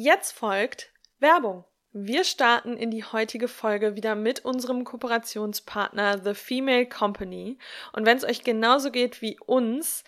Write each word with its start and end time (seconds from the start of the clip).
Jetzt 0.00 0.30
folgt 0.30 0.92
Werbung. 1.18 1.64
Wir 1.90 2.22
starten 2.22 2.76
in 2.76 2.92
die 2.92 3.02
heutige 3.02 3.48
Folge 3.48 3.96
wieder 3.96 4.14
mit 4.14 4.44
unserem 4.44 4.84
Kooperationspartner 4.84 6.22
The 6.22 6.34
Female 6.34 6.86
Company. 6.86 7.58
Und 7.92 8.06
wenn 8.06 8.16
es 8.16 8.22
euch 8.22 8.44
genauso 8.44 8.92
geht 8.92 9.22
wie 9.22 9.36
uns, 9.44 10.04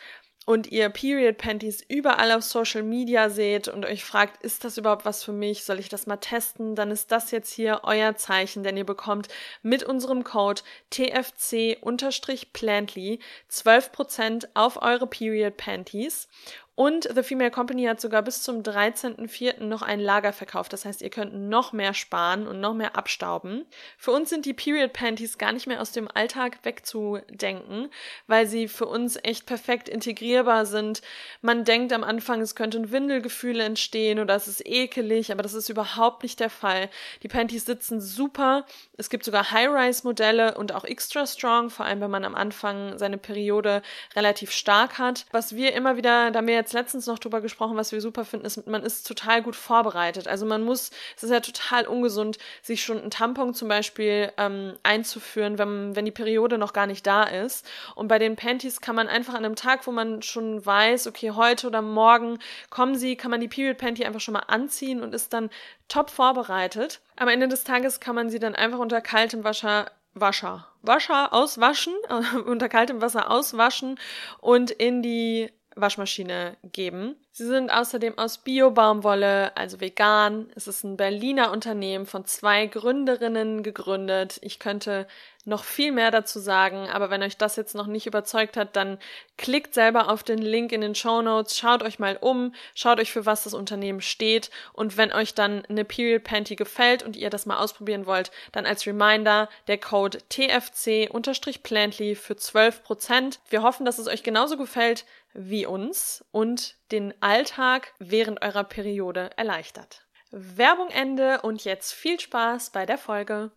und 0.47 0.73
ihr 0.73 0.89
Period 0.89 1.37
Panties 1.39 1.85
überall 1.87 2.33
auf 2.33 2.43
Social 2.43 2.83
Media 2.83 3.31
seht 3.31 3.69
und 3.69 3.87
euch 3.87 4.05
fragt, 4.05 4.43
ist 4.43 4.65
das 4.65 4.79
überhaupt 4.79 5.05
was 5.05 5.23
für 5.23 5.31
mich? 5.33 5.63
Soll 5.65 5.79
ich 5.79 5.89
das 5.89 6.09
mal 6.09 6.17
testen? 6.17 6.75
Dann 6.75 6.91
ist 6.91 7.13
das 7.13 7.31
jetzt 7.31 7.53
hier 7.53 7.83
euer 7.85 8.17
Zeichen, 8.17 8.65
denn 8.65 8.77
ihr 8.77 8.85
bekommt 8.85 9.29
mit 9.63 9.85
unserem 9.85 10.25
Code 10.25 10.63
TFC-Plantly 10.91 13.21
12% 13.51 14.49
auf 14.55 14.83
eure 14.83 15.07
Period 15.07 15.57
Panties 15.57 16.27
und 16.75 17.09
The 17.15 17.23
Female 17.23 17.51
Company 17.51 17.85
hat 17.85 18.01
sogar 18.01 18.23
bis 18.23 18.43
zum 18.43 18.63
13.04. 18.63 19.63
noch 19.63 19.83
ein 19.83 20.01
Lager 20.01 20.33
verkauft. 20.33 20.73
Das 20.73 20.85
heißt, 20.85 21.03
ihr 21.03 21.11
könnt 21.11 21.35
noch 21.35 21.73
mehr 21.73 21.93
sparen 21.93 22.47
und 22.47 22.61
noch 22.61 22.75
mehr 22.75 22.97
abstauben. 22.97 23.67
Für 23.99 24.13
uns 24.13 24.31
sind 24.31 24.47
die 24.47 24.55
Period 24.55 24.93
Panties 24.93 25.37
gar 25.37 25.53
nicht 25.53 25.67
mehr 25.67 25.83
aus 25.83 25.93
dem 25.93 26.09
Alltag 26.13 26.59
wegzudenken, 26.63 27.91
weil 28.27 28.47
sie 28.47 28.67
für 28.69 28.87
uns 28.87 29.19
echt 29.23 29.47
perfekt 29.47 29.89
integrierbar 29.89 30.65
sind. 30.65 31.03
Man 31.43 31.65
denkt 31.65 31.93
am 31.93 32.05
Anfang, 32.05 32.41
es 32.41 32.55
könnten 32.55 32.91
Windelgefühle 32.91 33.65
entstehen 33.65 34.19
oder 34.19 34.35
es 34.35 34.49
ist 34.49 34.67
ekelig, 34.67 35.33
aber 35.33 35.43
das 35.43 35.55
ist 35.55 35.69
überhaupt 35.69 36.23
nicht 36.23 36.41
der 36.41 36.51
Fall. 36.51 36.89
Die 37.23 37.29
Panties 37.29 37.67
sitzen 37.67 38.01
super. 38.01 38.65
Es 38.97 39.11
gibt 39.11 39.25
sogar 39.25 39.51
High-Rise-Modelle 39.51 40.57
und 40.57 40.73
auch 40.73 40.85
extra 40.85 41.27
strong, 41.27 41.69
vor 41.69 41.85
allem 41.85 42.01
wenn 42.01 42.11
man 42.11 42.25
am 42.25 42.35
Anfang 42.35 42.97
seine 42.99 43.19
Periode 43.19 43.83
relativ 44.17 44.51
stark 44.51 44.99
hat. 44.99 45.27
Was 45.31 45.55
wir 45.55 45.75
immer 45.75 45.97
wieder, 45.97 46.31
da 46.31 46.47
wir 46.47 46.55
jetzt 46.61 46.73
letztens 46.73 47.07
noch 47.07 47.19
drüber 47.19 47.41
gesprochen, 47.41 47.77
was 47.77 47.93
wir 47.93 48.01
super 48.01 48.25
finden, 48.25 48.47
ist, 48.47 48.67
man 48.67 48.83
ist 48.83 49.07
total 49.07 49.43
gut 49.43 49.57
vorbereitet. 49.57 50.29
Also 50.29 50.47
man 50.47 50.63
muss, 50.63 50.91
es 51.17 51.23
ist 51.23 51.31
ja 51.31 51.41
total 51.41 51.87
ungesund, 51.87 52.39
sich 52.63 52.85
schon 52.85 53.01
einen 53.01 53.11
Tampon 53.11 53.55
zum 53.55 53.69
Beispiel 53.69 54.33
ähm, 54.37 54.75
einzuführen, 54.83 55.59
wenn, 55.59 55.97
wenn 55.97 56.05
die 56.05 56.11
Periode 56.11 56.59
noch 56.59 56.73
gar 56.73 56.87
nicht 56.87 57.07
da 57.07 57.25
ist. 57.25 57.67
Und 57.95 58.09
bei 58.09 58.19
den 58.19 58.37
Panties 58.37 58.81
kann 58.81 58.95
man 58.95 59.09
einfach 59.09 59.35
an 59.35 59.45
einem 59.45 59.57
Tag, 59.57 59.87
wo 59.87 59.93
man 59.93 60.23
schon 60.23 60.65
weiß, 60.65 61.07
okay, 61.07 61.33
heute 61.33 61.67
oder 61.67 61.83
morgen 61.83 62.39
kommen 62.69 62.95
sie, 62.95 63.17
kann 63.17 63.31
man 63.31 63.41
die 63.41 63.49
Period 63.49 63.79
Panty 63.79 64.05
einfach 64.05 64.21
schon 64.21 64.35
mal 64.35 64.45
anziehen 64.47 65.03
und 65.03 65.15
ist 65.15 65.33
dann 65.33 65.51
top 65.89 66.11
vorbereitet. 66.11 67.01
Am 67.17 67.29
Ende 67.29 67.49
des 67.49 67.65
Tages 67.65 68.01
kann 68.01 68.15
man 68.15 68.31
sie 68.31 68.39
dann 68.39 68.55
einfach 68.55 68.79
unter 68.79 69.01
kaltem 69.01 69.45
Wasser 69.45 69.91
Wascher, 70.15 70.67
Wascher 70.83 71.33
auswaschen, 71.33 71.95
unter 72.47 72.69
kaltem 72.69 73.01
Wasser 73.01 73.31
auswaschen 73.31 73.99
und 74.41 74.71
in 74.71 75.03
die 75.03 75.51
Waschmaschine 75.81 76.57
geben. 76.63 77.17
Sie 77.33 77.47
sind 77.47 77.71
außerdem 77.71 78.19
aus 78.19 78.39
Bio-Baumwolle, 78.39 79.57
also 79.57 79.81
vegan. 79.81 80.51
Es 80.57 80.67
ist 80.67 80.85
ein 80.85 80.97
Berliner 80.97 81.53
Unternehmen 81.53 82.07
von 82.07 82.25
zwei 82.25 82.67
Gründerinnen 82.67 83.63
gegründet. 83.63 84.39
Ich 84.43 84.59
könnte 84.59 85.07
noch 85.45 85.65
viel 85.65 85.93
mehr 85.93 86.11
dazu 86.11 86.39
sagen, 86.39 86.89
aber 86.89 87.09
wenn 87.09 87.23
euch 87.23 87.39
das 87.39 87.57
jetzt 87.57 87.75
noch 87.75 87.87
nicht 87.87 88.07
überzeugt 88.07 88.57
hat, 88.57 88.77
dann 88.77 88.99
klickt 89.39 89.73
selber 89.73 90.11
auf 90.11 90.23
den 90.23 90.39
Link 90.39 90.71
in 90.71 90.83
den 90.83 90.95
Show 90.95 91.23
Notes, 91.23 91.57
schaut 91.57 91.83
euch 91.83 91.99
mal 91.99 92.19
um, 92.21 92.55
schaut 92.75 93.01
euch 93.01 93.11
für 93.11 93.25
was 93.25 93.45
das 93.45 93.55
Unternehmen 93.55 94.03
steht 94.03 94.51
und 94.75 94.99
wenn 94.99 95.13
euch 95.13 95.35
dann 95.35 95.65
eine 95.67 95.85
Period 95.87 96.25
Panty 96.25 96.57
gefällt 96.57 97.03
und 97.03 97.17
ihr 97.17 97.31
das 97.31 97.47
mal 97.47 97.57
ausprobieren 97.57 98.05
wollt, 98.05 98.31
dann 98.53 98.67
als 98.67 98.87
Reminder 98.87 99.49
der 99.67 99.79
Code 99.79 100.19
TFC-Plantly 100.29 102.17
für 102.17 102.35
12%. 102.35 103.39
Wir 103.49 103.63
hoffen, 103.63 103.87
dass 103.87 103.99
es 103.99 104.09
euch 104.09 104.23
genauso 104.23 104.59
gefällt 104.59 105.07
wie 105.33 105.67
uns 105.67 106.25
und 106.31 106.77
den 106.91 107.15
Alltag 107.23 107.95
während 107.99 108.43
eurer 108.43 108.65
Periode 108.65 109.31
erleichtert. 109.37 110.07
Werbung 110.31 110.91
Ende 110.91 111.43
und 111.43 111.65
jetzt 111.65 111.93
viel 111.93 112.21
Spaß 112.21 112.71
bei 112.71 112.87
der 112.87 112.99
Folge. 112.99 113.51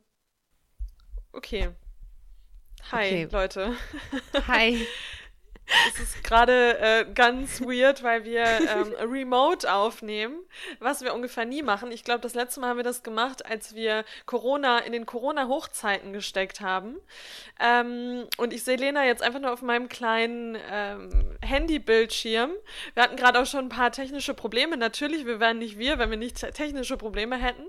Okay. 1.32 1.70
Hi, 2.92 3.06
okay. 3.06 3.28
Leute. 3.32 3.78
Hi. 4.48 4.88
Es 5.66 6.00
ist 6.00 6.24
gerade 6.24 6.78
äh, 6.80 7.06
ganz 7.14 7.62
weird, 7.62 8.04
weil 8.04 8.26
wir 8.26 8.44
ähm, 8.44 8.94
remote 9.12 9.72
aufnehmen, 9.72 10.36
was 10.80 11.02
wir 11.02 11.14
ungefähr 11.14 11.46
nie 11.46 11.64
machen. 11.64 11.92
Ich 11.92 12.04
glaube, 12.04 12.20
das 12.20 12.34
letzte 12.34 12.60
Mal 12.60 12.70
haben 12.70 12.78
wir 12.78 12.84
das 12.84 13.02
gemacht, 13.02 13.46
als 13.46 13.74
wir 13.74 14.04
Corona 14.26 14.80
in 14.80 14.92
den 14.92 15.06
Corona-Hochzeiten 15.06 16.12
gesteckt 16.12 16.60
haben. 16.60 16.98
Ähm, 17.60 18.28
und 18.38 18.52
ich 18.52 18.64
sehe 18.64 18.76
Lena 18.76 19.06
jetzt 19.06 19.24
einfach 19.24 19.40
nur 19.40 19.54
auf 19.54 19.62
meinem 19.62 19.88
kleinen 19.88 20.58
ähm, 20.70 21.38
Handybildschirm. 21.42 22.52
Wir 22.94 23.04
hatten 23.04 23.16
gerade 23.16 23.40
auch 23.40 23.46
schon 23.46 23.66
ein 23.66 23.70
paar 23.70 23.92
technische 23.92 24.34
Probleme. 24.34 24.76
Natürlich, 24.76 25.26
wir 25.26 25.40
wären 25.40 25.60
nicht 25.60 25.78
wir, 25.78 25.98
wenn 25.98 26.10
wir 26.10 26.18
nicht 26.18 26.36
technische 26.54 26.98
Probleme 26.98 27.38
hätten. 27.38 27.64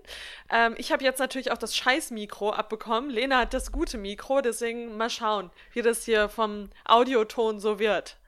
Ähm, 0.51 0.75
ich 0.79 0.91
habe 0.91 1.05
jetzt 1.05 1.21
natürlich 1.21 1.53
auch 1.53 1.59
das 1.59 1.77
Scheiß-Mikro 1.77 2.51
abbekommen. 2.51 3.11
Lena 3.11 3.39
hat 3.41 3.55
das 3.55 3.71
gute 3.71 3.99
Mikro, 3.99 4.41
deswegen 4.41 4.97
mal 4.97 5.11
schauen, 5.11 5.51
wie 5.73 5.83
das 5.83 6.05
hier 6.05 6.29
vom 6.29 6.71
Audioton 6.85 7.61
so 7.61 7.79
wird 7.79 7.84
wird. 7.85 8.19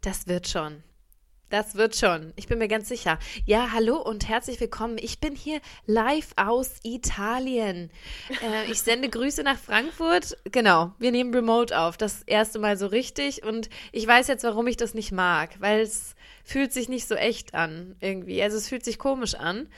Das 0.00 0.26
wird 0.26 0.48
schon. 0.48 0.82
Das 1.52 1.74
wird 1.74 1.94
schon. 1.94 2.32
Ich 2.36 2.46
bin 2.46 2.58
mir 2.58 2.66
ganz 2.66 2.88
sicher. 2.88 3.18
Ja, 3.44 3.72
hallo 3.72 4.00
und 4.00 4.26
herzlich 4.26 4.58
willkommen. 4.58 4.96
Ich 4.96 5.20
bin 5.20 5.36
hier 5.36 5.60
live 5.84 6.30
aus 6.36 6.76
Italien. 6.82 7.90
Äh, 8.42 8.70
ich 8.70 8.80
sende 8.80 9.10
Grüße 9.10 9.42
nach 9.42 9.58
Frankfurt. 9.58 10.34
Genau, 10.50 10.92
wir 10.98 11.12
nehmen 11.12 11.34
Remote 11.34 11.78
auf. 11.78 11.98
Das 11.98 12.22
erste 12.22 12.58
Mal 12.58 12.78
so 12.78 12.86
richtig. 12.86 13.44
Und 13.44 13.68
ich 13.92 14.06
weiß 14.06 14.28
jetzt, 14.28 14.44
warum 14.44 14.66
ich 14.66 14.78
das 14.78 14.94
nicht 14.94 15.12
mag, 15.12 15.60
weil 15.60 15.82
es 15.82 16.14
fühlt 16.42 16.72
sich 16.72 16.88
nicht 16.88 17.06
so 17.06 17.16
echt 17.16 17.52
an 17.52 17.96
irgendwie. 18.00 18.42
Also 18.42 18.56
es 18.56 18.70
fühlt 18.70 18.86
sich 18.86 18.98
komisch 18.98 19.34
an. 19.34 19.68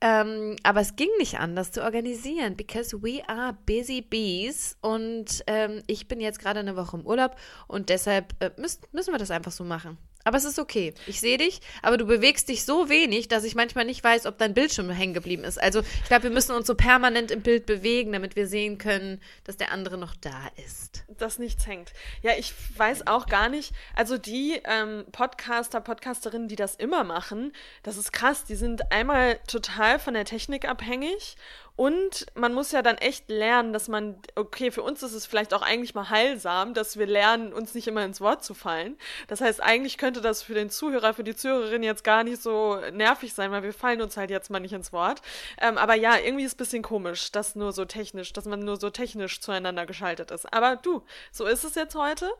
Ähm, 0.00 0.56
aber 0.64 0.80
es 0.80 0.96
ging 0.96 1.10
nicht 1.18 1.38
an, 1.38 1.54
das 1.54 1.70
zu 1.70 1.84
organisieren, 1.84 2.56
because 2.56 3.04
we 3.04 3.22
are 3.28 3.56
busy 3.66 4.02
bees. 4.02 4.76
Und 4.80 5.44
ähm, 5.46 5.84
ich 5.86 6.08
bin 6.08 6.20
jetzt 6.20 6.40
gerade 6.40 6.58
eine 6.58 6.74
Woche 6.74 6.96
im 6.96 7.06
Urlaub 7.06 7.36
und 7.68 7.88
deshalb 7.88 8.34
äh, 8.40 8.50
müssen, 8.56 8.80
müssen 8.90 9.14
wir 9.14 9.18
das 9.18 9.30
einfach 9.30 9.52
so 9.52 9.62
machen. 9.62 9.96
Aber 10.24 10.36
es 10.36 10.44
ist 10.44 10.58
okay. 10.58 10.92
Ich 11.06 11.20
sehe 11.20 11.38
dich, 11.38 11.60
aber 11.82 11.96
du 11.96 12.04
bewegst 12.04 12.48
dich 12.48 12.64
so 12.64 12.90
wenig, 12.90 13.28
dass 13.28 13.44
ich 13.44 13.54
manchmal 13.54 13.86
nicht 13.86 14.04
weiß, 14.04 14.26
ob 14.26 14.36
dein 14.36 14.52
Bildschirm 14.52 14.90
hängen 14.90 15.14
geblieben 15.14 15.44
ist. 15.44 15.60
Also 15.60 15.80
ich 15.80 16.04
glaube, 16.04 16.24
wir 16.24 16.30
müssen 16.30 16.54
uns 16.54 16.66
so 16.66 16.74
permanent 16.74 17.30
im 17.30 17.40
Bild 17.40 17.64
bewegen, 17.64 18.12
damit 18.12 18.36
wir 18.36 18.46
sehen 18.46 18.76
können, 18.76 19.22
dass 19.44 19.56
der 19.56 19.72
andere 19.72 19.96
noch 19.96 20.14
da 20.14 20.48
ist. 20.66 21.04
Dass 21.08 21.38
nichts 21.38 21.66
hängt. 21.66 21.92
Ja, 22.22 22.32
ich 22.38 22.52
weiß 22.76 23.06
auch 23.06 23.26
gar 23.26 23.48
nicht. 23.48 23.72
Also 23.94 24.18
die 24.18 24.60
ähm, 24.64 25.06
Podcaster, 25.10 25.80
Podcasterinnen, 25.80 26.48
die 26.48 26.56
das 26.56 26.74
immer 26.74 27.02
machen, 27.02 27.52
das 27.82 27.96
ist 27.96 28.12
krass. 28.12 28.44
Die 28.44 28.56
sind 28.56 28.92
einmal 28.92 29.38
total 29.46 29.98
von 29.98 30.12
der 30.12 30.26
Technik 30.26 30.68
abhängig 30.68 31.36
und 31.76 32.26
man 32.34 32.52
muss 32.52 32.72
ja 32.72 32.82
dann 32.82 32.98
echt 32.98 33.30
lernen, 33.30 33.72
dass 33.72 33.88
man, 33.88 34.16
okay, 34.34 34.70
für 34.70 34.82
uns 34.82 35.02
ist 35.02 35.14
es 35.14 35.26
vielleicht 35.26 35.54
auch 35.54 35.62
eigentlich 35.62 35.94
mal 35.94 36.10
heilsam, 36.10 36.74
dass 36.74 36.98
wir 36.98 37.06
lernen, 37.06 37.52
uns 37.52 37.74
nicht 37.74 37.88
immer 37.88 38.04
ins 38.04 38.20
Wort 38.20 38.44
zu 38.44 38.54
fallen. 38.54 38.98
Das 39.28 39.40
heißt, 39.40 39.62
eigentlich 39.62 39.96
könnte 39.96 40.20
das 40.20 40.42
für 40.42 40.54
den 40.54 40.70
Zuhörer, 40.70 41.14
für 41.14 41.24
die 41.24 41.34
Zuhörerin 41.34 41.82
jetzt 41.82 42.04
gar 42.04 42.22
nicht 42.22 42.42
so 42.42 42.78
nervig 42.92 43.32
sein, 43.32 43.50
weil 43.50 43.62
wir 43.62 43.72
fallen 43.72 44.02
uns 44.02 44.16
halt 44.16 44.30
jetzt 44.30 44.50
mal 44.50 44.60
nicht 44.60 44.74
ins 44.74 44.92
Wort. 44.92 45.22
Ähm, 45.60 45.78
aber 45.78 45.94
ja, 45.94 46.18
irgendwie 46.18 46.44
ist 46.44 46.52
es 46.52 46.54
ein 46.54 46.58
bisschen 46.58 46.82
komisch, 46.82 47.32
dass 47.32 47.56
nur 47.56 47.72
so 47.72 47.84
technisch, 47.84 48.32
dass 48.32 48.44
man 48.44 48.60
nur 48.60 48.76
so 48.76 48.90
technisch 48.90 49.40
zueinander 49.40 49.86
geschaltet 49.86 50.30
ist. 50.30 50.52
Aber 50.52 50.76
du, 50.76 51.02
so 51.32 51.46
ist 51.46 51.64
es 51.64 51.74
jetzt 51.74 51.94
heute. 51.94 52.30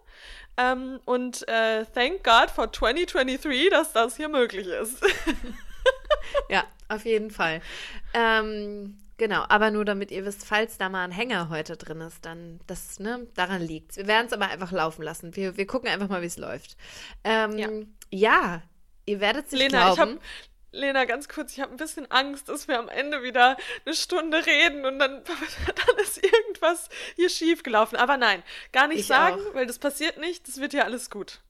Ähm, 0.57 1.01
und 1.07 1.49
äh, 1.49 1.87
thank 1.95 2.25
God 2.25 2.51
for 2.51 2.71
2023, 2.71 3.71
dass 3.71 3.93
das 3.93 4.17
hier 4.17 4.29
möglich 4.29 4.67
ist. 4.67 5.03
ja, 6.49 6.65
auf 6.89 7.05
jeden 7.05 7.31
Fall. 7.31 7.63
Ähm, 8.13 8.99
Genau, 9.21 9.45
aber 9.51 9.71
nur 9.71 9.85
damit 9.85 10.11
ihr 10.11 10.25
wisst, 10.25 10.47
falls 10.47 10.79
da 10.79 10.89
mal 10.89 11.05
ein 11.05 11.11
Hänger 11.11 11.51
heute 11.51 11.77
drin 11.77 12.01
ist, 12.01 12.25
dann 12.25 12.59
das, 12.67 12.99
ne, 13.01 13.27
daran 13.35 13.61
liegt 13.61 13.99
Wir 13.99 14.07
werden 14.07 14.29
es 14.29 14.33
aber 14.33 14.49
einfach 14.49 14.73
laufen 14.73 15.03
lassen. 15.03 15.37
Wir, 15.37 15.59
wir 15.59 15.67
gucken 15.67 15.91
einfach 15.91 16.09
mal, 16.09 16.23
wie 16.23 16.27
es 16.27 16.39
läuft. 16.39 16.79
Ähm, 17.23 17.59
ja. 17.59 17.69
ja. 18.09 18.63
ihr 19.05 19.21
werdet 19.21 19.49
es 19.49 19.53
Lena, 19.53 19.93
glauben. 19.93 20.19
Lena, 20.73 21.05
ganz 21.05 21.29
kurz, 21.29 21.53
ich 21.53 21.61
habe 21.61 21.71
ein 21.71 21.77
bisschen 21.77 22.11
Angst, 22.11 22.49
dass 22.49 22.67
wir 22.67 22.79
am 22.79 22.89
Ende 22.89 23.23
wieder 23.23 23.59
eine 23.85 23.95
Stunde 23.95 24.39
reden 24.47 24.87
und 24.87 24.99
dann, 24.99 25.23
dann 25.67 25.99
ist 25.99 26.25
irgendwas 26.25 26.89
hier 27.15 27.29
schief 27.29 27.63
gelaufen. 27.63 27.97
Aber 27.97 28.17
nein, 28.17 28.43
gar 28.73 28.89
nicht 28.89 29.01
ich 29.01 29.07
sagen, 29.07 29.39
auch. 29.51 29.55
weil 29.55 29.67
das 29.67 29.79
passiert 29.79 30.17
nicht. 30.17 30.49
Das 30.49 30.63
wird 30.63 30.73
ja 30.73 30.85
alles 30.85 31.11
gut. 31.11 31.43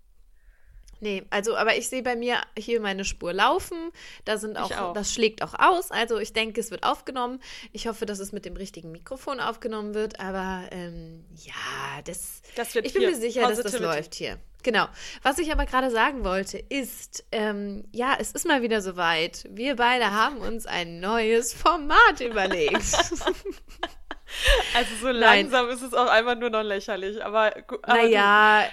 Nee, 1.01 1.25
also, 1.31 1.57
aber 1.57 1.77
ich 1.77 1.89
sehe 1.89 2.03
bei 2.03 2.15
mir 2.15 2.41
hier 2.59 2.81
meine 2.81 3.05
Spur 3.05 3.33
laufen. 3.33 3.91
Da 4.27 4.37
sind 4.37 4.59
auch, 4.59 4.71
auch, 4.71 4.93
das 4.93 5.13
schlägt 5.13 5.43
auch 5.43 5.55
aus. 5.59 5.91
Also 5.91 6.19
ich 6.19 6.35
denke, 6.35 6.61
es 6.61 6.71
wird 6.71 6.85
aufgenommen. 6.85 7.41
Ich 7.73 7.89
hoffe, 7.89 8.05
dass 8.05 8.19
es 8.19 8.33
mit 8.33 8.45
dem 8.45 8.57
richtigen 8.57 8.93
Mikrofon 8.93 9.41
aufgenommen 9.41 9.95
wird. 9.95 10.21
Aber 10.21 10.69
ähm, 10.71 11.25
ja, 11.37 12.03
das, 12.05 12.43
das 12.55 12.75
wird 12.75 12.87
ich 12.87 12.93
bin 12.93 13.03
mir 13.03 13.17
sicher, 13.17 13.49
dass 13.49 13.63
das 13.63 13.79
läuft 13.79 14.15
hier. 14.15 14.39
Genau. 14.63 14.87
Was 15.23 15.39
ich 15.39 15.51
aber 15.51 15.65
gerade 15.65 15.91
sagen 15.91 16.23
wollte, 16.23 16.59
ist, 16.59 17.25
ähm, 17.33 17.85
ja, 17.93 18.15
es 18.19 18.33
ist 18.33 18.47
mal 18.47 18.61
wieder 18.61 18.83
soweit. 18.83 19.47
Wir 19.49 19.77
beide 19.77 20.11
haben 20.11 20.39
uns 20.39 20.67
ein 20.67 21.01
neues 21.01 21.55
Format 21.55 22.21
überlegt. 22.21 22.75
also 24.75 24.91
so 25.01 25.09
langsam 25.09 25.67
Nein. 25.67 25.75
ist 25.75 25.83
es 25.83 25.95
auch 25.95 26.09
einfach 26.09 26.37
nur 26.37 26.51
noch 26.51 26.63
lächerlich. 26.63 27.25
Aber, 27.25 27.57
aber 27.57 27.79
naja, 27.87 28.65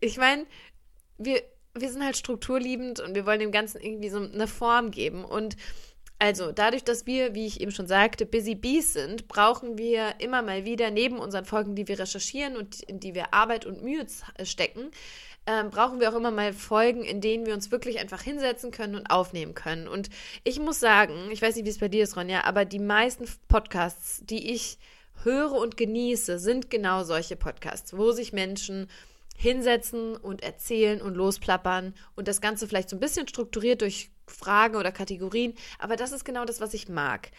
ich 0.00 0.16
meine, 0.16 0.46
wir 1.18 1.42
wir 1.80 1.90
sind 1.90 2.04
halt 2.04 2.16
strukturliebend 2.16 3.00
und 3.00 3.14
wir 3.14 3.26
wollen 3.26 3.40
dem 3.40 3.52
Ganzen 3.52 3.80
irgendwie 3.80 4.10
so 4.10 4.18
eine 4.18 4.46
Form 4.46 4.90
geben. 4.90 5.24
Und 5.24 5.56
Also, 6.18 6.50
dadurch, 6.50 6.82
dass 6.82 7.04
wir, 7.04 7.34
wie 7.34 7.46
ich 7.46 7.60
eben 7.60 7.72
schon 7.72 7.86
sagte, 7.86 8.24
Busy 8.24 8.54
Bees 8.54 8.94
sind, 8.94 9.28
brauchen 9.28 9.76
wir 9.76 10.14
immer 10.18 10.40
mal 10.40 10.64
wieder 10.64 10.90
neben 10.90 11.18
unseren 11.18 11.44
Folgen, 11.44 11.74
die 11.74 11.88
wir 11.88 11.98
recherchieren 11.98 12.56
und 12.56 12.80
in 12.82 13.00
die 13.00 13.14
wir 13.14 13.34
Arbeit 13.34 13.66
und 13.66 13.82
Mühe 13.82 14.06
stecken, 14.42 14.90
ähm, 15.46 15.68
brauchen 15.70 16.00
wir 16.00 16.10
auch 16.10 16.16
immer 16.16 16.30
mal 16.30 16.54
Folgen, 16.54 17.04
in 17.04 17.20
denen 17.20 17.44
wir 17.44 17.52
uns 17.52 17.70
wirklich 17.70 18.00
einfach 18.00 18.22
hinsetzen 18.22 18.70
können 18.70 18.94
und 18.94 19.10
aufnehmen 19.10 19.54
können. 19.54 19.88
Und 19.88 20.08
ich 20.42 20.58
muss 20.58 20.80
sagen, 20.80 21.30
ich 21.30 21.42
weiß 21.42 21.54
nicht, 21.54 21.66
wie 21.66 21.70
es 21.70 21.78
bei 21.78 21.88
dir 21.88 22.02
ist, 22.02 22.16
Ronja, 22.16 22.44
aber 22.44 22.64
die 22.64 22.80
meisten 22.80 23.28
Podcasts, 23.48 24.22
die 24.24 24.52
ich 24.52 24.78
höre 25.22 25.52
und 25.52 25.76
genieße, 25.76 26.38
sind 26.38 26.70
genau 26.70 27.04
solche 27.04 27.36
Podcasts, 27.36 27.96
wo 27.96 28.12
sich 28.12 28.32
Menschen 28.32 28.88
hinsetzen 29.36 30.16
und 30.16 30.42
erzählen 30.42 31.00
und 31.00 31.14
losplappern 31.14 31.94
und 32.14 32.28
das 32.28 32.40
Ganze 32.40 32.66
vielleicht 32.66 32.88
so 32.88 32.96
ein 32.96 33.00
bisschen 33.00 33.28
strukturiert 33.28 33.82
durch 33.82 34.10
Fragen 34.26 34.76
oder 34.76 34.92
Kategorien. 34.92 35.54
Aber 35.78 35.96
das 35.96 36.12
ist 36.12 36.24
genau 36.24 36.44
das, 36.44 36.60
was 36.60 36.74
ich 36.74 36.88
mag. 36.88 37.30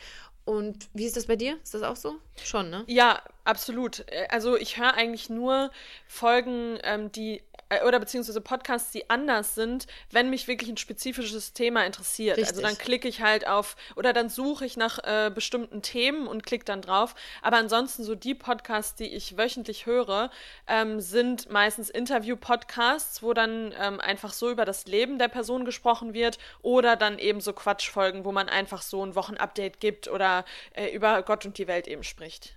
Und 0.45 0.89
wie 0.93 1.05
ist 1.05 1.17
das 1.17 1.25
bei 1.25 1.35
dir? 1.35 1.57
Ist 1.61 1.73
das 1.73 1.83
auch 1.83 1.97
so? 1.97 2.15
Schon, 2.43 2.69
ne? 2.69 2.83
Ja, 2.87 3.21
absolut. 3.43 4.05
Also 4.29 4.57
ich 4.57 4.77
höre 4.77 4.93
eigentlich 4.93 5.29
nur 5.29 5.71
Folgen, 6.07 6.79
ähm, 6.83 7.11
die 7.11 7.41
äh, 7.69 7.83
oder 7.83 7.99
beziehungsweise 7.99 8.41
Podcasts, 8.41 8.91
die 8.91 9.09
anders 9.09 9.55
sind, 9.55 9.87
wenn 10.11 10.29
mich 10.29 10.47
wirklich 10.47 10.69
ein 10.69 10.77
spezifisches 10.77 11.53
Thema 11.53 11.85
interessiert. 11.85 12.37
Richtig. 12.37 12.57
Also 12.57 12.61
dann 12.61 12.77
klicke 12.77 13.07
ich 13.07 13.21
halt 13.21 13.47
auf 13.47 13.75
oder 13.95 14.13
dann 14.13 14.29
suche 14.29 14.65
ich 14.65 14.77
nach 14.77 14.99
äh, 15.03 15.31
bestimmten 15.33 15.81
Themen 15.81 16.27
und 16.27 16.45
klicke 16.45 16.65
dann 16.65 16.81
drauf. 16.81 17.15
Aber 17.41 17.57
ansonsten 17.57 18.03
so 18.03 18.15
die 18.15 18.35
Podcasts, 18.35 18.95
die 18.95 19.13
ich 19.13 19.37
wöchentlich 19.37 19.85
höre, 19.85 20.29
ähm, 20.67 21.01
sind 21.01 21.49
meistens 21.49 21.89
Interview-Podcasts, 21.89 23.21
wo 23.21 23.33
dann 23.33 23.73
ähm, 23.79 23.99
einfach 23.99 24.33
so 24.33 24.49
über 24.49 24.65
das 24.65 24.85
Leben 24.85 25.19
der 25.19 25.27
Person 25.27 25.65
gesprochen 25.65 26.13
wird 26.13 26.37
oder 26.61 26.95
dann 26.95 27.19
eben 27.19 27.41
so 27.41 27.53
Quatschfolgen, 27.53 28.25
wo 28.25 28.31
man 28.31 28.49
einfach 28.49 28.81
so 28.81 29.05
ein 29.05 29.15
Wochenupdate 29.15 29.79
gibt 29.79 30.07
oder 30.07 30.45
äh, 30.73 30.89
über 30.89 31.21
Gott 31.23 31.45
und 31.45 31.57
die 31.57 31.67
Welt 31.67 31.87
eben 31.87 32.03
spricht 32.03 32.26
recht. 32.27 32.56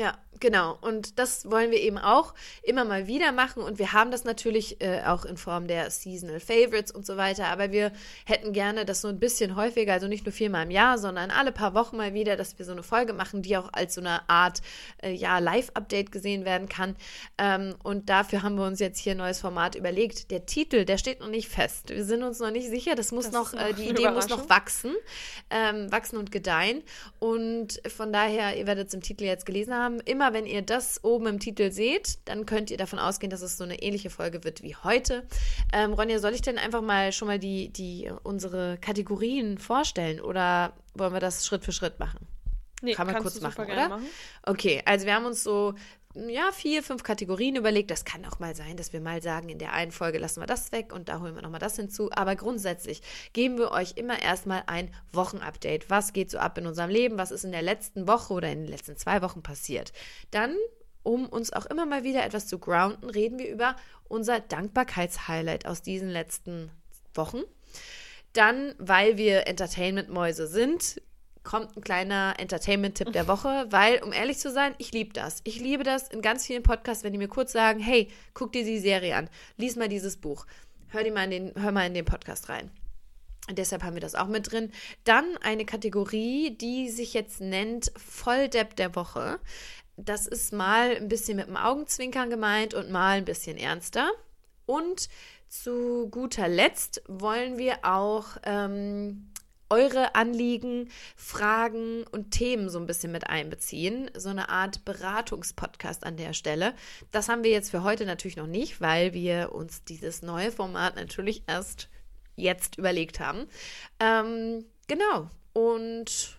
Ja, 0.00 0.16
genau. 0.40 0.78
Und 0.80 1.18
das 1.18 1.50
wollen 1.50 1.70
wir 1.70 1.78
eben 1.78 1.98
auch 1.98 2.32
immer 2.62 2.86
mal 2.86 3.06
wieder 3.06 3.32
machen. 3.32 3.62
Und 3.62 3.78
wir 3.78 3.92
haben 3.92 4.10
das 4.10 4.24
natürlich 4.24 4.80
äh, 4.80 5.02
auch 5.04 5.26
in 5.26 5.36
Form 5.36 5.66
der 5.68 5.90
Seasonal 5.90 6.40
Favorites 6.40 6.90
und 6.90 7.04
so 7.04 7.18
weiter. 7.18 7.48
Aber 7.48 7.70
wir 7.70 7.92
hätten 8.24 8.54
gerne 8.54 8.86
das 8.86 9.02
so 9.02 9.08
ein 9.08 9.20
bisschen 9.20 9.56
häufiger, 9.56 9.92
also 9.92 10.08
nicht 10.08 10.24
nur 10.24 10.32
viermal 10.32 10.64
im 10.64 10.70
Jahr, 10.70 10.96
sondern 10.96 11.30
alle 11.30 11.52
paar 11.52 11.74
Wochen 11.74 11.98
mal 11.98 12.14
wieder, 12.14 12.36
dass 12.36 12.58
wir 12.58 12.64
so 12.64 12.72
eine 12.72 12.82
Folge 12.82 13.12
machen, 13.12 13.42
die 13.42 13.58
auch 13.58 13.68
als 13.74 13.94
so 13.94 14.00
eine 14.00 14.26
Art 14.30 14.62
äh, 15.02 15.12
ja, 15.12 15.38
Live-Update 15.38 16.10
gesehen 16.10 16.46
werden 16.46 16.70
kann. 16.70 16.96
Ähm, 17.36 17.74
und 17.82 18.08
dafür 18.08 18.42
haben 18.42 18.54
wir 18.54 18.64
uns 18.64 18.80
jetzt 18.80 18.98
hier 18.98 19.12
ein 19.12 19.18
neues 19.18 19.38
Format 19.38 19.74
überlegt. 19.74 20.30
Der 20.30 20.46
Titel, 20.46 20.86
der 20.86 20.96
steht 20.96 21.20
noch 21.20 21.28
nicht 21.28 21.50
fest. 21.50 21.90
Wir 21.90 22.06
sind 22.06 22.22
uns 22.22 22.38
noch 22.38 22.50
nicht 22.50 22.70
sicher. 22.70 22.94
Das 22.94 23.12
muss 23.12 23.26
das 23.26 23.34
noch, 23.34 23.52
äh, 23.52 23.74
die 23.74 23.90
Idee 23.90 24.10
muss 24.10 24.30
noch 24.30 24.48
wachsen, 24.48 24.94
ähm, 25.50 25.92
wachsen 25.92 26.16
und 26.16 26.32
gedeihen. 26.32 26.82
Und 27.18 27.82
von 27.94 28.14
daher, 28.14 28.56
ihr 28.56 28.66
werdet 28.66 28.88
es 28.88 28.94
im 28.94 29.02
Titel 29.02 29.24
jetzt 29.24 29.44
gelesen 29.44 29.74
haben 29.74 29.89
haben, 29.90 30.00
immer 30.00 30.32
wenn 30.32 30.46
ihr 30.46 30.62
das 30.62 31.02
oben 31.04 31.26
im 31.26 31.40
Titel 31.40 31.70
seht, 31.70 32.18
dann 32.24 32.46
könnt 32.46 32.70
ihr 32.70 32.76
davon 32.76 32.98
ausgehen, 32.98 33.30
dass 33.30 33.42
es 33.42 33.56
so 33.56 33.64
eine 33.64 33.82
ähnliche 33.82 34.10
Folge 34.10 34.44
wird 34.44 34.62
wie 34.62 34.76
heute. 34.76 35.26
Ähm, 35.72 35.92
Ronja, 35.92 36.18
soll 36.18 36.34
ich 36.34 36.42
denn 36.42 36.58
einfach 36.58 36.82
mal 36.82 37.12
schon 37.12 37.28
mal 37.28 37.38
die, 37.38 37.68
die 37.70 38.10
unsere 38.22 38.78
Kategorien 38.80 39.58
vorstellen 39.58 40.20
oder 40.20 40.72
wollen 40.94 41.12
wir 41.12 41.20
das 41.20 41.46
Schritt 41.46 41.64
für 41.64 41.72
Schritt 41.72 41.98
machen? 41.98 42.26
Nee, 42.82 42.94
Kann 42.94 43.06
man 43.06 43.20
kurz 43.20 43.40
machen, 43.40 43.66
oder? 43.66 43.88
Machen. 43.90 44.06
Okay, 44.42 44.82
also 44.86 45.04
wir 45.04 45.14
haben 45.14 45.26
uns 45.26 45.42
so 45.42 45.74
ja, 46.14 46.50
vier, 46.52 46.82
fünf 46.82 47.04
Kategorien 47.04 47.54
überlegt. 47.54 47.90
Das 47.90 48.04
kann 48.04 48.24
auch 48.24 48.40
mal 48.40 48.56
sein, 48.56 48.76
dass 48.76 48.92
wir 48.92 49.00
mal 49.00 49.22
sagen, 49.22 49.48
in 49.48 49.58
der 49.58 49.72
einen 49.72 49.92
Folge 49.92 50.18
lassen 50.18 50.40
wir 50.40 50.46
das 50.46 50.72
weg 50.72 50.92
und 50.92 51.08
da 51.08 51.20
holen 51.20 51.36
wir 51.36 51.42
nochmal 51.42 51.60
das 51.60 51.76
hinzu. 51.76 52.10
Aber 52.12 52.34
grundsätzlich 52.34 53.02
geben 53.32 53.58
wir 53.58 53.70
euch 53.70 53.92
immer 53.96 54.20
erstmal 54.20 54.64
ein 54.66 54.92
Wochenupdate. 55.12 55.88
Was 55.88 56.12
geht 56.12 56.30
so 56.30 56.38
ab 56.38 56.58
in 56.58 56.66
unserem 56.66 56.90
Leben? 56.90 57.16
Was 57.16 57.30
ist 57.30 57.44
in 57.44 57.52
der 57.52 57.62
letzten 57.62 58.08
Woche 58.08 58.34
oder 58.34 58.50
in 58.50 58.62
den 58.62 58.68
letzten 58.68 58.96
zwei 58.96 59.22
Wochen 59.22 59.42
passiert? 59.42 59.92
Dann, 60.32 60.56
um 61.04 61.26
uns 61.26 61.52
auch 61.52 61.66
immer 61.66 61.86
mal 61.86 62.02
wieder 62.02 62.24
etwas 62.24 62.48
zu 62.48 62.58
grounden, 62.58 63.08
reden 63.08 63.38
wir 63.38 63.48
über 63.48 63.76
unser 64.08 64.40
Dankbarkeitshighlight 64.40 65.66
aus 65.66 65.80
diesen 65.80 66.08
letzten 66.08 66.72
Wochen. 67.14 67.42
Dann, 68.32 68.74
weil 68.78 69.16
wir 69.16 69.46
Entertainment-Mäuse 69.46 70.48
sind, 70.48 71.00
kommt 71.42 71.76
ein 71.76 71.80
kleiner 71.82 72.34
Entertainment-Tipp 72.38 73.12
der 73.12 73.28
Woche, 73.28 73.66
weil, 73.70 74.02
um 74.02 74.12
ehrlich 74.12 74.38
zu 74.38 74.50
sein, 74.50 74.74
ich 74.78 74.92
liebe 74.92 75.12
das. 75.12 75.40
Ich 75.44 75.58
liebe 75.58 75.84
das 75.84 76.08
in 76.08 76.22
ganz 76.22 76.46
vielen 76.46 76.62
Podcasts, 76.62 77.02
wenn 77.02 77.12
die 77.12 77.18
mir 77.18 77.28
kurz 77.28 77.52
sagen, 77.52 77.80
hey, 77.80 78.08
guck 78.34 78.52
dir 78.52 78.64
die 78.64 78.78
Serie 78.78 79.16
an, 79.16 79.28
lies 79.56 79.76
mal 79.76 79.88
dieses 79.88 80.16
Buch, 80.16 80.46
hör, 80.88 81.02
die 81.02 81.10
mal 81.10 81.24
in 81.24 81.30
den, 81.30 81.62
hör 81.62 81.72
mal 81.72 81.86
in 81.86 81.94
den 81.94 82.04
Podcast 82.04 82.48
rein. 82.48 82.70
Und 83.48 83.58
deshalb 83.58 83.82
haben 83.82 83.94
wir 83.94 84.00
das 84.00 84.14
auch 84.14 84.28
mit 84.28 84.52
drin. 84.52 84.70
Dann 85.04 85.36
eine 85.38 85.64
Kategorie, 85.64 86.56
die 86.56 86.88
sich 86.88 87.14
jetzt 87.14 87.40
nennt 87.40 87.90
Volldepp 87.96 88.76
der 88.76 88.94
Woche. 88.94 89.40
Das 89.96 90.26
ist 90.26 90.52
mal 90.52 90.96
ein 90.96 91.08
bisschen 91.08 91.36
mit 91.36 91.48
dem 91.48 91.56
Augenzwinkern 91.56 92.30
gemeint 92.30 92.74
und 92.74 92.90
mal 92.90 93.18
ein 93.18 93.24
bisschen 93.24 93.56
ernster. 93.56 94.10
Und 94.66 95.08
zu 95.48 96.08
guter 96.10 96.46
Letzt 96.46 97.02
wollen 97.08 97.58
wir 97.58 97.78
auch 97.82 98.36
ähm, 98.44 99.32
eure 99.70 100.14
Anliegen, 100.14 100.90
Fragen 101.16 102.04
und 102.10 102.32
Themen 102.32 102.68
so 102.68 102.78
ein 102.78 102.86
bisschen 102.86 103.12
mit 103.12 103.28
einbeziehen. 103.28 104.10
So 104.16 104.28
eine 104.28 104.48
Art 104.48 104.84
Beratungspodcast 104.84 106.04
an 106.04 106.16
der 106.16 106.32
Stelle. 106.32 106.74
Das 107.10 107.28
haben 107.28 107.44
wir 107.44 107.50
jetzt 107.50 107.70
für 107.70 107.82
heute 107.82 108.04
natürlich 108.04 108.36
noch 108.36 108.46
nicht, 108.46 108.80
weil 108.80 109.14
wir 109.14 109.52
uns 109.52 109.84
dieses 109.84 110.22
neue 110.22 110.52
Format 110.52 110.96
natürlich 110.96 111.44
erst 111.46 111.88
jetzt 112.36 112.76
überlegt 112.78 113.20
haben. 113.20 113.46
Ähm, 114.00 114.64
genau. 114.88 115.30
Und 115.52 116.38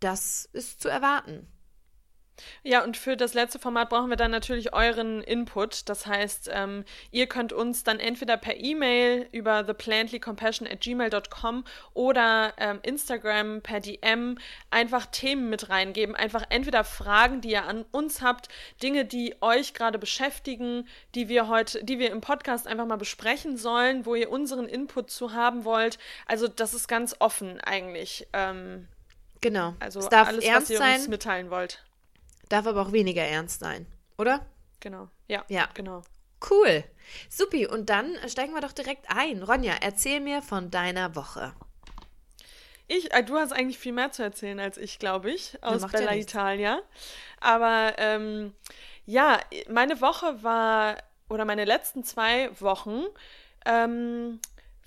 das 0.00 0.48
ist 0.52 0.80
zu 0.80 0.88
erwarten. 0.88 1.46
Ja, 2.62 2.82
und 2.84 2.96
für 2.96 3.16
das 3.16 3.34
letzte 3.34 3.58
Format 3.58 3.88
brauchen 3.90 4.10
wir 4.10 4.16
dann 4.16 4.30
natürlich 4.30 4.72
euren 4.72 5.22
Input. 5.22 5.88
Das 5.88 6.06
heißt, 6.06 6.50
ähm, 6.52 6.84
ihr 7.10 7.26
könnt 7.26 7.52
uns 7.52 7.84
dann 7.84 7.98
entweder 7.98 8.36
per 8.36 8.56
E-Mail 8.56 9.28
über 9.32 9.66
theplantlycompassion 9.66 10.68
at 10.68 10.80
gmail.com 10.80 11.64
oder 11.94 12.52
ähm, 12.58 12.80
Instagram 12.82 13.60
per 13.62 13.80
DM 13.80 14.38
einfach 14.70 15.06
Themen 15.06 15.50
mit 15.50 15.68
reingeben. 15.68 16.14
Einfach 16.14 16.44
entweder 16.48 16.84
Fragen, 16.84 17.40
die 17.40 17.50
ihr 17.50 17.64
an 17.64 17.84
uns 17.90 18.22
habt, 18.22 18.48
Dinge, 18.82 19.04
die 19.04 19.34
euch 19.40 19.74
gerade 19.74 19.98
beschäftigen, 19.98 20.86
die 21.14 21.28
wir 21.28 21.48
heute, 21.48 21.84
die 21.84 21.98
wir 21.98 22.10
im 22.10 22.20
Podcast 22.20 22.66
einfach 22.66 22.86
mal 22.86 22.96
besprechen 22.96 23.56
sollen, 23.56 24.06
wo 24.06 24.14
ihr 24.14 24.30
unseren 24.30 24.68
Input 24.68 25.10
zu 25.10 25.32
haben 25.32 25.64
wollt. 25.64 25.98
Also 26.26 26.48
das 26.48 26.74
ist 26.74 26.88
ganz 26.88 27.16
offen 27.18 27.60
eigentlich. 27.60 28.26
Ähm, 28.32 28.88
genau. 29.40 29.74
Also 29.80 30.00
es 30.00 30.08
darf 30.08 30.28
alles, 30.28 30.44
ernst 30.44 30.62
was 30.62 30.70
ihr 30.70 30.78
sein. 30.78 30.96
uns 30.96 31.08
mitteilen 31.08 31.50
wollt 31.50 31.82
darf 32.50 32.66
aber 32.66 32.82
auch 32.82 32.92
weniger 32.92 33.22
ernst 33.22 33.60
sein, 33.60 33.86
oder? 34.18 34.44
Genau. 34.80 35.08
Ja, 35.28 35.44
ja. 35.48 35.68
genau. 35.74 36.02
Cool. 36.48 36.84
Supi, 37.28 37.66
und 37.66 37.90
dann 37.90 38.16
steigen 38.28 38.54
wir 38.54 38.60
doch 38.60 38.72
direkt 38.72 39.06
ein. 39.08 39.42
Ronja, 39.42 39.74
erzähl 39.80 40.20
mir 40.20 40.42
von 40.42 40.70
deiner 40.70 41.14
Woche. 41.14 41.52
Ich, 42.86 43.12
äh, 43.12 43.22
du 43.22 43.36
hast 43.36 43.52
eigentlich 43.52 43.78
viel 43.78 43.92
mehr 43.92 44.10
zu 44.10 44.22
erzählen 44.22 44.58
als 44.58 44.76
ich, 44.76 44.98
glaube 44.98 45.30
ich, 45.30 45.62
aus 45.62 45.86
Bella 45.86 46.12
ja 46.12 46.20
Italia. 46.20 46.82
Aber 47.40 47.94
ähm, 47.98 48.52
ja, 49.06 49.38
meine 49.68 50.00
Woche 50.00 50.42
war, 50.42 50.96
oder 51.28 51.44
meine 51.44 51.64
letzten 51.64 52.04
zwei 52.04 52.50
Wochen 52.60 53.04
ähm, 53.64 54.40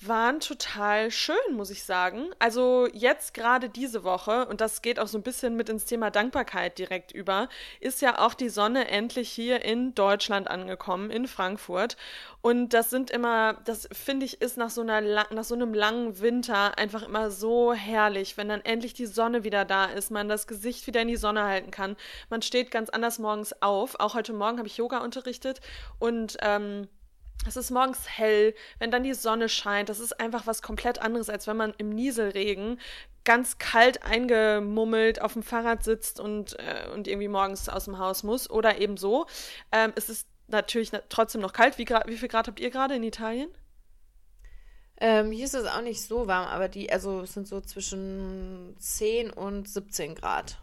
waren 0.07 0.39
total 0.39 1.11
schön, 1.11 1.35
muss 1.51 1.69
ich 1.69 1.83
sagen. 1.83 2.29
Also 2.39 2.87
jetzt 2.93 3.33
gerade 3.33 3.69
diese 3.69 4.03
Woche, 4.03 4.45
und 4.47 4.61
das 4.61 4.81
geht 4.81 4.99
auch 4.99 5.07
so 5.07 5.17
ein 5.17 5.23
bisschen 5.23 5.55
mit 5.55 5.69
ins 5.69 5.85
Thema 5.85 6.11
Dankbarkeit 6.11 6.77
direkt 6.77 7.11
über, 7.11 7.49
ist 7.79 8.01
ja 8.01 8.19
auch 8.19 8.33
die 8.33 8.49
Sonne 8.49 8.87
endlich 8.87 9.29
hier 9.29 9.63
in 9.63 9.95
Deutschland 9.95 10.47
angekommen, 10.47 11.09
in 11.11 11.27
Frankfurt. 11.27 11.97
Und 12.41 12.73
das 12.73 12.89
sind 12.89 13.09
immer, 13.09 13.53
das 13.65 13.87
finde 13.91 14.25
ich, 14.25 14.41
ist 14.41 14.57
nach 14.57 14.69
so, 14.69 14.81
einer, 14.81 15.01
nach 15.01 15.43
so 15.43 15.55
einem 15.55 15.73
langen 15.73 16.19
Winter 16.19 16.77
einfach 16.77 17.03
immer 17.03 17.31
so 17.31 17.73
herrlich, 17.73 18.37
wenn 18.37 18.49
dann 18.49 18.61
endlich 18.61 18.93
die 18.93 19.05
Sonne 19.05 19.43
wieder 19.43 19.65
da 19.65 19.85
ist, 19.85 20.11
man 20.11 20.27
das 20.27 20.47
Gesicht 20.47 20.85
wieder 20.87 21.01
in 21.01 21.07
die 21.07 21.15
Sonne 21.15 21.43
halten 21.43 21.71
kann. 21.71 21.95
Man 22.29 22.41
steht 22.41 22.71
ganz 22.71 22.89
anders 22.89 23.19
morgens 23.19 23.61
auf. 23.61 23.99
Auch 23.99 24.13
heute 24.13 24.33
Morgen 24.33 24.57
habe 24.57 24.67
ich 24.67 24.77
Yoga 24.77 24.99
unterrichtet 24.99 25.61
und 25.99 26.37
ähm, 26.41 26.87
es 27.45 27.55
ist 27.55 27.71
morgens 27.71 28.07
hell, 28.07 28.53
wenn 28.79 28.91
dann 28.91 29.03
die 29.03 29.13
Sonne 29.13 29.49
scheint. 29.49 29.89
Das 29.89 29.99
ist 29.99 30.19
einfach 30.19 30.47
was 30.47 30.61
komplett 30.61 30.99
anderes, 30.99 31.29
als 31.29 31.47
wenn 31.47 31.57
man 31.57 31.73
im 31.77 31.89
Nieselregen 31.89 32.79
ganz 33.23 33.57
kalt 33.57 34.03
eingemummelt 34.03 35.21
auf 35.21 35.33
dem 35.33 35.43
Fahrrad 35.43 35.83
sitzt 35.83 36.19
und, 36.19 36.57
äh, 36.59 36.89
und 36.93 37.07
irgendwie 37.07 37.27
morgens 37.27 37.69
aus 37.69 37.85
dem 37.85 37.97
Haus 37.97 38.23
muss. 38.23 38.49
Oder 38.49 38.79
eben 38.79 38.97
so. 38.97 39.25
Ähm, 39.71 39.93
es 39.95 40.09
ist 40.09 40.27
natürlich 40.47 40.91
trotzdem 41.09 41.41
noch 41.41 41.53
kalt. 41.53 41.77
Wie, 41.77 41.87
wie 41.87 42.17
viel 42.17 42.29
Grad 42.29 42.47
habt 42.47 42.59
ihr 42.59 42.69
gerade 42.69 42.95
in 42.95 43.03
Italien? 43.03 43.49
Ähm, 44.97 45.31
hier 45.31 45.45
ist 45.45 45.55
es 45.55 45.65
auch 45.65 45.81
nicht 45.81 46.01
so 46.01 46.27
warm, 46.27 46.45
aber 46.47 46.69
die, 46.69 46.91
also 46.91 47.21
es 47.21 47.33
sind 47.33 47.47
so 47.47 47.59
zwischen 47.61 48.75
10 48.79 49.31
und 49.31 49.67
17 49.67 50.15
Grad. 50.15 50.62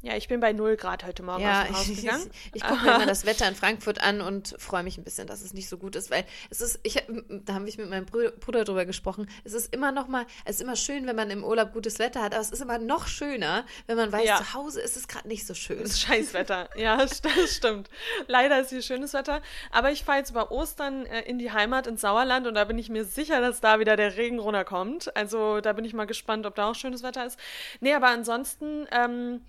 Ja, 0.00 0.16
ich 0.16 0.28
bin 0.28 0.38
bei 0.38 0.52
0 0.52 0.76
Grad 0.76 1.04
heute 1.04 1.24
Morgen 1.24 1.42
ja, 1.42 1.62
aus 1.62 1.66
dem 1.66 1.76
Haus 1.76 1.86
gegangen. 2.00 2.30
Ich, 2.54 2.62
ich 2.62 2.62
gucke 2.62 2.84
mir 2.84 2.94
immer 2.94 3.06
das 3.06 3.26
Wetter 3.26 3.48
in 3.48 3.54
Frankfurt 3.56 4.00
an 4.00 4.20
und 4.20 4.54
freue 4.56 4.84
mich 4.84 4.96
ein 4.96 5.02
bisschen, 5.02 5.26
dass 5.26 5.42
es 5.42 5.52
nicht 5.54 5.68
so 5.68 5.76
gut 5.76 5.96
ist, 5.96 6.08
weil 6.08 6.24
es 6.50 6.60
ist, 6.60 6.78
ich, 6.84 7.02
da 7.28 7.54
haben 7.54 7.66
wir 7.66 7.74
mit 7.76 7.90
meinem 7.90 8.06
Bruder 8.06 8.64
drüber 8.64 8.86
gesprochen, 8.86 9.28
es 9.42 9.54
ist 9.54 9.74
immer 9.74 9.90
noch 9.90 10.06
mal, 10.06 10.24
es 10.44 10.56
ist 10.56 10.62
immer 10.62 10.76
schön, 10.76 11.06
wenn 11.08 11.16
man 11.16 11.30
im 11.30 11.42
Urlaub 11.42 11.72
gutes 11.72 11.98
Wetter 11.98 12.22
hat, 12.22 12.32
aber 12.32 12.42
es 12.42 12.52
ist 12.52 12.62
immer 12.62 12.78
noch 12.78 13.08
schöner, 13.08 13.66
wenn 13.88 13.96
man 13.96 14.12
weiß, 14.12 14.24
ja. 14.24 14.36
zu 14.36 14.54
Hause 14.54 14.80
ist 14.80 14.96
es 14.96 15.08
gerade 15.08 15.26
nicht 15.26 15.44
so 15.44 15.54
schön. 15.54 15.80
Das 15.80 15.90
ist 15.90 16.00
Scheißwetter, 16.02 16.70
ja, 16.76 16.96
das 17.04 17.56
stimmt. 17.56 17.90
Leider 18.28 18.60
ist 18.60 18.70
hier 18.70 18.82
schönes 18.82 19.14
Wetter, 19.14 19.42
aber 19.72 19.90
ich 19.90 20.04
fahre 20.04 20.18
jetzt 20.18 20.30
über 20.30 20.52
Ostern 20.52 21.06
äh, 21.06 21.22
in 21.22 21.40
die 21.40 21.50
Heimat 21.50 21.88
ins 21.88 22.02
Sauerland 22.02 22.46
und 22.46 22.54
da 22.54 22.64
bin 22.64 22.78
ich 22.78 22.88
mir 22.88 23.04
sicher, 23.04 23.40
dass 23.40 23.60
da 23.60 23.80
wieder 23.80 23.96
der 23.96 24.16
Regen 24.16 24.38
runterkommt. 24.38 25.16
Also 25.16 25.60
da 25.60 25.72
bin 25.72 25.84
ich 25.84 25.92
mal 25.92 26.06
gespannt, 26.06 26.46
ob 26.46 26.54
da 26.54 26.70
auch 26.70 26.76
schönes 26.76 27.02
Wetter 27.02 27.26
ist. 27.26 27.36
Nee, 27.80 27.94
aber 27.94 28.08
ansonsten 28.08 28.86
ähm, 28.92 29.40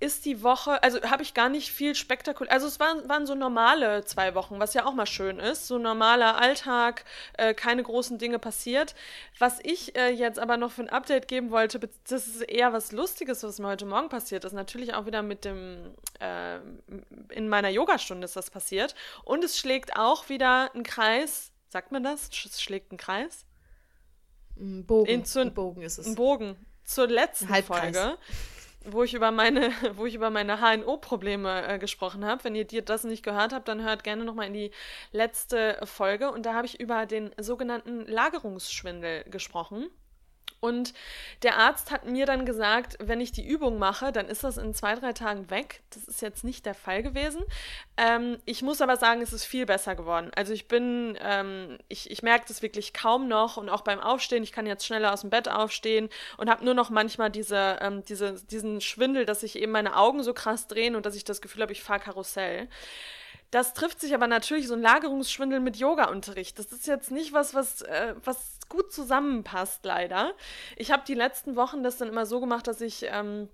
ist 0.00 0.24
die 0.24 0.42
Woche, 0.42 0.82
also 0.82 1.00
habe 1.02 1.22
ich 1.22 1.34
gar 1.34 1.48
nicht 1.48 1.72
viel 1.72 1.94
spektakulär, 1.94 2.52
also 2.52 2.66
es 2.68 2.78
waren, 2.78 3.08
waren 3.08 3.26
so 3.26 3.34
normale 3.34 4.04
zwei 4.04 4.34
Wochen, 4.34 4.60
was 4.60 4.74
ja 4.74 4.86
auch 4.86 4.94
mal 4.94 5.06
schön 5.06 5.40
ist, 5.40 5.66
so 5.66 5.78
normaler 5.78 6.40
Alltag, 6.40 7.04
äh, 7.34 7.52
keine 7.52 7.82
großen 7.82 8.18
Dinge 8.18 8.38
passiert. 8.38 8.94
Was 9.38 9.58
ich 9.62 9.96
äh, 9.96 10.10
jetzt 10.10 10.38
aber 10.38 10.56
noch 10.56 10.70
für 10.70 10.82
ein 10.82 10.88
Update 10.88 11.26
geben 11.26 11.50
wollte, 11.50 11.80
das 12.08 12.28
ist 12.28 12.42
eher 12.42 12.72
was 12.72 12.92
Lustiges, 12.92 13.42
was 13.42 13.58
mir 13.58 13.66
heute 13.66 13.86
Morgen 13.86 14.08
passiert 14.08 14.44
ist, 14.44 14.52
natürlich 14.52 14.94
auch 14.94 15.06
wieder 15.06 15.22
mit 15.22 15.44
dem, 15.44 15.94
äh, 16.20 16.58
in 17.30 17.48
meiner 17.48 17.68
Yogastunde 17.68 18.24
ist 18.24 18.36
das 18.36 18.50
passiert 18.50 18.94
und 19.24 19.42
es 19.42 19.58
schlägt 19.58 19.96
auch 19.96 20.28
wieder 20.28 20.72
ein 20.74 20.84
Kreis, 20.84 21.50
sagt 21.68 21.90
man 21.90 22.04
das? 22.04 22.30
Es 22.44 22.62
schlägt 22.62 22.92
ein 22.92 22.98
Kreis? 22.98 23.46
Ein 24.56 24.86
Bogen. 24.86 25.10
In, 25.10 25.24
zu, 25.24 25.40
ein 25.40 25.54
Bogen 25.54 25.82
ist 25.82 25.98
es. 25.98 26.06
Ein 26.06 26.14
Bogen. 26.14 26.56
Zur 26.84 27.08
letzten 27.08 27.52
Folge 27.64 28.16
wo 28.92 29.02
ich 29.02 29.14
über 29.14 29.30
meine, 29.30 29.70
wo 29.96 30.06
ich 30.06 30.14
über 30.14 30.30
meine 30.30 30.60
HNO-Probleme 30.60 31.66
äh, 31.66 31.78
gesprochen 31.78 32.24
habe. 32.24 32.44
Wenn 32.44 32.54
ihr 32.54 32.64
dir 32.64 32.82
das 32.82 33.04
nicht 33.04 33.22
gehört 33.22 33.52
habt, 33.52 33.68
dann 33.68 33.82
hört 33.82 34.04
gerne 34.04 34.24
nochmal 34.24 34.46
in 34.46 34.54
die 34.54 34.70
letzte 35.12 35.78
Folge. 35.84 36.30
Und 36.30 36.46
da 36.46 36.54
habe 36.54 36.66
ich 36.66 36.80
über 36.80 37.06
den 37.06 37.30
sogenannten 37.38 38.06
Lagerungsschwindel 38.06 39.24
gesprochen. 39.24 39.88
Und 40.60 40.92
der 41.42 41.56
Arzt 41.56 41.90
hat 41.90 42.04
mir 42.04 42.26
dann 42.26 42.44
gesagt, 42.44 42.96
wenn 43.00 43.20
ich 43.20 43.30
die 43.30 43.46
Übung 43.46 43.78
mache, 43.78 44.10
dann 44.10 44.26
ist 44.26 44.42
das 44.42 44.56
in 44.56 44.74
zwei, 44.74 44.94
drei 44.96 45.12
Tagen 45.12 45.50
weg. 45.50 45.82
Das 45.90 46.04
ist 46.04 46.20
jetzt 46.20 46.42
nicht 46.42 46.66
der 46.66 46.74
Fall 46.74 47.02
gewesen. 47.02 47.44
Ähm, 47.96 48.38
ich 48.44 48.62
muss 48.62 48.80
aber 48.80 48.96
sagen, 48.96 49.20
es 49.22 49.32
ist 49.32 49.44
viel 49.44 49.66
besser 49.66 49.94
geworden. 49.94 50.30
Also 50.34 50.52
ich 50.52 50.66
bin, 50.66 51.16
ähm, 51.20 51.78
ich, 51.88 52.10
ich 52.10 52.22
merke 52.22 52.46
das 52.48 52.62
wirklich 52.62 52.92
kaum 52.92 53.28
noch 53.28 53.56
und 53.56 53.68
auch 53.68 53.82
beim 53.82 54.00
Aufstehen, 54.00 54.42
ich 54.42 54.52
kann 54.52 54.66
jetzt 54.66 54.84
schneller 54.84 55.12
aus 55.12 55.20
dem 55.20 55.30
Bett 55.30 55.48
aufstehen 55.48 56.08
und 56.36 56.50
habe 56.50 56.64
nur 56.64 56.74
noch 56.74 56.90
manchmal 56.90 57.30
diese, 57.30 57.78
ähm, 57.80 58.04
diese, 58.04 58.34
diesen 58.46 58.80
Schwindel, 58.80 59.26
dass 59.26 59.40
sich 59.40 59.56
eben 59.56 59.72
meine 59.72 59.96
Augen 59.96 60.22
so 60.24 60.34
krass 60.34 60.66
drehen 60.66 60.96
und 60.96 61.06
dass 61.06 61.14
ich 61.14 61.24
das 61.24 61.40
Gefühl 61.40 61.62
habe, 61.62 61.72
ich 61.72 61.82
fahre 61.82 62.00
Karussell. 62.00 62.68
Das 63.50 63.74
trifft 63.74 64.00
sich 64.00 64.14
aber 64.14 64.26
natürlich 64.26 64.68
so 64.68 64.74
ein 64.74 64.82
Lagerungsschwindel 64.82 65.60
mit 65.60 65.76
Yoga-Unterricht. 65.76 66.58
Das 66.58 66.72
ist 66.72 66.86
jetzt 66.86 67.10
nicht 67.10 67.32
was, 67.32 67.54
was, 67.54 67.82
äh, 67.82 68.14
was 68.24 68.58
gut 68.68 68.92
zusammenpasst, 68.92 69.84
leider. 69.84 70.32
Ich 70.76 70.90
habe 70.90 71.02
die 71.06 71.14
letzten 71.14 71.56
Wochen 71.56 71.82
das 71.82 71.96
dann 71.96 72.08
immer 72.08 72.26
so 72.26 72.40
gemacht, 72.40 72.66
dass 72.66 72.80
ich 72.80 73.06
ähm, 73.08 73.48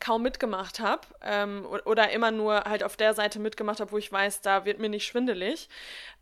kaum 0.00 0.22
mitgemacht 0.22 0.80
habe 0.80 1.02
ähm, 1.22 1.66
oder 1.84 2.10
immer 2.10 2.30
nur 2.30 2.64
halt 2.64 2.84
auf 2.84 2.96
der 2.96 3.14
Seite 3.14 3.38
mitgemacht 3.38 3.80
habe, 3.80 3.92
wo 3.92 3.98
ich 3.98 4.12
weiß, 4.12 4.42
da 4.42 4.64
wird 4.64 4.78
mir 4.78 4.90
nicht 4.90 5.06
schwindelig. 5.06 5.68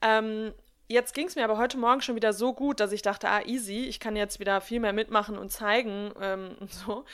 Ähm, 0.02 0.52
Jetzt 0.88 1.14
ging 1.14 1.26
es 1.26 1.34
mir 1.34 1.42
aber 1.42 1.58
heute 1.58 1.78
Morgen 1.78 2.00
schon 2.00 2.14
wieder 2.14 2.32
so 2.32 2.52
gut, 2.52 2.78
dass 2.78 2.92
ich 2.92 3.02
dachte, 3.02 3.28
ah, 3.28 3.42
easy, 3.44 3.86
ich 3.86 3.98
kann 3.98 4.14
jetzt 4.14 4.38
wieder 4.38 4.60
viel 4.60 4.78
mehr 4.78 4.92
mitmachen 4.92 5.36
und 5.36 5.50
zeigen 5.50 6.12
ähm, 6.20 6.56
und 6.60 6.72
so. 6.72 7.04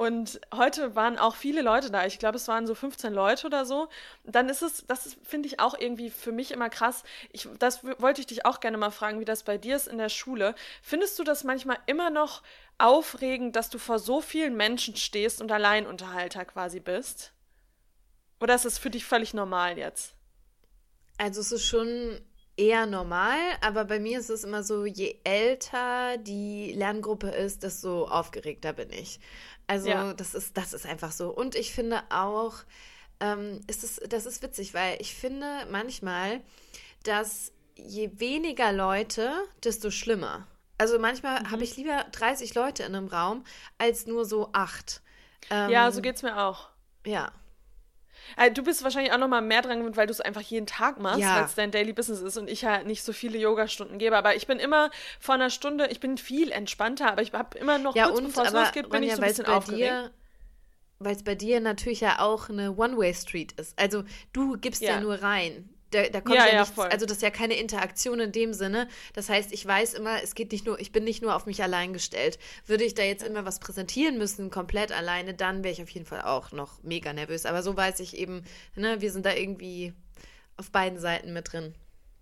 Und 0.00 0.40
heute 0.54 0.96
waren 0.96 1.18
auch 1.18 1.36
viele 1.36 1.60
Leute 1.60 1.90
da. 1.90 2.06
Ich 2.06 2.18
glaube, 2.18 2.36
es 2.36 2.48
waren 2.48 2.66
so 2.66 2.74
15 2.74 3.12
Leute 3.12 3.46
oder 3.46 3.66
so. 3.66 3.90
Dann 4.24 4.48
ist 4.48 4.62
es, 4.62 4.86
das 4.86 5.18
finde 5.22 5.46
ich 5.46 5.60
auch 5.60 5.78
irgendwie 5.78 6.08
für 6.08 6.32
mich 6.32 6.52
immer 6.52 6.70
krass. 6.70 7.04
Ich, 7.32 7.46
das 7.58 7.84
wollte 7.84 8.22
ich 8.22 8.26
dich 8.26 8.46
auch 8.46 8.60
gerne 8.60 8.78
mal 8.78 8.92
fragen, 8.92 9.20
wie 9.20 9.26
das 9.26 9.42
bei 9.42 9.58
dir 9.58 9.76
ist 9.76 9.88
in 9.88 9.98
der 9.98 10.08
Schule. 10.08 10.54
Findest 10.80 11.18
du 11.18 11.22
das 11.22 11.44
manchmal 11.44 11.76
immer 11.84 12.08
noch 12.08 12.42
aufregend, 12.78 13.56
dass 13.56 13.68
du 13.68 13.76
vor 13.76 13.98
so 13.98 14.22
vielen 14.22 14.56
Menschen 14.56 14.96
stehst 14.96 15.42
und 15.42 15.52
Alleinunterhalter 15.52 16.46
quasi 16.46 16.80
bist? 16.80 17.34
Oder 18.40 18.54
ist 18.54 18.64
es 18.64 18.78
für 18.78 18.88
dich 18.88 19.04
völlig 19.04 19.34
normal 19.34 19.76
jetzt? 19.76 20.14
Also 21.18 21.42
es 21.42 21.52
ist 21.52 21.66
schon 21.66 22.18
eher 22.56 22.86
normal, 22.86 23.38
aber 23.60 23.84
bei 23.84 23.98
mir 23.98 24.18
ist 24.18 24.30
es 24.30 24.44
immer 24.44 24.62
so, 24.62 24.84
je 24.84 25.18
älter 25.24 26.18
die 26.18 26.72
Lerngruppe 26.72 27.28
ist, 27.28 27.62
desto 27.62 28.06
aufgeregter 28.06 28.72
bin 28.72 28.90
ich. 28.90 29.20
Also 29.70 29.88
ja. 29.88 30.14
das 30.14 30.34
ist, 30.34 30.56
das 30.56 30.72
ist 30.72 30.84
einfach 30.84 31.12
so. 31.12 31.30
Und 31.30 31.54
ich 31.54 31.72
finde 31.72 32.02
auch, 32.10 32.54
ähm, 33.20 33.60
ist 33.68 33.84
es, 33.84 34.00
das 34.08 34.26
ist 34.26 34.42
witzig, 34.42 34.74
weil 34.74 34.96
ich 35.00 35.14
finde 35.14 35.46
manchmal, 35.70 36.40
dass 37.04 37.52
je 37.76 38.10
weniger 38.18 38.72
Leute, 38.72 39.32
desto 39.62 39.92
schlimmer. 39.92 40.48
Also 40.76 40.98
manchmal 40.98 41.42
mhm. 41.42 41.50
habe 41.52 41.62
ich 41.62 41.76
lieber 41.76 42.04
30 42.10 42.56
Leute 42.56 42.82
in 42.82 42.96
einem 42.96 43.06
Raum 43.06 43.44
als 43.78 44.08
nur 44.08 44.24
so 44.24 44.50
acht. 44.52 45.02
Ähm, 45.50 45.70
ja, 45.70 45.88
so 45.92 46.02
geht 46.02 46.16
es 46.16 46.22
mir 46.24 46.36
auch. 46.36 46.70
Ja. 47.06 47.30
Äh, 48.36 48.50
du 48.50 48.62
bist 48.62 48.82
wahrscheinlich 48.84 49.12
auch 49.12 49.18
noch 49.18 49.28
mal 49.28 49.40
mehr 49.40 49.62
dran 49.62 49.78
gewöhnt, 49.78 49.96
weil 49.96 50.06
du 50.06 50.12
es 50.12 50.20
einfach 50.20 50.40
jeden 50.40 50.66
Tag 50.66 51.00
machst, 51.00 51.20
ja. 51.20 51.36
weil 51.36 51.44
es 51.44 51.54
dein 51.54 51.70
Daily 51.70 51.92
Business 51.92 52.20
ist 52.20 52.36
und 52.36 52.48
ich 52.48 52.62
ja 52.62 52.82
nicht 52.82 53.02
so 53.02 53.12
viele 53.12 53.38
Yoga-Stunden 53.38 53.98
gebe. 53.98 54.16
Aber 54.16 54.36
ich 54.36 54.46
bin 54.46 54.58
immer 54.58 54.90
vor 55.18 55.34
einer 55.34 55.50
Stunde, 55.50 55.88
ich 55.88 56.00
bin 56.00 56.18
viel 56.18 56.50
entspannter, 56.50 57.10
aber 57.10 57.22
ich 57.22 57.32
habe 57.32 57.58
immer 57.58 57.78
noch 57.78 57.94
ja, 57.94 58.06
kurz 58.06 58.18
und, 58.18 58.26
bevor 58.26 58.44
es 58.44 58.52
losgeht, 58.52 58.90
bin 58.90 59.02
Ronja, 59.02 59.08
ich 59.08 59.16
so 59.16 59.22
ein 59.22 59.28
bisschen 59.28 59.46
aufgeregt. 59.46 60.10
Weil 60.98 61.16
es 61.16 61.22
bei 61.22 61.34
dir 61.34 61.60
natürlich 61.60 62.00
ja 62.00 62.20
auch 62.20 62.50
eine 62.50 62.76
One-Way-Street 62.76 63.52
ist. 63.52 63.78
Also 63.78 64.04
du 64.32 64.58
gibst 64.58 64.82
ja, 64.82 64.92
ja 64.92 65.00
nur 65.00 65.22
rein. 65.22 65.70
Da, 65.90 66.08
da 66.08 66.20
kommt 66.20 66.36
ja, 66.36 66.46
ja, 66.46 66.52
ja 66.54 66.60
nichts, 66.60 66.78
also 66.78 67.04
das 67.04 67.16
ist 67.16 67.22
ja 67.22 67.30
keine 67.30 67.54
Interaktion 67.54 68.20
in 68.20 68.32
dem 68.32 68.54
Sinne. 68.54 68.88
Das 69.14 69.28
heißt, 69.28 69.52
ich 69.52 69.66
weiß 69.66 69.94
immer, 69.94 70.22
es 70.22 70.34
geht 70.34 70.52
nicht 70.52 70.64
nur, 70.64 70.78
ich 70.80 70.92
bin 70.92 71.04
nicht 71.04 71.20
nur 71.22 71.34
auf 71.34 71.46
mich 71.46 71.62
allein 71.62 71.92
gestellt. 71.92 72.38
Würde 72.66 72.84
ich 72.84 72.94
da 72.94 73.02
jetzt 73.02 73.24
immer 73.24 73.44
was 73.44 73.58
präsentieren 73.58 74.18
müssen, 74.18 74.50
komplett 74.50 74.92
alleine, 74.92 75.34
dann 75.34 75.64
wäre 75.64 75.72
ich 75.72 75.82
auf 75.82 75.90
jeden 75.90 76.06
Fall 76.06 76.22
auch 76.22 76.52
noch 76.52 76.82
mega 76.82 77.12
nervös. 77.12 77.44
Aber 77.44 77.62
so 77.62 77.76
weiß 77.76 78.00
ich 78.00 78.16
eben, 78.16 78.44
ne, 78.76 79.00
wir 79.00 79.10
sind 79.10 79.26
da 79.26 79.34
irgendwie 79.34 79.92
auf 80.56 80.70
beiden 80.70 80.98
Seiten 80.98 81.32
mit 81.32 81.52
drin. 81.52 81.74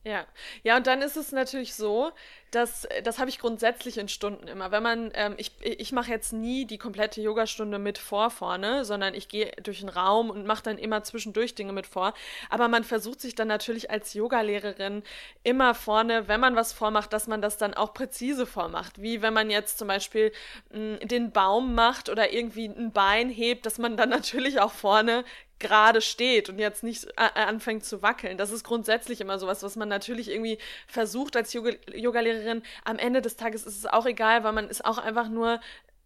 Ja, 0.04 0.26
ja, 0.62 0.76
und 0.76 0.86
dann 0.86 1.02
ist 1.02 1.16
es 1.16 1.32
natürlich 1.32 1.74
so, 1.74 2.12
dass 2.50 2.88
das 3.04 3.18
habe 3.18 3.30
ich 3.30 3.38
grundsätzlich 3.38 3.98
in 3.98 4.08
Stunden 4.08 4.48
immer. 4.48 4.70
Wenn 4.70 4.82
man, 4.82 5.10
ähm, 5.14 5.34
ich, 5.36 5.52
ich 5.60 5.92
mache 5.92 6.10
jetzt 6.10 6.32
nie 6.32 6.64
die 6.64 6.78
komplette 6.78 7.20
Yogastunde 7.20 7.78
mit 7.78 7.98
vor 7.98 8.30
vorne, 8.30 8.84
sondern 8.84 9.14
ich 9.14 9.28
gehe 9.28 9.52
durch 9.62 9.80
den 9.80 9.88
Raum 9.88 10.30
und 10.30 10.46
mache 10.46 10.62
dann 10.62 10.78
immer 10.78 11.02
zwischendurch 11.02 11.54
Dinge 11.54 11.72
mit 11.72 11.86
vor. 11.86 12.14
Aber 12.50 12.68
man 12.68 12.84
versucht 12.84 13.20
sich 13.20 13.34
dann 13.34 13.48
natürlich 13.48 13.90
als 13.90 14.14
Yogalehrerin 14.14 15.02
immer 15.42 15.74
vorne, 15.74 16.28
wenn 16.28 16.40
man 16.40 16.56
was 16.56 16.72
vormacht, 16.72 17.12
dass 17.12 17.26
man 17.26 17.42
das 17.42 17.56
dann 17.56 17.74
auch 17.74 17.92
präzise 17.94 18.46
vormacht. 18.46 19.00
Wie 19.02 19.22
wenn 19.22 19.34
man 19.34 19.50
jetzt 19.50 19.78
zum 19.78 19.88
Beispiel 19.88 20.32
mh, 20.70 20.98
den 21.06 21.32
Baum 21.32 21.74
macht 21.74 22.08
oder 22.08 22.32
irgendwie 22.32 22.66
ein 22.66 22.92
Bein 22.92 23.30
hebt, 23.30 23.66
dass 23.66 23.78
man 23.78 23.96
dann 23.96 24.08
natürlich 24.10 24.60
auch 24.60 24.72
vorne 24.72 25.24
gerade 25.58 26.00
steht 26.00 26.48
und 26.48 26.58
jetzt 26.58 26.82
nicht 26.82 27.06
äh, 27.16 27.40
anfängt 27.40 27.84
zu 27.84 28.02
wackeln. 28.02 28.38
Das 28.38 28.50
ist 28.50 28.64
grundsätzlich 28.64 29.20
immer 29.20 29.38
sowas, 29.38 29.62
was 29.62 29.76
man 29.76 29.88
natürlich 29.88 30.30
irgendwie 30.30 30.58
versucht 30.86 31.36
als 31.36 31.52
Yoga-Lehrerin. 31.52 32.37
Am 32.84 32.98
Ende 32.98 33.22
des 33.22 33.36
Tages 33.36 33.64
ist 33.64 33.76
es 33.76 33.86
auch 33.86 34.06
egal, 34.06 34.44
weil 34.44 34.52
man 34.52 34.68
ist 34.68 34.84
auch 34.84 34.98
einfach 34.98 35.28
nur 35.28 35.60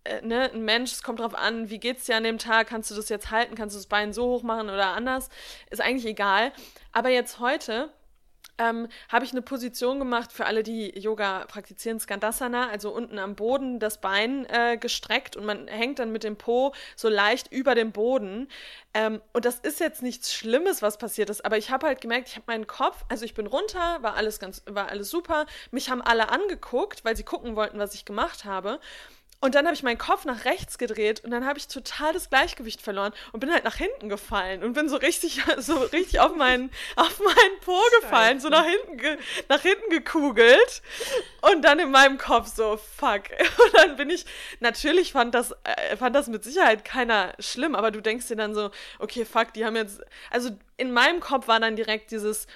äh, 0.04 0.20
ne, 0.22 0.50
ein 0.52 0.64
Mensch, 0.64 0.92
es 0.92 1.02
kommt 1.02 1.20
drauf 1.20 1.34
an, 1.34 1.70
wie 1.70 1.78
geht's 1.78 2.04
dir 2.04 2.16
an 2.16 2.24
dem 2.24 2.38
Tag, 2.38 2.66
kannst 2.68 2.90
du 2.90 2.94
das 2.94 3.08
jetzt 3.08 3.30
halten, 3.30 3.54
kannst 3.54 3.76
du 3.76 3.78
das 3.78 3.86
Bein 3.86 4.12
so 4.12 4.26
hoch 4.26 4.42
machen 4.42 4.68
oder 4.68 4.88
anders, 4.88 5.28
ist 5.70 5.80
eigentlich 5.80 6.06
egal. 6.06 6.52
Aber 6.92 7.08
jetzt 7.08 7.38
heute 7.38 7.90
ähm, 8.58 8.88
habe 9.08 9.24
ich 9.24 9.32
eine 9.32 9.42
Position 9.42 9.98
gemacht 9.98 10.32
für 10.32 10.46
alle, 10.46 10.62
die 10.62 10.98
Yoga 10.98 11.44
praktizieren, 11.46 12.00
Skandasana, 12.00 12.68
also 12.68 12.90
unten 12.90 13.18
am 13.18 13.34
Boden 13.34 13.78
das 13.78 14.00
Bein 14.00 14.46
äh, 14.46 14.76
gestreckt 14.76 15.36
und 15.36 15.44
man 15.44 15.68
hängt 15.68 15.98
dann 15.98 16.12
mit 16.12 16.24
dem 16.24 16.36
Po 16.36 16.72
so 16.96 17.08
leicht 17.08 17.52
über 17.52 17.74
dem 17.74 17.92
Boden. 17.92 18.48
Ähm, 18.94 19.20
und 19.32 19.44
das 19.44 19.58
ist 19.60 19.80
jetzt 19.80 20.02
nichts 20.02 20.34
Schlimmes, 20.34 20.82
was 20.82 20.98
passiert 20.98 21.30
ist, 21.30 21.44
aber 21.44 21.58
ich 21.58 21.70
habe 21.70 21.86
halt 21.86 22.00
gemerkt, 22.00 22.28
ich 22.28 22.36
habe 22.36 22.44
meinen 22.46 22.66
Kopf, 22.66 23.04
also 23.08 23.24
ich 23.24 23.34
bin 23.34 23.46
runter, 23.46 23.98
war 24.02 24.14
alles 24.14 24.38
ganz, 24.38 24.62
war 24.66 24.88
alles 24.90 25.10
super. 25.10 25.46
Mich 25.70 25.90
haben 25.90 26.02
alle 26.02 26.28
angeguckt, 26.28 27.04
weil 27.04 27.16
sie 27.16 27.24
gucken 27.24 27.56
wollten, 27.56 27.78
was 27.78 27.94
ich 27.94 28.04
gemacht 28.04 28.44
habe. 28.44 28.80
Und 29.44 29.56
dann 29.56 29.66
habe 29.66 29.74
ich 29.74 29.82
meinen 29.82 29.98
Kopf 29.98 30.24
nach 30.24 30.44
rechts 30.44 30.78
gedreht 30.78 31.24
und 31.24 31.32
dann 31.32 31.44
habe 31.44 31.58
ich 31.58 31.66
total 31.66 32.12
das 32.12 32.30
Gleichgewicht 32.30 32.80
verloren 32.80 33.12
und 33.32 33.40
bin 33.40 33.52
halt 33.52 33.64
nach 33.64 33.74
hinten 33.74 34.08
gefallen 34.08 34.62
und 34.62 34.74
bin 34.74 34.88
so 34.88 34.94
richtig, 34.94 35.42
so 35.58 35.78
richtig 35.78 36.20
auf 36.20 36.36
meinen, 36.36 36.70
auf 36.94 37.18
meinen 37.18 37.60
Po 37.64 37.76
gefallen, 38.00 38.38
so 38.38 38.48
nach 38.50 38.64
hinten, 38.64 38.98
ge, 38.98 39.18
nach 39.48 39.60
hinten 39.60 39.90
gekugelt 39.90 40.80
und 41.40 41.62
dann 41.62 41.80
in 41.80 41.90
meinem 41.90 42.18
Kopf 42.18 42.54
so, 42.54 42.76
fuck. 42.76 43.22
Und 43.64 43.76
dann 43.76 43.96
bin 43.96 44.10
ich, 44.10 44.26
natürlich 44.60 45.12
fand 45.12 45.34
das, 45.34 45.52
äh, 45.64 45.96
fand 45.96 46.14
das 46.14 46.28
mit 46.28 46.44
Sicherheit 46.44 46.84
keiner 46.84 47.34
schlimm, 47.40 47.74
aber 47.74 47.90
du 47.90 48.00
denkst 48.00 48.28
dir 48.28 48.36
dann 48.36 48.54
so, 48.54 48.70
okay, 49.00 49.24
fuck, 49.24 49.52
die 49.54 49.64
haben 49.64 49.74
jetzt, 49.74 50.00
also 50.30 50.50
in 50.76 50.92
meinem 50.92 51.18
Kopf 51.18 51.48
war 51.48 51.58
dann 51.58 51.74
direkt 51.74 52.12
dieses, 52.12 52.46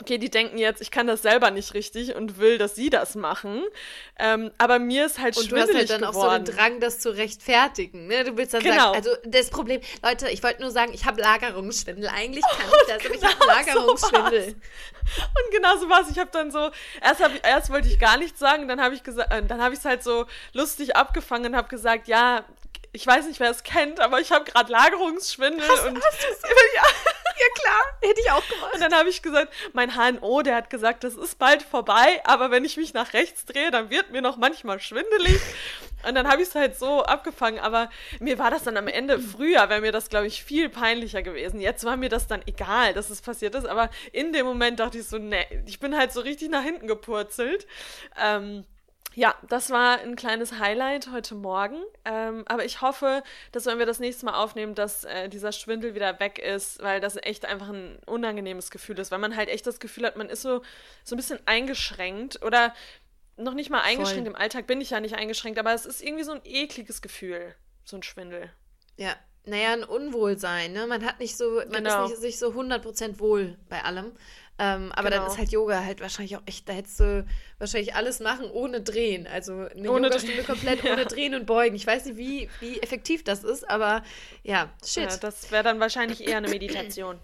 okay, 0.00 0.18
die 0.18 0.30
denken 0.30 0.58
jetzt, 0.58 0.80
ich 0.82 0.90
kann 0.90 1.06
das 1.06 1.22
selber 1.22 1.50
nicht 1.50 1.72
richtig 1.74 2.14
und 2.14 2.38
will, 2.38 2.58
dass 2.58 2.74
sie 2.74 2.90
das 2.90 3.14
machen. 3.14 3.62
Ähm, 4.18 4.50
aber 4.58 4.78
mir 4.78 5.06
ist 5.06 5.18
halt 5.18 5.36
Und 5.36 5.50
du 5.50 5.56
hast 5.56 5.64
schwindelig 5.68 5.90
halt 5.90 6.02
dann 6.02 6.10
geworden. 6.10 6.28
auch 6.28 6.32
so 6.32 6.52
den 6.52 6.56
Drang, 6.56 6.80
das 6.80 6.98
zu 7.00 7.10
rechtfertigen. 7.16 8.06
Ne? 8.06 8.24
Du 8.24 8.36
willst 8.36 8.54
dann 8.54 8.62
Genau. 8.62 8.92
sagen, 8.92 8.96
also 8.96 9.10
das 9.24 9.50
Problem, 9.50 9.80
Leute, 10.02 10.28
ich 10.30 10.42
wollte 10.42 10.60
nur 10.62 10.70
sagen, 10.70 10.92
ich 10.94 11.04
habe 11.06 11.20
Lagerungsschwindel. 11.20 12.08
Eigentlich 12.08 12.44
kann 12.44 12.66
ich 12.82 12.86
das, 12.88 13.04
aber 13.06 13.14
ich 13.14 13.22
habe 13.24 13.34
genau 13.38 13.46
Lagerungsschwindel. 13.54 14.54
Und 15.18 15.52
genau 15.52 15.76
so 15.76 15.88
war's. 15.88 16.10
Ich 16.10 16.18
habe 16.18 16.30
dann 16.32 16.50
so, 16.50 16.70
erst, 17.00 17.22
hab 17.22 17.34
ich, 17.34 17.44
erst 17.44 17.70
wollte 17.70 17.88
ich 17.88 17.98
gar 17.98 18.16
nichts 18.18 18.38
sagen, 18.38 18.68
dann 18.68 18.80
habe 18.80 18.94
ich 18.94 19.02
gesagt, 19.02 19.32
äh, 19.32 19.42
dann 19.44 19.62
habe 19.62 19.72
ich 19.74 19.78
es 19.80 19.84
halt 19.84 20.02
so 20.02 20.26
lustig 20.52 20.96
abgefangen 20.96 21.52
und 21.52 21.56
habe 21.56 21.68
gesagt, 21.68 22.08
ja, 22.08 22.44
ich 22.96 23.06
weiß 23.06 23.26
nicht, 23.26 23.40
wer 23.40 23.50
es 23.50 23.62
kennt, 23.62 24.00
aber 24.00 24.20
ich 24.20 24.32
habe 24.32 24.46
gerade 24.46 24.72
Lagerungsschwindel 24.72 25.68
und 25.86 25.96
ja. 25.98 26.82
ja 26.82 27.46
klar, 27.54 27.80
hätte 28.00 28.20
ich 28.22 28.30
auch 28.30 28.48
gemacht. 28.48 28.72
Und 28.72 28.80
dann 28.80 28.94
habe 28.94 29.10
ich 29.10 29.20
gesagt, 29.20 29.52
mein 29.74 29.94
HNO, 29.94 30.40
der 30.40 30.56
hat 30.56 30.70
gesagt, 30.70 31.04
das 31.04 31.14
ist 31.14 31.38
bald 31.38 31.62
vorbei, 31.62 32.22
aber 32.24 32.50
wenn 32.50 32.64
ich 32.64 32.78
mich 32.78 32.94
nach 32.94 33.12
rechts 33.12 33.44
drehe, 33.44 33.70
dann 33.70 33.90
wird 33.90 34.12
mir 34.12 34.22
noch 34.22 34.38
manchmal 34.38 34.80
schwindelig. 34.80 35.42
Und 36.08 36.14
dann 36.14 36.26
habe 36.26 36.40
ich 36.40 36.48
es 36.48 36.54
halt 36.54 36.78
so 36.78 37.02
abgefangen, 37.02 37.58
aber 37.58 37.90
mir 38.18 38.38
war 38.38 38.50
das 38.50 38.62
dann 38.62 38.78
am 38.78 38.88
Ende 38.88 39.18
früher, 39.18 39.68
wäre 39.68 39.82
mir 39.82 39.92
das, 39.92 40.08
glaube 40.08 40.26
ich, 40.26 40.42
viel 40.42 40.70
peinlicher 40.70 41.20
gewesen. 41.20 41.60
Jetzt 41.60 41.84
war 41.84 41.98
mir 41.98 42.08
das 42.08 42.26
dann 42.26 42.40
egal, 42.46 42.94
dass 42.94 43.10
es 43.10 43.20
passiert 43.20 43.54
ist, 43.54 43.66
aber 43.66 43.90
in 44.12 44.32
dem 44.32 44.46
Moment 44.46 44.80
dachte 44.80 44.96
ich 44.96 45.06
so, 45.06 45.18
nee, 45.18 45.44
ich 45.66 45.80
bin 45.80 45.98
halt 45.98 46.12
so 46.12 46.20
richtig 46.20 46.48
nach 46.48 46.62
hinten 46.62 46.86
gepurzelt. 46.86 47.66
Ähm, 48.18 48.64
ja, 49.16 49.34
das 49.48 49.70
war 49.70 49.98
ein 50.00 50.14
kleines 50.14 50.58
Highlight 50.58 51.10
heute 51.10 51.34
Morgen. 51.34 51.82
Ähm, 52.04 52.44
aber 52.46 52.66
ich 52.66 52.82
hoffe, 52.82 53.22
dass 53.50 53.64
wenn 53.64 53.78
wir 53.78 53.86
das 53.86 53.98
nächste 53.98 54.26
Mal 54.26 54.34
aufnehmen, 54.34 54.74
dass 54.74 55.04
äh, 55.04 55.30
dieser 55.30 55.52
Schwindel 55.52 55.94
wieder 55.94 56.20
weg 56.20 56.38
ist, 56.38 56.82
weil 56.82 57.00
das 57.00 57.16
echt 57.16 57.46
einfach 57.46 57.70
ein 57.70 57.98
unangenehmes 58.04 58.70
Gefühl 58.70 58.98
ist, 58.98 59.10
weil 59.10 59.18
man 59.18 59.34
halt 59.34 59.48
echt 59.48 59.66
das 59.66 59.80
Gefühl 59.80 60.04
hat, 60.04 60.16
man 60.16 60.28
ist 60.28 60.42
so, 60.42 60.60
so 61.02 61.14
ein 61.14 61.16
bisschen 61.16 61.38
eingeschränkt 61.46 62.42
oder 62.44 62.74
noch 63.38 63.54
nicht 63.54 63.70
mal 63.70 63.80
eingeschränkt. 63.80 64.28
Im 64.28 64.36
Alltag 64.36 64.66
bin 64.66 64.82
ich 64.82 64.90
ja 64.90 65.00
nicht 65.00 65.14
eingeschränkt, 65.16 65.58
aber 65.58 65.72
es 65.72 65.86
ist 65.86 66.02
irgendwie 66.02 66.24
so 66.24 66.32
ein 66.32 66.42
ekliges 66.44 67.00
Gefühl, 67.00 67.54
so 67.84 67.96
ein 67.96 68.02
Schwindel. 68.02 68.50
Ja, 68.98 69.16
naja, 69.46 69.72
ein 69.72 69.84
Unwohlsein, 69.84 70.72
ne? 70.72 70.86
Man 70.86 71.06
hat 71.06 71.20
nicht 71.20 71.38
so, 71.38 71.62
man 71.70 71.84
Genau. 71.84 72.04
ist 72.04 72.10
nicht 72.10 72.20
sich 72.20 72.38
so 72.38 72.48
100% 72.50 73.18
wohl 73.18 73.56
bei 73.70 73.82
allem. 73.82 74.12
Ähm, 74.58 74.90
aber 74.92 75.10
dann 75.10 75.20
Genau. 75.20 75.32
ist 75.32 75.38
halt 75.38 75.50
Yoga 75.52 75.84
halt 75.84 76.00
wahrscheinlich 76.00 76.36
auch 76.36 76.42
echt, 76.46 76.66
da 76.68 76.72
hättest 76.72 76.98
du 77.00 77.26
wahrscheinlich 77.58 77.94
alles 77.94 78.20
machen 78.20 78.50
ohne 78.50 78.80
drehen. 78.80 79.26
Also 79.26 79.52
eine 79.52 79.90
Ohne 79.90 80.06
Yogastunde 80.08 80.36
drehen, 80.36 80.46
komplett 80.46 80.82
ja. 80.84 80.92
ohne 80.92 81.04
drehen 81.04 81.34
und 81.34 81.44
beugen. 81.46 81.76
Ich 81.76 81.86
weiß 81.86 82.06
nicht, 82.06 82.16
wie, 82.16 82.48
wie 82.60 82.80
effektiv 82.80 83.22
das 83.22 83.44
ist, 83.44 83.68
aber 83.68 84.02
ja, 84.42 84.70
shit. 84.84 85.10
Ja, 85.10 85.16
das 85.18 85.50
wäre 85.50 85.62
dann 85.62 85.78
wahrscheinlich 85.78 86.26
eher 86.26 86.38
eine 86.38 86.48
Meditation. 86.48 87.18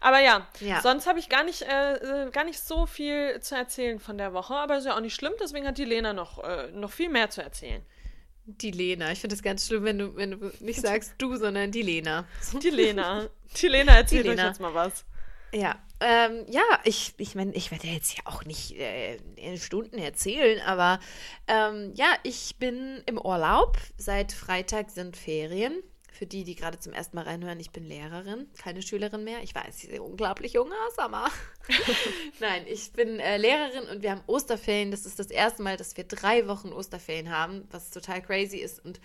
Aber 0.00 0.20
ja, 0.20 0.46
Ja. 0.60 0.80
sonst 0.82 1.06
habe 1.06 1.18
ich 1.18 1.28
gar 1.28 1.44
nicht, 1.44 1.62
äh, 1.62 1.94
äh, 2.26 2.30
gar 2.30 2.44
nicht 2.44 2.60
so 2.60 2.86
viel 2.86 3.40
zu 3.40 3.54
erzählen 3.56 3.98
von 3.98 4.16
der 4.18 4.32
Woche, 4.34 4.54
aber 4.54 4.76
ist 4.78 4.84
ja 4.86 4.94
auch 4.96 5.00
nicht 5.00 5.14
schlimm, 5.14 5.32
deswegen 5.40 5.66
hat 5.66 5.78
die 5.78 5.84
Lena 5.84 6.12
noch, 6.12 6.44
äh, 6.44 6.70
noch 6.72 6.92
viel 6.92 7.08
mehr 7.08 7.30
zu 7.30 7.42
erzählen. 7.42 7.82
Die 8.44 8.70
Lena. 8.70 9.10
Ich 9.10 9.20
finde 9.20 9.34
das 9.34 9.42
ganz 9.42 9.66
schlimm, 9.66 9.82
wenn 9.84 9.98
du, 9.98 10.14
wenn 10.14 10.30
du 10.32 10.52
nicht 10.60 10.80
sagst 10.80 11.14
du, 11.18 11.36
sondern 11.36 11.72
die 11.72 11.82
Lena. 11.82 12.26
Die 12.62 12.70
Lena. 12.70 13.28
Die 13.60 13.66
Lena 13.68 13.96
erzählt 13.96 14.24
Die 14.24 14.28
Lena. 14.28 14.42
euch 14.42 14.48
jetzt 14.50 14.60
mal 14.60 14.74
was. 14.74 15.04
Ja, 15.52 15.76
ähm, 16.00 16.44
ja, 16.48 16.62
ich, 16.84 17.14
ich 17.16 17.34
meine, 17.34 17.54
ich 17.54 17.70
werde 17.70 17.86
jetzt 17.86 18.16
ja 18.16 18.22
auch 18.26 18.44
nicht 18.44 18.72
äh, 18.72 19.16
in 19.36 19.56
Stunden 19.56 19.96
erzählen, 19.98 20.60
aber 20.60 21.00
ähm, 21.46 21.92
ja, 21.94 22.08
ich 22.22 22.56
bin 22.58 23.02
im 23.06 23.18
Urlaub. 23.18 23.78
Seit 23.96 24.32
Freitag 24.32 24.90
sind 24.90 25.16
Ferien. 25.16 25.82
Für 26.12 26.26
die, 26.26 26.44
die 26.44 26.54
gerade 26.54 26.78
zum 26.78 26.94
ersten 26.94 27.14
Mal 27.16 27.26
reinhören, 27.26 27.60
ich 27.60 27.72
bin 27.72 27.84
Lehrerin, 27.84 28.46
keine 28.56 28.80
Schülerin 28.80 29.22
mehr. 29.22 29.42
Ich 29.42 29.54
weiß, 29.54 29.82
ich 29.82 29.90
sehe 29.90 30.02
unglaublich 30.02 30.54
jung 30.54 30.72
aus, 30.72 30.98
aber 30.98 31.30
nein, 32.40 32.64
ich 32.66 32.90
bin 32.92 33.20
äh, 33.20 33.36
Lehrerin 33.36 33.86
und 33.90 34.02
wir 34.02 34.12
haben 34.12 34.22
Osterferien. 34.26 34.90
Das 34.90 35.04
ist 35.04 35.18
das 35.18 35.26
erste 35.26 35.62
Mal, 35.62 35.76
dass 35.76 35.94
wir 35.96 36.04
drei 36.04 36.48
Wochen 36.48 36.72
Osterferien 36.72 37.30
haben, 37.30 37.68
was 37.70 37.90
total 37.90 38.22
crazy 38.22 38.56
ist. 38.56 38.82
Und 38.82 38.98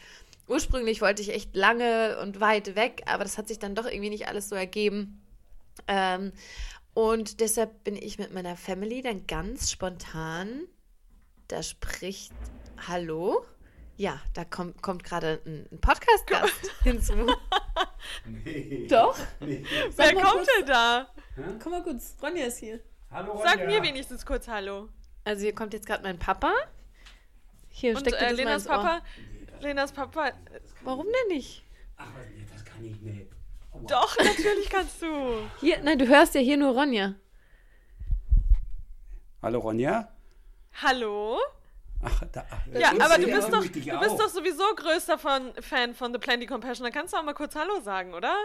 ursprünglich 0.48 1.02
wollte 1.02 1.22
ich 1.22 1.34
echt 1.34 1.54
lange 1.54 2.18
und 2.22 2.40
weit 2.40 2.76
weg, 2.76 3.02
aber 3.06 3.24
das 3.24 3.38
hat 3.38 3.50
sich 3.50 3.60
dann 3.60 3.76
doch 3.76 3.86
irgendwie 3.86 4.10
nicht 4.10 4.30
alles 4.30 4.48
so 4.48 4.56
ergeben. 4.56 5.21
Ähm, 5.88 6.32
und 6.94 7.40
deshalb 7.40 7.84
bin 7.84 7.96
ich 7.96 8.20
mit 8.20 8.34
meiner 8.34 8.56
Family 8.56 9.02
dann 9.02 9.26
ganz 9.28 9.72
spontan. 9.72 10.68
Da 11.48 11.64
spricht 11.64 12.34
Hallo. 12.88 13.46
Ja, 13.98 14.20
da 14.34 14.46
kommt, 14.46 14.82
kommt 14.82 15.04
gerade 15.04 15.42
ein, 15.46 15.68
ein 15.72 15.80
Podcast-Gast 15.80 16.72
hinzu. 16.84 17.14
Nee. 18.26 18.88
Doch. 18.90 19.18
Nee. 19.40 19.64
Wer 19.96 20.14
kommt 20.14 20.26
kurz. 20.26 20.48
denn 20.58 20.66
da? 20.66 21.08
Komm 21.62 21.72
mal 21.72 21.84
kurz, 21.84 22.16
Ronja 22.22 22.46
ist 22.46 22.58
hier. 22.58 22.80
Hallo, 23.12 23.40
Sag 23.44 23.60
Ronja. 23.60 23.68
mir 23.68 23.84
wenigstens 23.84 24.26
kurz 24.26 24.48
Hallo. 24.48 24.90
Also 25.24 25.44
hier 25.44 25.54
kommt 25.54 25.74
jetzt 25.74 25.86
gerade 25.86 26.04
mein 26.04 26.18
Papa. 26.18 26.52
Hier, 27.70 27.92
Und 27.96 28.02
steckt 28.02 28.22
äh, 28.22 28.32
Lenas. 28.32 28.66
Papa, 28.66 29.02
Lenas 29.62 29.92
Papa, 29.92 30.32
Warum 30.84 31.06
denn 31.06 31.38
nicht? 31.38 31.64
Ach, 31.98 32.08
nee, 32.36 32.46
das 32.52 32.66
kann 32.66 32.84
ich 32.84 33.00
nicht. 33.02 33.28
Doch, 33.88 34.18
natürlich 34.18 34.70
kannst 34.70 35.02
du. 35.02 35.08
Hier, 35.60 35.80
nein, 35.84 35.98
du 35.98 36.08
hörst 36.08 36.36
ja 36.36 36.42
hier 36.42 36.58
nur 36.58 36.74
Ronja. 36.74 37.16
Hallo, 39.42 39.60
Ronja. 39.60 40.08
Hallo? 40.82 41.40
Ach, 42.04 42.24
da, 42.32 42.46
ach, 42.50 42.60
Ja, 42.74 42.92
aber 43.00 43.18
du 43.18 43.26
bist 43.26 43.52
doch, 43.52 43.64
du 43.64 44.00
bist 44.00 44.20
doch 44.20 44.30
sowieso 44.30 44.64
größter 44.76 45.18
von, 45.18 45.54
Fan 45.62 45.94
von 45.94 46.14
The 46.14 46.20
Plenty 46.20 46.46
Compassion. 46.46 46.84
Dann 46.84 46.94
kannst 46.94 47.14
du 47.14 47.18
auch 47.18 47.24
mal 47.24 47.34
kurz 47.34 47.56
Hallo 47.56 47.80
sagen, 47.82 48.14
oder? 48.14 48.36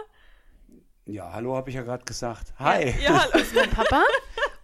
Ja, 1.05 1.31
hallo, 1.31 1.55
habe 1.55 1.69
ich 1.69 1.75
ja 1.75 1.83
gerade 1.83 2.03
gesagt. 2.03 2.53
Hi. 2.59 2.93
Ja, 3.01 3.23
hallo. 3.31 3.45
Mein 3.55 3.69
Papa. 3.69 4.03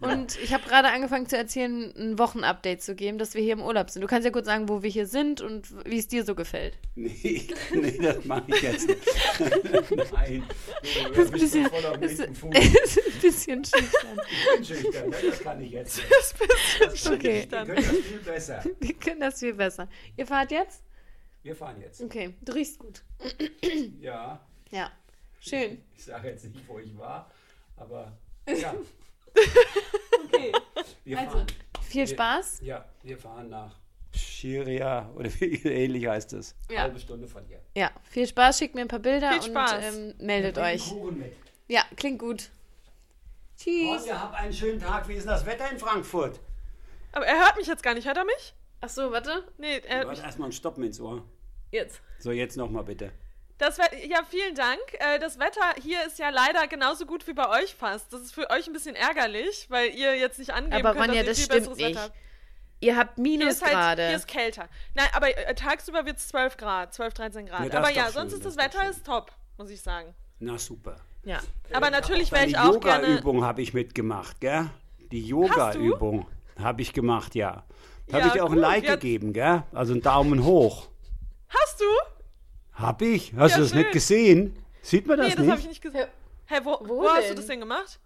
Und 0.00 0.38
ich 0.42 0.52
habe 0.52 0.64
gerade 0.68 0.88
angefangen 0.88 1.26
zu 1.28 1.36
erzählen, 1.36 1.92
ein 1.96 2.18
Wochenupdate 2.18 2.82
zu 2.82 2.94
geben, 2.94 3.16
dass 3.18 3.34
wir 3.34 3.42
hier 3.42 3.54
im 3.54 3.62
Urlaub 3.62 3.88
sind. 3.90 4.02
Du 4.02 4.06
kannst 4.08 4.24
ja 4.26 4.30
kurz 4.30 4.46
sagen, 4.46 4.68
wo 4.68 4.82
wir 4.82 4.90
hier 4.90 5.06
sind 5.06 5.40
und 5.40 5.68
wie 5.88 5.98
es 5.98 6.08
dir 6.08 6.24
so 6.24 6.34
gefällt. 6.34 6.76
Nee, 6.94 7.48
nee, 7.72 7.98
das 7.98 8.24
mache 8.24 8.44
ich 8.48 8.60
jetzt 8.62 8.88
nicht. 8.88 9.00
Nein. 10.12 10.42
Du 10.82 11.10
Das 11.14 11.18
ist 11.18 11.18
ein 11.18 11.30
bisschen, 11.32 11.66
ist, 12.00 12.12
ist 12.12 12.20
ein 12.20 13.20
bisschen 13.22 13.64
schüchtern. 13.64 14.20
Ich 14.30 14.56
bin 14.56 14.64
schüchtern, 14.64 15.08
ne? 15.10 15.16
das 15.30 15.40
kann 15.40 15.60
ich 15.62 15.70
jetzt. 15.70 15.96
nicht. 15.96 16.10
Das 16.80 17.04
kann 17.04 17.14
Okay. 17.14 17.40
ich. 17.44 17.50
Wir 17.50 17.64
können 17.64 17.80
das 17.80 18.00
viel 18.02 18.18
besser. 18.18 18.64
Wir 18.80 18.94
können 18.94 19.20
das 19.20 19.38
viel 19.40 19.54
besser. 19.54 19.88
Ihr 20.16 20.26
fahrt 20.26 20.50
jetzt? 20.50 20.82
Wir 21.42 21.54
fahren 21.56 21.80
jetzt. 21.80 22.02
Okay, 22.02 22.34
du 22.42 22.52
riechst 22.52 22.78
gut. 22.78 23.02
Ja, 24.00 24.40
Ja, 24.70 24.90
schön. 25.40 25.82
ich 25.96 26.04
sage 26.04 26.28
jetzt 26.28 26.44
nicht, 26.44 26.66
wo 26.66 26.78
ich 26.78 26.96
war, 26.98 27.30
aber 27.76 28.16
ja, 28.48 28.74
Okay. 30.26 30.52
wir 31.04 31.18
Also. 31.18 31.30
fahren. 31.32 31.46
Viel 31.82 32.06
Spaß. 32.08 32.60
Ja, 32.62 32.84
wir 33.02 33.18
fahren 33.18 33.50
nach 33.50 33.76
Schiria 34.12 35.10
oder 35.14 35.30
wie 35.40 35.54
ähnlich 35.64 36.06
heißt 36.06 36.32
es. 36.34 36.54
Ja. 36.70 36.82
Halbe 36.82 36.98
Stunde 36.98 37.26
von 37.28 37.44
hier. 37.46 37.60
Ja, 37.76 37.90
viel 38.04 38.26
Spaß. 38.26 38.58
Schickt 38.58 38.74
mir 38.74 38.82
ein 38.82 38.88
paar 38.88 38.98
Bilder 39.00 39.32
Viel 39.32 39.42
Spaß. 39.42 39.72
und 39.94 40.10
ähm, 40.10 40.14
meldet 40.26 40.58
euch. 40.58 40.88
Kuchen 40.88 41.18
mit. 41.18 41.32
Ja, 41.68 41.82
klingt 41.96 42.18
gut. 42.18 42.50
Tschüss. 43.56 44.00
Ronja, 44.02 44.20
habt 44.20 44.34
einen 44.34 44.52
schönen 44.52 44.80
Tag. 44.80 45.08
Wie 45.08 45.14
ist 45.14 45.22
denn 45.24 45.30
das 45.32 45.46
Wetter 45.46 45.70
in 45.70 45.78
Frankfurt? 45.78 46.40
Aber 47.12 47.26
er 47.26 47.38
hört 47.44 47.56
mich 47.56 47.66
jetzt 47.68 47.82
gar 47.82 47.94
nicht. 47.94 48.06
Hört 48.06 48.16
er 48.16 48.24
mich? 48.24 48.54
Ach 48.80 48.88
so, 48.88 49.12
warte. 49.12 49.44
Nee, 49.58 49.78
er 49.86 49.96
hört 49.98 50.04
Du 50.04 50.08
mich. 50.10 50.18
hast 50.18 50.26
erstmal 50.26 50.46
einen 50.46 50.52
Stoppen 50.52 50.82
ins 50.84 51.00
Ohr. 51.00 51.22
Jetzt. 51.70 52.00
So, 52.18 52.32
jetzt 52.32 52.56
nochmal 52.56 52.84
bitte. 52.84 53.12
Das 53.58 53.78
Wet- 53.78 54.06
ja, 54.08 54.18
vielen 54.28 54.54
Dank. 54.54 54.80
Äh, 54.98 55.18
das 55.20 55.38
Wetter 55.38 55.62
hier 55.82 56.04
ist 56.06 56.18
ja 56.18 56.30
leider 56.30 56.66
genauso 56.66 57.06
gut 57.06 57.26
wie 57.28 57.34
bei 57.34 57.48
euch 57.62 57.74
fast. 57.74 58.12
Das 58.12 58.20
ist 58.20 58.34
für 58.34 58.50
euch 58.50 58.66
ein 58.66 58.72
bisschen 58.72 58.96
ärgerlich, 58.96 59.66
weil 59.70 59.90
ihr 59.90 60.16
jetzt 60.16 60.38
nicht 60.38 60.52
angeben 60.52 60.74
Aber 60.86 60.94
könnt, 60.98 61.10
Ronja, 61.10 61.22
dass 61.22 61.36
das 61.36 61.38
ihr 61.38 61.44
viel 61.52 61.62
stimmt 61.62 61.76
besseres 61.76 61.76
nicht. 61.78 61.88
Wetter 61.96 62.00
habt. 62.02 62.14
Ihr 62.80 62.96
habt 62.96 63.16
Hier 63.16 63.48
ist, 63.48 63.62
halt, 63.62 63.72
Minusgrade. 63.72 64.06
hier 64.08 64.16
ist 64.16 64.26
kälter. 64.28 64.68
Nein, 64.94 65.06
aber 65.12 65.38
äh, 65.38 65.54
tagsüber 65.54 66.04
wird 66.04 66.18
es 66.18 66.28
12 66.28 66.56
Grad, 66.56 66.92
12, 66.92 67.14
13 67.14 67.46
Grad. 67.46 67.60
Ja, 67.60 67.66
das 67.68 67.76
aber 67.76 67.90
ja, 67.90 68.10
sonst 68.10 68.32
schön, 68.32 68.40
ist 68.40 68.44
das 68.44 68.56
das 68.56 68.64
Wetter 68.64 68.80
schön. 68.82 68.90
ist 68.90 69.06
top, 69.06 69.32
muss 69.56 69.70
ich 69.70 69.80
sagen. 69.80 70.12
Na 70.40 70.58
super. 70.58 70.96
ja. 71.22 71.38
Aber 71.72 71.90
natürlich 71.90 72.30
wäre 72.32 72.46
ich 72.46 72.58
auch 72.58 72.78
gerne. 72.80 73.06
Yoga-Übung 73.06 73.44
habe 73.44 73.62
ich 73.62 73.72
mitgemacht, 73.72 74.40
gell? 74.40 74.68
Die 75.12 75.22
Yoga-Übung 75.24 76.26
habe 76.60 76.82
ich 76.82 76.92
gemacht, 76.92 77.34
ja. 77.36 77.64
Da 78.08 78.14
habe 78.14 78.20
Ja, 78.22 78.26
ich 78.26 78.32
dir 78.34 78.44
auch 78.44 78.48
ein 78.50 78.54
gut, 78.56 78.62
Like 78.62 78.84
ja. 78.84 78.94
gegeben, 78.96 79.32
gell? 79.32 79.62
Also 79.72 79.92
einen 79.92 80.02
Daumen 80.02 80.44
hoch. 80.44 80.88
Hast 81.48 81.80
du? 81.80 81.84
Hab 82.74 83.02
ich? 83.02 83.34
Hast 83.36 83.52
Ja, 83.52 83.56
du 83.56 83.62
das 83.62 83.70
schön. 83.70 83.78
nicht 83.78 83.92
gesehen? 83.92 84.56
Sieht 84.82 85.06
man 85.06 85.18
das 85.18 85.28
nee, 85.28 85.34
das 85.34 85.46
habe 85.46 85.50
ich 85.60 85.66
nicht? 85.66 85.68
nicht 85.68 85.82
gesehen. 85.82 86.08
Hä, 86.46 86.60
wo, 86.62 86.78
wo, 86.80 87.02
Wo 87.02 87.08
hast 87.08 87.30
du 87.30 87.34
das 87.34 87.46
denn 87.46 87.60
gemacht? 87.60 87.98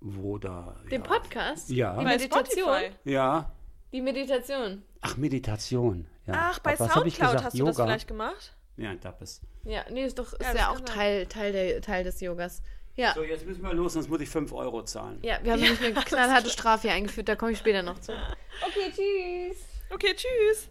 Wo 0.00 0.38
da? 0.38 0.76
Den 0.90 1.02
ja. 1.02 1.06
Podcast? 1.08 1.68
Ja. 1.70 1.92
Die 1.92 2.04
Bei 2.04 2.10
Meditation? 2.16 2.68
Spotify. 2.68 2.90
Ja. 3.04 3.52
Die 3.92 4.00
Meditation. 4.00 4.82
Ach, 5.00 5.16
Meditation. 5.16 6.06
Ja. 6.26 6.34
Ach, 6.36 6.58
bei 6.60 6.72
ich 6.72 6.78
Soundcloud 6.78 7.04
gesagt? 7.04 7.44
hast 7.44 7.54
du 7.54 7.58
Yoga? 7.58 7.70
das 7.72 7.80
vielleicht 7.82 8.08
gemacht? 8.08 8.54
Ja, 8.76 8.94
das 8.94 9.20
ist. 9.20 9.42
Ja, 9.64 9.84
nee, 9.90 10.04
ist 10.04 10.18
doch 10.18 10.32
ist 10.32 10.40
Ja, 10.42 10.54
ja, 10.54 10.70
auch. 10.70 10.80
Teil, 10.80 11.26
Teil, 11.26 11.52
der, 11.52 11.80
Teil 11.82 12.04
des 12.04 12.20
Yogas. 12.20 12.62
Ja. 12.94 13.14
So, 13.14 13.22
jetzt 13.22 13.44
müssen 13.44 13.62
wir 13.62 13.74
los, 13.74 13.92
sonst 13.94 14.08
muss 14.08 14.20
ich 14.20 14.28
5 14.28 14.52
Euro 14.52 14.82
zahlen. 14.84 15.18
Ja, 15.22 15.38
wir 15.42 15.52
haben 15.52 15.60
nämlich 15.60 15.80
eine 15.84 15.94
knallharte 16.04 16.50
Strafe 16.50 16.88
hier 16.88 16.92
eingeführt, 16.92 17.28
da 17.28 17.36
komme 17.36 17.52
ich 17.52 17.58
später 17.58 17.82
noch 17.82 17.98
zu. 18.00 18.12
Okay, 18.12 18.90
tschüss. 18.90 19.58
Okay, 19.90 20.14
tschüss. 20.14 20.68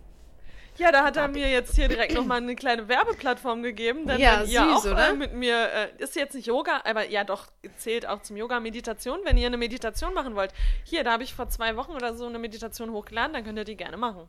Ja, 0.78 0.92
da 0.92 1.04
hat 1.04 1.18
er 1.18 1.28
mir 1.28 1.50
jetzt 1.50 1.76
hier 1.76 1.88
direkt 1.88 2.14
nochmal 2.14 2.38
eine 2.38 2.56
kleine 2.56 2.88
Werbeplattform 2.88 3.64
gegeben. 3.64 4.08
Denn 4.08 4.20
Ja, 4.20 4.42
wenn 4.42 4.50
ihr 4.50 4.62
süß, 4.62 4.76
auch 4.76 4.86
oder? 4.86 5.10
Äh, 5.10 5.14
mit 5.14 5.34
mir, 5.34 5.70
äh, 5.74 6.04
ist 6.04 6.16
jetzt 6.16 6.36
nicht 6.36 6.48
Yoga, 6.48 6.82
aber 6.86 7.10
ja 7.10 7.24
doch, 7.24 7.48
zählt 7.78 8.08
auch 8.08 8.22
zum 8.22 8.38
Yoga 8.38 8.60
Meditation. 8.60 9.20
Wenn 9.24 9.38
ihr 9.38 9.48
eine 9.48 9.58
Meditation 9.58 10.14
machen 10.14 10.36
wollt, 10.36 10.54
hier, 10.84 11.04
da 11.04 11.14
habe 11.14 11.24
ich 11.24 11.34
vor 11.34 11.50
zwei 11.50 11.76
Wochen 11.76 11.92
oder 11.92 12.16
so 12.16 12.28
eine 12.28 12.40
Meditation 12.40 12.92
hochgeladen, 12.92 13.34
dann 13.34 13.44
könnt 13.44 13.58
ihr 13.58 13.66
die 13.66 13.78
gerne 13.78 13.98
machen. 13.98 14.28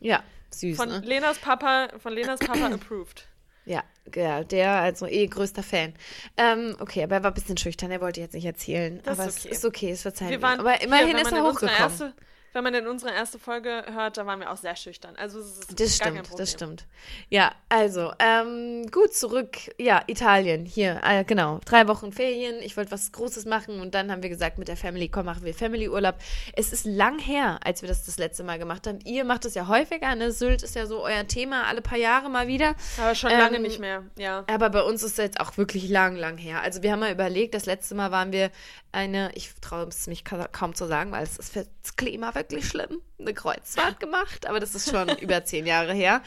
Ja, 0.00 0.22
süß, 0.50 0.76
Von 0.76 0.88
ne? 0.88 1.00
Lenas 1.04 1.38
Papa, 1.38 1.88
von 1.98 2.12
Lenas 2.12 2.38
Papa 2.38 2.66
approved. 2.72 3.26
Ja, 3.64 3.82
ja, 4.14 4.44
der 4.44 4.70
also 4.80 5.06
eh 5.06 5.26
größter 5.26 5.62
Fan. 5.62 5.92
Ähm, 6.38 6.74
okay, 6.80 7.02
aber 7.02 7.16
er 7.16 7.22
war 7.24 7.32
ein 7.32 7.34
bisschen 7.34 7.58
schüchtern, 7.58 7.90
er 7.90 8.00
wollte 8.00 8.20
jetzt 8.20 8.32
nicht 8.32 8.46
erzählen. 8.46 9.00
Das 9.04 9.18
aber 9.18 9.28
ist 9.28 9.40
okay. 9.40 9.48
es 9.50 9.58
ist 9.58 9.64
okay, 9.66 9.90
es 9.90 10.02
verzeihen 10.02 10.30
Wir 10.30 10.40
waren, 10.40 10.60
Aber 10.60 10.80
immerhin 10.80 11.08
hier, 11.08 11.18
ist 11.20 11.32
er 11.32 11.42
hochgekommen. 11.42 11.74
Erste, 11.78 12.14
wenn 12.52 12.64
man 12.64 12.74
in 12.74 12.86
unsere 12.86 13.12
erste 13.12 13.38
Folge 13.38 13.84
hört, 13.92 14.16
da 14.16 14.26
waren 14.26 14.40
wir 14.40 14.50
auch 14.50 14.56
sehr 14.56 14.74
schüchtern. 14.76 15.14
Also 15.16 15.38
es 15.38 15.58
ist 15.58 15.80
Das 15.80 15.98
gar 15.98 16.08
kein 16.08 16.14
stimmt, 16.16 16.28
Problem. 16.28 16.38
das 16.38 16.50
stimmt. 16.50 16.86
Ja, 17.28 17.52
also, 17.68 18.12
ähm, 18.18 18.86
gut, 18.90 19.14
zurück. 19.14 19.56
Ja, 19.78 20.02
Italien, 20.06 20.64
hier, 20.64 21.00
äh, 21.04 21.24
genau. 21.24 21.60
Drei 21.64 21.86
Wochen 21.88 22.12
Ferien, 22.12 22.56
ich 22.62 22.76
wollte 22.76 22.90
was 22.90 23.12
Großes 23.12 23.44
machen 23.44 23.80
und 23.80 23.94
dann 23.94 24.10
haben 24.10 24.22
wir 24.22 24.30
gesagt 24.30 24.58
mit 24.58 24.68
der 24.68 24.76
Family, 24.76 25.08
komm, 25.08 25.26
machen 25.26 25.44
wir 25.44 25.54
Family-Urlaub. 25.54 26.16
Es 26.54 26.72
ist 26.72 26.84
lang 26.86 27.18
her, 27.18 27.60
als 27.64 27.82
wir 27.82 27.88
das 27.88 28.04
das 28.06 28.18
letzte 28.18 28.44
Mal 28.44 28.58
gemacht 28.58 28.86
haben. 28.86 28.98
Ihr 29.04 29.24
macht 29.24 29.44
das 29.44 29.54
ja 29.54 29.68
häufiger, 29.68 30.14
ne? 30.14 30.32
Sylt 30.32 30.62
ist 30.62 30.74
ja 30.74 30.86
so 30.86 31.04
euer 31.04 31.26
Thema, 31.26 31.64
alle 31.66 31.82
paar 31.82 31.98
Jahre 31.98 32.28
mal 32.30 32.46
wieder. 32.48 32.74
Aber 32.98 33.14
schon 33.14 33.30
Ähm, 33.30 33.38
lange 33.38 33.60
nicht 33.60 33.78
mehr, 33.78 34.04
ja. 34.16 34.44
Aber 34.46 34.70
bei 34.70 34.82
uns 34.82 35.02
ist 35.02 35.12
es 35.12 35.16
jetzt 35.18 35.40
auch 35.40 35.56
wirklich 35.56 35.88
lang, 35.88 36.16
lang 36.16 36.38
her. 36.38 36.62
Also 36.62 36.82
wir 36.82 36.92
haben 36.92 37.00
mal 37.00 37.12
überlegt, 37.12 37.54
das 37.54 37.66
letzte 37.66 37.94
Mal 37.94 38.10
waren 38.10 38.32
wir 38.32 38.50
eine, 38.92 39.30
ich 39.34 39.52
traue 39.60 39.86
es 39.88 40.06
mich 40.06 40.24
ka- 40.24 40.48
kaum 40.48 40.74
zu 40.74 40.86
sagen, 40.86 41.12
weil 41.12 41.22
es 41.22 41.36
ist 41.38 41.52
für 41.52 41.66
das 41.82 41.96
Klima 41.96 42.34
wirklich 42.34 42.66
schlimm, 42.68 43.00
eine 43.18 43.34
Kreuzfahrt 43.34 44.00
gemacht. 44.00 44.46
Aber 44.46 44.60
das 44.60 44.74
ist 44.74 44.90
schon 44.90 45.08
über 45.18 45.44
zehn 45.44 45.66
Jahre 45.66 45.92
her. 45.94 46.22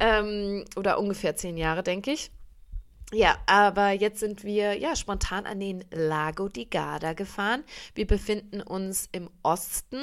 Ähm, 0.00 0.64
oder 0.76 0.98
ungefähr 0.98 1.36
zehn 1.36 1.56
Jahre, 1.56 1.82
denke 1.82 2.12
ich. 2.12 2.30
Ja, 3.12 3.36
aber 3.46 3.90
jetzt 3.92 4.18
sind 4.18 4.42
wir 4.42 4.76
ja 4.76 4.96
spontan 4.96 5.46
an 5.46 5.60
den 5.60 5.84
Lago 5.92 6.48
di 6.48 6.64
Garda 6.64 7.12
gefahren. 7.12 7.62
Wir 7.94 8.04
befinden 8.06 8.60
uns 8.60 9.08
im 9.12 9.30
Osten 9.44 10.00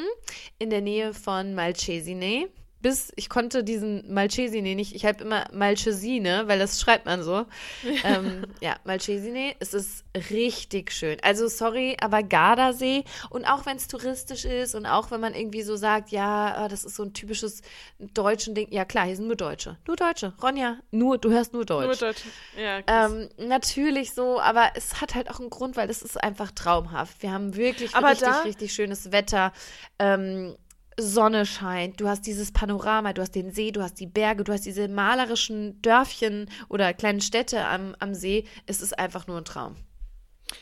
in 0.58 0.70
der 0.70 0.80
Nähe 0.80 1.14
von 1.14 1.54
Malcesine. 1.54 2.48
Bis 2.84 3.14
ich 3.16 3.30
konnte 3.30 3.64
diesen 3.64 4.14
Malcesine 4.14 4.76
nicht, 4.76 4.94
ich 4.94 5.06
habe 5.06 5.24
immer 5.24 5.46
Malcesine, 5.54 6.44
weil 6.48 6.60
das 6.60 6.82
schreibt 6.82 7.06
man 7.06 7.24
so. 7.24 7.46
ähm, 8.04 8.46
ja, 8.60 8.76
Malcesine, 8.84 9.56
es 9.60 9.74
ist 9.74 10.04
richtig 10.30 10.92
schön. 10.92 11.18
Also 11.24 11.48
sorry, 11.48 11.96
aber 12.02 12.24
Gardasee 12.24 13.06
und 13.30 13.46
auch 13.46 13.66
wenn 13.66 13.78
es 13.78 13.88
touristisch 13.88 14.44
ist 14.44 14.76
und 14.76 14.86
auch 14.86 15.12
wenn 15.12 15.22
man 15.22 15.34
irgendwie 15.34 15.62
so 15.64 15.78
sagt, 15.78 16.10
ja, 16.10 16.56
ah, 16.58 16.68
das 16.68 16.84
ist 16.84 16.98
so 16.98 17.04
ein 17.04 17.14
typisches 17.14 17.62
deutschen 18.00 18.54
Ding. 18.54 18.68
Ja 18.70 18.84
klar, 18.84 19.06
hier 19.06 19.16
sind 19.16 19.28
nur 19.28 19.38
Deutsche. 19.38 19.78
Nur 19.88 19.96
Deutsche. 19.96 20.34
Ronja, 20.44 20.78
nur, 20.92 21.18
du 21.18 21.32
hörst 21.32 21.54
nur 21.54 21.66
Deutsch. 21.66 21.86
Nur 21.86 21.96
Deutsch. 21.96 22.24
Ja. 22.58 22.82
Ähm, 22.86 23.30
natürlich 23.38 24.14
so, 24.14 24.42
aber 24.42 24.72
es 24.76 25.00
hat 25.00 25.16
halt 25.16 25.30
auch 25.30 25.40
einen 25.40 25.50
Grund, 25.50 25.78
weil 25.78 25.90
es 25.90 26.02
ist 26.02 26.22
einfach 26.22 26.52
traumhaft. 26.52 27.24
Wir 27.24 27.32
haben 27.32 27.56
wirklich 27.56 27.96
Aber 27.96 28.10
richtig, 28.10 28.44
richtig 28.44 28.74
schönes 28.74 29.14
Wetter. 29.14 29.54
Ähm, 30.00 30.58
Sonne 31.00 31.46
scheint, 31.46 32.00
du 32.00 32.08
hast 32.08 32.26
dieses 32.28 32.52
Panorama, 32.52 33.14
du 33.14 33.22
hast 33.22 33.36
den 33.36 33.52
See, 33.52 33.72
du 33.72 33.82
hast 33.82 34.00
die 34.00 34.06
Berge, 34.08 34.44
du 34.44 34.52
hast 34.54 34.66
diese 34.66 34.88
malerischen 34.88 35.82
Dörfchen 35.82 36.50
oder 36.70 36.94
kleinen 36.94 37.22
Städte 37.22 37.66
am, 37.66 37.96
am 38.00 38.14
See. 38.14 38.46
Es 38.66 38.82
ist 38.82 38.98
einfach 39.00 39.28
nur 39.28 39.38
ein 39.38 39.46
Traum. 39.46 39.76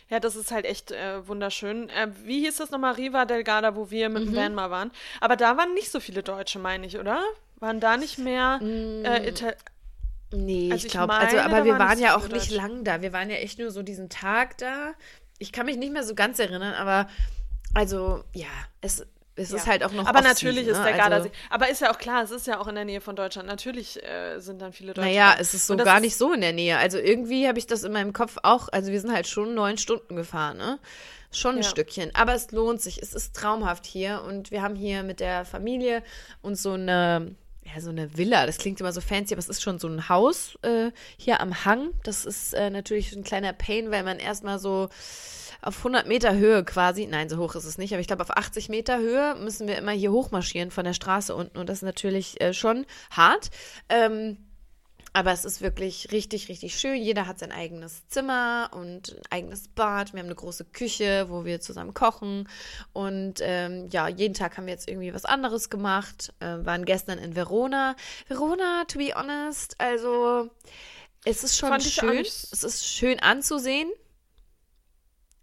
Ja, 0.10 0.20
das 0.20 0.36
ist 0.36 0.52
halt 0.52 0.66
echt 0.66 0.92
äh, 0.92 1.28
wunderschön. 1.28 1.90
Äh, 1.90 2.10
wie 2.24 2.46
hieß 2.46 2.58
das 2.58 2.72
nochmal? 2.72 2.94
Riva 2.94 3.26
del 3.26 3.44
Garda, 3.44 3.76
wo 3.76 3.92
wir 3.92 4.08
Mhm. 4.10 4.14
mit 4.16 4.28
dem 4.28 4.36
Van 4.36 4.56
mal 4.56 4.72
waren. 4.72 4.92
Aber 5.20 5.36
da 5.36 5.58
waren 5.58 5.74
nicht 5.74 5.92
so 5.92 6.00
viele 6.00 6.24
Deutsche, 6.24 6.60
meine 6.60 6.86
ich, 6.88 6.98
oder? 6.98 7.22
Waren 7.60 7.80
da 7.80 7.98
nicht 7.98 8.18
mehr 8.18 8.60
Mm. 8.62 9.06
äh, 9.06 9.28
Ital 9.30 9.56
Nee, 10.34 10.70
Also 10.72 10.86
ich 10.88 10.92
glaube, 10.94 11.14
also 11.14 11.40
aber 11.40 11.66
wir 11.66 11.78
waren 11.78 12.00
ja 12.00 12.16
auch 12.16 12.30
nicht 12.30 12.52
lang 12.52 12.86
da. 12.86 13.02
Wir 13.02 13.12
waren 13.12 13.30
ja 13.30 13.36
echt 13.36 13.60
nur 13.60 13.70
so 13.70 13.84
diesen 13.84 14.08
Tag 14.08 14.58
da. 14.60 14.94
Ich 15.40 15.52
kann 15.52 15.66
mich 15.66 15.76
nicht 15.76 15.92
mehr 15.92 16.04
so 16.04 16.16
ganz 16.16 16.40
erinnern, 16.40 16.74
aber 16.74 17.10
also 17.74 18.24
ja, 18.34 18.48
es, 18.80 19.06
es 19.36 19.52
ist 19.52 19.66
Ja. 19.66 19.72
halt 19.72 19.84
auch 19.84 19.92
noch 19.94 20.06
Aber 20.08 20.22
natürlich 20.22 20.68
ist 20.68 20.78
ne? 20.78 20.84
der 20.84 20.94
Also- 20.94 20.98
Gardasee. 20.98 21.32
Aber 21.50 21.70
ist 21.70 21.82
ja 21.82 21.92
auch 21.94 21.98
klar, 21.98 22.24
es 22.24 22.32
ist 22.32 22.48
ja 22.48 22.60
auch 22.60 22.68
in 22.68 22.76
der 22.76 22.86
Nähe 22.86 23.02
von 23.02 23.16
Deutschland. 23.16 23.48
Natürlich 23.48 24.02
äh, 24.04 24.40
sind 24.40 24.62
dann 24.62 24.74
viele 24.74 24.94
Deutsche. 24.94 25.08
Naja, 25.08 25.36
es 25.40 25.54
ist 25.54 25.68
so 25.68 25.74
Und 25.74 25.84
gar 25.84 25.96
ist- 25.98 26.02
nicht 26.02 26.16
so 26.18 26.34
in 26.34 26.42
der 26.42 26.54
Nähe. 26.54 26.78
Also 26.78 26.98
irgendwie 26.98 27.48
habe 27.48 27.58
ich 27.60 27.66
das 27.68 27.84
in 27.84 27.92
meinem 27.94 28.14
Kopf 28.14 28.38
auch, 28.44 28.68
also 28.72 28.92
wir 28.92 29.00
sind 29.00 29.14
halt 29.14 29.28
schon 29.28 29.54
neun 29.54 29.78
Stunden 29.78 30.16
gefahren, 30.16 30.58
ne? 30.58 30.80
Schon 31.34 31.56
ein 31.56 31.64
Ja. 31.64 31.70
Stückchen. 31.70 32.14
Aber 32.14 32.34
es 32.34 32.52
lohnt 32.52 32.82
sich. 32.82 33.02
Es 33.02 33.14
ist 33.14 33.34
traumhaft 33.36 33.86
hier. 33.86 34.22
Und 34.28 34.52
wir 34.52 34.62
haben 34.62 34.76
hier 34.76 35.04
mit 35.04 35.22
der 35.22 35.46
Familie 35.46 36.04
uns 36.42 36.62
so 36.62 36.74
eine, 36.74 37.36
ja, 37.64 37.80
so 37.80 37.90
eine 37.90 38.18
Villa. 38.18 38.46
Das 38.46 38.58
klingt 38.58 38.82
immer 38.82 38.92
so 38.92 39.00
fancy, 39.00 39.34
aber 39.34 39.40
es 39.40 39.48
ist 39.48 39.62
schon 39.62 39.80
so 39.80 39.88
ein 39.88 40.10
Haus 40.10 40.58
äh, 40.64 40.92
hier 41.16 41.40
am 41.40 41.64
Hang. 41.64 41.92
Das 42.04 42.26
ist 42.26 42.54
äh, 42.54 42.70
natürlich 42.70 43.14
ein 43.14 43.24
kleiner 43.24 43.54
Pain, 43.54 43.92
weil 43.92 44.04
man 44.04 44.20
erstmal 44.20 44.60
so 44.60 44.90
auf 45.62 45.78
100 45.78 46.08
Meter 46.08 46.36
Höhe 46.36 46.64
quasi, 46.64 47.06
nein, 47.06 47.30
so 47.30 47.38
hoch 47.38 47.56
ist 47.56 47.66
es 47.66 47.78
nicht, 47.78 47.94
aber 47.94 48.02
ich 48.02 48.08
glaube 48.08 48.24
auf 48.24 48.36
80 48.36 48.70
Meter 48.70 48.98
Höhe 48.98 49.36
müssen 49.36 49.68
wir 49.68 49.78
immer 49.78 49.92
hier 49.92 50.12
hochmarschieren 50.12 50.72
von 50.72 50.86
der 50.86 50.94
Straße 50.94 51.36
unten 51.36 51.58
und 51.58 51.70
das 51.70 51.80
ist 51.80 51.84
natürlich 51.84 52.42
äh, 52.42 52.54
schon 52.54 52.86
hart. 53.12 53.50
Ähm, 53.90 54.38
aber 55.14 55.34
es 55.34 55.44
ist 55.44 55.62
wirklich 55.62 56.12
richtig, 56.14 56.48
richtig 56.48 56.80
schön. 56.80 56.96
Jeder 56.96 57.28
hat 57.28 57.38
sein 57.38 57.52
eigenes 57.52 58.08
Zimmer 58.08 58.70
und 58.74 59.18
ein 59.18 59.22
eigenes 59.30 59.68
Bad. 59.68 60.14
Wir 60.14 60.20
haben 60.20 60.28
eine 60.28 60.36
große 60.36 60.64
Küche, 60.64 61.26
wo 61.28 61.44
wir 61.44 61.60
zusammen 61.60 61.94
kochen. 61.94 62.48
Und 62.94 63.40
ähm, 63.42 63.90
ja, 63.92 64.08
jeden 64.08 64.34
Tag 64.34 64.56
haben 64.56 64.68
wir 64.68 64.74
jetzt 64.74 64.88
irgendwie 64.88 65.14
was 65.14 65.26
anderes 65.26 65.70
gemacht. 65.70 66.34
Äh, 66.40 66.66
waren 66.66 66.86
gestern 66.86 67.20
in 67.20 67.36
Verona. 67.36 67.98
Verona, 68.28 68.86
to 68.88 69.00
be 69.00 69.14
honest, 69.14 69.76
also 69.82 70.50
es 71.26 71.44
ist 71.44 71.58
schon 71.58 71.80
schön. 71.82 72.22
Es 72.22 72.64
ist 72.64 72.86
schön 72.86 73.20
anzusehen. 73.20 73.92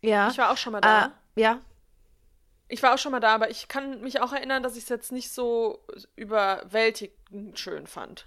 Ja. 0.01 0.29
Ich 0.29 0.39
war 0.39 0.51
auch 0.51 0.57
schon 0.57 0.73
mal 0.73 0.81
da. 0.81 1.07
Ah, 1.07 1.13
ja. 1.37 1.61
Ich 2.69 2.83
war 2.83 2.95
auch 2.95 2.99
schon 2.99 3.13
mal 3.13 3.21
da, 3.21 3.35
aber 3.35 3.51
ich 3.51 3.69
kann 3.69 4.03
mich 4.03 4.21
auch 4.21 4.33
erinnern, 4.33 4.63
dass 4.63 4.77
ich 4.77 4.83
es 4.85 4.89
jetzt 4.89 5.11
nicht 5.11 5.33
so 5.33 5.83
überwältigend 6.17 7.59
schön 7.59 7.87
fand. 7.87 8.27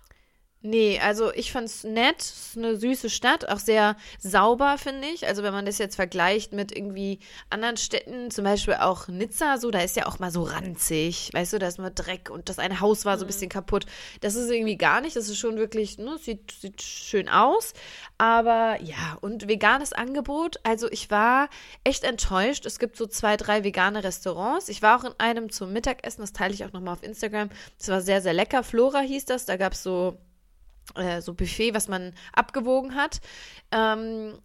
Nee, 0.64 1.00
also 1.00 1.34
ich 1.34 1.52
fand's 1.52 1.84
nett, 1.84 2.22
es 2.22 2.50
ist 2.50 2.58
eine 2.58 2.78
süße 2.78 3.10
Stadt, 3.10 3.50
auch 3.50 3.58
sehr 3.58 3.96
sauber, 4.20 4.78
finde 4.78 5.08
ich. 5.08 5.26
Also 5.26 5.42
wenn 5.42 5.54
man 5.54 5.66
das 5.66 5.80
jetzt 5.80 5.96
vergleicht 5.96 6.54
mit 6.54 6.72
irgendwie 6.76 7.18
anderen 7.50 7.78
Städten, 7.78 8.30
zum 8.30 8.44
Beispiel 8.44 8.76
auch 8.76 9.08
Nizza, 9.08 9.58
so, 9.58 9.72
da 9.72 9.80
ist 9.80 9.96
ja 9.96 10.06
auch 10.06 10.20
mal 10.20 10.30
so 10.30 10.44
ranzig, 10.44 11.32
weißt 11.34 11.54
du, 11.54 11.60
da 11.60 11.68
ist 11.68 11.80
mal 11.80 11.90
Dreck 11.90 12.30
und 12.30 12.48
das 12.48 12.60
eine 12.60 12.80
Haus 12.80 13.06
war 13.06 13.18
so 13.18 13.26
ein 13.26 13.28
bisschen 13.28 13.50
kaputt. 13.50 13.88
Das 14.20 14.36
ist 14.36 14.52
irgendwie 14.52 14.78
gar 14.78 15.02
nicht, 15.02 15.16
das 15.16 15.30
ist 15.30 15.40
schon 15.40 15.58
wirklich, 15.58 15.98
ne, 15.98 16.20
sieht, 16.20 16.52
sieht 16.52 16.84
schön 16.84 17.28
aus. 17.28 17.74
Aber 18.20 18.80
ja, 18.84 19.18
und 19.22 19.48
veganes 19.48 19.94
Angebot, 19.94 20.60
also 20.62 20.88
ich 20.92 21.10
war 21.10 21.50
echt 21.84 22.04
enttäuscht. 22.04 22.68
Es 22.68 22.78
gibt 22.78 22.98
so 22.98 23.08
zwei, 23.08 23.36
drei 23.36 23.64
vegane 23.64 24.04
Restaurants. 24.04 24.70
Ich 24.70 24.84
war 24.84 25.00
auch 25.00 25.06
in 25.06 25.14
einem 25.18 25.50
zum 25.50 25.74
Mittagessen, 25.74 26.22
das 26.22 26.34
teile 26.34 26.54
ich 26.54 26.64
auch 26.66 26.72
nochmal 26.72 26.94
auf 26.94 27.04
Instagram. 27.04 27.50
Das 27.80 27.88
war 27.88 28.02
sehr, 28.02 28.22
sehr 28.22 28.34
lecker. 28.34 28.64
Flora 28.64 29.00
hieß 29.00 29.26
das, 29.26 29.46
da 29.46 29.58
gab's 29.58 29.82
so 29.82 30.20
äh, 30.96 31.22
so 31.22 31.34
Buffet, 31.34 31.74
was 31.74 31.88
man 31.88 32.14
abgewogen 32.34 32.96
hat. 32.96 33.22
Ähm, 33.72 34.38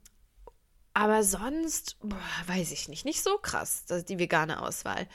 aber 0.94 1.22
sonst, 1.22 1.98
boah, 2.00 2.16
weiß 2.46 2.72
ich 2.72 2.88
nicht, 2.88 3.04
nicht 3.04 3.22
so 3.22 3.36
krass, 3.36 3.84
die 4.08 4.18
vegane 4.18 4.62
Auswahl. 4.62 5.06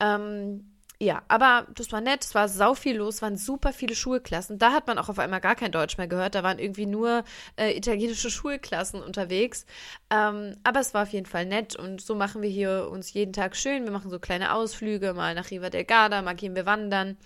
Ähm, 0.00 0.78
ja, 1.00 1.22
aber 1.28 1.68
das 1.76 1.92
war 1.92 2.00
nett, 2.00 2.24
es 2.24 2.34
war 2.34 2.48
sau 2.48 2.74
viel 2.74 2.96
los, 2.96 3.22
waren 3.22 3.36
super 3.36 3.72
viele 3.72 3.94
Schulklassen. 3.94 4.58
Da 4.58 4.72
hat 4.72 4.88
man 4.88 4.98
auch 4.98 5.08
auf 5.08 5.20
einmal 5.20 5.40
gar 5.40 5.54
kein 5.54 5.70
Deutsch 5.70 5.96
mehr 5.96 6.08
gehört, 6.08 6.34
da 6.34 6.42
waren 6.42 6.58
irgendwie 6.58 6.86
nur 6.86 7.22
äh, 7.56 7.76
italienische 7.76 8.30
Schulklassen 8.30 9.00
unterwegs. 9.00 9.64
Ähm, 10.10 10.56
aber 10.64 10.80
es 10.80 10.94
war 10.94 11.04
auf 11.04 11.12
jeden 11.12 11.26
Fall 11.26 11.46
nett 11.46 11.76
und 11.76 12.00
so 12.00 12.16
machen 12.16 12.42
wir 12.42 12.50
hier 12.50 12.88
uns 12.90 13.12
jeden 13.12 13.32
Tag 13.32 13.54
schön. 13.54 13.84
Wir 13.84 13.92
machen 13.92 14.10
so 14.10 14.18
kleine 14.18 14.52
Ausflüge, 14.52 15.14
mal 15.14 15.36
nach 15.36 15.52
Riva 15.52 15.70
del 15.70 15.84
Garda, 15.84 16.20
mal 16.20 16.34
gehen 16.34 16.56
wir 16.56 16.66
wandern. 16.66 17.16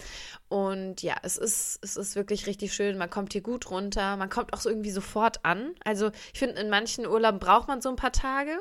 Und 0.52 1.00
ja, 1.00 1.16
es 1.22 1.38
ist, 1.38 1.78
es 1.80 1.96
ist 1.96 2.14
wirklich 2.14 2.46
richtig 2.46 2.74
schön. 2.74 2.98
Man 2.98 3.08
kommt 3.08 3.32
hier 3.32 3.40
gut 3.40 3.70
runter. 3.70 4.18
Man 4.18 4.28
kommt 4.28 4.52
auch 4.52 4.60
so 4.60 4.68
irgendwie 4.68 4.90
sofort 4.90 5.42
an. 5.46 5.74
Also 5.82 6.10
ich 6.34 6.38
finde, 6.38 6.60
in 6.60 6.68
manchen 6.68 7.06
Urlauben 7.06 7.40
braucht 7.40 7.68
man 7.68 7.80
so 7.80 7.88
ein 7.88 7.96
paar 7.96 8.12
Tage. 8.12 8.60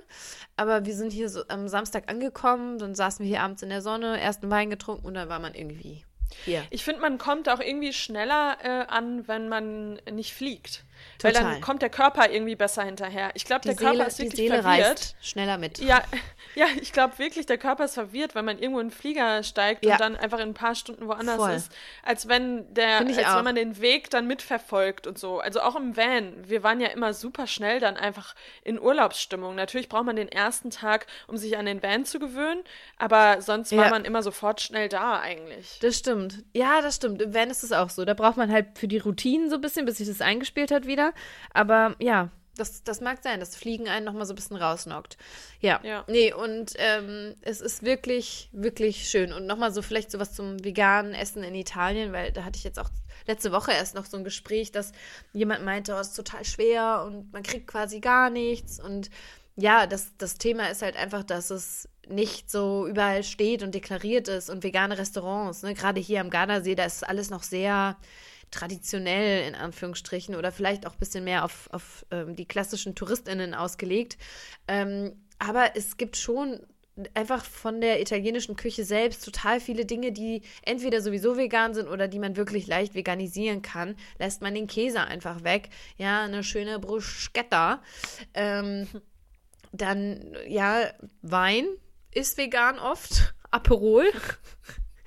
Aber 0.55 0.85
wir 0.85 0.95
sind 0.95 1.11
hier 1.11 1.27
so 1.27 1.43
am 1.49 1.67
Samstag 1.67 2.09
angekommen, 2.09 2.77
dann 2.77 2.95
saßen 2.95 3.25
wir 3.25 3.29
hier 3.29 3.41
abends 3.41 3.61
in 3.61 3.67
der 3.67 3.81
Sonne, 3.81 4.21
ersten 4.21 4.49
Wein 4.49 4.69
getrunken 4.69 5.05
und 5.05 5.15
dann 5.15 5.27
war 5.27 5.39
man 5.39 5.53
irgendwie 5.53 6.05
hier. 6.45 6.63
Ich 6.69 6.85
finde, 6.85 7.01
man 7.01 7.17
kommt 7.17 7.49
auch 7.49 7.59
irgendwie 7.59 7.91
schneller 7.91 8.57
äh, 8.63 8.85
an, 8.87 9.27
wenn 9.27 9.49
man 9.49 9.95
nicht 10.09 10.33
fliegt. 10.33 10.85
Weil 11.21 11.33
Total. 11.33 11.51
dann 11.53 11.61
kommt 11.61 11.81
der 11.81 11.89
Körper 11.89 12.29
irgendwie 12.31 12.55
besser 12.55 12.83
hinterher. 12.83 13.31
Ich 13.35 13.45
glaube, 13.45 13.61
der 13.61 13.73
Die 13.73 13.77
Körper 13.83 13.95
Seele, 13.95 14.07
ist 14.07 14.17
die 14.19 14.23
wirklich 14.23 14.49
Seele 14.49 14.61
verwirrt. 14.63 14.87
reist 14.89 15.15
schneller 15.21 15.57
mit. 15.57 15.79
Ja, 15.79 16.01
ja, 16.55 16.65
ich 16.81 16.91
glaube 16.93 17.19
wirklich, 17.19 17.45
der 17.45 17.57
Körper 17.57 17.85
ist 17.85 17.93
verwirrt, 17.93 18.33
weil 18.35 18.43
man 18.43 18.57
irgendwo 18.59 18.79
in 18.79 18.87
den 18.89 18.95
Flieger 18.95 19.43
steigt 19.43 19.85
Ja. 19.85 19.93
und 19.93 20.01
dann 20.01 20.15
einfach 20.15 20.39
in 20.39 20.49
ein 20.49 20.53
paar 20.53 20.75
Stunden 20.75 21.07
woanders 21.07 21.35
Voll. 21.35 21.51
ist, 21.51 21.71
als 22.03 22.27
wenn 22.27 22.73
der, 22.73 22.97
als 22.99 23.17
auch. 23.25 23.37
wenn 23.37 23.43
man 23.43 23.55
den 23.55 23.79
Weg 23.81 24.09
dann 24.09 24.27
mitverfolgt 24.27 25.05
und 25.07 25.17
so. 25.19 25.39
Also 25.39 25.61
auch 25.61 25.75
im 25.75 25.95
Van. 25.95 26.33
Wir 26.47 26.63
waren 26.63 26.79
ja 26.81 26.87
immer 26.87 27.13
super 27.13 27.45
schnell 27.47 27.79
dann 27.79 27.97
einfach 27.97 28.35
in 28.63 28.79
Urlaubsstimmung. 28.79 29.55
Natürlich 29.55 29.89
braucht 29.89 30.05
man 30.05 30.15
den 30.15 30.27
ersten 30.29 30.69
Tag, 30.71 31.07
um 31.27 31.37
sich 31.37 31.57
an 31.57 31.65
den 31.65 31.81
Van 31.83 32.05
zu 32.05 32.19
gewöhnen, 32.19 32.61
aber 32.97 33.41
sonst 33.41 33.71
war 33.75 33.85
Ja. 33.85 33.89
man 33.89 34.05
immer 34.05 34.23
sofort 34.23 34.61
schnell 34.61 34.89
da 34.89 35.19
eigentlich. 35.19 35.77
Das 35.81 35.97
stimmt. 35.97 36.43
Ja, 36.53 36.81
das 36.81 36.95
stimmt. 36.97 37.21
Im 37.21 37.33
Van 37.33 37.49
ist 37.49 37.63
es 37.63 37.71
auch 37.71 37.89
so. 37.89 38.05
Da 38.05 38.13
braucht 38.13 38.37
man 38.37 38.51
halt 38.51 38.77
für 38.77 38.87
die 38.87 38.97
Routinen 38.97 39.49
so 39.49 39.55
ein 39.55 39.61
bisschen, 39.61 39.85
bis 39.85 39.97
sich 39.97 40.07
das 40.07 40.21
eingespielt 40.21 40.71
hat 40.71 40.85
wieder. 40.91 41.13
Aber 41.53 41.95
ja, 41.99 42.29
das, 42.57 42.83
das 42.83 43.01
mag 43.01 43.19
sein, 43.23 43.39
dass 43.39 43.55
Fliegen 43.55 43.87
einen 43.87 44.05
nochmal 44.05 44.25
so 44.25 44.33
ein 44.33 44.35
bisschen 44.35 44.57
rausnockt. 44.57 45.17
Ja. 45.61 45.79
Ja. 45.83 46.03
Nee, 46.07 46.33
und 46.33 46.73
ähm, 46.77 47.33
es 47.41 47.61
ist 47.61 47.83
wirklich, 47.83 48.49
wirklich 48.51 49.09
schön. 49.09 49.31
Und 49.31 49.45
nochmal 49.47 49.71
so 49.71 49.81
vielleicht 49.81 50.11
sowas 50.11 50.33
zum 50.33 50.63
veganen 50.63 51.13
Essen 51.13 51.43
in 51.43 51.55
Italien, 51.55 52.11
weil 52.11 52.31
da 52.31 52.43
hatte 52.43 52.57
ich 52.57 52.63
jetzt 52.63 52.79
auch 52.79 52.89
letzte 53.25 53.51
Woche 53.51 53.71
erst 53.71 53.95
noch 53.95 54.05
so 54.05 54.17
ein 54.17 54.23
Gespräch, 54.23 54.71
dass 54.71 54.91
jemand 55.33 55.63
meinte, 55.63 55.93
oh, 55.95 55.99
es 55.99 56.09
ist 56.09 56.15
total 56.15 56.43
schwer 56.43 57.03
und 57.05 57.31
man 57.31 57.43
kriegt 57.43 57.67
quasi 57.67 57.99
gar 57.99 58.29
nichts. 58.29 58.79
Und 58.79 59.09
ja, 59.55 59.87
das, 59.87 60.17
das 60.17 60.35
Thema 60.35 60.69
ist 60.69 60.81
halt 60.81 60.97
einfach, 60.97 61.23
dass 61.23 61.51
es 61.51 61.87
nicht 62.07 62.51
so 62.51 62.87
überall 62.87 63.23
steht 63.23 63.63
und 63.63 63.73
deklariert 63.73 64.27
ist 64.27 64.49
und 64.49 64.63
vegane 64.63 64.97
Restaurants, 64.97 65.63
ne? 65.63 65.73
gerade 65.73 66.01
hier 66.01 66.19
am 66.19 66.29
Gardasee, 66.29 66.75
da 66.75 66.83
ist 66.83 67.07
alles 67.07 67.29
noch 67.29 67.43
sehr 67.43 67.95
traditionell 68.51 69.47
in 69.47 69.55
Anführungsstrichen 69.55 70.35
oder 70.35 70.51
vielleicht 70.51 70.85
auch 70.85 70.93
ein 70.93 70.99
bisschen 70.99 71.23
mehr 71.23 71.45
auf, 71.45 71.69
auf 71.71 72.05
ähm, 72.11 72.35
die 72.35 72.45
klassischen 72.45 72.95
TouristInnen 72.95 73.53
ausgelegt. 73.53 74.17
Ähm, 74.67 75.13
aber 75.39 75.75
es 75.75 75.97
gibt 75.97 76.17
schon 76.17 76.59
einfach 77.13 77.43
von 77.45 77.81
der 77.81 78.01
italienischen 78.01 78.55
Küche 78.55 78.83
selbst 78.83 79.23
total 79.23 79.59
viele 79.59 79.85
Dinge, 79.85 80.11
die 80.11 80.41
entweder 80.63 81.01
sowieso 81.01 81.37
vegan 81.37 81.73
sind 81.73 81.87
oder 81.87 82.07
die 82.07 82.19
man 82.19 82.35
wirklich 82.35 82.67
leicht 82.67 82.93
veganisieren 82.93 83.61
kann. 83.61 83.95
Lässt 84.19 84.41
man 84.41 84.53
den 84.53 84.67
Käse 84.67 85.01
einfach 85.01 85.43
weg. 85.43 85.69
Ja, 85.97 86.23
eine 86.23 86.43
schöne 86.43 86.79
Bruschetta. 86.79 87.81
Ähm, 88.33 88.87
dann, 89.71 90.35
ja, 90.47 90.91
Wein 91.21 91.65
ist 92.13 92.37
vegan 92.37 92.77
oft. 92.77 93.33
Aperol. 93.51 94.05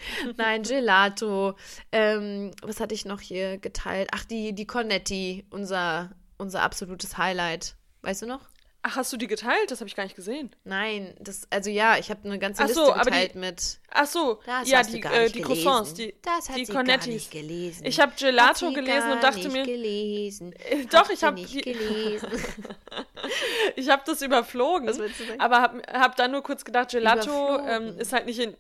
Nein, 0.36 0.62
Gelato. 0.62 1.54
Ähm, 1.92 2.50
was 2.62 2.80
hatte 2.80 2.94
ich 2.94 3.04
noch 3.04 3.20
hier 3.20 3.58
geteilt? 3.58 4.08
Ach, 4.12 4.24
die, 4.24 4.54
die 4.54 4.66
Cornetti, 4.66 5.46
unser, 5.50 6.10
unser 6.38 6.62
absolutes 6.62 7.16
Highlight. 7.18 7.76
Weißt 8.02 8.22
du 8.22 8.26
noch? 8.26 8.40
Ach, 8.86 8.96
hast 8.96 9.10
du 9.14 9.16
die 9.16 9.28
geteilt? 9.28 9.70
Das 9.70 9.80
habe 9.80 9.88
ich 9.88 9.96
gar 9.96 10.02
nicht 10.04 10.14
gesehen. 10.14 10.54
Nein, 10.64 11.14
das, 11.18 11.48
also 11.48 11.70
ja, 11.70 11.96
ich 11.96 12.10
habe 12.10 12.20
eine 12.28 12.38
ganze 12.38 12.64
Ach 12.64 12.68
so, 12.68 12.80
Liste 12.84 12.94
aber 12.96 13.04
die- 13.04 13.10
geteilt 13.12 13.34
mit. 13.34 13.80
Ach 13.90 14.04
so, 14.06 14.40
Das 14.44 14.68
ja, 14.68 14.78
hast 14.80 14.90
du 14.90 14.92
die, 14.96 15.00
gar 15.00 15.14
äh, 15.14 15.22
nicht 15.22 15.34
die. 15.36 15.40
Croissants, 15.40 15.94
die, 15.94 16.14
das 16.20 16.50
hat 16.50 16.56
die 16.58 16.66
Cornettis. 16.66 17.06
nicht 17.06 17.30
gelesen. 17.30 17.86
Ich 17.86 17.98
habe 17.98 18.12
Gelato 18.18 18.70
gelesen 18.72 19.10
und 19.12 19.22
dachte 19.22 19.38
nicht 19.38 19.52
mir, 19.52 19.64
gelesen. 19.64 20.52
Äh, 20.68 20.84
doch, 20.84 21.08
ich 21.08 21.20
sie 21.20 21.24
hab 21.26 21.34
nicht 21.34 21.54
die- 21.54 21.62
gelesen. 21.62 22.28
ich 23.76 23.88
habe 23.88 24.02
das 24.04 24.20
überflogen, 24.20 24.90
aber 25.38 25.62
habe 25.62 25.82
hab 25.90 26.16
dann 26.16 26.32
nur 26.32 26.42
kurz 26.42 26.62
gedacht, 26.64 26.90
Gelato 26.90 27.58
ähm, 27.66 27.98
ist 27.98 28.12
halt 28.12 28.26
nicht 28.26 28.38
in, 28.38 28.54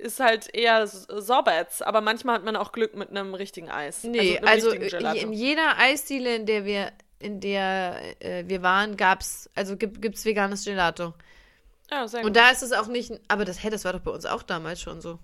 ist 0.00 0.20
halt 0.20 0.52
eher 0.54 0.86
Sorbets, 0.86 1.82
aber 1.82 2.00
manchmal 2.00 2.36
hat 2.36 2.44
man 2.44 2.56
auch 2.56 2.72
Glück 2.72 2.94
mit 2.94 3.10
einem 3.10 3.34
richtigen 3.34 3.70
Eis. 3.70 4.02
Nee, 4.04 4.38
also, 4.40 4.70
richtigen 4.70 5.04
äh, 5.04 5.20
in 5.20 5.32
jeder 5.32 5.78
Eisdiele, 5.78 6.34
in 6.34 6.46
der 6.46 6.64
wir, 6.64 6.92
in 7.18 7.40
der 7.40 8.00
äh, 8.20 8.44
wir 8.46 8.62
waren, 8.62 8.96
gab's, 8.96 9.48
also 9.54 9.76
gibt, 9.76 10.02
gibt's 10.02 10.24
veganes 10.24 10.64
Gelato. 10.64 11.14
ja, 11.90 12.08
sehr 12.08 12.20
Und 12.20 12.28
gut. 12.28 12.36
da 12.36 12.50
ist 12.50 12.62
es 12.62 12.72
auch 12.72 12.86
nicht, 12.86 13.12
aber 13.28 13.44
das, 13.44 13.62
hä, 13.62 13.70
das 13.70 13.84
war 13.84 13.92
doch 13.92 14.00
bei 14.00 14.10
uns 14.10 14.26
auch 14.26 14.42
damals 14.42 14.80
schon 14.80 15.00
so. 15.00 15.18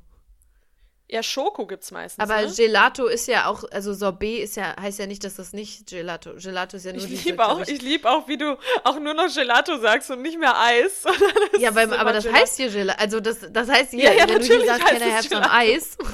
Ja, 1.09 1.23
Schoko 1.23 1.67
gibt's 1.67 1.93
meistens. 1.93 2.23
Aber 2.23 2.43
ne? 2.43 2.53
Gelato 2.53 3.07
ist 3.07 3.29
ja 3.29 3.47
auch, 3.47 3.63
also 3.71 3.95
Sorbet 3.95 4.43
ist 4.43 4.57
ja, 4.57 4.75
heißt 4.81 4.99
ja 4.99 5.07
nicht, 5.07 5.23
dass 5.23 5.37
das 5.37 5.53
nicht 5.53 5.89
Gelato, 5.89 6.35
Gelato 6.35 6.77
ist 6.77 6.85
ja 6.85 6.93
nur 6.93 7.05
ich 7.05 7.25
liebe 7.25 7.47
auch, 7.47 7.61
ich 7.61 7.81
liebe 7.81 8.11
auch, 8.11 8.27
wie 8.27 8.37
du 8.37 8.59
auch 8.83 8.99
nur 8.99 9.15
noch 9.15 9.33
Gelato 9.33 9.79
sagst 9.79 10.11
und 10.11 10.23
nicht 10.23 10.39
mehr 10.39 10.59
Eis. 10.59 11.05
Ja, 11.59 11.75
weil, 11.75 11.93
aber 11.95 12.13
das 12.13 12.25
Gelato. 12.25 12.43
heißt 12.43 12.57
hier 12.57 12.71
Gelato, 12.71 13.01
also 13.01 13.21
das, 13.21 13.39
das 13.51 13.69
heißt 13.69 13.93
hier, 13.93 14.05
Ja, 14.05 14.13
ja, 14.13 14.29
wenn 14.29 14.41
du 14.41 14.47
hier 14.47 14.67
sagst, 14.67 14.85
can 14.87 15.01
I 15.01 15.13
have 15.13 15.29
some. 15.29 15.51
Eis? 15.51 15.97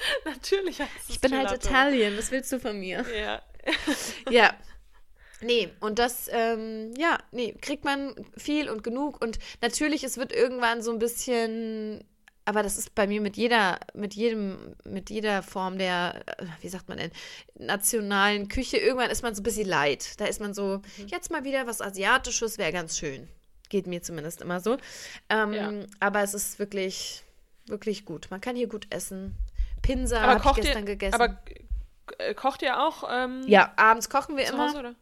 Natürlich 0.24 0.80
heißt 0.80 0.90
es 1.04 1.10
Ich 1.10 1.20
bin 1.20 1.32
halt 1.32 1.48
Gelato. 1.48 1.68
Italien, 1.68 2.18
was 2.18 2.30
willst 2.30 2.52
du 2.52 2.60
von 2.60 2.78
mir? 2.78 3.04
Ja. 3.18 3.42
Ja. 4.30 4.54
Nee, 5.42 5.70
und 5.80 5.98
das, 5.98 6.28
ähm, 6.30 6.92
ja, 6.98 7.18
nee, 7.30 7.54
kriegt 7.62 7.84
man 7.84 8.14
viel 8.36 8.68
und 8.68 8.84
genug. 8.84 9.22
Und 9.22 9.38
natürlich, 9.62 10.04
es 10.04 10.18
wird 10.18 10.32
irgendwann 10.32 10.82
so 10.82 10.92
ein 10.92 10.98
bisschen, 10.98 12.04
aber 12.44 12.62
das 12.62 12.78
ist 12.78 12.94
bei 12.94 13.06
mir 13.06 13.20
mit 13.20 13.36
jeder, 13.36 13.78
mit 13.94 14.14
jedem, 14.14 14.74
mit 14.84 15.10
jeder 15.10 15.42
Form 15.42 15.78
der, 15.78 16.22
äh, 16.26 16.46
wie 16.60 16.68
sagt 16.68 16.88
man 16.88 16.98
denn, 16.98 17.10
nationalen 17.54 18.48
Küche, 18.48 18.76
irgendwann 18.78 19.10
ist 19.10 19.22
man 19.22 19.34
so 19.34 19.40
ein 19.40 19.44
bisschen 19.44 19.68
leid. 19.68 20.18
Da 20.20 20.24
ist 20.24 20.40
man 20.40 20.54
so, 20.54 20.82
jetzt 21.06 21.30
mal 21.30 21.44
wieder 21.44 21.66
was 21.66 21.80
Asiatisches, 21.80 22.58
wäre 22.58 22.72
ganz 22.72 22.98
schön. 22.98 23.28
Geht 23.68 23.86
mir 23.86 24.02
zumindest 24.02 24.40
immer 24.42 24.60
so. 24.60 24.78
Ähm, 25.28 25.52
Ja. 25.52 25.72
Aber 26.00 26.22
es 26.22 26.34
ist 26.34 26.58
wirklich, 26.58 27.22
wirklich 27.66 28.04
gut. 28.04 28.28
Man 28.30 28.40
kann 28.40 28.56
hier 28.56 28.68
gut 28.68 28.86
essen. 28.90 29.36
Pinsa 29.82 30.20
habe 30.20 30.42
ich 30.44 30.54
gestern 30.56 30.84
ihr, 30.84 30.96
gegessen. 30.96 31.14
aber 31.14 31.38
äh, 32.18 32.34
kocht 32.34 32.62
ihr 32.62 32.80
auch 32.80 33.04
ähm, 33.10 33.42
ja, 33.46 33.72
abends 33.76 34.10
kochen 34.10 34.36
wir 34.36 34.46
immer. 34.48 34.68
Hause, 34.68 34.78
oder? 34.78 34.94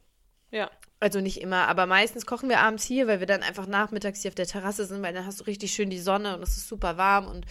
Ja. 0.51 0.70
Also 1.01 1.21
nicht 1.21 1.41
immer, 1.41 1.69
aber 1.69 1.87
meistens 1.87 2.27
kochen 2.27 2.49
wir 2.49 2.59
abends 2.59 2.85
hier, 2.85 3.07
weil 3.07 3.21
wir 3.21 3.27
dann 3.27 3.43
einfach 3.45 3.67
nachmittags 3.67 4.23
hier 4.23 4.31
auf 4.31 4.35
der 4.35 4.47
Terrasse 4.47 4.85
sind, 4.85 5.01
weil 5.03 5.15
dann 5.15 5.27
hast 5.27 5.41
du 5.41 5.45
richtig 5.45 5.73
schön 5.73 5.91
die 5.91 6.01
Sonne 6.01 6.35
und 6.37 6.43
es 6.43 6.57
ist 6.57 6.69
super 6.69 6.97
warm 6.97 7.29
und 7.29 7.47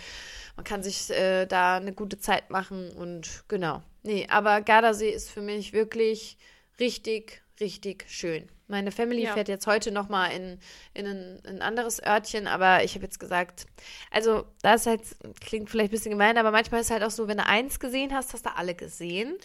man 0.58 0.66
kann 0.66 0.84
sich 0.84 1.10
äh, 1.12 1.46
da 1.46 1.78
eine 1.78 1.94
gute 1.94 2.20
Zeit 2.20 2.50
machen 2.50 2.92
und 2.92 3.44
genau. 3.48 3.82
Nee, 4.04 4.28
aber 4.30 4.62
Gardasee 4.62 5.10
ist 5.10 5.30
für 5.30 5.42
mich 5.42 5.72
wirklich 5.72 6.38
richtig, 6.80 7.42
richtig 7.62 8.06
schön. 8.10 8.50
Meine 8.68 8.92
Family 8.92 9.24
Ja. 9.24 9.34
fährt 9.34 9.48
jetzt 9.48 9.66
heute 9.66 9.92
noch 9.92 10.10
mal 10.10 10.28
in, 10.28 10.60
in 10.94 11.06
ein, 11.08 11.42
ein 11.46 11.62
anderes 11.62 12.04
Örtchen, 12.06 12.48
aber 12.48 12.84
ich 12.84 12.96
habe 12.96 13.06
jetzt 13.06 13.18
gesagt, 13.20 13.66
also 14.12 14.44
das 14.62 14.86
halt, 14.88 15.04
klingt 15.40 15.70
vielleicht 15.70 15.92
ein 15.92 15.96
bisschen 15.96 16.12
gemein, 16.12 16.38
aber 16.38 16.52
manchmal 16.52 16.82
ist 16.82 16.92
halt 16.92 17.02
auch 17.02 17.12
so, 17.12 17.30
wenn 17.30 17.38
du 17.38 17.46
eins 17.46 17.80
gesehen 17.80 18.14
hast, 18.14 18.34
hast 18.34 18.46
du 18.46 18.54
alle 18.58 18.76
gesehen. 18.76 19.38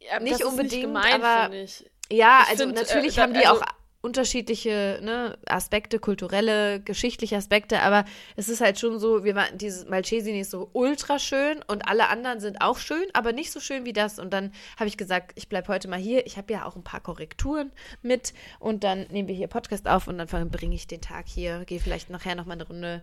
ja 0.00 0.18
Nicht 0.18 0.42
unbedingt, 0.42 0.72
nicht 0.72 0.82
gemein, 0.82 1.22
aber- 1.22 1.54
ich. 1.54 1.88
Ja, 2.10 2.40
Ich 2.44 2.50
also 2.50 2.64
find, 2.64 2.78
äh, 2.78 2.82
natürlich 2.82 3.14
da- 3.16 3.22
haben 3.22 3.34
die 3.34 3.46
also- 3.46 3.60
auch 3.62 3.66
unterschiedliche 4.00 5.00
ne, 5.02 5.36
Aspekte, 5.46 5.98
kulturelle, 5.98 6.80
geschichtliche 6.80 7.36
Aspekte, 7.36 7.82
aber 7.82 8.04
es 8.36 8.48
ist 8.48 8.60
halt 8.60 8.78
schon 8.78 9.00
so, 9.00 9.24
wir 9.24 9.34
waren, 9.34 9.58
dieses 9.58 9.86
Malcesini 9.88 10.40
ist 10.40 10.52
so 10.52 10.70
ultra 10.72 11.18
schön 11.18 11.60
und 11.66 11.88
alle 11.88 12.08
anderen 12.08 12.38
sind 12.38 12.60
auch 12.60 12.78
schön, 12.78 13.04
aber 13.12 13.32
nicht 13.32 13.50
so 13.50 13.58
schön 13.58 13.84
wie 13.84 13.92
das. 13.92 14.20
Und 14.20 14.32
dann 14.32 14.52
habe 14.78 14.86
ich 14.86 14.96
gesagt, 14.96 15.32
ich 15.34 15.48
bleibe 15.48 15.66
heute 15.68 15.88
mal 15.88 15.98
hier. 15.98 16.24
Ich 16.26 16.36
habe 16.36 16.52
ja 16.52 16.64
auch 16.64 16.76
ein 16.76 16.84
paar 16.84 17.00
Korrekturen 17.00 17.72
mit 18.00 18.34
und 18.60 18.84
dann 18.84 19.02
nehmen 19.10 19.26
wir 19.28 19.34
hier 19.34 19.48
Podcast 19.48 19.88
auf 19.88 20.06
und 20.06 20.16
dann 20.18 20.28
verbringe 20.28 20.76
ich 20.76 20.86
den 20.86 21.00
Tag 21.00 21.26
hier, 21.26 21.64
gehe 21.64 21.80
vielleicht 21.80 22.08
nachher 22.08 22.36
noch 22.36 22.46
mal 22.46 22.52
eine 22.54 22.66
Runde 22.68 23.02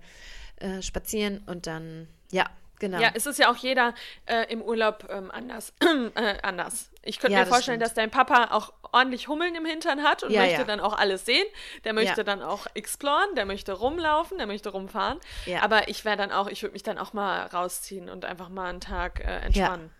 äh, 0.61 0.81
spazieren 0.81 1.43
und 1.45 1.67
dann, 1.67 2.07
ja, 2.31 2.45
genau. 2.79 2.99
Ja, 2.99 3.11
es 3.13 3.25
ist 3.25 3.39
ja 3.39 3.49
auch 3.51 3.55
jeder 3.55 3.93
äh, 4.25 4.51
im 4.51 4.61
Urlaub 4.61 5.07
ähm, 5.09 5.31
anders. 5.31 5.73
äh, 6.15 6.35
anders. 6.43 6.89
Ich 7.03 7.19
könnte 7.19 7.33
Ja, 7.33 7.39
mir 7.39 7.45
das 7.45 7.53
vorstellen, 7.53 7.77
stimmt. 7.79 7.85
dass 7.89 7.93
dein 7.93 8.09
Papa 8.11 8.49
auch 8.51 8.73
ordentlich 8.91 9.27
Hummeln 9.27 9.53
im 9.55 9.65
Hintern 9.65 10.03
hat 10.03 10.23
und 10.23 10.31
Ja, 10.31 10.41
möchte 10.41 10.59
ja. 10.61 10.63
dann 10.63 10.79
auch 10.79 10.93
alles 10.93 11.25
sehen. 11.25 11.45
Der 11.83 11.93
möchte 11.93 12.23
dann 12.23 12.41
auch 12.41 12.65
exploren, 12.73 13.35
der 13.35 13.45
möchte 13.45 13.73
rumlaufen, 13.73 14.37
der 14.37 14.47
möchte 14.47 14.69
rumfahren. 14.69 15.19
Aber 15.61 15.87
ich 15.87 16.03
wäre 16.05 16.17
dann 16.17 16.31
auch, 16.31 16.47
ich 16.47 16.61
würde 16.63 16.73
mich 16.73 16.83
dann 16.83 16.97
auch 16.97 17.13
mal 17.13 17.43
rausziehen 17.47 18.09
und 18.09 18.25
einfach 18.25 18.49
mal 18.49 18.69
einen 18.69 18.81
Tag 18.81 19.19
äh, 19.19 19.39
entspannen. 19.39 19.91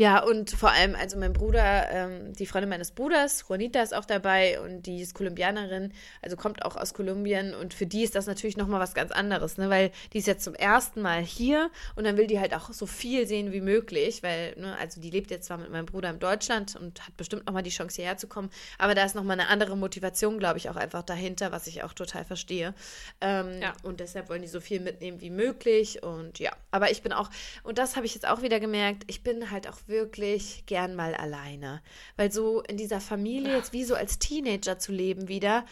Ja, 0.00 0.22
und 0.24 0.50
vor 0.50 0.70
allem, 0.70 0.94
also 0.94 1.18
mein 1.18 1.34
Bruder, 1.34 1.90
ähm, 1.90 2.32
die 2.32 2.46
Freundin 2.46 2.70
meines 2.70 2.90
Bruders, 2.90 3.44
Juanita 3.46 3.82
ist 3.82 3.94
auch 3.94 4.06
dabei 4.06 4.58
und 4.58 4.86
die 4.86 5.02
ist 5.02 5.12
Kolumbianerin, 5.12 5.92
also 6.22 6.38
kommt 6.38 6.64
auch 6.64 6.76
aus 6.76 6.94
Kolumbien 6.94 7.54
und 7.54 7.74
für 7.74 7.84
die 7.84 8.02
ist 8.02 8.14
das 8.14 8.26
natürlich 8.26 8.56
nochmal 8.56 8.80
was 8.80 8.94
ganz 8.94 9.12
anderes, 9.12 9.58
ne, 9.58 9.68
weil 9.68 9.90
die 10.14 10.18
ist 10.20 10.26
jetzt 10.26 10.42
zum 10.42 10.54
ersten 10.54 11.02
Mal 11.02 11.20
hier 11.22 11.70
und 11.96 12.04
dann 12.04 12.16
will 12.16 12.26
die 12.26 12.40
halt 12.40 12.54
auch 12.54 12.72
so 12.72 12.86
viel 12.86 13.26
sehen 13.26 13.52
wie 13.52 13.60
möglich, 13.60 14.22
weil, 14.22 14.54
ne, 14.56 14.74
also 14.80 15.02
die 15.02 15.10
lebt 15.10 15.30
jetzt 15.30 15.48
zwar 15.48 15.58
mit 15.58 15.70
meinem 15.70 15.84
Bruder 15.84 16.08
in 16.08 16.18
Deutschland 16.18 16.76
und 16.76 17.06
hat 17.06 17.14
bestimmt 17.18 17.44
nochmal 17.44 17.62
die 17.62 17.68
Chance 17.68 17.96
hierher 17.96 18.16
zu 18.16 18.26
kommen, 18.26 18.48
aber 18.78 18.94
da 18.94 19.04
ist 19.04 19.14
nochmal 19.14 19.38
eine 19.38 19.50
andere 19.50 19.76
Motivation, 19.76 20.38
glaube 20.38 20.56
ich, 20.56 20.70
auch 20.70 20.76
einfach 20.76 21.02
dahinter, 21.02 21.52
was 21.52 21.66
ich 21.66 21.82
auch 21.82 21.92
total 21.92 22.24
verstehe. 22.24 22.72
Ähm, 23.20 23.60
Ja. 23.60 23.74
Und 23.82 24.00
deshalb 24.00 24.30
wollen 24.30 24.40
die 24.40 24.48
so 24.48 24.60
viel 24.60 24.80
mitnehmen 24.80 25.20
wie 25.20 25.28
möglich 25.28 26.02
und 26.02 26.38
ja, 26.38 26.52
aber 26.70 26.90
ich 26.90 27.02
bin 27.02 27.12
auch, 27.12 27.28
und 27.64 27.76
das 27.76 27.96
habe 27.96 28.06
ich 28.06 28.14
jetzt 28.14 28.26
auch 28.26 28.40
wieder 28.40 28.60
gemerkt, 28.60 29.02
ich 29.06 29.22
bin 29.22 29.50
halt 29.50 29.68
auch 29.68 29.76
wirklich 29.90 30.64
gern 30.66 30.94
mal 30.96 31.14
alleine. 31.14 31.82
Weil 32.16 32.32
so 32.32 32.62
in 32.62 32.76
dieser 32.78 33.00
Familie 33.00 33.56
jetzt 33.56 33.72
wie 33.74 33.84
so 33.84 33.94
als 33.94 34.18
Teenager 34.18 34.78
zu 34.78 34.92
leben 34.92 35.28
wieder, 35.28 35.64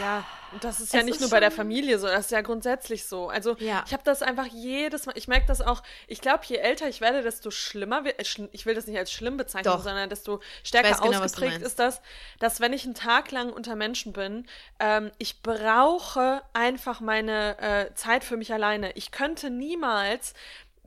Ja, 0.00 0.24
Das 0.60 0.80
ist 0.80 0.92
ja 0.92 1.00
Es 1.00 1.04
nicht 1.04 1.14
ist 1.16 1.20
nur 1.20 1.30
bei 1.30 1.40
der 1.40 1.50
Familie 1.50 1.98
so, 1.98 2.06
das 2.06 2.26
ist 2.26 2.30
ja 2.30 2.40
grundsätzlich 2.40 3.06
so. 3.06 3.28
Also 3.28 3.56
Ja. 3.58 3.82
ich 3.86 3.92
habe 3.92 4.02
das 4.04 4.22
einfach 4.22 4.46
jedes 4.46 5.06
Mal, 5.06 5.16
ich 5.16 5.26
merke 5.26 5.46
das 5.46 5.60
auch, 5.60 5.82
ich 6.06 6.20
glaube, 6.20 6.44
je 6.46 6.56
älter 6.56 6.88
ich 6.88 7.00
werde, 7.00 7.22
desto 7.22 7.50
schlimmer 7.50 8.04
wird, 8.04 8.20
ich 8.52 8.66
will 8.66 8.74
das 8.74 8.86
nicht 8.86 8.98
als 8.98 9.10
schlimm 9.10 9.36
bezeichnen, 9.36 9.72
Doch. 9.72 9.82
sondern 9.82 10.08
desto 10.08 10.40
stärker 10.62 10.96
genau, 11.00 11.22
ausgeprägt 11.22 11.62
ist 11.62 11.78
das, 11.80 12.00
dass 12.38 12.60
wenn 12.60 12.72
ich 12.72 12.84
einen 12.84 12.94
Tag 12.94 13.30
lang 13.32 13.52
unter 13.52 13.74
Menschen 13.74 14.12
bin, 14.12 14.46
ähm, 14.78 15.10
ich 15.18 15.42
brauche 15.42 16.42
einfach 16.52 17.00
meine 17.00 17.58
äh, 17.58 17.94
Zeit 17.94 18.22
für 18.22 18.36
mich 18.36 18.52
alleine. 18.52 18.92
Ich 18.92 19.10
könnte 19.10 19.50
niemals 19.50 20.34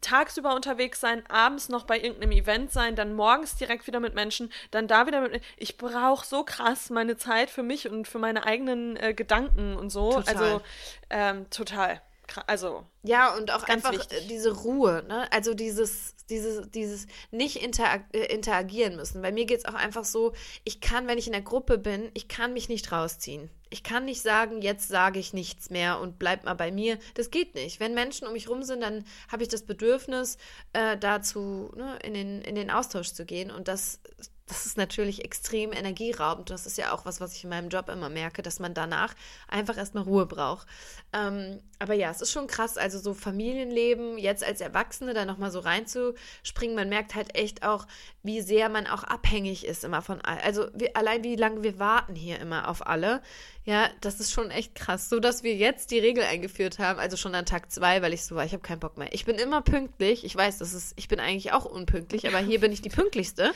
tagsüber 0.08 0.56
unterwegs 0.56 1.00
sein, 1.00 1.24
abends 1.28 1.70
noch 1.70 1.84
bei 1.84 2.00
irgendeinem 2.00 2.32
Event 2.32 2.72
sein, 2.72 2.96
dann 2.96 3.14
morgens 3.14 3.56
direkt 3.56 3.88
wieder 3.88 4.00
mit 4.00 4.16
Menschen, 4.16 4.52
dann 4.72 4.88
da 4.88 5.06
wieder 5.08 5.22
mit. 5.22 5.42
Ich 5.58 5.78
brauche 5.78 6.26
so 6.26 6.44
krass 6.44 6.90
meine 6.90 7.18
Zeit 7.18 7.50
für 7.50 7.64
mich 7.64 7.90
und 7.90 8.08
für 8.08 8.20
meine 8.20 8.46
eigenen 8.46 8.96
äh, 8.98 9.14
Gedanken 9.14 9.76
und 9.76 9.90
so. 9.90 10.14
Total. 10.14 10.36
Also 10.36 10.62
ähm, 11.10 11.50
total. 11.50 12.02
Also 12.46 12.86
Ja, 13.04 13.36
und 13.36 13.52
auch 13.52 13.64
einfach 13.64 13.94
wichtig. 13.94 14.28
diese 14.28 14.52
Ruhe, 14.52 15.04
ne? 15.08 15.32
Also 15.32 15.54
dieses, 15.54 16.16
dieses, 16.30 16.70
dieses 16.72 17.08
nicht 17.32 17.64
interag 17.64 18.04
äh, 18.14 18.26
interagieren 18.26 18.96
müssen. 18.96 19.22
Bei 19.22 19.32
mir 19.32 19.46
geht 19.46 19.60
es 19.60 19.66
auch 19.66 19.74
einfach 19.74 20.06
so, 20.06 20.34
ich 20.64 20.82
kann, 20.82 21.08
wenn 21.08 21.18
ich 21.18 21.28
in 21.28 21.34
der 21.34 21.42
Gruppe 21.42 21.78
bin, 21.78 22.12
ich 22.14 22.28
kann 22.28 22.54
mich 22.54 22.70
nicht 22.70 22.92
rausziehen. 22.92 23.50
Ich 23.70 23.84
kann 23.84 24.06
nicht 24.06 24.22
sagen, 24.22 24.62
jetzt 24.62 24.88
sage 24.88 25.20
ich 25.20 25.34
nichts 25.34 25.70
mehr 25.70 26.00
und 26.00 26.20
bleib 26.20 26.46
mal 26.46 26.54
bei 26.54 26.72
mir. 26.72 26.98
Das 27.16 27.32
geht 27.32 27.54
nicht. 27.56 27.80
Wenn 27.80 27.94
Menschen 27.94 28.26
um 28.28 28.34
mich 28.34 28.48
rum 28.50 28.64
sind, 28.64 28.82
dann 28.82 29.04
habe 29.30 29.44
ich 29.44 29.50
das 29.50 29.64
Bedürfnis, 29.64 30.38
äh, 30.74 30.98
dazu 30.98 31.72
ne, 31.76 31.98
in, 32.04 32.14
den, 32.14 32.42
in 32.42 32.56
den 32.56 32.72
Austausch 32.72 33.12
zu 33.14 33.26
gehen. 33.26 33.52
Und 33.52 33.68
das, 33.68 34.00
das 34.48 34.66
ist 34.66 34.78
natürlich 34.78 35.26
extrem 35.26 35.74
energieraubend. 35.74 36.50
Das 36.50 36.66
ist 36.66 36.78
ja 36.78 36.94
auch 36.94 37.06
was, 37.06 37.20
was 37.20 37.36
ich 37.36 37.44
in 37.44 37.50
meinem 37.50 37.70
Job 37.70 37.90
immer 37.90 38.10
merke, 38.10 38.42
dass 38.42 38.60
man 38.60 38.74
danach 38.74 39.14
einfach 39.48 39.78
erstmal 39.78 40.04
Ruhe 40.04 40.26
braucht. 40.26 40.68
Ähm, 41.12 41.60
aber 41.80 41.94
ja, 41.94 42.10
es 42.10 42.22
ist 42.22 42.32
schon 42.32 42.48
krass, 42.48 42.78
also 42.78 42.98
so 42.98 43.14
Familienleben, 43.14 44.18
jetzt 44.18 44.44
als 44.44 44.62
Erwachsene 44.62 45.14
da 45.14 45.26
nochmal 45.26 45.52
so 45.52 45.60
reinzuspringen, 45.60 46.76
man 46.76 46.90
merkt 46.90 47.14
halt 47.14 47.36
echt 47.36 47.64
auch, 47.64 47.88
wie 48.24 48.42
sehr 48.42 48.70
man 48.70 48.88
auch 48.88 49.04
abhängig 49.04 49.66
ist 49.66 49.84
immer 49.84 50.02
von, 50.02 50.22
also 50.22 50.68
wie, 50.74 50.96
allein 50.96 51.24
wie 51.24 51.36
lange 51.36 51.64
wir 51.64 51.78
warten 51.78 52.16
hier 52.16 52.40
immer 52.40 52.70
auf 52.70 52.88
alle. 52.88 53.22
Ja, 53.68 53.90
das 54.00 54.22
ist 54.22 54.32
schon 54.32 54.50
echt 54.50 54.76
krass. 54.76 55.10
So, 55.10 55.20
dass 55.20 55.44
wir 55.44 55.54
jetzt 55.54 55.92
die 55.92 56.00
Regel 56.00 56.24
eingeführt 56.24 56.80
haben, 56.80 57.00
also 57.00 57.18
schon 57.18 57.36
an 57.36 57.46
Tag 57.46 57.70
zwei, 57.70 58.02
weil 58.02 58.14
ich 58.14 58.24
so 58.24 58.34
war, 58.34 58.46
ich 58.46 58.54
habe 58.54 58.64
keinen 58.64 58.80
Bock 58.80 58.98
mehr. 58.98 59.10
Ich 59.12 59.26
bin 59.26 59.36
immer 59.36 59.62
pünktlich. 59.62 60.24
Ich 60.24 60.34
weiß, 60.34 60.60
das 60.60 60.74
ist, 60.74 60.94
ich 60.96 61.10
bin 61.10 61.20
eigentlich 61.20 61.52
auch 61.52 61.66
unpünktlich, 61.66 62.26
aber 62.30 62.38
hier 62.38 62.62
bin 62.62 62.72
ich 62.72 62.82
die 62.82 62.88
pünktlichste. 62.88 63.52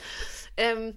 Ähm, 0.58 0.95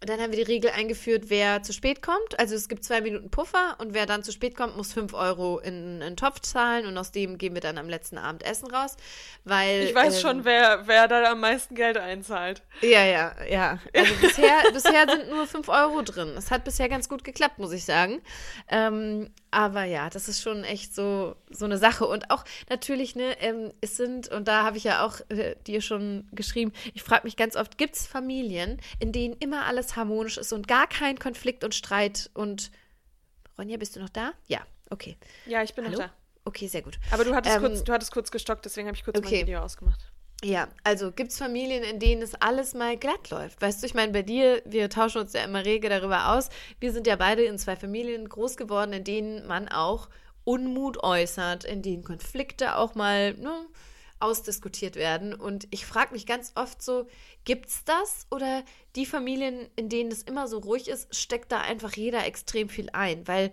dann 0.00 0.20
haben 0.20 0.30
wir 0.30 0.44
die 0.44 0.50
Regel 0.50 0.70
eingeführt, 0.70 1.24
wer 1.26 1.62
zu 1.62 1.72
spät 1.72 2.02
kommt. 2.02 2.38
Also 2.38 2.54
es 2.54 2.68
gibt 2.68 2.84
zwei 2.84 3.00
Minuten 3.00 3.30
Puffer 3.30 3.76
und 3.78 3.94
wer 3.94 4.06
dann 4.06 4.22
zu 4.22 4.30
spät 4.30 4.56
kommt, 4.56 4.76
muss 4.76 4.92
fünf 4.92 5.12
Euro 5.12 5.58
in 5.58 6.00
einen 6.02 6.16
Topf 6.16 6.40
zahlen 6.40 6.86
und 6.86 6.96
aus 6.96 7.10
dem 7.10 7.36
gehen 7.36 7.54
wir 7.54 7.60
dann 7.60 7.78
am 7.78 7.88
letzten 7.88 8.16
Abend 8.16 8.44
essen 8.44 8.70
raus. 8.70 8.96
Weil, 9.44 9.82
ich 9.82 9.94
weiß 9.94 10.16
ähm, 10.16 10.20
schon, 10.20 10.44
wer, 10.44 10.86
wer 10.86 11.08
da 11.08 11.32
am 11.32 11.40
meisten 11.40 11.74
Geld 11.74 11.96
einzahlt. 11.96 12.62
Ja, 12.80 13.04
ja, 13.04 13.34
ja. 13.48 13.78
Also 13.94 14.14
bisher, 14.20 14.70
bisher 14.72 15.06
sind 15.08 15.30
nur 15.30 15.46
5 15.46 15.68
Euro 15.68 16.02
drin. 16.02 16.34
Es 16.36 16.52
hat 16.52 16.62
bisher 16.64 16.88
ganz 16.88 17.08
gut 17.08 17.24
geklappt, 17.24 17.58
muss 17.58 17.72
ich 17.72 17.84
sagen. 17.84 18.20
Ähm, 18.68 19.30
aber 19.50 19.84
ja, 19.84 20.10
das 20.10 20.28
ist 20.28 20.42
schon 20.42 20.62
echt 20.62 20.94
so, 20.94 21.34
so 21.50 21.64
eine 21.64 21.78
Sache. 21.78 22.06
Und 22.06 22.30
auch 22.30 22.44
natürlich, 22.68 23.16
ne, 23.16 23.40
ähm, 23.40 23.72
es 23.80 23.96
sind, 23.96 24.28
und 24.28 24.48
da 24.48 24.64
habe 24.64 24.76
ich 24.76 24.84
ja 24.84 25.04
auch 25.04 25.20
äh, 25.30 25.56
dir 25.66 25.80
schon 25.80 26.28
geschrieben, 26.32 26.72
ich 26.94 27.02
frage 27.02 27.24
mich 27.24 27.36
ganz 27.36 27.56
oft, 27.56 27.78
gibt 27.78 27.96
es 27.96 28.06
Familien, 28.06 28.80
in 28.98 29.12
denen 29.12 29.34
immer 29.34 29.66
alles 29.66 29.96
harmonisch 29.96 30.38
ist 30.38 30.52
und 30.52 30.68
gar 30.68 30.86
kein 30.86 31.18
Konflikt 31.18 31.64
und 31.64 31.74
Streit 31.74 32.30
und 32.34 32.70
Ronja, 33.58 33.76
bist 33.76 33.96
du 33.96 34.00
noch 34.00 34.10
da? 34.10 34.32
Ja, 34.46 34.60
okay. 34.90 35.16
Ja, 35.46 35.62
ich 35.62 35.74
bin 35.74 35.84
Hallo? 35.84 35.98
noch 35.98 36.06
da. 36.06 36.12
Okay, 36.44 36.66
sehr 36.68 36.82
gut. 36.82 36.98
Aber 37.10 37.24
du 37.24 37.34
hattest, 37.34 37.56
Ähm, 37.56 37.62
kurz, 37.62 37.84
du 37.84 37.92
hattest 37.92 38.12
kurz 38.12 38.30
gestockt, 38.30 38.64
deswegen 38.64 38.88
habe 38.88 38.96
ich 38.96 39.04
kurz 39.04 39.18
okay. 39.18 39.38
mein 39.38 39.46
Video 39.46 39.60
ausgemacht. 39.60 40.00
Ja, 40.44 40.68
also 40.84 41.10
gibt 41.10 41.32
es 41.32 41.38
Familien, 41.38 41.82
in 41.82 41.98
denen 41.98 42.22
es 42.22 42.36
alles 42.36 42.72
mal 42.72 42.96
glatt 42.96 43.30
läuft. 43.30 43.60
Weißt 43.60 43.82
du, 43.82 43.86
ich 43.86 43.94
meine, 43.94 44.12
bei 44.12 44.22
dir, 44.22 44.62
wir 44.64 44.88
tauschen 44.88 45.20
uns 45.20 45.32
ja 45.32 45.42
immer 45.42 45.64
rege 45.64 45.88
darüber 45.88 46.32
aus. 46.32 46.48
Wir 46.78 46.92
sind 46.92 47.08
ja 47.08 47.16
beide 47.16 47.42
in 47.42 47.58
zwei 47.58 47.74
Familien 47.74 48.28
groß 48.28 48.56
geworden, 48.56 48.92
in 48.92 49.02
denen 49.02 49.46
man 49.48 49.68
auch 49.68 50.08
Unmut 50.48 51.02
äußert, 51.02 51.64
in 51.64 51.82
denen 51.82 52.04
Konflikte 52.04 52.76
auch 52.76 52.94
mal 52.94 53.34
ne, 53.34 53.66
ausdiskutiert 54.18 54.96
werden. 54.96 55.34
Und 55.34 55.68
ich 55.70 55.84
frage 55.84 56.14
mich 56.14 56.24
ganz 56.24 56.52
oft 56.54 56.80
so, 56.80 57.06
gibt's 57.44 57.84
das? 57.84 58.26
Oder 58.30 58.64
die 58.96 59.04
Familien, 59.04 59.68
in 59.76 59.90
denen 59.90 60.10
es 60.10 60.22
immer 60.22 60.48
so 60.48 60.56
ruhig 60.56 60.88
ist, 60.88 61.14
steckt 61.14 61.52
da 61.52 61.60
einfach 61.60 61.94
jeder 61.96 62.24
extrem 62.24 62.70
viel 62.70 62.88
ein? 62.94 63.28
Weil 63.28 63.52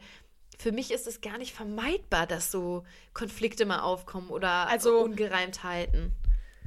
für 0.58 0.72
mich 0.72 0.92
ist 0.92 1.06
es 1.06 1.20
gar 1.20 1.38
nicht 1.38 1.54
vermeidbar, 1.54 2.28
dass 2.28 2.50
so 2.50 2.86
Konflikte 3.14 3.66
mal 3.66 3.82
aufkommen 3.82 4.30
oder 4.30 4.70
Also- 4.70 5.00
Ungereimtheiten. 5.00 6.14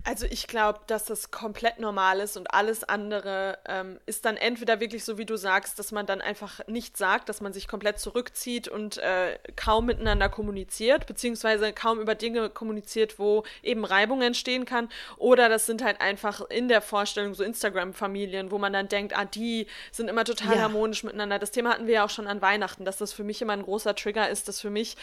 Also 0.05 0.27
ich 0.27 0.47
glaube, 0.47 0.81
dass 0.87 1.05
das 1.05 1.31
komplett 1.31 1.79
normal 1.79 2.21
ist 2.21 2.37
und 2.37 2.53
alles 2.55 2.85
andere 2.85 3.59
ähm, 3.67 3.99
ist 4.07 4.25
dann 4.25 4.37
entweder 4.37 4.81
wirklich 4.81 5.05
so, 5.05 5.19
wie 5.19 5.27
du 5.27 5.37
sagst, 5.37 5.79
dass 5.79 5.93
man 5.93 6.07
dann 6.07 6.21
einfach 6.21 6.61
nichts 6.67 6.99
sagt, 6.99 7.29
dass 7.29 7.41
man 7.41 7.53
sich 7.53 7.69
komplett 7.69 7.99
zurückzieht 7.99 8.69
und 8.69 8.99
äh, 8.99 9.39
kaum 9.57 9.87
miteinander 9.87 10.29
kommuniziert, 10.29 11.07
beziehungsweise 11.07 11.73
kaum 11.73 12.01
über 12.01 12.15
Dinge 12.15 12.49
kommuniziert, 12.49 13.19
wo 13.19 13.45
eben 13.63 13.85
Reibung 13.85 14.23
entstehen 14.23 14.65
kann. 14.65 14.89
Oder 15.19 15.49
das 15.49 15.67
sind 15.67 15.83
halt 15.85 16.01
einfach 16.01 16.41
in 16.49 16.69
der 16.69 16.81
Vorstellung 16.81 17.35
so 17.35 17.43
Instagram-Familien, 17.45 18.51
wo 18.51 18.59
man 18.59 18.73
dann 18.73 18.89
denkt, 18.89 19.17
ah, 19.17 19.25
die 19.25 19.67
sind 19.93 20.09
immer 20.09 20.25
total 20.25 20.57
Ja. 20.57 20.63
harmonisch 20.63 21.03
miteinander. 21.05 21.39
Das 21.39 21.51
Thema 21.51 21.71
hatten 21.71 21.87
wir 21.87 21.95
ja 21.95 22.05
auch 22.05 22.11
schon 22.11 22.27
an 22.27 22.41
Weihnachten, 22.41 22.85
dass 22.85 22.97
das 22.99 23.13
für 23.13 23.25
mich 23.25 23.43
immer 23.43 23.53
ein 23.53 23.63
großer 23.63 23.95
Trigger 23.95 24.29
ist, 24.31 24.49
dass 24.49 24.61
für 24.61 24.71
mich, 24.71 24.97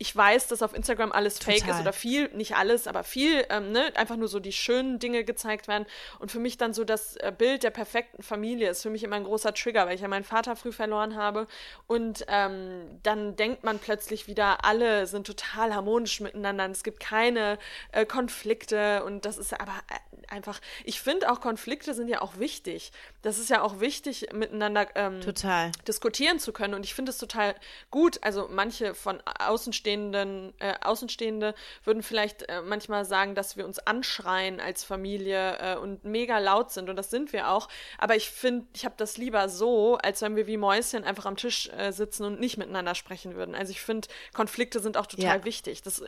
ich 0.00 0.14
weiß, 0.14 0.46
dass 0.46 0.62
auf 0.62 0.74
Instagram 0.74 1.10
alles 1.10 1.40
fake 1.40 1.58
Total. 1.58 1.74
ist 1.74 1.80
oder 1.80 1.92
viel, 1.92 2.28
nicht 2.28 2.54
alles, 2.54 2.86
aber 2.86 3.02
viel, 3.02 3.44
ähm, 3.50 3.72
ne, 3.72 3.92
einfach 3.96 4.16
nur 4.16 4.28
so 4.28 4.38
die 4.38 4.52
schönen 4.52 5.00
Dinge 5.00 5.24
gezeigt 5.24 5.66
werden. 5.66 5.86
Und 6.20 6.30
für 6.30 6.38
mich 6.38 6.56
dann 6.56 6.72
so 6.72 6.84
das 6.84 7.16
äh, 7.16 7.32
Bild 7.36 7.64
der 7.64 7.70
perfekten 7.70 8.22
Familie 8.22 8.70
ist 8.70 8.82
für 8.82 8.90
mich 8.90 9.02
immer 9.02 9.16
ein 9.16 9.24
großer 9.24 9.52
Trigger, 9.52 9.86
weil 9.86 9.96
ich 9.96 10.00
ja 10.00 10.06
meinen 10.06 10.24
Vater 10.24 10.54
früh 10.54 10.70
verloren 10.70 11.16
habe. 11.16 11.48
Und 11.88 12.24
ähm, 12.28 13.00
dann 13.02 13.34
denkt 13.34 13.64
man 13.64 13.80
plötzlich 13.80 14.28
wieder, 14.28 14.64
alle 14.64 15.08
sind 15.08 15.26
total 15.26 15.74
harmonisch 15.74 16.20
miteinander. 16.20 16.66
und 16.66 16.70
Es 16.70 16.84
gibt 16.84 17.00
keine 17.00 17.58
äh, 17.90 18.06
Konflikte 18.06 19.02
und 19.02 19.24
das 19.24 19.36
ist 19.36 19.52
aber 19.52 19.74
äh, 19.90 20.32
einfach, 20.32 20.60
ich 20.84 21.00
finde 21.00 21.30
auch 21.32 21.40
Konflikte 21.40 21.92
sind 21.92 22.06
ja 22.06 22.22
auch 22.22 22.38
wichtig. 22.38 22.92
Das 23.22 23.38
ist 23.38 23.50
ja 23.50 23.62
auch 23.62 23.80
wichtig, 23.80 24.28
miteinander 24.32 24.86
ähm, 24.94 25.20
Total. 25.20 25.72
diskutieren 25.88 26.38
zu 26.38 26.52
können. 26.52 26.74
Und 26.74 26.84
ich 26.84 26.94
finde 26.94 27.10
es 27.10 27.18
total 27.18 27.54
gut. 27.90 28.18
Also 28.22 28.48
manche 28.50 28.94
von 28.94 29.20
Außenstehenden, 29.40 30.54
äh, 30.60 30.74
Außenstehende 30.82 31.54
würden 31.84 32.02
vielleicht 32.02 32.48
äh, 32.48 32.62
manchmal 32.62 33.04
sagen, 33.04 33.34
dass 33.34 33.56
wir 33.56 33.66
uns 33.66 33.78
anschreien 33.80 34.60
als 34.60 34.84
Familie 34.84 35.58
äh, 35.58 35.76
und 35.76 36.04
mega 36.04 36.38
laut 36.38 36.70
sind. 36.70 36.88
Und 36.88 36.96
das 36.96 37.10
sind 37.10 37.32
wir 37.32 37.50
auch. 37.50 37.68
Aber 37.98 38.14
ich 38.14 38.30
finde, 38.30 38.66
ich 38.74 38.84
habe 38.84 38.94
das 38.96 39.16
lieber 39.16 39.48
so, 39.48 39.96
als 39.96 40.22
wenn 40.22 40.36
wir 40.36 40.46
wie 40.46 40.56
Mäuschen 40.56 41.04
einfach 41.04 41.26
am 41.26 41.36
Tisch 41.36 41.68
äh, 41.76 41.90
sitzen 41.92 42.24
und 42.24 42.38
nicht 42.40 42.56
miteinander 42.56 42.94
sprechen 42.94 43.34
würden. 43.34 43.54
Also 43.54 43.72
ich 43.72 43.80
finde, 43.80 44.08
Konflikte 44.32 44.80
sind 44.80 44.96
auch 44.96 45.06
total 45.06 45.38
Ja. 45.38 45.44
wichtig. 45.44 45.82
Das, 45.82 46.02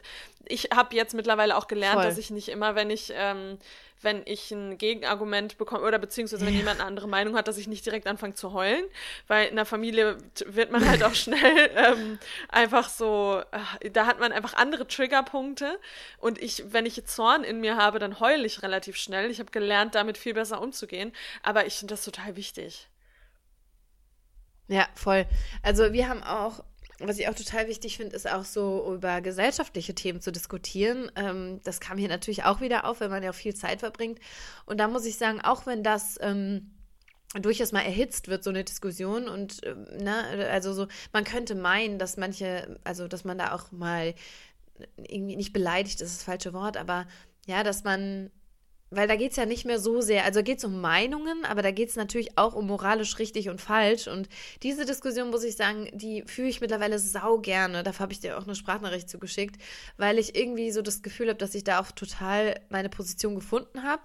ich 0.46 0.70
habe 0.74 0.94
jetzt 0.94 1.14
mittlerweile 1.14 1.56
auch 1.56 1.66
gelernt, 1.66 1.94
Voll. 2.00 2.04
dass 2.04 2.18
ich 2.18 2.30
nicht 2.30 2.48
immer, 2.48 2.74
wenn 2.76 2.90
ich 2.90 3.12
ähm, 3.14 3.58
wenn 4.02 4.22
ich 4.24 4.50
ein 4.50 4.78
Gegenargument 4.78 5.58
bekomme 5.58 5.86
oder 5.86 5.98
beziehungsweise 5.98 6.46
wenn 6.46 6.54
jemand 6.54 6.80
eine 6.80 6.86
andere 6.86 7.08
Meinung 7.08 7.36
hat, 7.36 7.48
dass 7.48 7.58
ich 7.58 7.68
nicht 7.68 7.84
direkt 7.84 8.06
anfange 8.06 8.34
zu 8.34 8.52
heulen, 8.52 8.84
weil 9.26 9.48
in 9.48 9.56
der 9.56 9.66
Familie 9.66 10.18
wird 10.46 10.70
man 10.70 10.88
halt 10.88 11.02
auch 11.02 11.14
schnell 11.14 11.70
ähm, 11.76 12.18
einfach 12.48 12.88
so, 12.88 13.42
äh, 13.80 13.90
da 13.90 14.06
hat 14.06 14.20
man 14.20 14.32
einfach 14.32 14.54
andere 14.54 14.86
Triggerpunkte 14.86 15.78
und 16.18 16.40
ich, 16.40 16.64
wenn 16.72 16.86
ich 16.86 17.04
Zorn 17.06 17.44
in 17.44 17.60
mir 17.60 17.76
habe, 17.76 17.98
dann 17.98 18.20
heule 18.20 18.46
ich 18.46 18.62
relativ 18.62 18.96
schnell. 18.96 19.30
Ich 19.30 19.40
habe 19.40 19.50
gelernt, 19.50 19.94
damit 19.94 20.18
viel 20.18 20.34
besser 20.34 20.60
umzugehen, 20.60 21.12
aber 21.42 21.66
ich 21.66 21.74
finde 21.74 21.94
das 21.94 22.04
total 22.04 22.36
wichtig. 22.36 22.88
Ja, 24.68 24.86
voll. 24.94 25.26
Also 25.62 25.92
wir 25.92 26.08
haben 26.08 26.22
auch, 26.22 26.62
was 27.08 27.18
ich 27.18 27.28
auch 27.28 27.34
total 27.34 27.68
wichtig 27.68 27.96
finde, 27.96 28.14
ist 28.14 28.30
auch 28.30 28.44
so 28.44 28.94
über 28.94 29.20
gesellschaftliche 29.20 29.94
Themen 29.94 30.20
zu 30.20 30.32
diskutieren. 30.32 31.10
Ähm, 31.16 31.60
das 31.64 31.80
kam 31.80 31.98
hier 31.98 32.08
natürlich 32.08 32.44
auch 32.44 32.60
wieder 32.60 32.84
auf, 32.84 33.00
wenn 33.00 33.10
man 33.10 33.22
ja 33.22 33.30
auch 33.30 33.34
viel 33.34 33.54
Zeit 33.54 33.80
verbringt. 33.80 34.18
Und 34.66 34.78
da 34.78 34.88
muss 34.88 35.06
ich 35.06 35.16
sagen, 35.16 35.40
auch 35.40 35.66
wenn 35.66 35.82
das 35.82 36.18
ähm, 36.20 36.70
durchaus 37.40 37.72
mal 37.72 37.82
erhitzt 37.82 38.28
wird, 38.28 38.44
so 38.44 38.50
eine 38.50 38.64
Diskussion 38.64 39.28
und 39.28 39.60
ähm, 39.64 39.84
ne, 39.98 40.48
also 40.50 40.72
so, 40.72 40.88
man 41.12 41.24
könnte 41.24 41.54
meinen, 41.54 41.98
dass 41.98 42.16
manche, 42.16 42.78
also 42.84 43.06
dass 43.08 43.24
man 43.24 43.38
da 43.38 43.54
auch 43.54 43.70
mal 43.70 44.14
irgendwie 44.96 45.36
nicht 45.36 45.52
beleidigt 45.52 46.00
ist 46.00 46.16
das 46.16 46.24
falsche 46.24 46.52
Wort, 46.52 46.76
aber 46.76 47.06
ja, 47.46 47.62
dass 47.62 47.84
man 47.84 48.30
weil 48.90 49.06
da 49.06 49.16
geht 49.16 49.30
es 49.30 49.36
ja 49.36 49.46
nicht 49.46 49.64
mehr 49.64 49.78
so 49.78 50.00
sehr, 50.00 50.24
also 50.24 50.42
geht 50.42 50.58
es 50.58 50.64
um 50.64 50.80
Meinungen, 50.80 51.44
aber 51.44 51.62
da 51.62 51.70
geht 51.70 51.90
es 51.90 51.96
natürlich 51.96 52.36
auch 52.36 52.54
um 52.54 52.66
moralisch 52.66 53.18
richtig 53.18 53.48
und 53.48 53.60
falsch. 53.60 54.08
Und 54.08 54.28
diese 54.62 54.84
Diskussion, 54.84 55.30
muss 55.30 55.44
ich 55.44 55.56
sagen, 55.56 55.88
die 55.92 56.24
führe 56.26 56.48
ich 56.48 56.60
mittlerweile 56.60 56.98
sau 56.98 57.38
gerne. 57.38 57.82
Dafür 57.84 58.00
habe 58.00 58.12
ich 58.12 58.20
dir 58.20 58.36
auch 58.36 58.44
eine 58.44 58.56
Sprachnachricht 58.56 59.08
zugeschickt, 59.08 59.60
weil 59.96 60.18
ich 60.18 60.34
irgendwie 60.34 60.72
so 60.72 60.82
das 60.82 61.02
Gefühl 61.02 61.28
habe, 61.28 61.38
dass 61.38 61.54
ich 61.54 61.64
da 61.64 61.80
auch 61.80 61.92
total 61.92 62.60
meine 62.68 62.88
Position 62.88 63.36
gefunden 63.36 63.84
habe. 63.84 64.02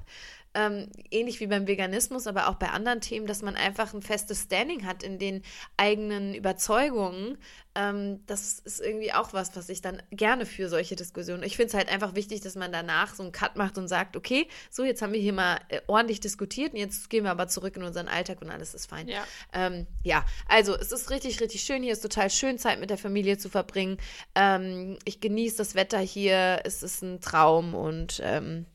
Ähm, 0.56 0.90
ähnlich 1.12 1.40
wie 1.40 1.48
beim 1.48 1.68
Veganismus, 1.68 2.28
aber 2.28 2.48
auch 2.48 2.56
bei 2.56 2.70
anderen 2.70 3.02
Themen, 3.02 3.28
dass 3.28 3.42
man 3.42 3.56
einfach 3.56 3.94
ein 3.94 4.02
festes 4.02 4.44
Standing 4.44 4.86
hat 4.86 5.04
in 5.04 5.20
den 5.20 5.44
eigenen 5.78 6.34
Überzeugungen. 6.34 7.38
Ähm, 7.76 8.22
das 8.26 8.60
ist 8.60 8.80
irgendwie 8.80 9.12
auch 9.12 9.34
was, 9.34 9.56
was 9.58 9.68
ich 9.68 9.82
dann 9.82 10.02
gerne 10.10 10.46
für 10.46 10.70
solche 10.70 10.96
Diskussionen. 10.96 11.44
Ich 11.44 11.58
finde 11.58 11.68
es 11.68 11.74
halt 11.74 11.92
einfach 11.92 12.16
wichtig, 12.16 12.40
dass 12.40 12.56
man 12.56 12.72
danach 12.72 13.14
so 13.14 13.22
einen 13.22 13.34
Cut 13.34 13.58
macht 13.58 13.78
und 13.78 13.90
sagt, 13.90 14.16
okay, 14.16 14.48
so 14.72 14.86
jetzt 14.86 15.02
haben 15.02 15.12
wir 15.12 15.20
hier 15.20 15.34
mal 15.34 15.60
äh, 15.68 15.82
ordentlich 15.88 16.22
diskutiert 16.22 16.72
und 16.72 16.80
jetzt 16.80 17.10
gehen 17.10 17.26
wir 17.26 17.32
aber 17.32 17.50
zurück 17.50 17.76
in 17.76 17.84
unseren 17.84 18.08
Alltag 18.08 18.42
und 18.42 18.50
alles 18.50 18.74
ist 18.74 18.90
fein. 18.90 19.10
Ja. 19.10 19.26
Ähm, 19.52 19.88
ja, 20.04 20.26
also 20.48 20.74
es 20.74 20.94
ist 20.94 21.10
richtig, 21.10 21.42
richtig 21.42 21.62
schön 21.62 21.84
hier. 21.84 21.92
Ist 21.92 22.02
total 22.02 22.30
schön, 22.30 22.58
Zeit 22.58 22.80
mit 22.80 22.90
der 22.90 22.98
Familie 22.98 23.38
zu 23.38 23.50
verbringen. 23.50 23.98
Ähm, 24.36 24.98
ich 25.04 25.20
genieße 25.20 25.58
das 25.58 25.76
Wetter 25.76 26.00
hier. 26.00 26.62
Es 26.64 26.82
ist 26.82 27.04
ein 27.04 27.20
Traum 27.20 27.76
und 27.76 28.22
ähm, 28.24 28.66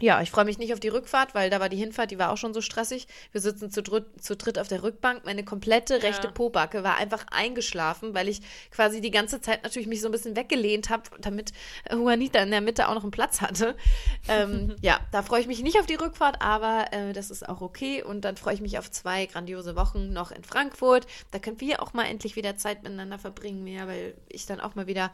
ja, 0.00 0.20
ich 0.22 0.30
freue 0.30 0.44
mich 0.44 0.58
nicht 0.58 0.72
auf 0.72 0.80
die 0.80 0.88
Rückfahrt, 0.88 1.34
weil 1.34 1.50
da 1.50 1.60
war 1.60 1.68
die 1.68 1.76
Hinfahrt, 1.76 2.10
die 2.10 2.18
war 2.18 2.32
auch 2.32 2.36
schon 2.36 2.54
so 2.54 2.60
stressig. 2.60 3.06
Wir 3.32 3.40
sitzen 3.40 3.70
zu, 3.70 3.82
dritt, 3.82 4.06
zu 4.22 4.36
dritt 4.36 4.58
auf 4.58 4.68
der 4.68 4.82
Rückbank. 4.82 5.24
Meine 5.24 5.44
komplette 5.44 6.02
rechte 6.02 6.28
Ja. 6.28 6.32
Pobacke 6.32 6.82
war 6.82 6.96
einfach 6.96 7.26
eingeschlafen, 7.30 8.14
weil 8.14 8.28
ich 8.28 8.40
quasi 8.70 9.00
die 9.00 9.10
ganze 9.10 9.40
Zeit 9.40 9.62
natürlich 9.62 9.88
mich 9.88 10.00
so 10.00 10.08
ein 10.08 10.12
bisschen 10.12 10.36
weggelehnt 10.36 10.90
habe, 10.90 11.04
damit 11.20 11.52
Juanita 11.90 12.40
in 12.40 12.50
der 12.50 12.60
Mitte 12.60 12.88
auch 12.88 12.94
noch 12.94 13.02
einen 13.02 13.10
Platz 13.10 13.40
hatte. 13.40 13.76
ähm, 14.28 14.76
ja, 14.82 15.00
da 15.12 15.22
freue 15.22 15.40
ich 15.40 15.46
mich 15.46 15.62
nicht 15.62 15.78
auf 15.78 15.86
die 15.86 15.94
Rückfahrt, 15.94 16.40
aber 16.40 16.86
äh, 16.92 17.12
das 17.12 17.30
ist 17.30 17.48
auch 17.48 17.60
okay. 17.60 18.02
Und 18.02 18.22
dann 18.22 18.36
freue 18.36 18.54
ich 18.54 18.60
mich 18.60 18.78
auf 18.78 18.90
zwei 18.90 19.26
grandiose 19.26 19.76
Wochen 19.76 20.12
noch 20.12 20.30
in 20.30 20.44
Frankfurt. 20.44 21.06
Da 21.30 21.38
können 21.38 21.60
wir 21.60 21.82
auch 21.82 21.92
mal 21.92 22.04
endlich 22.04 22.36
wieder 22.36 22.56
Zeit 22.56 22.82
miteinander 22.82 23.18
verbringen 23.18 23.64
mehr, 23.64 23.86
weil 23.86 24.14
ich 24.28 24.46
dann 24.46 24.60
auch 24.60 24.74
mal 24.74 24.86
wieder 24.86 25.10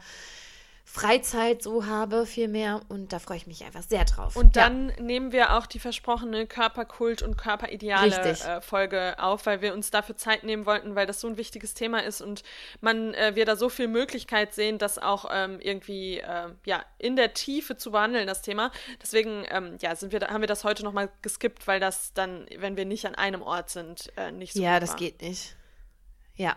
Freizeit 0.89 1.61
so 1.61 1.85
habe, 1.85 2.25
viel 2.25 2.47
mehr. 2.47 2.79
Und 2.87 3.11
da 3.11 3.19
freue 3.19 3.35
ich 3.35 3.45
mich 3.45 3.63
einfach 3.65 3.83
sehr 3.83 4.05
drauf. 4.05 4.37
Und 4.37 4.55
Ja. 4.55 4.63
dann 4.63 4.87
nehmen 4.99 5.33
wir 5.33 5.55
auch 5.57 5.65
die 5.67 5.79
versprochene 5.79 6.47
Körperkult 6.47 7.21
und 7.21 7.37
Körperideale 7.37 8.15
Richtig. 8.25 8.47
äh, 8.47 8.61
Folge 8.61 9.15
auf, 9.19 9.45
weil 9.45 9.61
wir 9.61 9.73
uns 9.73 9.91
dafür 9.91 10.15
Zeit 10.15 10.45
nehmen 10.45 10.65
wollten, 10.65 10.95
weil 10.95 11.05
das 11.05 11.19
so 11.19 11.27
ein 11.27 11.35
wichtiges 11.35 11.73
Thema 11.73 11.99
ist 12.03 12.21
und 12.21 12.41
man 12.79 13.13
äh, 13.15 13.35
wir 13.35 13.43
da 13.45 13.57
so 13.57 13.67
viel 13.67 13.89
Möglichkeit 13.89 14.53
sehen, 14.55 14.77
das 14.77 14.97
auch 14.97 15.25
ähm, 15.29 15.59
irgendwie 15.59 16.19
äh, 16.19 16.47
ja 16.65 16.85
in 16.97 17.17
der 17.17 17.33
Tiefe 17.33 17.75
zu 17.75 17.91
behandeln, 17.91 18.25
das 18.25 18.41
Thema. 18.41 18.71
Deswegen 19.01 19.43
ähm, 19.49 19.77
ja 19.81 19.93
sind 19.93 20.13
wir 20.13 20.21
da, 20.21 20.29
haben 20.29 20.41
wir 20.41 20.47
das 20.47 20.63
heute 20.63 20.83
noch 20.85 20.93
mal 20.93 21.09
geskippt, 21.21 21.67
weil 21.67 21.81
das 21.81 22.13
dann, 22.13 22.45
wenn 22.57 22.77
wir 22.77 22.85
nicht 22.85 23.05
an 23.05 23.13
einem 23.13 23.41
Ort 23.41 23.69
sind, 23.69 24.13
äh, 24.15 24.31
nicht 24.31 24.53
so 24.53 24.63
Ja, 24.63 24.79
das 24.79 24.91
war. 24.91 24.95
geht 24.95 25.21
nicht. 25.21 25.56
Ja. 26.37 26.55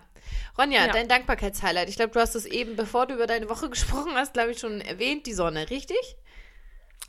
Ronja, 0.56 0.86
Ja. 0.86 0.92
dein 0.92 1.08
Dankbarkeitshighlight. 1.08 1.88
Ich 1.88 1.96
glaube, 1.96 2.12
du 2.12 2.20
hast 2.20 2.34
es 2.34 2.46
eben, 2.46 2.76
bevor 2.76 3.06
du 3.06 3.14
über 3.14 3.26
deine 3.26 3.48
Woche 3.48 3.68
gesprochen 3.70 4.14
hast, 4.14 4.34
glaube 4.34 4.52
ich, 4.52 4.58
schon 4.60 4.80
erwähnt, 4.80 5.26
die 5.26 5.32
Sonne, 5.32 5.68
richtig? 5.70 6.16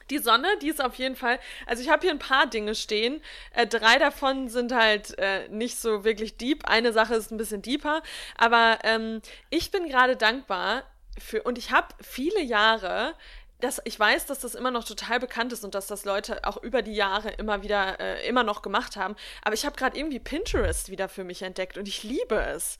Die 0.09 0.17
Sonne, 0.17 0.47
die 0.61 0.67
ist 0.69 0.83
auf 0.83 0.95
jeden 0.95 1.15
Fall. 1.15 1.39
Also 1.65 1.81
ich 1.83 1.89
habe 1.89 2.01
hier 2.01 2.11
ein 2.11 2.19
paar 2.19 2.45
Dinge 2.47 2.75
stehen. 2.75 3.21
Äh, 3.53 3.65
drei 3.67 3.97
davon 3.97 4.49
sind 4.49 4.73
halt 4.73 5.17
äh, 5.19 5.47
nicht 5.49 5.77
so 5.77 6.03
wirklich 6.03 6.35
deep. 6.37 6.65
Eine 6.67 6.91
Sache 6.91 7.15
ist 7.15 7.31
ein 7.31 7.37
bisschen 7.37 7.61
deeper. 7.61 8.01
Aber 8.37 8.79
ähm, 8.83 9.21
ich 9.49 9.71
bin 9.71 9.87
gerade 9.87 10.17
dankbar 10.17 10.83
für 11.17 11.43
und 11.43 11.57
ich 11.57 11.71
habe 11.71 11.87
viele 12.01 12.41
Jahre. 12.41 13.15
Das, 13.61 13.81
ich 13.85 13.97
weiß, 13.99 14.25
dass 14.25 14.39
das 14.39 14.55
immer 14.55 14.71
noch 14.71 14.83
total 14.83 15.19
bekannt 15.19 15.53
ist 15.53 15.63
und 15.63 15.73
dass 15.75 15.87
das 15.87 16.03
Leute 16.03 16.43
auch 16.43 16.57
über 16.61 16.81
die 16.81 16.93
Jahre 16.93 17.29
immer 17.31 17.61
wieder, 17.63 17.99
äh, 17.99 18.27
immer 18.27 18.43
noch 18.43 18.61
gemacht 18.61 18.95
haben. 18.97 19.15
Aber 19.43 19.53
ich 19.53 19.65
habe 19.65 19.75
gerade 19.77 19.97
irgendwie 19.97 20.19
Pinterest 20.19 20.89
wieder 20.89 21.07
für 21.07 21.23
mich 21.23 21.41
entdeckt 21.43 21.77
und 21.77 21.87
ich 21.87 22.03
liebe 22.03 22.35
es. 22.35 22.77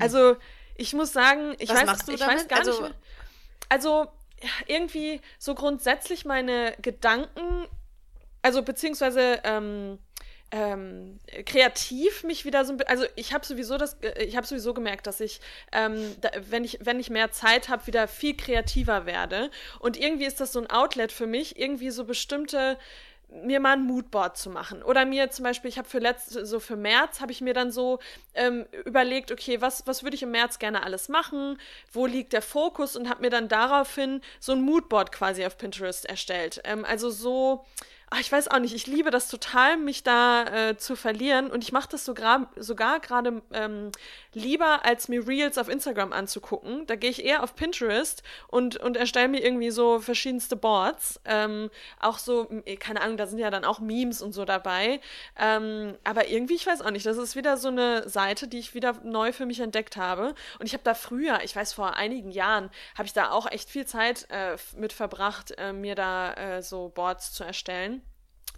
Also 0.00 0.36
ich 0.76 0.92
muss 0.94 1.12
sagen, 1.12 1.54
ich 1.58 1.70
Mm. 1.70 1.74
Was 1.74 2.06
weiß, 2.06 2.08
ich 2.08 2.20
weiß 2.20 2.48
gar 2.48 2.58
Also- 2.60 2.70
nicht 2.72 2.80
mehr. 2.82 2.94
Also 3.68 4.06
irgendwie 4.66 5.20
so 5.38 5.54
grundsätzlich 5.54 6.24
meine 6.24 6.74
Gedanken, 6.80 7.66
also 8.42 8.62
beziehungsweise 8.62 9.40
ähm, 9.42 9.98
ähm, 10.50 11.18
kreativ 11.44 12.24
mich 12.24 12.44
wieder 12.46 12.64
so 12.64 12.72
ein 12.72 12.78
bi- 12.78 12.86
also 12.86 13.04
ich 13.16 13.34
habe 13.34 13.44
sowieso 13.44 13.76
das 13.76 13.98
äh, 14.02 14.24
ich 14.24 14.36
habe 14.36 14.46
sowieso 14.46 14.72
gemerkt 14.72 15.06
dass 15.06 15.20
ich 15.20 15.40
ähm, 15.72 16.16
da, 16.22 16.30
wenn 16.48 16.64
ich 16.64 16.78
wenn 16.80 16.98
ich 16.98 17.10
mehr 17.10 17.30
Zeit 17.32 17.68
habe 17.68 17.86
wieder 17.86 18.08
viel 18.08 18.34
kreativer 18.36 19.04
werde. 19.04 19.50
Und 19.78 19.98
irgendwie 19.98 20.24
ist 20.24 20.40
das 20.40 20.52
so 20.52 20.60
ein 20.60 20.70
Outlet 20.70 21.12
für 21.12 21.26
mich 21.26 21.58
irgendwie 21.58 21.90
so 21.90 22.04
bestimmte 22.04 22.78
mir 23.30 23.60
mal 23.60 23.74
ein 23.74 23.82
Moodboard 23.82 24.38
zu 24.38 24.48
machen. 24.48 24.82
Oder 24.82 25.04
mir 25.04 25.30
zum 25.30 25.42
Beispiel 25.42 25.68
ich 25.68 25.76
habe 25.76 25.86
für 25.86 25.98
letzt 25.98 26.30
so 26.30 26.60
für 26.60 26.76
März 26.76 27.20
habe 27.20 27.30
ich 27.30 27.42
mir 27.42 27.52
dann 27.52 27.70
so 27.70 27.98
ähm, 28.34 28.64
überlegt 28.86 29.30
okay 29.30 29.60
was 29.60 29.86
was 29.86 30.02
würde 30.02 30.16
ich 30.16 30.22
im 30.22 30.30
März 30.30 30.58
gerne 30.58 30.82
alles 30.82 31.10
machen? 31.10 31.58
Wo 31.92 32.06
liegt 32.06 32.32
der 32.32 32.40
Fokus? 32.40 32.96
Und 32.96 33.10
habe 33.10 33.20
mir 33.20 33.30
dann 33.30 33.48
daraufhin 33.48 34.22
so 34.40 34.52
ein 34.52 34.62
Moodboard 34.62 35.12
quasi 35.12 35.44
auf 35.44 35.58
Pinterest 35.58 36.06
erstellt. 36.06 36.62
Ähm, 36.64 36.86
also 36.86 37.10
so 37.10 37.66
ach, 38.10 38.20
ich 38.20 38.32
weiß 38.32 38.48
auch 38.48 38.58
nicht, 38.58 38.74
ich 38.74 38.86
liebe 38.86 39.10
das 39.10 39.28
total, 39.28 39.76
mich 39.76 40.02
da 40.02 40.44
äh, 40.70 40.76
zu 40.78 40.96
verlieren 40.96 41.50
und 41.50 41.62
ich 41.62 41.72
mache 41.72 41.88
das 41.90 42.04
sogar, 42.04 42.50
sogar 42.56 43.00
gerade 43.00 43.42
ähm, 43.52 43.92
lieber, 44.32 44.84
als 44.84 45.08
mir 45.08 45.26
Reels 45.28 45.58
auf 45.58 45.68
Instagram 45.68 46.12
anzugucken. 46.12 46.86
Da 46.86 46.96
gehe 46.96 47.10
ich 47.10 47.24
eher 47.24 47.42
auf 47.42 47.54
Pinterest 47.54 48.22
und, 48.46 48.76
und 48.76 48.96
erstelle 48.96 49.28
mir 49.28 49.44
irgendwie 49.44 49.70
so 49.70 50.00
verschiedenste 50.00 50.56
Boards. 50.56 51.20
Ähm, 51.24 51.70
auch 52.00 52.18
so, 52.18 52.48
m- 52.48 52.64
keine 52.78 53.00
Ahnung, 53.02 53.16
da 53.18 53.26
sind 53.26 53.38
ja 53.38 53.50
dann 53.50 53.64
auch 53.64 53.78
Memes 53.80 54.22
und 54.22 54.32
so 54.32 54.44
dabei. 54.44 55.00
Ähm, 55.38 55.96
aber 56.04 56.28
irgendwie, 56.28 56.54
ich 56.54 56.66
weiß 56.66 56.80
auch 56.82 56.90
nicht, 56.90 57.04
das 57.06 57.16
ist 57.18 57.36
wieder 57.36 57.56
so 57.56 57.68
eine 57.68 58.08
Seite, 58.08 58.48
die 58.48 58.58
ich 58.58 58.74
wieder 58.74 58.94
neu 59.04 59.32
für 59.32 59.44
mich 59.46 59.60
entdeckt 59.60 59.96
habe. 59.96 60.34
Und 60.58 60.66
ich 60.66 60.72
habe 60.72 60.84
da 60.84 60.94
früher, 60.94 61.40
ich 61.44 61.54
weiß 61.54 61.72
vor 61.74 61.94
einigen 61.96 62.30
Jahren, 62.30 62.70
habe 62.96 63.06
ich 63.06 63.12
da 63.12 63.30
auch 63.30 63.50
echt 63.50 63.68
viel 63.68 63.86
Zeit 63.86 64.26
äh, 64.30 64.56
mit 64.76 64.92
verbracht, 64.92 65.52
äh, 65.58 65.72
mir 65.72 65.94
da 65.94 66.32
äh, 66.34 66.62
so 66.62 66.88
Boards 66.94 67.32
zu 67.32 67.44
erstellen 67.44 67.97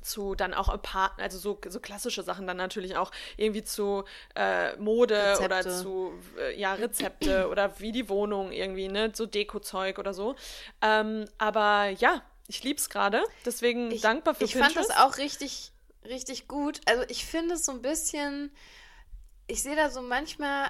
zu 0.01 0.34
dann 0.34 0.55
auch 0.55 0.68
Apart 0.68 1.20
also 1.20 1.38
so, 1.38 1.61
so 1.68 1.80
klassische 1.80 2.22
Sachen 2.22 2.46
dann 2.46 2.57
natürlich 2.57 2.96
auch 2.96 3.11
irgendwie 3.36 3.62
zu 3.62 4.05
äh, 4.34 4.76
Mode 4.76 5.38
oder 5.44 5.59
Rezepte. 5.59 5.82
zu 5.82 6.12
äh, 6.38 6.59
ja 6.59 6.74
Rezepte 6.74 7.48
oder 7.51 7.78
wie 7.80 7.92
die 7.92 8.09
Wohnung 8.09 8.53
irgendwie 8.53 8.88
ne 8.88 9.12
so 9.14 9.26
Dekozeug 9.26 9.98
oder 9.98 10.14
so 10.14 10.36
ähm, 10.82 11.26
aber 11.38 11.90
ja 11.90 12.22
ich 12.51 12.64
lieb's 12.64 12.90
gerade 12.90 13.22
deswegen 13.46 13.92
Ich, 13.92 14.01
dankbar 14.01 14.34
für 14.34 14.44
ich 14.44 14.55
fand 14.55 14.74
Pinterest 14.74 14.90
das 14.90 14.98
auch 14.98 15.18
richtig, 15.18 15.70
richtig 16.05 16.48
gut. 16.48 16.80
Also 16.86 17.05
ich 17.09 17.24
finde 17.24 17.55
es 17.55 17.64
so 17.64 17.70
ein 17.70 17.80
bisschen, 17.80 18.51
ich 19.46 19.62
sehe 19.62 19.76
da 19.76 19.88
so 19.88 20.03
manchmal, 20.03 20.68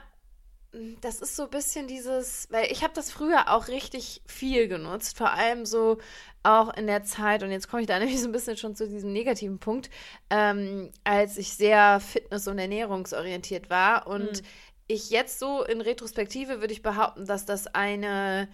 das 1.00 1.20
ist 1.20 1.36
so 1.36 1.44
ein 1.44 1.50
bisschen 1.50 1.88
dieses, 1.88 2.46
weil 2.50 2.70
ich 2.70 2.82
habe 2.82 2.94
das 2.94 3.10
früher 3.10 3.50
auch 3.50 3.68
richtig 3.68 4.22
viel 4.26 4.68
genutzt, 4.68 5.16
vor 5.16 5.32
allem 5.32 5.66
so 5.66 5.98
auch 6.42 6.72
in 6.74 6.86
der 6.86 7.02
Zeit, 7.02 7.42
und 7.42 7.50
jetzt 7.50 7.68
komme 7.68 7.82
ich 7.82 7.88
da 7.88 7.98
nämlich 7.98 8.20
so 8.20 8.28
ein 8.28 8.32
bisschen 8.32 8.56
schon 8.56 8.76
zu 8.76 8.88
diesem 8.88 9.12
negativen 9.12 9.58
Punkt, 9.58 9.90
ähm, 10.30 10.90
als 11.04 11.36
ich 11.38 11.54
sehr 11.54 12.00
fitness- 12.00 12.48
und 12.48 12.58
ernährungsorientiert 12.58 13.68
war. 13.68 14.06
Und 14.06 14.42
ich 14.86 15.10
jetzt 15.10 15.38
so 15.38 15.64
in 15.64 15.80
Retrospektive 15.80 16.60
würde 16.60 16.72
ich 16.72 16.82
behaupten, 16.82 17.26
dass 17.26 17.46
das 17.46 17.66
eine 17.68 18.48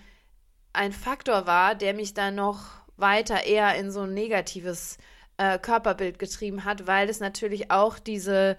ein 0.72 0.92
Faktor 0.92 1.46
war, 1.46 1.74
der 1.74 1.94
mich 1.94 2.12
dann 2.12 2.34
noch 2.34 2.66
weiter 2.98 3.44
eher 3.44 3.76
in 3.76 3.90
so 3.90 4.02
ein 4.02 4.12
negatives 4.12 4.98
äh, 5.38 5.58
Körperbild 5.58 6.18
getrieben 6.18 6.64
hat, 6.64 6.86
weil 6.86 7.08
es 7.08 7.18
natürlich 7.20 7.70
auch 7.70 7.98
diese 7.98 8.56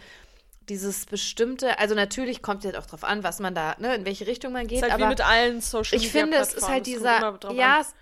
dieses 0.69 1.05
bestimmte, 1.05 1.79
also 1.79 1.95
natürlich 1.95 2.41
kommt 2.41 2.63
jetzt 2.63 2.77
auch 2.77 2.85
drauf 2.85 3.03
an, 3.03 3.23
was 3.23 3.39
man 3.39 3.55
da, 3.55 3.75
ne, 3.79 3.95
in 3.95 4.05
welche 4.05 4.27
Richtung 4.27 4.53
man 4.53 4.67
geht, 4.67 4.77
ist 4.77 4.83
halt 4.83 4.93
aber 4.93 5.05
wie 5.05 5.09
mit 5.09 5.21
allen 5.21 5.61
Social 5.61 5.97
ich 5.97 6.13
Media 6.13 6.21
finde, 6.21 6.37
es 6.37 6.53
ist 6.53 6.67
halt 6.67 6.85
dieser, 6.85 7.39
ja, 7.53 7.81
es, 7.81 7.93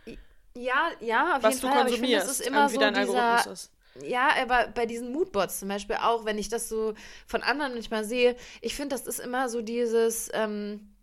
ja, 0.55 0.89
ja, 0.99 1.37
auf 1.37 1.43
was 1.43 1.55
jeden 1.61 1.69
Fall, 1.69 1.81
aber 1.81 1.89
ich 1.89 1.99
finde, 1.99 2.17
es 2.17 2.29
ist 2.29 2.41
immer 2.41 2.69
so 2.69 2.79
dieser, 2.79 3.51
ist. 3.51 3.71
ja, 4.01 4.29
aber 4.41 4.67
bei 4.73 4.85
diesen 4.85 5.11
Moodboards 5.11 5.59
zum 5.59 5.69
Beispiel 5.69 5.97
auch, 5.97 6.25
wenn 6.25 6.37
ich 6.37 6.49
das 6.49 6.69
so 6.69 6.93
von 7.27 7.43
anderen 7.43 7.73
manchmal 7.73 8.03
sehe, 8.03 8.35
ich 8.61 8.75
finde, 8.75 8.95
das 8.95 9.05
ist 9.05 9.19
immer 9.19 9.49
so 9.49 9.61
dieses, 9.61 10.29
ähm, 10.33 10.94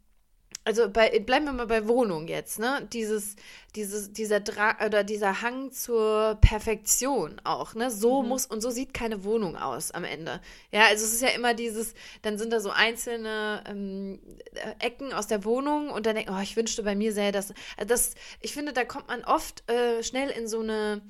also 0.65 0.89
bei, 0.89 1.19
bleiben 1.19 1.47
wir 1.47 1.53
mal 1.53 1.67
bei 1.67 1.89
Wohnung 1.89 2.29
jetzt, 2.29 2.59
ne? 2.59 2.87
Dieses, 2.93 3.35
dieses, 3.75 4.13
dieser 4.13 4.41
Dra 4.41 4.77
oder 4.85 5.03
dieser 5.03 5.43
Hang 5.43 5.73
zur 5.73 6.39
Perfektion 6.41 7.41
auch, 7.43 7.75
ne? 7.75 7.91
So 7.91 8.23
muss 8.23 8.47
und 8.47 8.61
so 8.61 8.71
sieht 8.71 8.95
keine 8.95 9.25
Wohnung 9.25 9.57
aus 9.57 9.91
am 9.91 10.05
Ende. 10.05 10.41
Ja, 10.71 10.87
also 10.87 11.05
es 11.05 11.15
ist 11.15 11.23
ja 11.23 11.31
immer 11.31 11.55
dieses, 11.55 11.95
dann 12.23 12.39
sind 12.39 12.53
da 12.53 12.61
so 12.61 12.71
einzelne 12.71 13.65
ähm, 13.67 14.21
äh, 14.55 14.87
Ecken 14.87 15.13
aus 15.13 15.27
der 15.27 15.45
Wohnung 15.45 15.91
und 15.91 16.07
dann 16.07 16.15
denkt, 16.15 16.31
oh, 16.33 16.41
ich 16.41 16.57
wünschte 16.57 16.85
bei 16.85 16.95
mir 16.95 17.13
sähe 17.13 17.33
das. 17.33 17.53
Also 17.77 17.89
das, 17.89 18.15
ich 18.41 18.53
finde, 18.53 18.73
da 18.73 18.85
kommt 18.85 19.09
man 19.09 19.25
oft 19.25 19.69
äh, 19.69 20.03
schnell 20.05 20.31
in 20.31 20.47
so 20.47 20.61
eine 20.61 21.03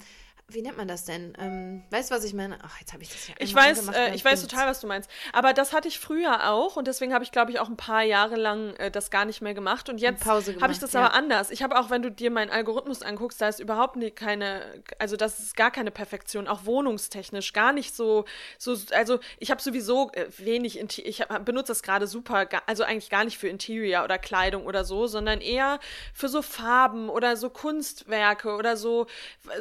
wie 0.54 0.62
nennt 0.62 0.76
man 0.76 0.88
das 0.88 1.04
denn? 1.04 1.32
Ähm, 1.38 1.82
weißt 1.90 2.10
du, 2.10 2.14
was 2.14 2.24
ich 2.24 2.34
meine? 2.34 2.58
Ach, 2.62 2.78
jetzt 2.80 2.92
habe 2.92 3.02
ich 3.02 3.10
das 3.10 3.28
ja 3.28 3.34
Ich 3.38 3.54
weiß, 3.54 3.88
äh, 3.88 4.14
ich 4.14 4.24
weiß 4.24 4.42
total, 4.42 4.66
was 4.66 4.80
du 4.80 4.86
meinst. 4.86 5.10
Aber 5.32 5.52
das 5.52 5.72
hatte 5.72 5.88
ich 5.88 5.98
früher 5.98 6.50
auch 6.50 6.76
und 6.76 6.86
deswegen 6.86 7.14
habe 7.14 7.24
ich, 7.24 7.32
glaube 7.32 7.50
ich, 7.50 7.58
auch 7.58 7.68
ein 7.68 7.76
paar 7.76 8.02
Jahre 8.02 8.36
lang 8.36 8.74
äh, 8.76 8.90
das 8.90 9.10
gar 9.10 9.24
nicht 9.24 9.40
mehr 9.40 9.54
gemacht. 9.54 9.88
Und 9.88 9.98
jetzt 9.98 10.24
habe 10.26 10.72
ich 10.72 10.78
das 10.78 10.92
ja. 10.92 11.00
aber 11.00 11.14
anders. 11.14 11.50
Ich 11.50 11.62
habe 11.62 11.78
auch, 11.78 11.90
wenn 11.90 12.02
du 12.02 12.10
dir 12.10 12.30
meinen 12.30 12.50
Algorithmus 12.50 13.02
anguckst, 13.02 13.40
da 13.40 13.48
ist 13.48 13.60
überhaupt 13.60 13.96
nie 13.96 14.10
keine, 14.10 14.82
also 14.98 15.16
das 15.16 15.40
ist 15.40 15.56
gar 15.56 15.70
keine 15.70 15.90
Perfektion, 15.90 16.48
auch 16.48 16.64
wohnungstechnisch 16.64 17.52
gar 17.52 17.72
nicht 17.72 17.94
so, 17.94 18.24
so 18.58 18.76
also 18.92 19.20
ich 19.38 19.50
habe 19.50 19.62
sowieso 19.62 20.10
äh, 20.12 20.26
wenig, 20.38 20.78
Inti 20.78 21.02
ich 21.02 21.22
hab, 21.22 21.44
benutze 21.44 21.68
das 21.68 21.82
gerade 21.82 22.06
super, 22.06 22.48
also 22.66 22.84
eigentlich 22.84 23.10
gar 23.10 23.24
nicht 23.24 23.38
für 23.38 23.48
Interior 23.48 24.04
oder 24.04 24.18
Kleidung 24.18 24.66
oder 24.66 24.84
so, 24.84 25.06
sondern 25.06 25.40
eher 25.40 25.80
für 26.12 26.28
so 26.28 26.42
Farben 26.42 27.08
oder 27.08 27.36
so 27.36 27.50
Kunstwerke 27.50 28.54
oder 28.54 28.76
so, 28.76 29.06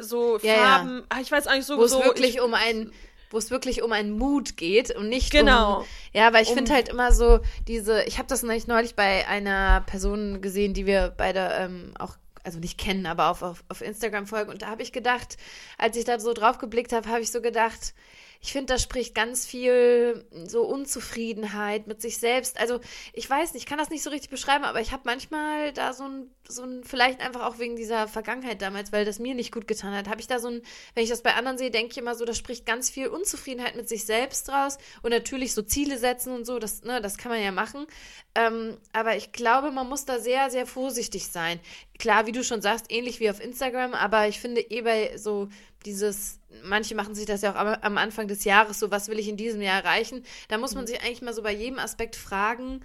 so 0.00 0.38
Ja, 0.38 0.54
ja. 0.54 0.81
Haben, 0.82 1.02
ah, 1.08 1.18
ich 1.20 1.30
weiß 1.32 1.46
eigentlich 1.46 1.66
so, 1.66 1.76
wo 1.78 1.84
es 1.84 1.92
wirklich 1.92 2.36
ich, 2.36 2.40
um 2.40 2.54
ein 2.54 2.92
wo 3.30 3.38
es 3.38 3.50
wirklich 3.50 3.82
um 3.82 3.92
einen 3.92 4.10
Mut 4.18 4.58
geht 4.58 4.94
und 4.94 5.08
nicht 5.08 5.30
Genau. 5.30 5.78
um 5.80 5.84
ja, 6.12 6.34
weil 6.34 6.42
ich 6.42 6.50
Um- 6.50 6.56
finde 6.56 6.74
halt 6.74 6.90
immer 6.90 7.12
so 7.12 7.40
diese 7.66 8.02
ich 8.04 8.18
habe 8.18 8.28
das 8.28 8.42
neulich, 8.42 8.66
neulich 8.66 8.94
bei 8.94 9.26
einer 9.26 9.80
Person 9.86 10.42
gesehen, 10.42 10.74
die 10.74 10.84
wir 10.84 11.14
beide 11.16 11.50
ähm, 11.58 11.94
auch 11.98 12.16
also 12.44 12.58
nicht 12.58 12.76
kennen, 12.76 13.06
aber 13.06 13.30
auf, 13.30 13.42
auf, 13.42 13.64
auf 13.70 13.80
Instagram 13.80 14.26
folgen 14.26 14.50
und 14.50 14.62
da 14.62 14.66
habe 14.66 14.82
ich 14.82 14.92
gedacht, 14.92 15.38
als 15.78 15.96
ich 15.96 16.04
da 16.04 16.18
so 16.20 16.34
drauf 16.34 16.58
geblickt 16.58 16.92
habe, 16.92 17.08
habe 17.08 17.20
ich 17.20 17.30
so 17.30 17.40
gedacht, 17.40 17.94
ich 18.44 18.52
finde, 18.52 18.74
das 18.74 18.82
spricht 18.82 19.14
ganz 19.14 19.46
viel 19.46 20.26
so 20.46 20.62
Unzufriedenheit 20.64 21.86
mit 21.86 22.02
sich 22.02 22.18
selbst. 22.18 22.58
Also, 22.58 22.80
ich 23.12 23.30
weiß 23.30 23.54
nicht, 23.54 23.62
ich 23.62 23.68
kann 23.68 23.78
das 23.78 23.88
nicht 23.88 24.02
so 24.02 24.10
richtig 24.10 24.30
beschreiben, 24.30 24.64
aber 24.64 24.80
ich 24.80 24.90
habe 24.90 25.02
manchmal 25.06 25.72
da 25.72 25.92
so 25.92 26.02
ein, 26.02 26.28
so 26.48 26.64
ein, 26.64 26.82
vielleicht 26.82 27.20
einfach 27.20 27.46
auch 27.46 27.60
wegen 27.60 27.76
dieser 27.76 28.08
Vergangenheit 28.08 28.60
damals, 28.60 28.90
weil 28.90 29.04
das 29.04 29.20
mir 29.20 29.36
nicht 29.36 29.52
gut 29.52 29.68
getan 29.68 29.94
hat, 29.94 30.08
habe 30.08 30.20
ich 30.20 30.26
da 30.26 30.40
so 30.40 30.48
ein, 30.48 30.62
wenn 30.94 31.04
ich 31.04 31.10
das 31.10 31.22
bei 31.22 31.34
anderen 31.34 31.56
sehe, 31.56 31.70
denke 31.70 31.92
ich 31.92 31.98
immer 31.98 32.16
so, 32.16 32.24
das 32.24 32.36
spricht 32.36 32.66
ganz 32.66 32.90
viel 32.90 33.06
Unzufriedenheit 33.06 33.76
mit 33.76 33.88
sich 33.88 34.04
selbst 34.04 34.48
raus 34.48 34.76
und 35.02 35.10
natürlich 35.10 35.54
so 35.54 35.62
Ziele 35.62 35.96
setzen 35.96 36.34
und 36.34 36.44
so, 36.44 36.58
das, 36.58 36.82
ne, 36.82 37.00
das 37.00 37.18
kann 37.18 37.30
man 37.30 37.40
ja 37.40 37.52
machen. 37.52 37.86
Ähm, 38.34 38.76
aber 38.92 39.16
ich 39.16 39.30
glaube, 39.30 39.70
man 39.70 39.88
muss 39.88 40.04
da 40.04 40.18
sehr, 40.18 40.50
sehr 40.50 40.66
vorsichtig 40.66 41.28
sein. 41.28 41.60
Klar, 41.98 42.26
wie 42.26 42.32
du 42.32 42.42
schon 42.42 42.60
sagst, 42.60 42.86
ähnlich 42.88 43.20
wie 43.20 43.30
auf 43.30 43.40
Instagram, 43.40 43.94
aber 43.94 44.26
ich 44.26 44.40
finde 44.40 44.62
eh 44.62 44.82
bei 44.82 45.16
so 45.16 45.48
dieses, 45.82 46.38
manche 46.64 46.94
machen 46.94 47.14
sich 47.14 47.26
das 47.26 47.42
ja 47.42 47.52
auch 47.52 47.56
am, 47.56 47.68
am 47.80 47.98
Anfang 47.98 48.28
des 48.28 48.44
Jahres 48.44 48.78
so, 48.78 48.90
was 48.90 49.08
will 49.08 49.18
ich 49.18 49.28
in 49.28 49.36
diesem 49.36 49.60
Jahr 49.60 49.82
erreichen? 49.82 50.24
Da 50.48 50.58
muss 50.58 50.74
man 50.74 50.86
sich 50.86 51.00
eigentlich 51.02 51.22
mal 51.22 51.34
so 51.34 51.42
bei 51.42 51.52
jedem 51.52 51.78
Aspekt 51.78 52.16
fragen, 52.16 52.80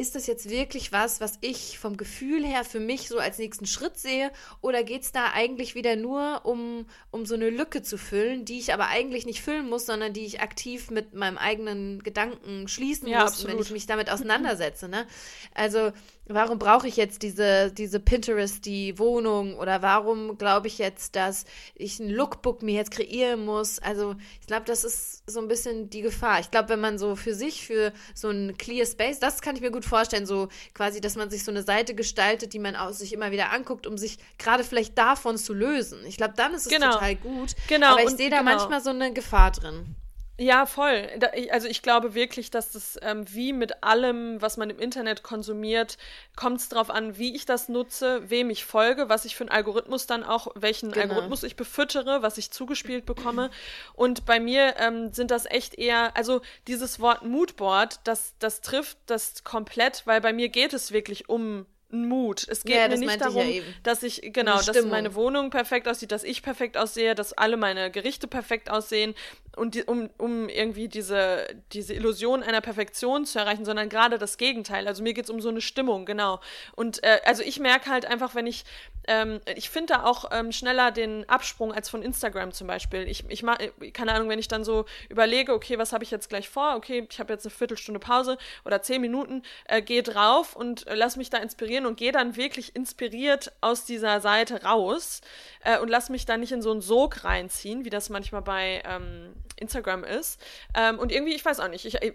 ist 0.00 0.14
das 0.14 0.26
jetzt 0.26 0.48
wirklich 0.48 0.92
was, 0.92 1.20
was 1.20 1.34
ich 1.42 1.78
vom 1.78 1.98
Gefühl 1.98 2.44
her 2.44 2.64
für 2.64 2.80
mich 2.80 3.08
so 3.08 3.18
als 3.18 3.38
nächsten 3.38 3.66
Schritt 3.66 3.98
sehe? 3.98 4.32
Oder 4.62 4.82
geht 4.82 5.02
es 5.02 5.12
da 5.12 5.32
eigentlich 5.34 5.74
wieder 5.74 5.94
nur 5.94 6.40
um, 6.44 6.86
um 7.10 7.26
so 7.26 7.34
eine 7.34 7.50
Lücke 7.50 7.82
zu 7.82 7.98
füllen, 7.98 8.46
die 8.46 8.58
ich 8.58 8.72
aber 8.72 8.88
eigentlich 8.88 9.26
nicht 9.26 9.42
füllen 9.42 9.68
muss, 9.68 9.84
sondern 9.84 10.14
die 10.14 10.24
ich 10.24 10.40
aktiv 10.40 10.90
mit 10.90 11.12
meinem 11.12 11.36
eigenen 11.36 12.02
Gedanken 12.02 12.66
schließen 12.66 13.08
Ja, 13.08 13.24
muss, 13.24 13.44
wenn 13.44 13.50
absolut. 13.50 13.66
ich 13.66 13.72
mich 13.72 13.86
damit 13.86 14.10
auseinandersetze? 14.10 14.88
Ne? 14.88 15.06
Also, 15.54 15.92
warum 16.34 16.58
brauche 16.58 16.86
ich 16.88 16.96
jetzt 16.96 17.22
diese, 17.22 17.72
diese 17.72 18.00
Pinterest, 18.00 18.64
die 18.64 18.98
Wohnung? 18.98 19.56
Oder 19.58 19.82
warum 19.82 20.38
glaube 20.38 20.66
ich 20.66 20.78
jetzt, 20.78 21.16
dass 21.16 21.44
ich 21.74 21.98
ein 22.00 22.10
Lookbook 22.10 22.62
mir 22.62 22.74
jetzt 22.74 22.90
kreieren 22.90 23.44
muss? 23.44 23.78
Also, 23.80 24.14
ich 24.40 24.46
glaube, 24.46 24.64
das 24.66 24.84
ist 24.84 25.22
so 25.30 25.40
ein 25.40 25.48
bisschen 25.48 25.90
die 25.90 26.02
Gefahr. 26.02 26.40
Ich 26.40 26.50
glaube, 26.50 26.68
wenn 26.70 26.80
man 26.80 26.98
so 26.98 27.16
für 27.16 27.34
sich, 27.34 27.66
für 27.66 27.92
so 28.14 28.28
ein 28.30 28.56
Clear 28.58 28.86
Space, 28.86 29.18
das 29.18 29.40
kann 29.42 29.56
ich 29.56 29.62
mir 29.62 29.70
gut 29.70 29.84
vorstellen, 29.84 30.26
so 30.26 30.48
quasi, 30.74 31.00
dass 31.00 31.16
man 31.16 31.30
sich 31.30 31.44
so 31.44 31.50
eine 31.50 31.62
Seite 31.62 31.94
gestaltet, 31.94 32.52
die 32.52 32.58
man 32.58 32.76
auch 32.76 32.92
sich 32.92 33.12
immer 33.12 33.30
wieder 33.30 33.52
anguckt, 33.52 33.86
um 33.86 33.98
sich 33.98 34.18
gerade 34.38 34.64
vielleicht 34.64 34.96
davon 34.98 35.36
zu 35.38 35.52
lösen. 35.54 36.00
Ich 36.06 36.16
glaube, 36.16 36.34
dann 36.36 36.54
ist 36.54 36.66
es 36.66 36.72
Genau. 36.72 36.92
total 36.92 37.16
gut. 37.16 37.54
Genau, 37.68 37.92
Aber 37.92 38.02
ich 38.04 38.10
sehe 38.10 38.30
da 38.30 38.38
genau. 38.38 38.50
manchmal 38.56 38.80
so 38.80 38.90
eine 38.90 39.12
Gefahr 39.12 39.50
drin. 39.50 39.94
Ja, 40.42 40.64
voll. 40.64 41.06
Da, 41.18 41.32
also 41.50 41.68
ich 41.68 41.82
glaube 41.82 42.14
wirklich, 42.14 42.50
dass 42.50 42.72
das 42.72 42.98
ähm, 43.02 43.26
wie 43.28 43.52
mit 43.52 43.84
allem, 43.84 44.40
was 44.40 44.56
man 44.56 44.70
im 44.70 44.78
Internet 44.78 45.22
konsumiert, 45.22 45.98
kommt 46.34 46.60
es 46.60 46.70
darauf 46.70 46.88
an, 46.88 47.18
wie 47.18 47.36
ich 47.36 47.44
das 47.44 47.68
nutze, 47.68 48.22
wem 48.30 48.48
ich 48.48 48.64
folge, 48.64 49.10
was 49.10 49.26
ich 49.26 49.36
für 49.36 49.42
einen 49.44 49.50
Algorithmus 49.50 50.06
dann 50.06 50.24
auch, 50.24 50.48
welchen 50.54 50.92
Genau. 50.92 51.02
Algorithmus 51.02 51.42
ich 51.42 51.56
befüttere, 51.56 52.22
was 52.22 52.38
ich 52.38 52.50
zugespielt 52.52 53.04
bekomme. 53.04 53.50
Und 53.92 54.24
bei 54.24 54.40
mir 54.40 54.76
ähm, 54.78 55.12
sind 55.12 55.30
das 55.30 55.44
echt 55.44 55.74
eher, 55.74 56.16
also 56.16 56.40
dieses 56.66 57.00
Wort 57.00 57.22
Moodboard, 57.22 58.00
das, 58.04 58.32
das 58.38 58.62
trifft 58.62 58.96
das 59.06 59.44
komplett, 59.44 60.06
weil 60.06 60.22
bei 60.22 60.32
mir 60.32 60.48
geht 60.48 60.72
es 60.72 60.90
wirklich 60.90 61.28
um 61.28 61.66
einen 61.92 62.08
Mut. 62.08 62.46
Es 62.48 62.64
geht 62.64 62.76
Ja, 62.76 62.88
mir 62.88 62.96
nicht 62.96 63.06
meinte 63.08 63.28
ich 63.28 63.34
darum, 63.34 63.48
ja 63.52 63.62
dass 63.82 64.02
ich, 64.04 64.20
genau, 64.32 64.62
dass 64.62 64.84
meine 64.84 65.14
Wohnung 65.16 65.50
perfekt 65.50 65.88
aussieht, 65.88 66.12
dass 66.12 66.22
ich 66.22 66.40
perfekt 66.42 66.76
aussehe, 66.76 67.14
dass 67.16 67.32
alle 67.32 67.56
meine 67.56 67.90
Gerichte 67.90 68.28
perfekt 68.28 68.70
aussehen 68.70 69.14
und 69.56 69.74
die, 69.74 69.84
um, 69.84 70.10
um 70.16 70.48
irgendwie 70.48 70.88
diese, 70.88 71.46
diese 71.72 71.94
Illusion 71.94 72.42
einer 72.42 72.60
Perfektion 72.60 73.24
zu 73.24 73.38
erreichen, 73.38 73.64
sondern 73.64 73.88
gerade 73.88 74.18
das 74.18 74.36
Gegenteil. 74.36 74.86
Also 74.86 75.02
mir 75.02 75.12
geht 75.12 75.24
es 75.24 75.30
um 75.30 75.40
so 75.40 75.48
eine 75.48 75.60
Stimmung, 75.60 76.06
genau. 76.06 76.40
Und 76.76 77.02
äh, 77.02 77.20
also 77.24 77.42
ich 77.42 77.58
merke 77.58 77.90
halt 77.90 78.06
einfach, 78.06 78.34
wenn 78.34 78.46
ich, 78.46 78.64
ähm, 79.08 79.40
ich 79.56 79.68
finde 79.68 79.94
da 79.94 80.04
auch 80.04 80.30
ähm, 80.32 80.52
schneller 80.52 80.92
den 80.92 81.28
Absprung 81.28 81.72
als 81.72 81.88
von 81.88 82.02
Instagram 82.02 82.52
zum 82.52 82.68
Beispiel. 82.68 83.08
Ich, 83.08 83.24
ich 83.28 83.42
mache, 83.42 83.72
keine 83.92 84.12
Ahnung, 84.12 84.28
wenn 84.28 84.38
ich 84.38 84.48
dann 84.48 84.64
so 84.64 84.84
überlege, 85.08 85.52
okay, 85.52 85.78
was 85.78 85.92
habe 85.92 86.04
ich 86.04 86.10
jetzt 86.10 86.28
gleich 86.28 86.48
vor? 86.48 86.76
Okay, 86.76 87.06
ich 87.10 87.18
habe 87.18 87.32
jetzt 87.32 87.44
eine 87.44 87.50
Viertelstunde 87.50 87.98
Pause 87.98 88.38
oder 88.64 88.82
zehn 88.82 89.00
Minuten, 89.00 89.42
äh, 89.66 89.82
gehe 89.82 90.02
drauf 90.02 90.54
und 90.54 90.86
äh, 90.86 90.94
lass 90.94 91.16
mich 91.16 91.30
da 91.30 91.38
inspirieren 91.38 91.86
und 91.86 91.96
gehe 91.96 92.12
dann 92.12 92.36
wirklich 92.36 92.76
inspiriert 92.76 93.52
aus 93.60 93.84
dieser 93.84 94.20
Seite 94.20 94.62
raus 94.62 95.22
äh, 95.64 95.78
und 95.78 95.88
lass 95.88 96.08
mich 96.08 96.24
da 96.24 96.36
nicht 96.36 96.52
in 96.52 96.62
so 96.62 96.70
einen 96.70 96.82
Sog 96.82 97.24
reinziehen, 97.24 97.84
wie 97.84 97.90
das 97.90 98.10
manchmal 98.10 98.42
bei 98.42 98.82
ähm, 98.86 99.34
Instagram 99.60 100.04
ist. 100.04 100.40
Ähm, 100.74 100.98
und 100.98 101.12
irgendwie, 101.12 101.34
ich 101.34 101.44
weiß 101.44 101.60
auch 101.60 101.68
nicht, 101.68 101.84
ich, 101.84 101.96
ich, 102.02 102.12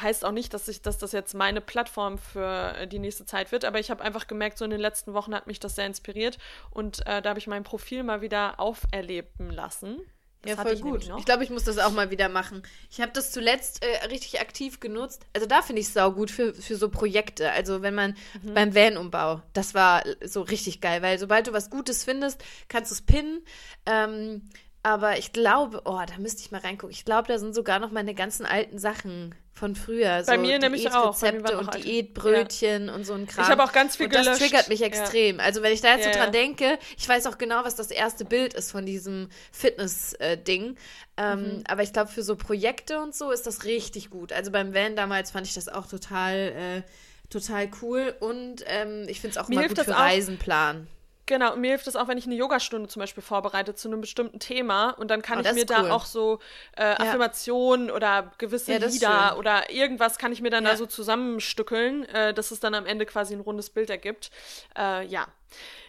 heißt 0.00 0.24
auch 0.24 0.32
nicht, 0.32 0.54
dass 0.54 0.68
ich, 0.68 0.82
dass 0.82 0.98
das 0.98 1.12
jetzt 1.12 1.34
meine 1.34 1.60
Plattform 1.60 2.18
für 2.18 2.74
äh, 2.76 2.86
die 2.86 2.98
nächste 2.98 3.24
Zeit 3.24 3.52
wird, 3.52 3.64
aber 3.64 3.80
ich 3.80 3.90
habe 3.90 4.02
einfach 4.04 4.26
gemerkt, 4.26 4.58
so 4.58 4.64
in 4.64 4.70
den 4.70 4.80
letzten 4.80 5.14
Wochen 5.14 5.34
hat 5.34 5.46
mich 5.46 5.60
das 5.60 5.74
sehr 5.74 5.86
inspiriert 5.86 6.38
und 6.70 7.06
äh, 7.06 7.22
da 7.22 7.30
habe 7.30 7.38
ich 7.38 7.46
mein 7.46 7.64
Profil 7.64 8.02
mal 8.02 8.20
wieder 8.20 8.60
auferleben 8.60 9.50
lassen. 9.50 10.00
Das 10.42 10.58
ja, 10.58 10.62
voll 10.62 10.72
ich 10.74 10.80
gut. 10.80 11.10
Ich 11.18 11.24
glaube, 11.24 11.42
ich 11.42 11.50
muss 11.50 11.64
das 11.64 11.78
auch 11.78 11.90
mal 11.90 12.10
wieder 12.10 12.28
machen. 12.28 12.62
Ich 12.90 13.00
habe 13.00 13.10
das 13.12 13.32
zuletzt 13.32 13.84
äh, 13.84 14.06
richtig 14.06 14.40
aktiv 14.40 14.78
genutzt. 14.80 15.22
Also 15.32 15.46
da 15.46 15.62
finde 15.62 15.80
ich 15.80 15.88
es 15.88 15.94
saugut 15.94 16.30
für, 16.30 16.54
für 16.54 16.76
so 16.76 16.88
Projekte. 16.88 17.50
Also 17.50 17.82
wenn 17.82 17.94
man 17.94 18.16
Mhm. 18.42 18.54
beim 18.54 18.74
Van-Umbau, 18.74 19.42
das 19.54 19.74
war 19.74 20.04
so 20.24 20.42
richtig 20.42 20.80
geil, 20.80 21.02
weil 21.02 21.18
sobald 21.18 21.48
du 21.48 21.52
was 21.52 21.70
Gutes 21.70 22.04
findest, 22.04 22.42
kannst 22.68 22.90
du 22.90 22.94
es 22.94 23.02
pinnen. 23.02 23.42
Ähm, 23.86 24.42
aber 24.86 25.18
ich 25.18 25.32
glaube, 25.32 25.82
oh, 25.84 25.98
da 26.06 26.16
müsste 26.18 26.42
ich 26.42 26.52
mal 26.52 26.60
reingucken. 26.60 26.94
Ich 26.94 27.04
glaube, 27.04 27.26
da 27.26 27.38
sind 27.40 27.56
sogar 27.56 27.80
noch 27.80 27.90
meine 27.90 28.14
ganzen 28.14 28.46
alten 28.46 28.78
Sachen 28.78 29.34
von 29.52 29.74
früher. 29.74 30.22
Bei 30.26 30.36
so 30.36 30.40
mir 30.40 30.60
nämlich 30.60 30.92
auch. 30.94 31.18
Bei 31.18 31.32
mir 31.32 31.40
Diätrezepte 31.40 31.44
waren 31.44 31.54
auch 31.56 31.60
und 31.62 31.74
alte- 31.74 31.86
Diätbrötchen 31.88 32.88
und 32.90 33.04
so 33.04 33.14
ein 33.14 33.26
Kram. 33.26 33.44
Ich 33.44 33.50
habe 33.50 33.64
auch 33.64 33.72
ganz 33.72 33.96
viel 33.96 34.06
und 34.06 34.14
das 34.14 34.22
gelöscht. 34.26 34.42
triggert 34.42 34.68
mich 34.68 34.78
Ja. 34.80 34.86
extrem. 34.86 35.40
Also 35.40 35.62
wenn 35.62 35.72
ich 35.72 35.80
da 35.80 35.88
jetzt 35.96 36.04
Ja, 36.06 36.12
so 36.12 36.18
ja. 36.18 36.24
dran 36.24 36.32
denke, 36.32 36.78
ich 36.96 37.08
weiß 37.08 37.26
auch 37.26 37.36
genau, 37.36 37.64
was 37.64 37.74
das 37.74 37.90
erste 37.90 38.24
Bild 38.24 38.54
ist 38.54 38.70
von 38.70 38.86
diesem 38.86 39.28
Fitness-Ding. 39.50 40.76
Ähm, 41.16 41.40
Mhm. 41.42 41.64
Aber 41.68 41.82
ich 41.82 41.92
glaube, 41.92 42.10
für 42.10 42.22
so 42.22 42.36
Projekte 42.36 43.00
und 43.00 43.14
so 43.14 43.30
ist 43.32 43.46
das 43.46 43.64
richtig 43.64 44.10
gut. 44.10 44.32
Also 44.32 44.50
beim 44.52 44.72
Van 44.74 44.94
damals 44.96 45.30
fand 45.32 45.46
ich 45.46 45.54
das 45.54 45.68
auch 45.68 45.86
total, 45.86 46.34
äh, 46.36 46.82
total 47.30 47.68
cool. 47.82 48.14
Und 48.20 48.62
ähm, 48.66 49.06
ich 49.08 49.20
finde 49.20 49.38
es 49.38 49.44
auch 49.44 49.48
Mir 49.48 49.56
hilft 49.60 49.70
gut 49.70 49.78
das 49.78 49.86
für 49.86 49.96
auch- 49.96 50.00
Reisenplan. 50.04 50.86
Genau, 51.28 51.54
und 51.54 51.60
mir 51.60 51.70
hilft 51.70 51.88
es 51.88 51.96
auch, 51.96 52.06
wenn 52.06 52.18
ich 52.18 52.26
eine 52.26 52.36
Yogastunde 52.36 52.88
zum 52.88 53.00
Beispiel 53.00 53.22
vorbereite 53.22 53.74
zu 53.74 53.88
einem 53.88 54.00
bestimmten 54.00 54.38
Thema 54.38 54.90
und 54.90 55.10
dann 55.10 55.22
kann 55.22 55.38
Oh, 55.38 55.40
ich 55.40 55.46
das 55.46 55.54
mir 55.56 55.66
da 55.66 55.82
cool. 55.82 55.90
auch 55.90 56.04
so 56.06 56.38
äh, 56.76 56.84
Affirmationen 56.84 57.90
oder 57.90 58.30
gewisse 58.38 58.72
Ja, 58.72 58.78
das 58.78 58.94
Lieder 58.94 59.36
oder 59.36 59.68
irgendwas 59.70 60.18
kann 60.18 60.30
ich 60.32 60.40
mir 60.40 60.50
dann 60.50 60.64
Ja. 60.64 60.70
da 60.70 60.76
so 60.76 60.86
zusammenstückeln, 60.86 62.04
äh, 62.10 62.32
dass 62.32 62.52
es 62.52 62.60
dann 62.60 62.74
am 62.74 62.86
Ende 62.86 63.06
quasi 63.06 63.34
ein 63.34 63.40
rundes 63.40 63.70
Bild 63.70 63.90
ergibt. 63.90 64.30
Äh, 64.78 65.04
ja. 65.06 65.26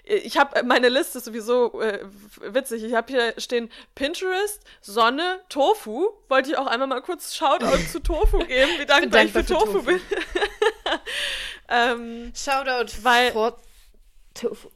Ich 0.10 0.38
habe 0.38 0.64
meine 0.64 0.88
Liste 0.90 1.18
ist 1.18 1.26
sowieso 1.26 1.82
äh, 1.82 2.00
witzig. 2.42 2.82
Ich 2.84 2.94
habe 2.94 3.12
hier 3.12 3.34
stehen 3.38 3.70
Pinterest, 3.94 4.64
Sonne, 4.82 5.42
Tofu. 5.50 6.12
Wollte 6.30 6.50
ich 6.52 6.58
auch 6.58 6.66
einmal 6.68 6.88
mal 6.88 7.02
kurz 7.02 7.36
Shoutout 7.36 7.78
zu 7.92 8.00
Tofu 8.00 8.40
geben, 8.40 8.72
wie 8.80 8.86
dankbar 8.86 9.22
ich 9.24 9.32
für, 9.34 9.44
dankbar 9.44 9.44
für 9.44 9.66
Tofu, 9.66 9.74
Tofu. 9.80 9.86
bin. 9.86 10.00
ähm, 11.70 12.34
Shoutout 12.36 12.92
Weil- 13.04 13.32
vor 13.34 13.58
Tofu. 14.34 14.70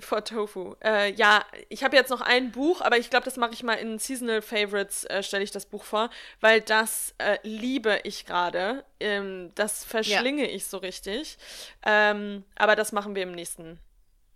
Vor 0.00 0.24
Tofu. 0.24 0.74
Äh, 0.84 1.12
ja, 1.14 1.44
ich 1.68 1.82
habe 1.82 1.96
jetzt 1.96 2.10
noch 2.10 2.20
ein 2.20 2.52
Buch, 2.52 2.80
aber 2.80 2.98
ich 2.98 3.10
glaube, 3.10 3.24
das 3.24 3.36
mache 3.36 3.52
ich 3.52 3.62
mal 3.62 3.74
in 3.74 3.98
Seasonal 3.98 4.42
Favorites, 4.42 5.04
äh, 5.04 5.22
stelle 5.22 5.44
ich 5.44 5.50
das 5.50 5.66
Buch 5.66 5.84
vor, 5.84 6.10
weil 6.40 6.60
das 6.60 7.14
äh, 7.18 7.38
liebe 7.42 8.00
ich 8.04 8.26
gerade. 8.26 8.84
Ähm, 9.00 9.52
das 9.54 9.84
verschlinge 9.84 10.48
ich 10.48 10.66
so 10.66 10.78
richtig. 10.78 11.38
Ähm, 11.84 12.44
aber 12.56 12.76
das 12.76 12.92
machen 12.92 13.14
wir 13.14 13.22
im 13.22 13.32
nächsten. 13.32 13.78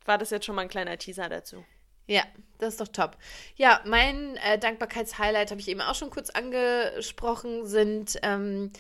War 0.05 0.19
das 0.19 0.31
jetzt 0.31 0.47
schon 0.47 0.57
mal 0.57 0.63
ein 0.63 0.69
kleiner 0.69 0.99
Teaser 0.99 1.29
dazu? 1.29 1.65
Ja, 2.07 2.25
das 2.59 2.75
ist 2.75 2.81
doch 2.81 2.89
top. 2.89 3.17
Ja, 3.57 3.81
mein 3.85 4.37
äh, 4.37 4.59
Dankbarkeitshighlight 4.59 5.51
habe 5.51 5.61
ich 5.61 5.69
eben 5.69 5.81
auch 5.81 5.95
schon 5.95 6.11
kurz 6.11 6.31
angesprochen, 6.31 7.65
sind 7.65 8.19
ähm, 8.23 8.73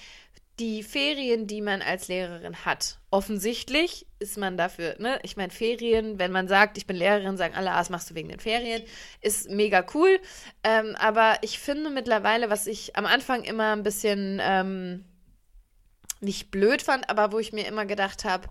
die 0.62 0.84
Ferien, 0.84 1.48
die 1.48 1.60
man 1.60 1.82
als 1.82 2.06
Lehrerin 2.06 2.64
hat. 2.64 2.98
Offensichtlich 3.10 4.06
ist 4.20 4.38
man 4.38 4.56
dafür, 4.56 4.94
ne? 5.00 5.18
Ich 5.24 5.36
meine, 5.36 5.50
Ferien, 5.50 6.20
wenn 6.20 6.30
man 6.30 6.46
sagt, 6.46 6.78
ich 6.78 6.86
bin 6.86 6.94
Lehrerin, 6.94 7.36
sagen 7.36 7.56
alle, 7.56 7.72
ah, 7.72 7.78
das 7.78 7.90
machst 7.90 8.08
du 8.08 8.14
wegen 8.14 8.28
den 8.28 8.38
Ferien, 8.38 8.80
ist 9.20 9.50
mega 9.50 9.84
cool. 9.92 10.20
Ähm, 10.62 10.94
aber 11.00 11.38
ich 11.42 11.58
finde 11.58 11.90
mittlerweile, 11.90 12.48
was 12.48 12.68
ich 12.68 12.94
am 12.94 13.06
Anfang 13.06 13.42
immer 13.42 13.72
ein 13.72 13.82
bisschen 13.82 14.40
ähm, 14.40 15.04
nicht 16.20 16.52
blöd 16.52 16.80
fand, 16.80 17.10
aber 17.10 17.32
wo 17.32 17.40
ich 17.40 17.52
mir 17.52 17.66
immer 17.66 17.84
gedacht 17.84 18.24
habe, 18.24 18.46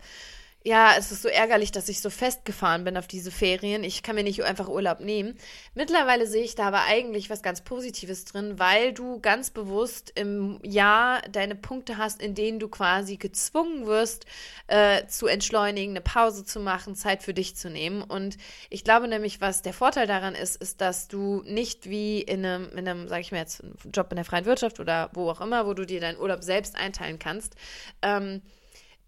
ja, 0.64 0.94
es 0.96 1.12
ist 1.12 1.24
so 1.24 1.28
ärgerlich, 1.28 1.72
dass 1.72 1.90
ich 1.90 2.02
so 2.02 2.12
festgefahren 2.12 2.84
bin 2.84 2.96
auf 2.96 3.08
diese 3.08 3.32
Ferien. 3.32 3.84
Ich 3.84 4.04
kann 4.04 4.16
mir 4.16 4.24
nicht 4.24 4.44
einfach 4.44 4.68
Urlaub 4.68 5.00
nehmen. 5.00 5.36
Mittlerweile 5.74 6.28
sehe 6.28 6.44
ich 6.44 6.54
da 6.54 6.68
aber 6.68 6.84
eigentlich 6.84 7.32
was 7.32 7.42
ganz 7.42 7.62
Positives 7.62 8.26
drin, 8.26 8.60
weil 8.60 8.94
du 8.94 9.20
ganz 9.20 9.50
bewusst 9.50 10.12
im 10.14 10.60
Jahr 10.64 11.22
deine 11.32 11.56
Punkte 11.56 11.98
hast, 11.98 12.22
in 12.22 12.36
denen 12.36 12.60
du 12.60 12.68
quasi 12.68 13.18
gezwungen 13.18 13.88
wirst, 13.88 14.28
äh, 14.68 15.08
zu 15.08 15.26
entschleunigen, 15.26 15.94
eine 15.94 16.02
Pause 16.02 16.46
zu 16.46 16.60
machen, 16.60 16.96
Zeit 16.96 17.24
für 17.24 17.34
dich 17.34 17.56
zu 17.56 17.72
nehmen. 17.72 18.04
Und 18.04 18.38
ich 18.70 18.84
glaube 18.84 19.08
nämlich, 19.08 19.42
was 19.42 19.64
der 19.64 19.74
Vorteil 19.74 20.06
daran 20.06 20.36
ist, 20.36 20.58
ist, 20.58 20.80
dass 20.80 21.08
du 21.08 21.42
nicht 21.44 21.90
wie 21.90 22.22
in 22.22 22.46
einem, 22.46 22.70
in 22.78 22.88
einem, 22.88 23.08
sag 23.08 23.22
ich 23.22 23.32
mal 23.32 23.40
jetzt, 23.40 23.64
Job 23.92 24.12
in 24.12 24.18
der 24.18 24.26
freien 24.26 24.46
Wirtschaft 24.46 24.80
oder 24.80 25.10
wo 25.14 25.28
auch 25.32 25.42
immer, 25.42 25.66
wo 25.66 25.74
du 25.74 25.88
dir 25.88 26.00
deinen 26.00 26.20
Urlaub 26.20 26.44
selbst 26.44 26.76
einteilen 26.76 27.18
kannst, 27.18 27.56
ähm, 28.04 28.44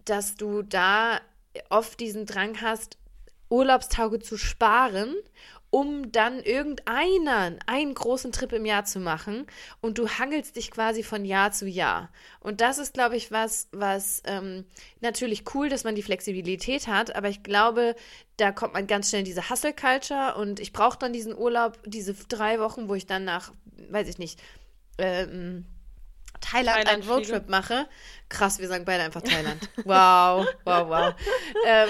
dass 0.05 0.35
du 0.35 0.63
da 0.63 1.19
oft 1.69 1.99
diesen 1.99 2.25
Drang 2.25 2.61
hast, 2.61 2.97
Urlaubstage 3.49 4.19
zu 4.19 4.37
sparen, 4.37 5.15
um 5.69 6.11
dann 6.11 6.39
irgendeinen, 6.39 7.59
einen 7.65 7.95
großen 7.95 8.31
Trip 8.31 8.53
im 8.53 8.63
Jahr 8.65 8.85
zu 8.85 8.99
machen 8.99 9.47
und 9.81 9.97
du 9.97 10.07
hangelst 10.07 10.55
dich 10.55 10.69
quasi 10.69 11.01
von 11.01 11.25
Jahr 11.25 11.51
zu 11.51 11.67
Jahr. 11.67 12.11
Und 12.39 12.61
das 12.61 12.77
ist, 12.77 12.93
glaube 12.93 13.15
ich, 13.15 13.31
was, 13.31 13.69
was 13.71 14.21
ähm, 14.25 14.65
natürlich 15.01 15.43
cool, 15.55 15.69
dass 15.69 15.83
man 15.83 15.95
die 15.95 16.03
Flexibilität 16.03 16.87
hat, 16.87 17.15
aber 17.15 17.29
ich 17.29 17.41
glaube, 17.41 17.95
da 18.37 18.51
kommt 18.51 18.73
man 18.73 18.85
ganz 18.85 19.09
schnell 19.09 19.21
in 19.21 19.25
diese 19.25 19.49
Hustle-Culture 19.49 20.35
und 20.35 20.59
ich 20.59 20.73
brauche 20.73 20.99
dann 20.99 21.11
diesen 21.11 21.35
Urlaub, 21.35 21.79
diese 21.85 22.13
drei 22.13 22.59
Wochen, 22.59 22.87
wo 22.87 22.93
ich 22.93 23.07
dann 23.07 23.23
nach, 23.23 23.51
weiß 23.89 24.07
ich 24.09 24.19
nicht, 24.19 24.39
ähm, 24.99 25.65
Thailand, 26.43 26.77
Thailand 26.77 26.89
einen 26.89 27.09
Roadtrip 27.09 27.49
mache. 27.49 27.87
Krass, 28.29 28.57
wir 28.59 28.67
sagen 28.67 28.83
beide 28.83 29.03
einfach 29.03 29.21
Thailand. 29.21 29.69
Wow, 29.85 30.47
wow, 30.65 30.89
wow. 30.89 31.13
ähm, 31.67 31.89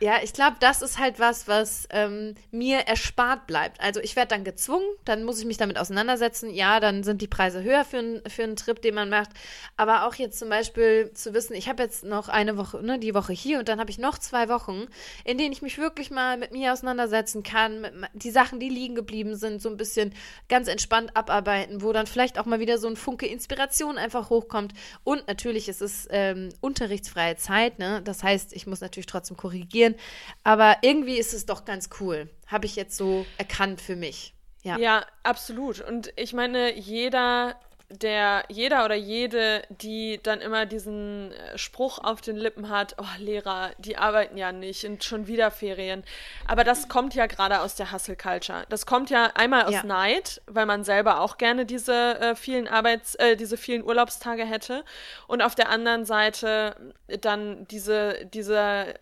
ja, 0.00 0.14
ich 0.22 0.32
glaube, 0.32 0.56
das 0.58 0.82
ist 0.82 0.98
halt 0.98 1.20
was, 1.20 1.46
was 1.46 1.86
ähm, 1.90 2.34
mir 2.50 2.80
erspart 2.80 3.46
bleibt. 3.46 3.80
Also 3.80 4.00
ich 4.00 4.16
werde 4.16 4.28
dann 4.28 4.44
gezwungen, 4.44 4.86
dann 5.04 5.24
muss 5.24 5.38
ich 5.38 5.44
mich 5.44 5.56
damit 5.56 5.78
auseinandersetzen. 5.78 6.50
Ja, 6.50 6.80
dann 6.80 7.04
sind 7.04 7.22
die 7.22 7.28
Preise 7.28 7.62
höher 7.62 7.84
für, 7.84 7.98
ein, 7.98 8.22
für 8.26 8.42
einen 8.42 8.56
Trip, 8.56 8.80
den 8.82 8.94
man 8.94 9.08
macht. 9.08 9.30
Aber 9.76 10.06
auch 10.06 10.14
jetzt 10.14 10.38
zum 10.38 10.48
Beispiel 10.48 11.12
zu 11.14 11.32
wissen, 11.32 11.54
ich 11.54 11.68
habe 11.68 11.82
jetzt 11.82 12.04
noch 12.04 12.28
eine 12.28 12.56
Woche, 12.56 12.82
ne, 12.82 12.98
die 12.98 13.14
Woche 13.14 13.32
hier 13.32 13.60
und 13.60 13.68
dann 13.68 13.78
habe 13.78 13.90
ich 13.90 13.98
noch 13.98 14.18
zwei 14.18 14.48
Wochen, 14.48 14.86
in 15.24 15.38
denen 15.38 15.52
ich 15.52 15.62
mich 15.62 15.78
wirklich 15.78 16.10
mal 16.10 16.36
mit 16.36 16.50
mir 16.52 16.72
auseinandersetzen 16.72 17.42
kann, 17.42 17.82
mit 17.82 17.94
die 18.14 18.30
Sachen, 18.30 18.58
die 18.58 18.68
liegen 18.68 18.94
geblieben 18.94 19.36
sind, 19.36 19.62
so 19.62 19.68
ein 19.68 19.76
bisschen 19.76 20.12
ganz 20.48 20.66
entspannt 20.66 21.16
abarbeiten, 21.16 21.82
wo 21.82 21.92
dann 21.92 22.06
vielleicht 22.06 22.38
auch 22.38 22.46
mal 22.46 22.58
wieder 22.58 22.78
so 22.78 22.88
ein 22.88 22.96
Funke 22.96 23.26
Inspiration 23.26 23.93
einfach 23.98 24.30
hochkommt. 24.30 24.72
Und 25.02 25.26
natürlich 25.26 25.68
ist 25.68 25.82
es 25.82 26.06
ähm, 26.10 26.50
unterrichtsfreie 26.60 27.36
Zeit, 27.36 27.78
ne? 27.78 28.02
Das 28.02 28.22
heißt, 28.22 28.52
ich 28.52 28.66
muss 28.66 28.80
natürlich 28.80 29.06
trotzdem 29.06 29.36
korrigieren. 29.36 29.94
Aber 30.42 30.76
irgendwie 30.82 31.18
ist 31.18 31.34
es 31.34 31.46
doch 31.46 31.64
ganz 31.64 31.90
cool. 32.00 32.28
Habe 32.46 32.66
ich 32.66 32.76
jetzt 32.76 32.96
so 32.96 33.26
erkannt 33.38 33.80
für 33.80 33.96
mich. 33.96 34.34
Ja. 34.62 34.78
ja, 34.78 35.04
absolut. 35.22 35.80
Und 35.82 36.12
ich 36.16 36.32
meine, 36.32 36.74
jeder 36.74 37.60
der 37.90 38.44
jeder 38.48 38.84
oder 38.84 38.94
jede, 38.94 39.62
die 39.68 40.18
dann 40.22 40.40
immer 40.40 40.66
diesen 40.66 41.32
äh, 41.32 41.58
Spruch 41.58 41.98
auf 41.98 42.20
den 42.20 42.36
Lippen 42.36 42.68
hat, 42.68 42.96
oh 42.98 43.06
Lehrer, 43.18 43.70
die 43.78 43.96
arbeiten 43.96 44.36
ja 44.36 44.52
nicht 44.52 44.84
und 44.84 45.04
schon 45.04 45.26
wieder 45.26 45.50
Ferien. 45.50 46.02
Aber 46.46 46.64
das 46.64 46.88
kommt 46.88 47.14
ja 47.14 47.26
gerade 47.26 47.60
aus 47.60 47.74
der 47.74 47.92
Hustle 47.92 48.16
Culture. 48.16 48.64
Das 48.68 48.86
kommt 48.86 49.10
ja 49.10 49.30
einmal 49.34 49.64
aus 49.64 49.74
ja. 49.74 49.82
Neid, 49.84 50.40
weil 50.46 50.66
man 50.66 50.84
selber 50.84 51.20
auch 51.20 51.38
gerne 51.38 51.66
diese 51.66 52.20
äh, 52.20 52.34
vielen 52.34 52.68
Arbeits, 52.68 53.14
äh, 53.16 53.36
diese 53.36 53.56
vielen 53.56 53.84
Urlaubstage 53.84 54.44
hätte. 54.44 54.84
Und 55.26 55.42
auf 55.42 55.54
der 55.54 55.68
anderen 55.68 56.04
Seite 56.04 56.76
dann 57.20 57.66
diese, 57.68 58.26
diese 58.26 58.94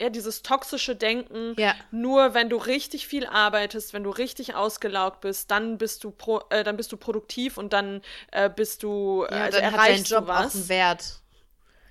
ja, 0.00 0.08
dieses 0.08 0.42
toxische 0.42 0.96
Denken, 0.96 1.54
ja. 1.58 1.74
nur 1.90 2.32
wenn 2.32 2.48
du 2.48 2.56
richtig 2.56 3.06
viel 3.06 3.26
arbeitest, 3.26 3.92
wenn 3.92 4.02
du 4.02 4.10
richtig 4.10 4.54
ausgelaugt 4.54 5.20
bist, 5.20 5.50
dann 5.50 5.76
bist 5.76 6.04
du 6.04 6.10
pro, 6.10 6.40
äh, 6.48 6.64
dann 6.64 6.76
bist 6.76 6.90
du 6.92 6.96
produktiv 6.96 7.58
und 7.58 7.72
dann 7.72 8.00
äh, 8.32 8.48
bist 8.48 8.82
du 8.82 9.26
äh, 9.28 9.34
ja, 9.34 9.44
also 9.44 9.58
dann 9.58 9.74
erreichst 9.74 10.10
hat 10.10 10.10
dein 10.10 10.20
Job 10.20 10.28
was. 10.28 10.46
auch 10.46 10.54
einen 10.54 10.68
Wert. 10.68 11.19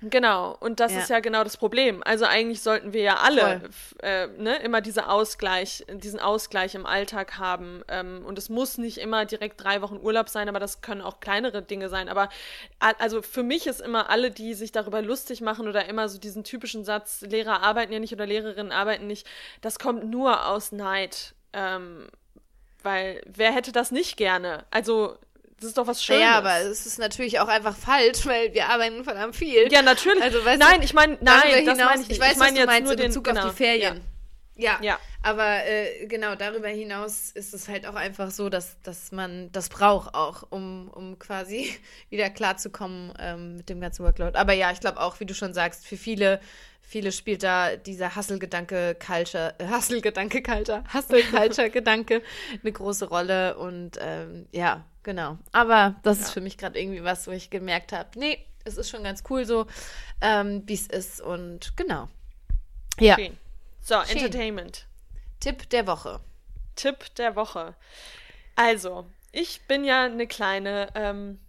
Genau, 0.02 0.56
und 0.60 0.80
das 0.80 0.92
ja. 0.92 1.00
ist 1.00 1.10
ja 1.10 1.20
genau 1.20 1.44
das 1.44 1.58
Problem. 1.58 2.02
Also 2.04 2.24
eigentlich 2.24 2.62
sollten 2.62 2.94
wir 2.94 3.02
ja 3.02 3.16
alle 3.16 3.60
äh, 4.02 4.28
ne, 4.28 4.56
immer 4.62 4.80
diese 4.80 5.10
Ausgleich, 5.10 5.84
diesen 5.92 6.18
Ausgleich 6.18 6.74
im 6.74 6.86
Alltag 6.86 7.38
haben. 7.38 7.82
Ähm, 7.88 8.24
und 8.24 8.38
es 8.38 8.48
muss 8.48 8.78
nicht 8.78 8.96
immer 8.96 9.26
direkt 9.26 9.62
drei 9.62 9.82
Wochen 9.82 9.98
Urlaub 9.98 10.30
sein, 10.30 10.48
aber 10.48 10.58
das 10.58 10.80
können 10.80 11.02
auch 11.02 11.20
kleinere 11.20 11.60
Dinge 11.60 11.90
sein. 11.90 12.08
Aber 12.08 12.30
also 12.78 13.20
für 13.20 13.42
mich 13.42 13.66
ist 13.66 13.82
immer 13.82 14.08
alle, 14.08 14.30
die 14.30 14.54
sich 14.54 14.72
darüber 14.72 15.02
lustig 15.02 15.42
machen 15.42 15.68
oder 15.68 15.86
immer 15.86 16.08
so 16.08 16.18
diesen 16.18 16.44
typischen 16.44 16.82
Satz, 16.82 17.20
Lehrer 17.20 17.62
arbeiten 17.62 17.92
ja 17.92 17.98
nicht 17.98 18.14
oder 18.14 18.24
Lehrerinnen 18.24 18.72
arbeiten 18.72 19.06
nicht, 19.06 19.26
das 19.60 19.78
kommt 19.78 20.04
nur 20.04 20.46
aus 20.46 20.72
Neid. 20.72 21.34
Ähm, 21.52 22.08
weil 22.82 23.20
wer 23.26 23.52
hätte 23.52 23.72
das 23.72 23.90
nicht 23.90 24.16
gerne? 24.16 24.64
Also 24.70 25.18
das 25.60 25.68
ist 25.68 25.78
doch 25.78 25.86
was 25.86 26.02
Schönes. 26.02 26.22
Ja, 26.22 26.38
aber 26.38 26.60
es 26.60 26.86
ist 26.86 26.98
natürlich 26.98 27.38
auch 27.38 27.48
einfach 27.48 27.76
falsch, 27.76 28.20
weil 28.24 28.54
wir 28.54 28.68
arbeiten 28.68 29.04
verdammt 29.04 29.36
viel. 29.36 29.70
Ja, 29.70 29.82
natürlich. 29.82 30.22
Also, 30.22 30.44
weißt 30.44 30.58
nein, 30.58 30.78
du, 30.78 30.84
ich 30.84 30.94
meine, 30.94 31.18
nein, 31.20 31.66
das 31.66 31.78
meine 31.78 32.02
ich 32.02 32.08
nicht. 32.08 32.10
Ich 32.12 32.20
weiß, 32.20 32.32
ich 32.32 32.38
mein 32.38 32.54
was 32.54 32.60
du 32.60 32.66
meinst 32.66 32.92
in 32.92 32.98
Bezug 32.98 33.24
genau. 33.24 33.42
auf 33.42 33.50
die 33.50 33.56
Ferien. 33.56 33.96
Ja. 33.96 34.02
Ja. 34.60 34.78
ja. 34.82 34.98
Aber 35.22 35.64
äh, 35.66 36.06
genau, 36.06 36.34
darüber 36.34 36.68
hinaus 36.68 37.30
ist 37.30 37.52
es 37.52 37.68
halt 37.68 37.86
auch 37.86 37.94
einfach 37.94 38.30
so, 38.30 38.48
dass, 38.48 38.80
dass 38.82 39.12
man 39.12 39.50
das 39.52 39.68
braucht 39.68 40.14
auch, 40.14 40.44
um, 40.50 40.88
um 40.88 41.18
quasi 41.18 41.74
wieder 42.10 42.30
klarzukommen 42.30 43.12
ähm, 43.18 43.56
mit 43.56 43.68
dem 43.68 43.80
ganzen 43.80 44.04
Workload. 44.04 44.38
Aber 44.38 44.52
ja, 44.52 44.70
ich 44.70 44.80
glaube 44.80 45.00
auch, 45.00 45.20
wie 45.20 45.26
du 45.26 45.34
schon 45.34 45.52
sagst, 45.54 45.86
für 45.86 45.96
viele, 45.96 46.40
viele 46.80 47.12
spielt 47.12 47.42
da 47.42 47.76
dieser 47.76 48.16
Hustle-Gedanke, 48.16 48.94
Culture, 48.94 49.54
äh, 49.58 49.68
Hustle-Gedanke, 49.68 50.42
Culture, 50.42 50.84
Hustle-Culture-Gedanke 50.94 52.22
eine 52.62 52.72
große 52.72 53.08
Rolle. 53.08 53.56
Und 53.58 53.98
ähm, 54.00 54.46
ja, 54.52 54.84
Genau. 55.02 55.38
Aber 55.52 55.96
das 56.02 56.18
ja. 56.18 56.24
ist 56.24 56.32
für 56.32 56.40
mich 56.40 56.58
gerade 56.58 56.78
irgendwie 56.78 57.02
was, 57.02 57.26
wo 57.26 57.30
ich 57.30 57.50
gemerkt 57.50 57.92
habe, 57.92 58.10
nee, 58.18 58.44
es 58.64 58.76
ist 58.76 58.90
schon 58.90 59.02
ganz 59.02 59.22
cool 59.30 59.44
so, 59.44 59.66
ähm, 60.20 60.62
wie 60.66 60.74
es 60.74 60.86
ist. 60.86 61.20
Und 61.20 61.76
genau. 61.76 62.08
Ja. 62.98 63.16
Schön. 63.16 63.36
So, 63.90 63.96
Schön. 64.04 64.18
Entertainment. 64.18 64.86
Tipp 65.40 65.68
der 65.70 65.84
Woche. 65.88 66.20
Tipp 66.76 67.12
der 67.16 67.34
Woche. 67.34 67.74
Also, 68.54 69.10
ich 69.32 69.62
bin 69.66 69.84
ja 69.84 70.04
eine 70.04 70.28
kleine 70.28 70.90
ähm, 70.94 71.40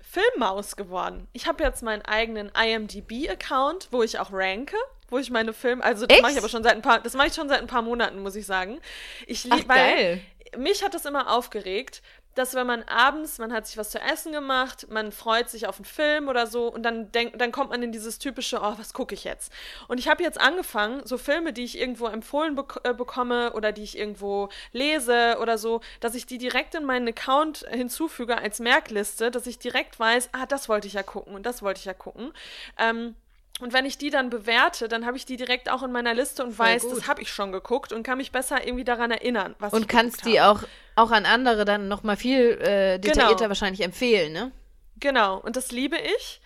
Filmmaus 0.00 0.74
geworden. 0.74 1.28
Ich 1.32 1.46
habe 1.46 1.62
jetzt 1.62 1.84
meinen 1.84 2.02
eigenen 2.02 2.50
IMDb-Account, 2.50 3.92
wo 3.92 4.02
ich 4.02 4.18
auch 4.18 4.32
ranke 4.32 4.74
wo 5.08 5.18
ich 5.18 5.30
meine 5.30 5.52
Filme, 5.52 5.84
also 5.84 6.06
das 6.06 6.22
mache 6.22 6.32
ich 6.32 6.38
aber 6.38 6.48
schon 6.48 6.62
seit 6.62 6.72
ein 6.72 6.80
paar, 6.80 6.98
das 6.98 7.12
mache 7.12 7.26
ich 7.26 7.34
schon 7.34 7.46
seit 7.46 7.60
ein 7.60 7.66
paar 7.66 7.82
Monaten, 7.82 8.22
muss 8.22 8.34
ich 8.34 8.46
sagen. 8.46 8.80
Ich 9.26 9.44
liebe, 9.44 9.68
weil 9.68 10.22
mich 10.56 10.82
hat 10.82 10.94
das 10.94 11.04
immer 11.04 11.30
aufgeregt, 11.30 12.00
dass 12.34 12.54
wenn 12.54 12.66
man 12.66 12.82
abends, 12.84 13.38
man 13.38 13.52
hat 13.52 13.66
sich 13.66 13.76
was 13.76 13.90
zu 13.90 14.00
essen 14.00 14.32
gemacht, 14.32 14.86
man 14.90 15.12
freut 15.12 15.50
sich 15.50 15.66
auf 15.66 15.76
einen 15.76 15.84
Film 15.84 16.28
oder 16.28 16.46
so 16.46 16.68
und 16.68 16.82
dann 16.82 17.12
denkt, 17.12 17.40
dann 17.40 17.52
kommt 17.52 17.70
man 17.70 17.82
in 17.82 17.92
dieses 17.92 18.18
typische, 18.18 18.60
oh, 18.62 18.74
was 18.76 18.94
gucke 18.94 19.14
ich 19.14 19.24
jetzt? 19.24 19.52
Und 19.88 19.98
ich 19.98 20.08
habe 20.08 20.22
jetzt 20.22 20.40
angefangen, 20.40 21.02
so 21.04 21.18
Filme, 21.18 21.52
die 21.52 21.64
ich 21.64 21.78
irgendwo 21.78 22.06
empfohlen 22.06 22.54
bek 22.54 22.80
äh, 22.84 22.94
bekomme 22.94 23.52
oder 23.52 23.72
die 23.72 23.82
ich 23.82 23.98
irgendwo 23.98 24.48
lese 24.72 25.36
oder 25.40 25.58
so, 25.58 25.80
dass 26.00 26.14
ich 26.14 26.26
die 26.26 26.38
direkt 26.38 26.74
in 26.74 26.84
meinen 26.84 27.08
Account 27.08 27.66
hinzufüge 27.70 28.38
als 28.38 28.60
Merkliste, 28.60 29.30
dass 29.30 29.46
ich 29.46 29.58
direkt 29.58 29.98
weiß, 29.98 30.30
ah, 30.32 30.46
das 30.46 30.68
wollte 30.68 30.86
ich 30.86 30.94
ja 30.94 31.02
gucken 31.02 31.34
und 31.34 31.44
das 31.44 31.62
wollte 31.62 31.80
ich 31.80 31.84
ja 31.84 31.94
gucken. 31.94 32.32
Ähm, 32.78 33.14
und 33.60 33.72
wenn 33.72 33.84
ich 33.84 33.98
die 33.98 34.10
dann 34.10 34.30
bewerte, 34.30 34.88
dann 34.88 35.06
habe 35.06 35.16
ich 35.16 35.26
die 35.26 35.36
direkt 35.36 35.70
auch 35.70 35.82
in 35.82 35.92
meiner 35.92 36.14
Liste 36.14 36.42
und 36.42 36.54
Voll 36.54 36.66
weiß, 36.66 36.82
gut. 36.82 36.96
das 36.96 37.06
habe 37.06 37.22
ich 37.22 37.32
schon 37.32 37.52
geguckt 37.52 37.92
und 37.92 38.02
kann 38.02 38.18
mich 38.18 38.32
besser 38.32 38.66
irgendwie 38.66 38.84
daran 38.84 39.10
erinnern, 39.10 39.54
was 39.58 39.72
und 39.72 39.82
ich 39.82 39.88
kannst 39.88 40.24
die 40.24 40.40
auch 40.40 40.62
auch 40.96 41.10
an 41.10 41.26
andere 41.26 41.64
dann 41.64 41.88
noch 41.88 42.02
mal 42.02 42.16
viel 42.16 42.58
äh, 42.60 42.98
detaillierter 42.98 43.36
genau. 43.36 43.48
wahrscheinlich 43.48 43.82
empfehlen, 43.82 44.32
ne? 44.32 44.52
Genau. 45.00 45.38
Und 45.38 45.56
das 45.56 45.72
liebe 45.72 45.96
ich. 45.96 46.40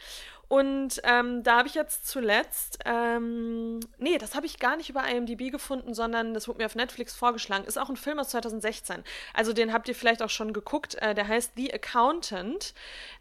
Und 0.48 1.00
ähm, 1.02 1.42
da 1.42 1.58
habe 1.58 1.68
ich 1.68 1.74
jetzt 1.74 2.06
zuletzt, 2.06 2.78
ähm, 2.84 3.80
nee, 3.98 4.16
das 4.16 4.36
habe 4.36 4.46
ich 4.46 4.60
gar 4.60 4.76
nicht 4.76 4.88
über 4.88 5.04
IMDb 5.04 5.50
gefunden, 5.50 5.92
sondern 5.92 6.34
das 6.34 6.46
wurde 6.46 6.58
mir 6.58 6.66
auf 6.66 6.76
Netflix 6.76 7.16
vorgeschlagen. 7.16 7.64
Ist 7.64 7.78
auch 7.78 7.88
ein 7.88 7.96
Film 7.96 8.20
aus 8.20 8.28
2016. 8.28 9.02
Also 9.34 9.52
den 9.52 9.72
habt 9.72 9.88
ihr 9.88 9.94
vielleicht 9.96 10.22
auch 10.22 10.30
schon 10.30 10.52
geguckt. 10.52 10.94
Äh, 10.96 11.14
der 11.16 11.26
heißt 11.26 11.52
The 11.56 11.74
Accountant. 11.74 12.74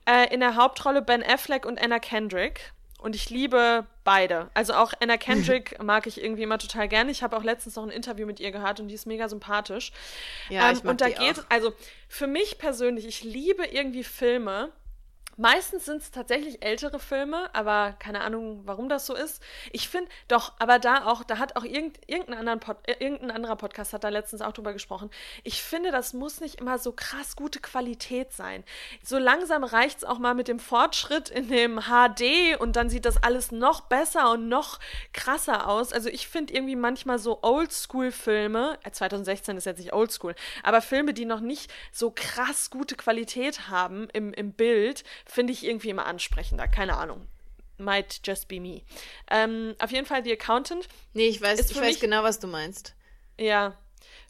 Äh, 0.07 0.31
in 0.31 0.39
der 0.39 0.55
Hauptrolle 0.55 1.01
Ben 1.01 1.23
Affleck 1.23 1.65
und 1.65 1.81
Anna 1.81 1.97
Kendrick. 1.97 2.73
Und 3.05 3.15
ich 3.15 3.29
liebe 3.29 3.85
beide. 4.03 4.49
Also 4.55 4.73
auch 4.73 4.91
Anna 4.99 5.17
Kendrick 5.17 5.77
mag 5.83 6.07
ich 6.07 6.19
irgendwie 6.19 6.41
immer 6.41 6.57
total 6.57 6.87
gerne. 6.87 7.11
Ich 7.11 7.21
habe 7.21 7.37
auch 7.37 7.43
letztens 7.43 7.75
noch 7.75 7.83
ein 7.83 7.91
Interview 7.91 8.25
mit 8.25 8.39
ihr 8.39 8.49
gehört 8.49 8.79
und 8.79 8.87
die 8.87 8.95
ist 8.95 9.05
mega 9.05 9.29
sympathisch. 9.29 9.91
Ja, 10.49 10.67
ähm, 10.67 10.75
ich 10.75 10.83
mag 10.83 10.89
und 10.89 11.01
da 11.01 11.09
geht, 11.09 11.45
also 11.49 11.71
für 12.07 12.25
mich 12.25 12.57
persönlich, 12.57 13.05
ich 13.05 13.23
liebe 13.23 13.63
irgendwie 13.63 14.03
Filme, 14.03 14.71
Meistens 15.37 15.85
sind 15.85 16.01
es 16.01 16.11
tatsächlich 16.11 16.63
ältere 16.63 16.97
Filme, 16.97 17.49
aber 17.53 17.93
keine 17.99 18.21
Ahnung, 18.21 18.61
warum 18.65 18.87
das 18.87 19.05
so 19.05 19.13
ist. 19.13 19.43
Ich 19.73 19.89
finde, 19.89 20.09
doch, 20.29 20.53
aber 20.59 20.79
da 20.79 21.05
auch, 21.07 21.23
da 21.23 21.39
hat 21.39 21.57
auch 21.57 21.65
irgend, 21.65 21.99
irgendein, 22.07 22.59
Pod, 22.59 22.77
äh, 22.87 22.95
irgendein 22.99 23.31
anderer 23.31 23.57
Podcast 23.57 23.91
hat 23.91 24.05
da 24.05 24.09
letztens 24.09 24.41
auch 24.41 24.53
drüber 24.53 24.71
gesprochen. 24.71 25.09
Ich 25.43 25.61
finde, 25.61 25.91
das 25.91 26.13
muss 26.13 26.39
nicht 26.39 26.61
immer 26.61 26.77
so 26.77 26.93
krass 26.93 27.35
gute 27.35 27.59
Qualität 27.59 28.31
sein. 28.31 28.63
So 29.03 29.17
langsam 29.17 29.65
reicht 29.65 29.99
es 29.99 30.03
auch 30.05 30.19
mal 30.19 30.35
mit 30.35 30.47
dem 30.47 30.59
Fortschritt 30.59 31.29
in 31.29 31.49
dem 31.49 31.81
HD 31.81 32.57
und 32.59 32.77
dann 32.77 32.89
sieht 32.89 33.03
das 33.03 33.21
alles 33.21 33.51
noch 33.51 33.81
besser 33.81 34.31
und 34.31 34.47
noch 34.47 34.79
krasser 35.11 35.67
aus. 35.67 35.91
Also 35.91 36.07
ich 36.07 36.29
finde 36.29 36.53
irgendwie 36.53 36.77
manchmal 36.77 37.19
so 37.19 37.39
Oldschool-Filme, 37.41 38.79
äh, 38.83 38.91
2016 38.91 39.57
ist 39.57 39.65
jetzt 39.65 39.79
nicht 39.79 39.93
Oldschool, 39.93 40.33
aber 40.63 40.81
Filme, 40.81 41.13
die 41.13 41.25
noch 41.25 41.41
nicht 41.41 41.71
so 41.91 42.11
krass 42.15 42.69
gute 42.69 42.95
Qualität 42.95 43.67
haben 43.69 44.07
im, 44.13 44.33
im 44.33 44.53
Bild, 44.53 45.03
finde 45.25 45.53
ich 45.53 45.65
irgendwie 45.65 45.89
immer 45.89 46.05
ansprechender. 46.05 46.67
Keine 46.67 46.97
Ahnung. 46.97 47.27
Might 47.77 48.21
just 48.23 48.47
be 48.47 48.59
me. 48.59 48.81
Ähm, 49.29 49.75
auf 49.79 49.91
jeden 49.91 50.05
Fall 50.05 50.23
The 50.23 50.33
Accountant. 50.33 50.87
Nee, 51.13 51.27
ich 51.27 51.41
weiß, 51.41 51.69
ich 51.69 51.79
weiß 51.79 51.99
genau, 51.99 52.23
was 52.23 52.39
du 52.39 52.47
meinst. 52.47 52.95
Ja, 53.37 53.77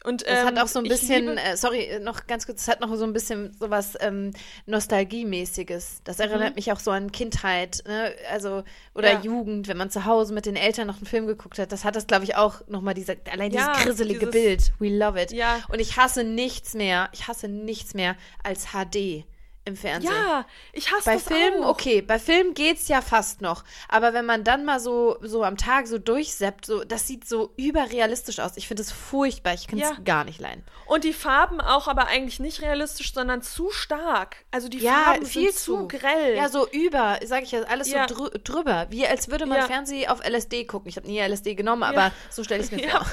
und, 0.06 0.22
ähm, 0.26 0.46
hat 0.46 0.58
auch 0.58 0.68
so 0.68 0.78
ein 0.78 0.84
bisschen, 0.84 1.36
äh, 1.36 1.56
sorry, 1.56 1.98
noch 2.00 2.28
ganz 2.28 2.46
kurz, 2.46 2.62
es 2.62 2.68
hat 2.68 2.80
noch 2.80 2.94
so 2.94 3.02
ein 3.02 3.12
bisschen 3.12 3.52
sowas 3.58 3.98
ähm, 4.00 4.32
Nostalgiemäßiges. 4.66 6.02
Das 6.04 6.20
erinnert 6.20 6.50
mhm. 6.50 6.54
mich 6.54 6.70
auch 6.70 6.78
so 6.78 6.92
an 6.92 7.10
Kindheit, 7.10 7.82
ne? 7.88 8.14
also 8.30 8.62
oder 8.94 9.14
ja. 9.14 9.20
Jugend, 9.20 9.66
wenn 9.66 9.76
man 9.76 9.90
zu 9.90 10.04
Hause 10.04 10.32
mit 10.32 10.46
den 10.46 10.54
Eltern 10.54 10.86
noch 10.86 10.98
einen 10.98 11.06
Film 11.06 11.26
geguckt 11.26 11.58
hat. 11.58 11.72
Das 11.72 11.84
hat 11.84 11.96
das, 11.96 12.06
glaube 12.06 12.22
ich, 12.22 12.36
auch 12.36 12.60
nochmal 12.68 12.94
diese, 12.94 13.16
allein 13.32 13.50
ja, 13.50 13.72
dieses 13.72 13.84
grisselige 13.84 14.30
dieses, 14.30 14.32
Bild. 14.32 14.72
We 14.78 14.96
love 14.96 15.20
it. 15.20 15.32
Ja. 15.32 15.60
Und 15.68 15.80
ich 15.80 15.96
hasse 15.96 16.22
nichts 16.22 16.74
mehr, 16.74 17.08
ich 17.12 17.26
hasse 17.26 17.48
nichts 17.48 17.94
mehr 17.94 18.16
als 18.44 18.68
HD 18.68 19.24
im 19.66 19.76
Fernsehen. 19.76 20.12
Ja, 20.12 20.46
ich 20.72 20.92
hasse 20.92 21.04
bei 21.04 21.14
das 21.14 21.24
Filmen, 21.24 21.64
auch. 21.64 21.70
okay, 21.70 22.00
bei 22.00 22.18
Filmen 22.18 22.54
geht's 22.54 22.86
ja 22.88 23.02
fast 23.02 23.40
noch. 23.40 23.64
Aber 23.88 24.14
wenn 24.14 24.24
man 24.24 24.44
dann 24.44 24.64
mal 24.64 24.78
so, 24.78 25.18
so 25.20 25.42
am 25.42 25.56
Tag 25.56 25.88
so 25.88 25.98
durchseppt, 25.98 26.64
so, 26.64 26.84
das 26.84 27.06
sieht 27.06 27.28
so 27.28 27.52
überrealistisch 27.56 28.38
aus. 28.38 28.56
Ich 28.56 28.68
finde 28.68 28.82
es 28.82 28.92
furchtbar. 28.92 29.54
Ich 29.54 29.66
kann 29.66 29.80
es 29.80 29.90
ja. 29.90 29.96
gar 30.04 30.24
nicht 30.24 30.40
leiden. 30.40 30.64
Und 30.86 31.02
die 31.02 31.12
Farben 31.12 31.60
auch 31.60 31.88
aber 31.88 32.06
eigentlich 32.06 32.38
nicht 32.38 32.62
realistisch, 32.62 33.12
sondern 33.12 33.42
zu 33.42 33.70
stark. 33.70 34.36
Also 34.52 34.68
die 34.68 34.78
ja, 34.78 34.92
Farben 34.92 35.26
viel 35.26 35.50
sind 35.50 35.58
zu 35.58 35.88
grell. 35.88 36.36
Ja, 36.36 36.48
so 36.48 36.68
über, 36.68 37.18
sag 37.24 37.42
ich 37.42 37.50
ja, 37.50 37.62
alles 37.64 37.90
ja. 37.90 38.06
so 38.08 38.14
drü 38.14 38.38
drüber. 38.38 38.86
Wie 38.90 39.04
als 39.04 39.28
würde 39.28 39.46
man 39.46 39.58
ja. 39.58 39.66
Fernsehen 39.66 40.08
auf 40.08 40.20
LSD 40.24 40.64
gucken. 40.64 40.88
Ich 40.88 40.96
habe 40.96 41.08
nie 41.08 41.20
LSD 41.20 41.56
genommen, 41.56 41.82
aber 41.82 42.12
so 42.30 42.44
stelle 42.44 42.62
ich 42.62 42.72
es 42.72 42.72
mir 42.72 42.88
vor. 42.88 43.04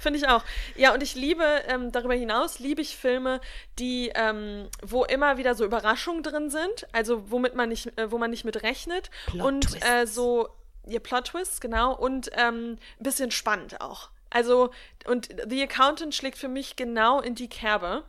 Finde 0.00 0.18
ich 0.18 0.26
auch. 0.26 0.42
Ja, 0.74 0.92
und 0.92 1.02
ich 1.04 1.14
liebe, 1.14 1.44
ähm, 1.68 1.92
darüber 1.92 2.14
hinaus 2.14 2.58
liebe 2.58 2.82
ich 2.82 2.96
Filme, 2.96 3.40
die, 3.78 4.10
ähm, 4.14 4.68
wo 4.82 5.04
immer 5.04 5.36
wieder 5.36 5.54
so 5.54 5.64
Überraschungen 6.00 6.22
drin 6.22 6.50
sind, 6.50 6.86
also 6.92 7.30
womit 7.30 7.54
man 7.54 7.68
nicht, 7.68 7.98
äh, 7.98 8.10
wo 8.10 8.18
man 8.18 8.30
nicht 8.30 8.44
mit 8.44 8.62
rechnet. 8.62 9.10
Plot 9.26 9.42
und 9.42 9.84
äh, 9.84 10.06
so, 10.06 10.48
ihr 10.86 11.00
Plot-Twists, 11.00 11.60
genau, 11.60 11.94
und 11.94 12.30
ähm, 12.34 12.76
ein 12.98 13.02
bisschen 13.02 13.30
spannend 13.30 13.80
auch. 13.80 14.10
Also, 14.30 14.70
und 15.06 15.28
The 15.48 15.62
Accountant 15.62 16.14
schlägt 16.14 16.38
für 16.38 16.48
mich 16.48 16.76
genau 16.76 17.20
in 17.20 17.34
die 17.34 17.48
Kerbe. 17.48 18.04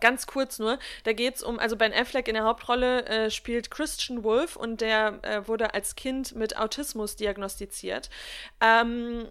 Ganz 0.00 0.26
kurz 0.26 0.58
nur, 0.58 0.78
da 1.04 1.12
geht 1.12 1.36
es 1.36 1.42
um, 1.42 1.60
also 1.60 1.76
Ben 1.76 1.92
Affleck 1.92 2.26
in 2.26 2.34
der 2.34 2.42
Hauptrolle 2.42 3.06
äh, 3.06 3.30
spielt 3.30 3.70
Christian 3.70 4.24
Wolf 4.24 4.56
und 4.56 4.80
der 4.80 5.20
äh, 5.22 5.46
wurde 5.46 5.72
als 5.72 5.94
Kind 5.94 6.34
mit 6.34 6.56
Autismus 6.56 7.14
diagnostiziert. 7.14 8.10
Ähm, 8.60 9.28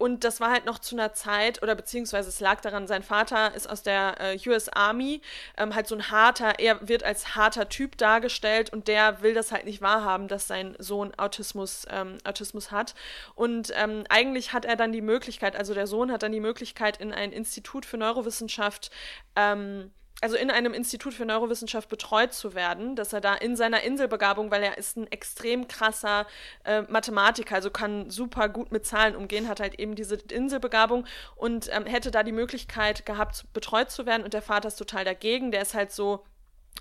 und 0.00 0.24
das 0.24 0.40
war 0.40 0.50
halt 0.50 0.64
noch 0.64 0.78
zu 0.78 0.96
einer 0.96 1.12
Zeit, 1.12 1.62
oder 1.62 1.74
beziehungsweise 1.74 2.30
es 2.30 2.40
lag 2.40 2.62
daran, 2.62 2.86
sein 2.86 3.02
Vater 3.02 3.54
ist 3.54 3.68
aus 3.68 3.82
der 3.82 4.16
äh, 4.18 4.48
US 4.48 4.70
Army, 4.70 5.20
ähm, 5.58 5.74
halt 5.74 5.86
so 5.86 5.94
ein 5.94 6.10
harter, 6.10 6.58
er 6.58 6.88
wird 6.88 7.02
als 7.02 7.36
harter 7.36 7.68
Typ 7.68 7.98
dargestellt 7.98 8.72
und 8.72 8.88
der 8.88 9.20
will 9.20 9.34
das 9.34 9.52
halt 9.52 9.66
nicht 9.66 9.82
wahrhaben, 9.82 10.26
dass 10.26 10.48
sein 10.48 10.74
Sohn 10.78 11.12
Autismus, 11.18 11.84
ähm, 11.90 12.16
Autismus 12.24 12.70
hat. 12.70 12.94
Und 13.34 13.74
ähm, 13.76 14.04
eigentlich 14.08 14.54
hat 14.54 14.64
er 14.64 14.76
dann 14.76 14.92
die 14.92 15.02
Möglichkeit, 15.02 15.54
also 15.54 15.74
der 15.74 15.86
Sohn 15.86 16.10
hat 16.10 16.22
dann 16.22 16.32
die 16.32 16.40
Möglichkeit, 16.40 16.96
in 16.96 17.12
ein 17.12 17.30
Institut 17.30 17.84
für 17.84 17.98
Neurowissenschaft 17.98 18.90
ähm, 19.36 19.90
also 20.20 20.36
in 20.36 20.50
einem 20.50 20.74
Institut 20.74 21.14
für 21.14 21.24
Neurowissenschaft 21.24 21.88
betreut 21.88 22.34
zu 22.34 22.54
werden, 22.54 22.94
dass 22.94 23.12
er 23.12 23.20
da 23.20 23.34
in 23.34 23.56
seiner 23.56 23.82
Inselbegabung, 23.82 24.50
weil 24.50 24.62
er 24.62 24.76
ist 24.76 24.96
ein 24.96 25.06
extrem 25.10 25.66
krasser 25.66 26.26
äh, 26.64 26.82
Mathematiker, 26.82 27.54
also 27.54 27.70
kann 27.70 28.10
super 28.10 28.48
gut 28.48 28.70
mit 28.70 28.84
Zahlen 28.84 29.16
umgehen, 29.16 29.48
hat 29.48 29.60
halt 29.60 29.78
eben 29.78 29.94
diese 29.94 30.16
Inselbegabung 30.16 31.06
und 31.36 31.70
ähm, 31.72 31.86
hätte 31.86 32.10
da 32.10 32.22
die 32.22 32.32
Möglichkeit 32.32 33.06
gehabt, 33.06 33.46
betreut 33.54 33.90
zu 33.90 34.04
werden 34.04 34.22
und 34.22 34.34
der 34.34 34.42
Vater 34.42 34.68
ist 34.68 34.76
total 34.76 35.04
dagegen, 35.04 35.52
der 35.52 35.62
ist 35.62 35.74
halt 35.74 35.90
so, 35.90 36.24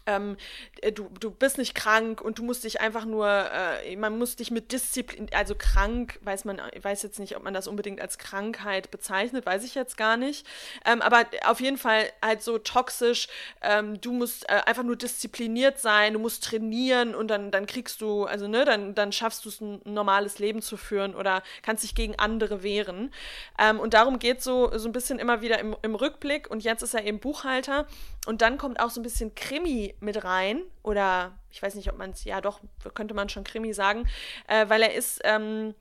ähm, 0.05 0.37
äh, 0.81 0.91
du, 0.91 1.09
du 1.19 1.31
bist 1.31 1.57
nicht 1.57 1.75
krank 1.75 2.21
und 2.21 2.39
du 2.39 2.43
musst 2.43 2.63
dich 2.63 2.81
einfach 2.81 3.05
nur, 3.05 3.27
äh, 3.27 3.95
man 3.95 4.17
muss 4.17 4.35
dich 4.35 4.51
mit 4.51 4.71
Disziplin, 4.71 5.27
also 5.33 5.55
krank, 5.55 6.19
weiß 6.23 6.45
man, 6.45 6.61
weiß 6.81 7.03
jetzt 7.03 7.19
nicht, 7.19 7.35
ob 7.35 7.43
man 7.43 7.53
das 7.53 7.67
unbedingt 7.67 8.01
als 8.01 8.17
Krankheit 8.17 8.91
bezeichnet, 8.91 9.45
weiß 9.45 9.63
ich 9.63 9.75
jetzt 9.75 9.97
gar 9.97 10.17
nicht. 10.17 10.45
Ähm, 10.85 11.01
aber 11.01 11.25
auf 11.45 11.59
jeden 11.61 11.77
Fall 11.77 12.09
halt 12.21 12.41
so 12.41 12.57
toxisch, 12.57 13.27
ähm, 13.61 13.99
du 14.01 14.11
musst 14.11 14.49
äh, 14.49 14.61
einfach 14.65 14.83
nur 14.83 14.95
diszipliniert 14.95 15.79
sein, 15.79 16.13
du 16.13 16.19
musst 16.19 16.43
trainieren 16.43 17.15
und 17.15 17.27
dann, 17.29 17.51
dann 17.51 17.65
kriegst 17.65 18.01
du, 18.01 18.25
also 18.25 18.47
ne, 18.47 18.65
dann, 18.65 18.95
dann 18.95 19.11
schaffst 19.11 19.45
du 19.45 19.49
es, 19.49 19.61
ein 19.61 19.81
normales 19.85 20.39
Leben 20.39 20.61
zu 20.61 20.77
führen 20.77 21.15
oder 21.15 21.43
kannst 21.61 21.83
dich 21.83 21.95
gegen 21.95 22.17
andere 22.17 22.63
wehren. 22.63 23.13
Ähm, 23.57 23.79
und 23.79 23.93
darum 23.93 24.19
geht 24.19 24.41
so, 24.41 24.71
so 24.77 24.87
ein 24.87 24.91
bisschen 24.91 25.19
immer 25.19 25.41
wieder 25.41 25.59
im, 25.59 25.75
im 25.81 25.95
Rückblick 25.95 26.49
und 26.49 26.63
jetzt 26.63 26.81
ist 26.81 26.93
er 26.93 27.05
eben 27.05 27.19
Buchhalter 27.19 27.87
und 28.25 28.41
dann 28.41 28.57
kommt 28.57 28.79
auch 28.79 28.89
so 28.89 28.99
ein 28.99 29.03
bisschen 29.03 29.33
Krimi 29.35 29.88
mit 29.99 30.23
rein. 30.23 30.61
Oder 30.83 31.31
ich 31.51 31.61
weiß 31.61 31.75
nicht, 31.75 31.91
ob 31.91 31.97
man 31.97 32.11
es, 32.11 32.23
ja 32.23 32.41
doch, 32.41 32.59
könnte 32.93 33.13
man 33.13 33.29
schon 33.29 33.43
Krimi 33.43 33.73
sagen, 33.73 34.07
äh, 34.47 34.67
weil 34.69 34.81
er 34.81 34.93
ist 34.93 35.21
ähm, 35.23 35.73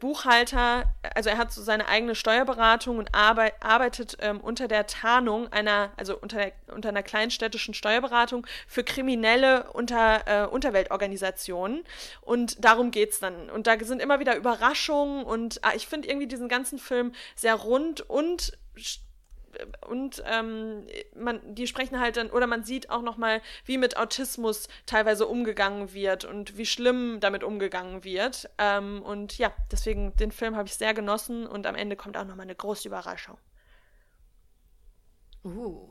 Buchhalter, 0.00 0.92
also 1.14 1.30
er 1.30 1.38
hat 1.38 1.52
so 1.52 1.62
seine 1.62 1.86
eigene 1.86 2.14
Steuerberatung 2.14 2.98
und 2.98 3.14
arbeit, 3.14 3.54
arbeitet 3.60 4.16
ähm, 4.20 4.40
unter 4.40 4.66
der 4.66 4.86
Tarnung 4.86 5.52
einer, 5.52 5.92
also 5.96 6.18
unter, 6.18 6.38
der, 6.38 6.52
unter 6.74 6.88
einer 6.88 7.02
kleinstädtischen 7.02 7.72
Steuerberatung 7.72 8.46
für 8.66 8.82
kriminelle 8.82 9.70
unter, 9.72 10.26
äh, 10.26 10.46
Unterweltorganisationen. 10.46 11.84
Und 12.20 12.64
darum 12.64 12.90
geht 12.90 13.12
es 13.12 13.20
dann. 13.20 13.50
Und 13.50 13.66
da 13.68 13.78
sind 13.78 14.02
immer 14.02 14.18
wieder 14.18 14.36
Überraschungen 14.36 15.24
und 15.24 15.60
ah, 15.62 15.72
ich 15.74 15.86
finde 15.86 16.08
irgendwie 16.08 16.26
diesen 16.26 16.48
ganzen 16.48 16.78
Film 16.78 17.12
sehr 17.36 17.54
rund 17.54 18.00
und 18.00 18.58
und 19.86 20.22
ähm, 20.26 20.86
man, 21.14 21.54
die 21.54 21.66
sprechen 21.66 22.00
halt 22.00 22.16
dann, 22.16 22.30
oder 22.30 22.46
man 22.46 22.64
sieht 22.64 22.90
auch 22.90 23.02
nochmal, 23.02 23.42
wie 23.64 23.78
mit 23.78 23.96
Autismus 23.96 24.68
teilweise 24.86 25.26
umgegangen 25.26 25.92
wird 25.92 26.24
und 26.24 26.56
wie 26.56 26.66
schlimm 26.66 27.18
damit 27.20 27.44
umgegangen 27.44 28.04
wird. 28.04 28.50
Ähm, 28.58 29.02
und 29.02 29.38
ja, 29.38 29.52
deswegen, 29.70 30.16
den 30.16 30.32
Film 30.32 30.56
habe 30.56 30.68
ich 30.68 30.74
sehr 30.74 30.94
genossen 30.94 31.46
und 31.46 31.66
am 31.66 31.74
Ende 31.74 31.96
kommt 31.96 32.16
auch 32.16 32.24
nochmal 32.24 32.44
eine 32.44 32.54
große 32.54 32.88
Überraschung. 32.88 33.38
Uh. 35.44 35.88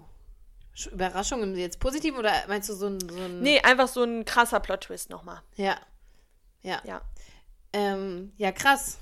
Überraschung 0.92 1.44
im 1.44 1.56
jetzt 1.58 1.80
positiv 1.80 2.18
oder 2.18 2.32
meinst 2.48 2.70
du 2.70 2.74
so 2.74 2.88
ein, 2.88 3.00
so 3.00 3.18
ein. 3.18 3.42
Nee, 3.42 3.60
einfach 3.62 3.88
so 3.88 4.04
ein 4.04 4.24
krasser 4.24 4.60
Plot-Twist 4.60 5.10
nochmal. 5.10 5.42
Ja. 5.56 5.78
Ja. 6.62 6.82
Ja. 6.86 7.02
Ähm, 7.74 8.32
ja, 8.38 8.52
krass. 8.52 8.98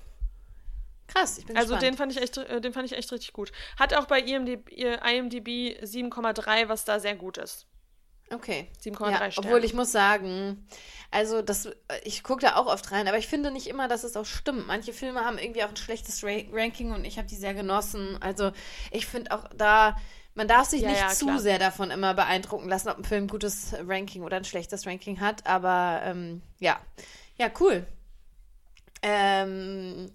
Krass, 1.11 1.37
ich 1.39 1.45
bin 1.45 1.57
Also 1.57 1.73
gespannt. 1.73 1.83
den 1.83 1.97
fand 1.97 2.11
ich 2.11 2.21
echt, 2.21 2.37
äh, 2.37 2.61
den 2.61 2.71
fand 2.73 2.85
ich 2.91 2.97
echt 2.97 3.11
richtig 3.11 3.33
gut. 3.33 3.51
Hat 3.77 3.93
auch 3.93 4.05
bei 4.05 4.19
IMDb, 4.21 4.69
IMDb 4.71 5.75
7,3, 5.83 6.69
was 6.69 6.85
da 6.85 6.99
sehr 6.99 7.15
gut 7.15 7.37
ist. 7.37 7.65
Okay. 8.31 8.67
7,3 8.83 9.09
ja, 9.09 9.31
Sterne. 9.31 9.47
Obwohl 9.47 9.63
ich 9.65 9.73
muss 9.73 9.91
sagen, 9.91 10.67
also 11.09 11.41
das, 11.41 11.67
ich 12.03 12.21
gucke 12.23 12.41
da 12.41 12.57
auch 12.57 12.67
oft 12.67 12.91
rein, 12.91 13.07
aber 13.07 13.17
ich 13.17 13.27
finde 13.27 13.49
nicht 13.49 13.65
immer, 13.65 13.87
dass 13.87 14.03
es 14.03 14.15
auch 14.15 14.25
stimmt. 14.25 14.67
Manche 14.67 14.93
Filme 14.93 15.25
haben 15.25 15.39
irgendwie 15.39 15.63
auch 15.63 15.69
ein 15.69 15.77
schlechtes 15.77 16.23
Ra 16.23 16.37
Ranking 16.51 16.91
und 16.91 17.05
ich 17.05 17.17
habe 17.17 17.27
die 17.27 17.35
sehr 17.35 17.55
genossen. 17.55 18.21
Also 18.21 18.51
ich 18.91 19.07
finde 19.07 19.31
auch 19.31 19.47
da, 19.57 19.97
man 20.35 20.47
darf 20.47 20.67
sich 20.67 20.83
Ja, 20.83 20.89
nicht 20.89 21.01
ja, 21.01 21.09
zu 21.09 21.25
klar. 21.25 21.39
sehr 21.39 21.57
davon 21.57 21.89
immer 21.89 22.13
beeindrucken 22.13 22.69
lassen, 22.69 22.89
ob 22.89 22.99
ein 22.99 23.03
Film 23.03 23.23
ein 23.23 23.29
gutes 23.29 23.73
Ranking 23.87 24.21
oder 24.21 24.37
ein 24.37 24.45
schlechtes 24.45 24.85
Ranking 24.85 25.19
hat. 25.19 25.47
Aber 25.47 26.01
ähm, 26.03 26.43
ja, 26.59 26.79
ja, 27.37 27.49
cool. 27.59 27.87
Ähm, 29.01 30.11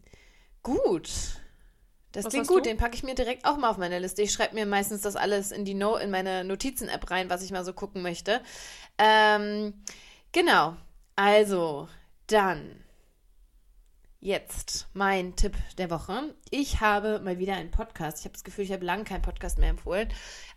gut. 0.64 1.08
Das 2.10 2.24
Was 2.24 2.32
klingt 2.32 2.48
gut, 2.48 2.64
du? 2.64 2.68
den 2.70 2.76
packe 2.76 2.96
ich 2.96 3.02
mir 3.04 3.14
direkt 3.14 3.44
auch 3.44 3.56
mal 3.56 3.70
auf 3.70 3.76
meine 3.76 3.98
Liste. 3.98 4.22
Ich 4.22 4.32
schreibe 4.32 4.54
mir 4.54 4.66
meistens 4.66 5.02
das 5.02 5.16
alles 5.16 5.52
in 5.52 5.64
die 5.64 5.74
no 5.74 5.96
in 5.96 6.10
meine 6.10 6.44
Notizen-App 6.44 7.10
rein, 7.10 7.30
was 7.30 7.42
ich 7.42 7.52
mal 7.52 7.64
so 7.64 7.72
gucken 7.72 8.02
möchte. 8.02 8.40
Ähm, 8.98 9.74
genau. 10.32 10.76
Also, 11.16 11.88
dann 12.26 12.84
jetzt 14.20 14.86
mein 14.94 15.36
Tipp 15.36 15.54
der 15.76 15.90
Woche. 15.90 16.34
Ich 16.50 16.80
habe 16.80 17.20
mal 17.20 17.38
wieder 17.38 17.56
einen 17.56 17.70
Podcast. 17.70 18.20
Ich 18.20 18.24
habe 18.24 18.32
das 18.32 18.42
Gefühl, 18.42 18.64
ich 18.64 18.72
habe 18.72 18.84
lange 18.84 19.04
keinen 19.04 19.22
Podcast 19.22 19.58
mehr 19.58 19.68
empfohlen. 19.68 20.08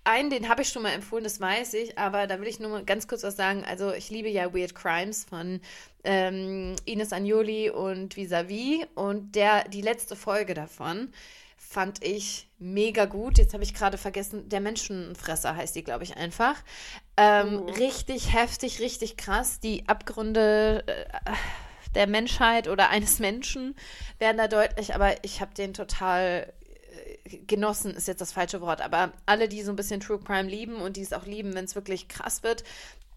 Einen, 0.08 0.30
den 0.30 0.48
habe 0.48 0.62
ich 0.62 0.70
schon 0.70 0.84
mal 0.84 0.92
empfohlen, 0.94 1.26
das 1.26 1.42
weiß 1.42 1.74
ich, 1.74 1.98
aber 1.98 2.28
da 2.28 2.40
will 2.40 2.48
ich 2.48 2.60
nur 2.60 2.70
mal 2.70 2.86
ganz 2.86 3.08
kurz 3.08 3.24
was 3.24 3.36
sagen. 3.36 3.66
Also, 3.68 3.92
ich 3.94 4.10
liebe 4.10 4.30
ja 4.30 4.54
Weird 4.54 4.74
Crimes 4.74 5.26
von 5.26 5.60
ähm, 6.06 6.76
Ines 6.86 7.12
Agnoli 7.12 7.70
und 7.70 8.16
Visavi 8.16 8.86
und 8.96 9.36
der, 9.36 9.68
die 9.68 9.82
letzte 9.82 10.16
Folge 10.16 10.54
davon 10.54 11.12
fand 11.58 12.04
ich 12.06 12.48
mega 12.60 13.06
gut. 13.06 13.38
Jetzt 13.38 13.54
habe 13.54 13.64
ich 13.64 13.74
gerade 13.74 13.98
vergessen, 13.98 14.48
der 14.48 14.62
Menschenfresser 14.62 15.56
heißt 15.56 15.76
die, 15.76 15.84
glaube 15.84 16.04
ich, 16.06 16.16
einfach. 16.16 16.56
Ähm, 17.18 17.64
Oh. 17.68 17.72
Richtig 17.72 18.34
heftig, 18.34 18.80
richtig 18.80 19.18
krass. 19.18 19.60
Die 19.60 19.88
Abgründe 19.90 20.84
äh, 20.88 21.06
der 21.96 22.08
Menschheit 22.08 22.68
oder 22.68 22.90
eines 22.90 23.20
Menschen 23.20 23.76
werden 24.20 24.38
da 24.38 24.48
deutlich, 24.48 24.94
aber 24.96 25.24
ich 25.24 25.42
habe 25.42 25.54
den 25.54 25.74
total 25.74 26.54
genossen, 27.28 27.94
ist 27.96 28.08
jetzt 28.08 28.22
das 28.22 28.32
falsche 28.32 28.62
Wort, 28.62 28.82
aber 28.82 29.12
alle, 29.26 29.48
die 29.48 29.62
so 29.64 29.72
ein 29.72 29.76
bisschen 29.76 30.00
True 30.00 30.20
Crime 30.20 30.50
lieben 30.50 30.76
und 30.78 30.98
die 30.98 31.02
es 31.02 31.14
auch 31.14 31.26
lieben, 31.26 31.54
wenn 31.54 31.66
es 31.66 31.76
wirklich 31.76 32.08
krass 32.08 32.44
wird, 32.44 32.64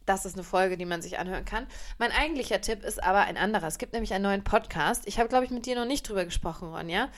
das 0.06 0.24
ist 0.24 0.34
eine 0.34 0.42
Folge, 0.42 0.76
die 0.76 0.86
man 0.86 1.02
sich 1.02 1.18
anhören 1.18 1.44
kann. 1.44 1.66
Mein 1.98 2.10
eigentlicher 2.10 2.60
Tipp 2.60 2.82
ist 2.82 3.02
aber 3.02 3.20
ein 3.20 3.36
anderer. 3.36 3.66
Es 3.68 3.78
gibt 3.78 3.92
nämlich 3.92 4.12
einen 4.12 4.24
neuen 4.24 4.42
Podcast. 4.42 5.06
Ich 5.06 5.18
habe, 5.20 5.28
glaube 5.28 5.44
ich, 5.44 5.50
mit 5.52 5.66
dir 5.66 5.76
noch 5.76 5.84
nicht 5.84 6.08
drüber 6.08 6.24
gesprochen, 6.24 6.68
Ronja. 6.74 7.10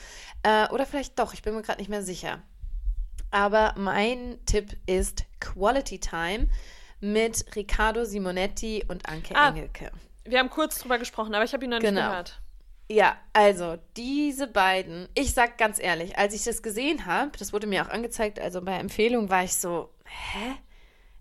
Äh, 0.43 0.67
oder 0.69 0.85
vielleicht 0.85 1.17
doch, 1.17 1.33
ich 1.33 1.41
bin 1.41 1.55
mir 1.55 1.63
gerade 1.63 1.79
nicht 1.79 1.89
mehr 1.89 2.03
sicher. 2.03 2.41
Aber 3.31 3.73
mein 3.77 4.37
Tipp 4.45 4.77
ist 4.85 5.23
Quality 5.39 5.99
Time 5.99 6.49
mit 6.99 7.45
Riccardo 7.55 8.05
Simonetti 8.05 8.85
und 8.87 9.09
Anke 9.09 9.35
Ah. 9.35 9.49
Engelke. 9.49 9.91
Wir 10.25 10.37
haben 10.39 10.49
kurz 10.51 10.77
drüber 10.79 10.99
gesprochen, 10.99 11.33
aber 11.33 11.43
ich 11.45 11.53
habe 11.53 11.63
ihn 11.63 11.71
noch 11.71 11.79
nicht 11.79 11.89
Genau. 11.89 12.09
gehört. 12.09 12.39
Ja, 12.93 13.17
also 13.33 13.77
diese 13.97 14.45
beiden, 14.45 15.09
ich 15.15 15.33
sag 15.33 15.57
ganz 15.57 15.79
ehrlich, 15.81 16.15
als 16.17 16.35
ich 16.35 16.43
das 16.43 16.61
gesehen 16.61 17.07
habe, 17.07 17.31
das 17.39 17.51
wurde 17.51 17.65
mir 17.65 17.83
auch 17.83 17.89
angezeigt, 17.89 18.39
also 18.39 18.61
bei 18.61 18.75
Empfehlung 18.77 19.31
war 19.31 19.43
ich 19.43 19.55
so, 19.55 19.89
hä? 20.05 20.53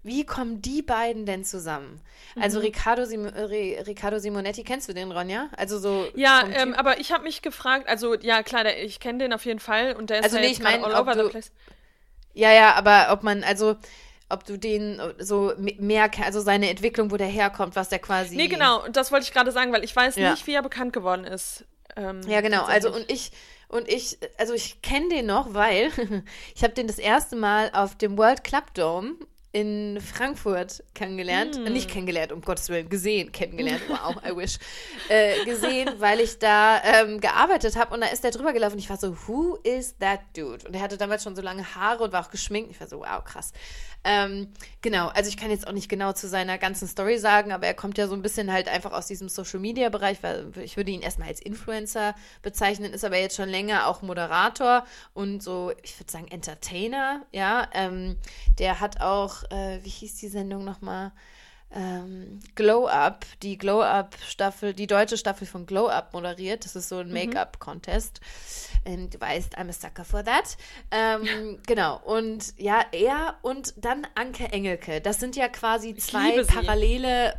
Wie 0.02 0.26
kommen 0.26 0.60
die 0.60 0.82
beiden 0.82 1.24
denn 1.24 1.44
zusammen? 1.44 2.00
Also 2.38 2.58
Mhm. 2.58 2.64
Riccardo, 2.64 3.04
Sim 3.06 3.24
Ri- 3.24 3.86
Riccardo 3.86 4.18
Simonetti, 4.18 4.64
kennst 4.64 4.88
du 4.88 4.92
den, 4.92 5.12
Ronja? 5.12 5.48
Also 5.56 5.78
so 5.78 6.08
Ja, 6.14 6.44
ähm, 6.52 6.74
aber 6.74 7.00
ich 7.00 7.10
habe 7.10 7.24
mich 7.24 7.40
gefragt, 7.40 7.88
also 7.88 8.14
ja 8.16 8.42
klar, 8.42 8.64
der, 8.64 8.82
ich 8.84 9.00
kenne 9.00 9.20
den 9.20 9.32
auf 9.32 9.46
jeden 9.46 9.60
Fall 9.60 9.94
und 9.94 10.10
der 10.10 10.18
ist 10.18 10.24
Also 10.24 10.36
ja 10.36 10.42
nee, 10.42 10.48
ich 10.48 10.60
mein, 10.60 10.84
all 10.84 10.94
over 10.94 11.14
the 11.14 11.20
du- 11.22 11.28
place. 11.30 11.52
Ja, 12.34 12.52
ja, 12.52 12.74
aber 12.74 13.12
ob 13.12 13.22
man, 13.22 13.44
also, 13.44 13.76
ob 14.32 14.44
du 14.44 14.58
den 14.58 15.00
so 15.18 15.52
me- 15.58 15.76
mehr, 15.78 16.10
also 16.24 16.40
seine 16.40 16.68
Entwicklung, 16.70 17.10
wo 17.10 17.16
der 17.16 17.26
herkommt, 17.28 17.76
was 17.76 17.88
der 17.88 17.98
quasi. 17.98 18.34
Nee, 18.36 18.48
genau, 18.48 18.82
und 18.84 18.96
das 18.96 19.12
wollte 19.12 19.24
ich 19.24 19.32
gerade 19.32 19.52
sagen, 19.52 19.72
weil 19.72 19.84
ich 19.84 19.94
weiß 19.94 20.16
Ja. 20.16 20.30
nicht, 20.30 20.46
wie 20.46 20.54
er 20.54 20.62
bekannt 20.62 20.92
geworden 20.92 21.24
ist. 21.24 21.64
Ähm, 21.96 22.20
Ja, 22.26 22.40
genau. 22.40 22.64
Also 22.64 22.92
und 22.92 23.10
ich 23.10 23.30
und 23.68 23.88
ich, 23.88 24.18
also 24.38 24.52
ich 24.52 24.82
kenne 24.82 25.08
den 25.08 25.26
noch, 25.26 25.54
weil 25.54 25.90
ich 26.54 26.62
habe 26.62 26.74
den 26.74 26.86
das 26.86 26.98
erste 26.98 27.36
Mal 27.36 27.70
auf 27.72 27.96
dem 27.96 28.18
World 28.18 28.44
Club 28.44 28.74
Dome 28.74 29.14
in 29.52 30.00
Frankfurt 30.00 30.82
kennengelernt, 30.94 31.56
Hm. 31.56 31.64
Nicht 31.72 31.90
kennengelernt, 31.90 32.32
um 32.32 32.40
Gottes 32.40 32.68
Willen, 32.70 32.88
gesehen, 32.88 33.32
kennengelernt, 33.32 33.82
wow, 33.88 34.16
I 34.24 34.34
wish, 34.34 34.58
äh, 35.08 35.44
gesehen, 35.44 35.90
weil 35.98 36.20
ich 36.20 36.38
da 36.38 36.82
ähm, 36.82 37.20
gearbeitet 37.20 37.76
habe 37.76 37.94
und 37.94 38.00
da 38.00 38.06
ist 38.06 38.24
der 38.24 38.30
drüber 38.30 38.52
gelaufen 38.52 38.74
und 38.74 38.78
ich 38.78 38.90
war 38.90 38.96
so, 38.96 39.16
who 39.26 39.56
is 39.62 39.96
that 39.98 40.20
dude? 40.36 40.66
Und 40.66 40.74
er 40.74 40.80
hatte 40.80 40.96
damals 40.96 41.22
schon 41.22 41.36
so 41.36 41.42
lange 41.42 41.74
Haare 41.74 42.04
und 42.04 42.12
war 42.12 42.24
auch 42.24 42.30
geschminkt. 42.30 42.70
Ich 42.70 42.80
war 42.80 42.86
so, 42.88 43.00
wow, 43.00 43.22
krass. 43.24 43.52
Ähm, 44.04 44.48
genau, 44.80 45.08
also 45.08 45.28
ich 45.28 45.36
kann 45.36 45.50
jetzt 45.50 45.66
auch 45.68 45.72
nicht 45.72 45.88
genau 45.88 46.12
zu 46.12 46.26
seiner 46.26 46.58
ganzen 46.58 46.88
Story 46.88 47.18
sagen, 47.18 47.52
aber 47.52 47.66
er 47.66 47.74
kommt 47.74 47.98
ja 47.98 48.08
so 48.08 48.14
ein 48.14 48.22
bisschen 48.22 48.52
halt 48.52 48.68
einfach 48.68 48.92
aus 48.92 49.06
diesem 49.06 49.28
Social 49.28 49.60
Media 49.60 49.90
Bereich, 49.90 50.22
weil 50.22 50.50
ich 50.60 50.76
würde 50.76 50.90
ihn 50.90 51.02
erstmal 51.02 51.28
als 51.28 51.40
Influencer 51.40 52.14
bezeichnen, 52.42 52.92
ist 52.92 53.04
aber 53.04 53.18
jetzt 53.18 53.36
schon 53.36 53.48
länger 53.48 53.86
auch 53.86 54.02
Moderator 54.02 54.84
und 55.14 55.40
so, 55.42 55.72
ich 55.84 55.98
würde 56.00 56.10
sagen 56.10 56.26
Entertainer, 56.28 57.24
ja. 57.30 57.68
Ähm, 57.74 58.16
der 58.58 58.80
hat 58.80 59.00
auch, 59.00 59.41
äh, 59.50 59.80
wie 59.82 59.88
hieß 59.88 60.16
die 60.16 60.28
Sendung 60.28 60.64
nochmal? 60.64 61.12
ähm, 61.74 62.40
Glow 62.54 62.86
Up, 62.86 63.24
die 63.42 63.56
Glow 63.58 63.82
Up 63.82 64.16
Staffel, 64.26 64.74
die 64.74 64.86
deutsche 64.86 65.16
Staffel 65.16 65.46
von 65.46 65.66
Glow 65.66 65.88
Up 65.88 66.12
moderiert. 66.12 66.64
Das 66.64 66.76
ist 66.76 66.88
so 66.88 66.98
ein 66.98 67.12
Make-up-Contest. 67.12 68.20
Und 68.84 69.14
du 69.14 69.20
weißt, 69.20 69.58
I'm 69.58 69.68
a 69.68 69.72
sucker 69.72 70.04
for 70.04 70.24
that. 70.24 70.56
Ähm, 70.90 71.60
genau. 71.66 72.00
Und 72.04 72.54
ja, 72.58 72.84
er 72.92 73.36
und 73.42 73.74
dann 73.76 74.06
Anke 74.14 74.44
Engelke. 74.52 75.00
Das 75.00 75.20
sind 75.20 75.36
ja 75.36 75.48
quasi 75.48 75.94
zwei 75.94 76.42
parallele. 76.44 77.34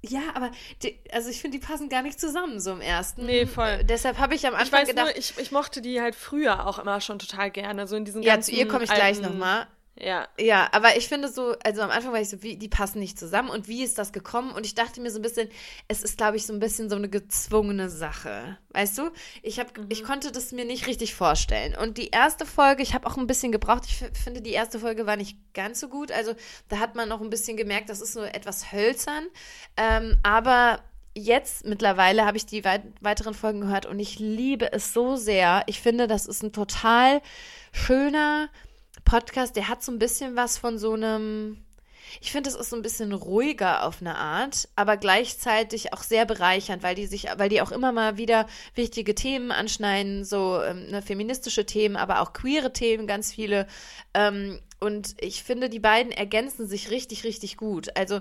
Ja, 0.00 0.20
aber 0.34 0.52
die, 0.82 1.00
also 1.10 1.28
ich 1.28 1.40
finde, 1.40 1.58
die 1.58 1.64
passen 1.64 1.88
gar 1.88 2.02
nicht 2.02 2.20
zusammen 2.20 2.60
so 2.60 2.72
im 2.72 2.80
ersten. 2.80 3.26
Nee, 3.26 3.46
voll. 3.46 3.66
Äh, 3.80 3.84
deshalb 3.84 4.18
habe 4.18 4.34
ich 4.34 4.46
am 4.46 4.54
Ich 4.54 4.60
Anfang 4.60 4.82
weiß 4.82 4.88
gedacht, 4.88 5.06
nur, 5.06 5.16
ich, 5.16 5.34
ich 5.38 5.50
mochte 5.50 5.82
die 5.82 6.00
halt 6.00 6.14
früher 6.14 6.68
auch 6.68 6.78
immer 6.78 7.00
schon 7.00 7.18
total 7.18 7.50
gerne, 7.50 7.88
so 7.88 7.96
in 7.96 8.04
diesen 8.04 8.22
ja, 8.22 8.34
ganzen 8.34 8.54
zu 8.54 8.60
ihr 8.60 8.68
komme 8.68 8.84
ich 8.84 8.90
gleich 8.90 9.20
nochmal. 9.20 9.66
Ja. 10.00 10.28
Ja, 10.38 10.68
aber 10.72 10.96
ich 10.96 11.08
finde 11.08 11.28
so, 11.28 11.56
also 11.64 11.82
am 11.82 11.90
Anfang 11.90 12.12
war 12.12 12.20
ich 12.20 12.28
so, 12.28 12.42
wie, 12.42 12.56
die 12.56 12.68
passen 12.68 13.00
nicht 13.00 13.18
zusammen 13.18 13.50
und 13.50 13.66
wie 13.66 13.82
ist 13.82 13.98
das 13.98 14.12
gekommen? 14.12 14.52
Und 14.52 14.64
ich 14.64 14.74
dachte 14.74 15.00
mir 15.00 15.10
so 15.10 15.18
ein 15.18 15.22
bisschen, 15.22 15.48
es 15.88 16.02
ist, 16.02 16.16
glaube 16.16 16.36
ich, 16.36 16.46
so 16.46 16.52
ein 16.52 16.60
bisschen 16.60 16.88
so 16.88 16.96
eine 16.96 17.08
gezwungene 17.08 17.90
Sache. 17.90 18.58
Weißt 18.70 18.96
du? 18.98 19.10
Ich, 19.42 19.58
hab, 19.58 19.72
ich 19.88 20.04
konnte 20.04 20.30
das 20.30 20.52
mir 20.52 20.64
nicht 20.64 20.86
richtig 20.86 21.14
vorstellen. 21.14 21.74
Und 21.74 21.98
die 21.98 22.08
erste 22.10 22.46
Folge, 22.46 22.82
ich 22.82 22.94
habe 22.94 23.06
auch 23.08 23.16
ein 23.16 23.26
bisschen 23.26 23.50
gebraucht. 23.50 23.84
Ich 23.86 23.96
finde, 24.22 24.40
die 24.40 24.52
erste 24.52 24.78
Folge 24.78 25.06
war 25.06 25.16
nicht 25.16 25.36
ganz 25.52 25.80
so 25.80 25.88
gut. 25.88 26.12
Also 26.12 26.34
da 26.68 26.78
hat 26.78 26.94
man 26.94 27.08
noch 27.08 27.20
ein 27.20 27.30
bisschen 27.30 27.56
gemerkt, 27.56 27.88
das 27.88 28.00
ist 28.00 28.12
so 28.12 28.22
etwas 28.22 28.72
hölzern. 28.72 29.26
Ähm, 29.76 30.18
aber 30.22 30.80
jetzt 31.14 31.64
mittlerweile 31.64 32.24
habe 32.24 32.36
ich 32.36 32.46
die 32.46 32.64
weit 32.64 32.82
weiteren 33.00 33.34
Folgen 33.34 33.62
gehört 33.62 33.86
und 33.86 33.98
ich 33.98 34.20
liebe 34.20 34.72
es 34.72 34.92
so 34.92 35.16
sehr. 35.16 35.64
Ich 35.66 35.80
finde, 35.80 36.06
das 36.06 36.26
ist 36.26 36.44
ein 36.44 36.52
total 36.52 37.20
schöner 37.72 38.48
Podcast. 39.08 39.56
Der 39.56 39.68
hat 39.68 39.82
so 39.82 39.90
ein 39.90 39.98
bisschen 39.98 40.36
was 40.36 40.58
von 40.58 40.78
so 40.78 40.92
einem. 40.92 41.64
Ich 42.20 42.32
finde, 42.32 42.48
es 42.48 42.56
ist 42.56 42.70
so 42.70 42.76
ein 42.76 42.82
bisschen 42.82 43.12
ruhiger 43.12 43.84
auf 43.84 44.00
eine 44.00 44.16
Art, 44.16 44.68
aber 44.76 44.96
gleichzeitig 44.96 45.92
auch 45.92 46.02
sehr 46.02 46.24
bereichernd, 46.24 46.82
weil 46.82 46.94
die 46.94 47.06
sich, 47.06 47.26
weil 47.36 47.50
die 47.50 47.60
auch 47.60 47.70
immer 47.70 47.92
mal 47.92 48.16
wieder 48.16 48.46
wichtige 48.74 49.14
Themen 49.14 49.50
anschneiden, 49.50 50.24
so 50.24 50.62
ähm, 50.62 50.86
ne, 50.86 51.02
feministische 51.02 51.66
Themen, 51.66 51.96
aber 51.96 52.22
auch 52.22 52.32
queere 52.32 52.72
Themen, 52.72 53.06
ganz 53.06 53.34
viele. 53.34 53.66
Ähm, 54.14 54.58
und 54.80 55.16
ich 55.20 55.42
finde, 55.42 55.68
die 55.68 55.80
beiden 55.80 56.12
ergänzen 56.12 56.66
sich 56.66 56.90
richtig, 56.90 57.24
richtig 57.24 57.58
gut. 57.58 57.94
Also 57.94 58.20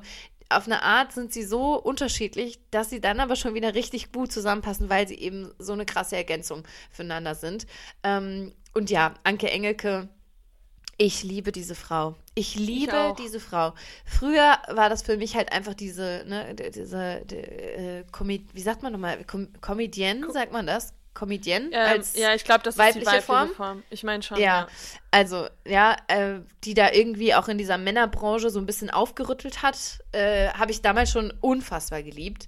auf 0.50 0.66
eine 0.66 0.84
Art 0.84 1.14
sind 1.14 1.32
sie 1.32 1.44
so 1.44 1.76
unterschiedlich, 1.76 2.60
dass 2.72 2.90
sie 2.90 3.00
dann 3.00 3.22
aber 3.22 3.38
schon 3.38 3.54
wieder 3.54 3.74
richtig 3.74 4.12
gut 4.12 4.34
zusammenpassen, 4.34 4.90
weil 4.90 5.08
sie 5.08 5.16
eben 5.16 5.52
so 5.60 5.74
eine 5.74 5.86
krasse 5.86 6.18
Ergänzung 6.18 6.64
füreinander 6.92 7.36
sind. 7.36 7.68
Ähm, 8.04 8.54
und 8.74 8.90
ja, 8.90 9.14
Anke 9.24 9.50
Engelke, 9.50 10.10
ich 10.98 11.24
liebe 11.24 11.52
diese 11.52 11.76
Frau. 11.76 12.16
Ich 12.34 12.56
liebe 12.56 12.98
auch. 12.98 13.16
diese 13.16 13.40
Frau. 13.40 13.74
Früher 14.06 14.58
war 14.70 14.90
das 14.90 15.04
für 15.04 15.18
mich 15.18 15.36
halt 15.36 15.52
einfach 15.52 15.74
diese, 15.74 16.24
ne, 16.28 16.56
diese, 16.56 17.22
d- 17.26 17.36
äh, 17.40 18.04
wie 18.54 18.62
sagt 18.62 18.84
man 18.84 18.94
nochmal, 18.94 19.24
Com 19.26 19.48
Comedienne, 19.62 20.32
sagt 20.32 20.52
man 20.52 20.66
das? 20.68 20.94
Comedienne? 21.14 21.70
Ähm, 21.72 21.80
als 21.80 22.16
ja, 22.16 22.36
ich 22.36 22.44
glaube, 22.44 22.62
das 22.64 22.76
ist 22.76 22.78
die 22.78 22.84
weibliche 22.84 23.06
weibliche 23.08 23.26
Form? 23.26 23.50
Form. 23.50 23.84
Ich 23.90 24.04
meine 24.04 24.22
schon. 24.22 24.40
ja, 24.40 24.68
also 25.10 25.48
ja, 25.66 25.96
äh, 26.08 26.42
die 26.64 26.76
da 26.76 26.92
irgendwie 26.92 27.34
auch 27.34 27.48
in 27.48 27.58
dieser 27.58 27.80
Männerbranche 27.80 28.52
so 28.52 28.60
ein 28.60 28.68
bisschen 28.68 28.92
aufgerüttelt 28.92 29.64
hat, 29.64 29.78
äh, 30.12 30.50
habe 30.50 30.72
ich 30.72 30.82
damals 30.84 31.10
schon 31.12 31.34
unfassbar 31.42 32.04
geliebt. 32.04 32.48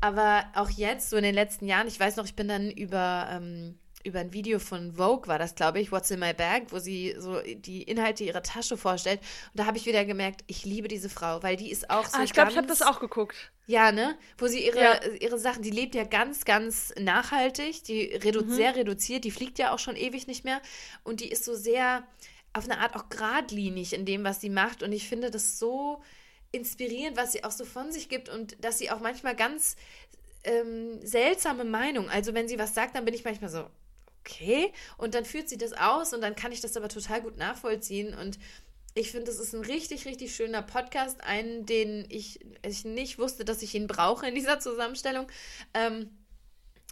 Aber 0.00 0.44
auch 0.54 0.70
jetzt, 0.70 1.10
so 1.10 1.16
in 1.16 1.22
den 1.24 1.34
letzten 1.34 1.66
Jahren, 1.66 1.88
ich 1.88 1.98
weiß 1.98 2.16
noch, 2.16 2.24
ich 2.24 2.36
bin 2.36 2.46
dann 2.46 2.70
über, 2.70 3.26
ähm, 3.32 3.78
über 4.04 4.20
ein 4.20 4.32
Video 4.32 4.58
von 4.58 4.92
Vogue, 4.92 5.26
war 5.28 5.38
das, 5.38 5.54
glaube 5.54 5.80
ich, 5.80 5.90
What's 5.90 6.10
in 6.10 6.20
My 6.20 6.32
Bag, 6.34 6.64
wo 6.70 6.78
sie 6.78 7.14
so 7.18 7.40
die 7.40 7.82
Inhalte 7.82 8.22
ihrer 8.24 8.42
Tasche 8.42 8.76
vorstellt. 8.76 9.20
Und 9.52 9.58
da 9.60 9.66
habe 9.66 9.76
ich 9.78 9.86
wieder 9.86 10.04
gemerkt, 10.04 10.44
ich 10.46 10.64
liebe 10.64 10.88
diese 10.88 11.08
Frau, 11.08 11.42
weil 11.42 11.56
die 11.56 11.70
ist 11.70 11.90
auch 11.90 12.04
so 12.06 12.18
Ah, 12.18 12.22
ich 12.24 12.32
glaube, 12.32 12.50
ich 12.50 12.56
habe 12.56 12.66
das 12.66 12.82
auch 12.82 13.00
geguckt. 13.00 13.34
ja, 13.66 13.92
ne? 13.92 14.16
Wo 14.38 14.46
sie 14.46 14.64
ihre, 14.64 14.78
Ja. 14.78 15.00
ihre 15.20 15.38
Sachen, 15.38 15.62
die 15.62 15.70
lebt 15.70 15.94
ja 15.94 16.04
ganz, 16.04 16.44
ganz 16.44 16.92
nachhaltig, 16.98 17.82
die 17.84 18.04
redu 18.04 18.48
sehr 18.48 18.76
reduziert, 18.76 19.24
die 19.24 19.30
fliegt 19.30 19.58
ja 19.58 19.72
auch 19.72 19.78
schon 19.78 19.96
ewig 19.96 20.26
nicht 20.26 20.44
mehr 20.44 20.60
und 21.02 21.20
die 21.20 21.28
ist 21.30 21.44
so 21.44 21.54
sehr 21.54 22.06
auf 22.52 22.64
eine 22.64 22.78
Art 22.78 22.94
auch 22.94 23.08
geradlinig 23.08 23.94
in 23.94 24.04
dem, 24.04 24.22
was 24.22 24.40
sie 24.40 24.50
macht 24.50 24.82
und 24.82 24.92
ich 24.92 25.08
finde 25.08 25.30
das 25.30 25.58
so 25.58 26.02
inspirierend, 26.52 27.16
was 27.16 27.32
sie 27.32 27.42
auch 27.42 27.50
so 27.50 27.64
von 27.64 27.90
sich 27.90 28.08
gibt 28.08 28.28
und 28.28 28.62
dass 28.62 28.78
sie 28.78 28.90
auch 28.90 29.00
manchmal 29.00 29.34
ganz 29.34 29.74
ähm, 30.44 31.00
seltsame 31.04 31.64
Meinung, 31.64 32.08
also 32.10 32.34
wenn 32.34 32.46
sie 32.48 32.58
was 32.58 32.74
sagt, 32.74 32.94
dann 32.94 33.04
bin 33.06 33.14
ich 33.14 33.24
manchmal 33.24 33.50
so, 33.50 33.64
okay, 34.26 34.72
und 34.96 35.14
dann 35.14 35.24
führt 35.24 35.48
sie 35.48 35.58
das 35.58 35.72
aus 35.72 36.12
und 36.12 36.20
dann 36.20 36.34
kann 36.34 36.52
ich 36.52 36.60
das 36.60 36.76
aber 36.76 36.88
total 36.88 37.22
gut 37.22 37.36
nachvollziehen 37.36 38.14
und 38.14 38.38
ich 38.96 39.10
finde, 39.10 39.30
es 39.30 39.40
ist 39.40 39.54
ein 39.54 39.62
richtig, 39.62 40.06
richtig 40.06 40.34
schöner 40.34 40.62
Podcast, 40.62 41.20
einen, 41.24 41.66
den 41.66 42.06
ich, 42.08 42.38
ich 42.64 42.84
nicht 42.84 43.18
wusste, 43.18 43.44
dass 43.44 43.62
ich 43.62 43.74
ihn 43.74 43.88
brauche 43.88 44.28
in 44.28 44.36
dieser 44.36 44.60
Zusammenstellung. 44.60 45.26
Ähm, 45.74 46.10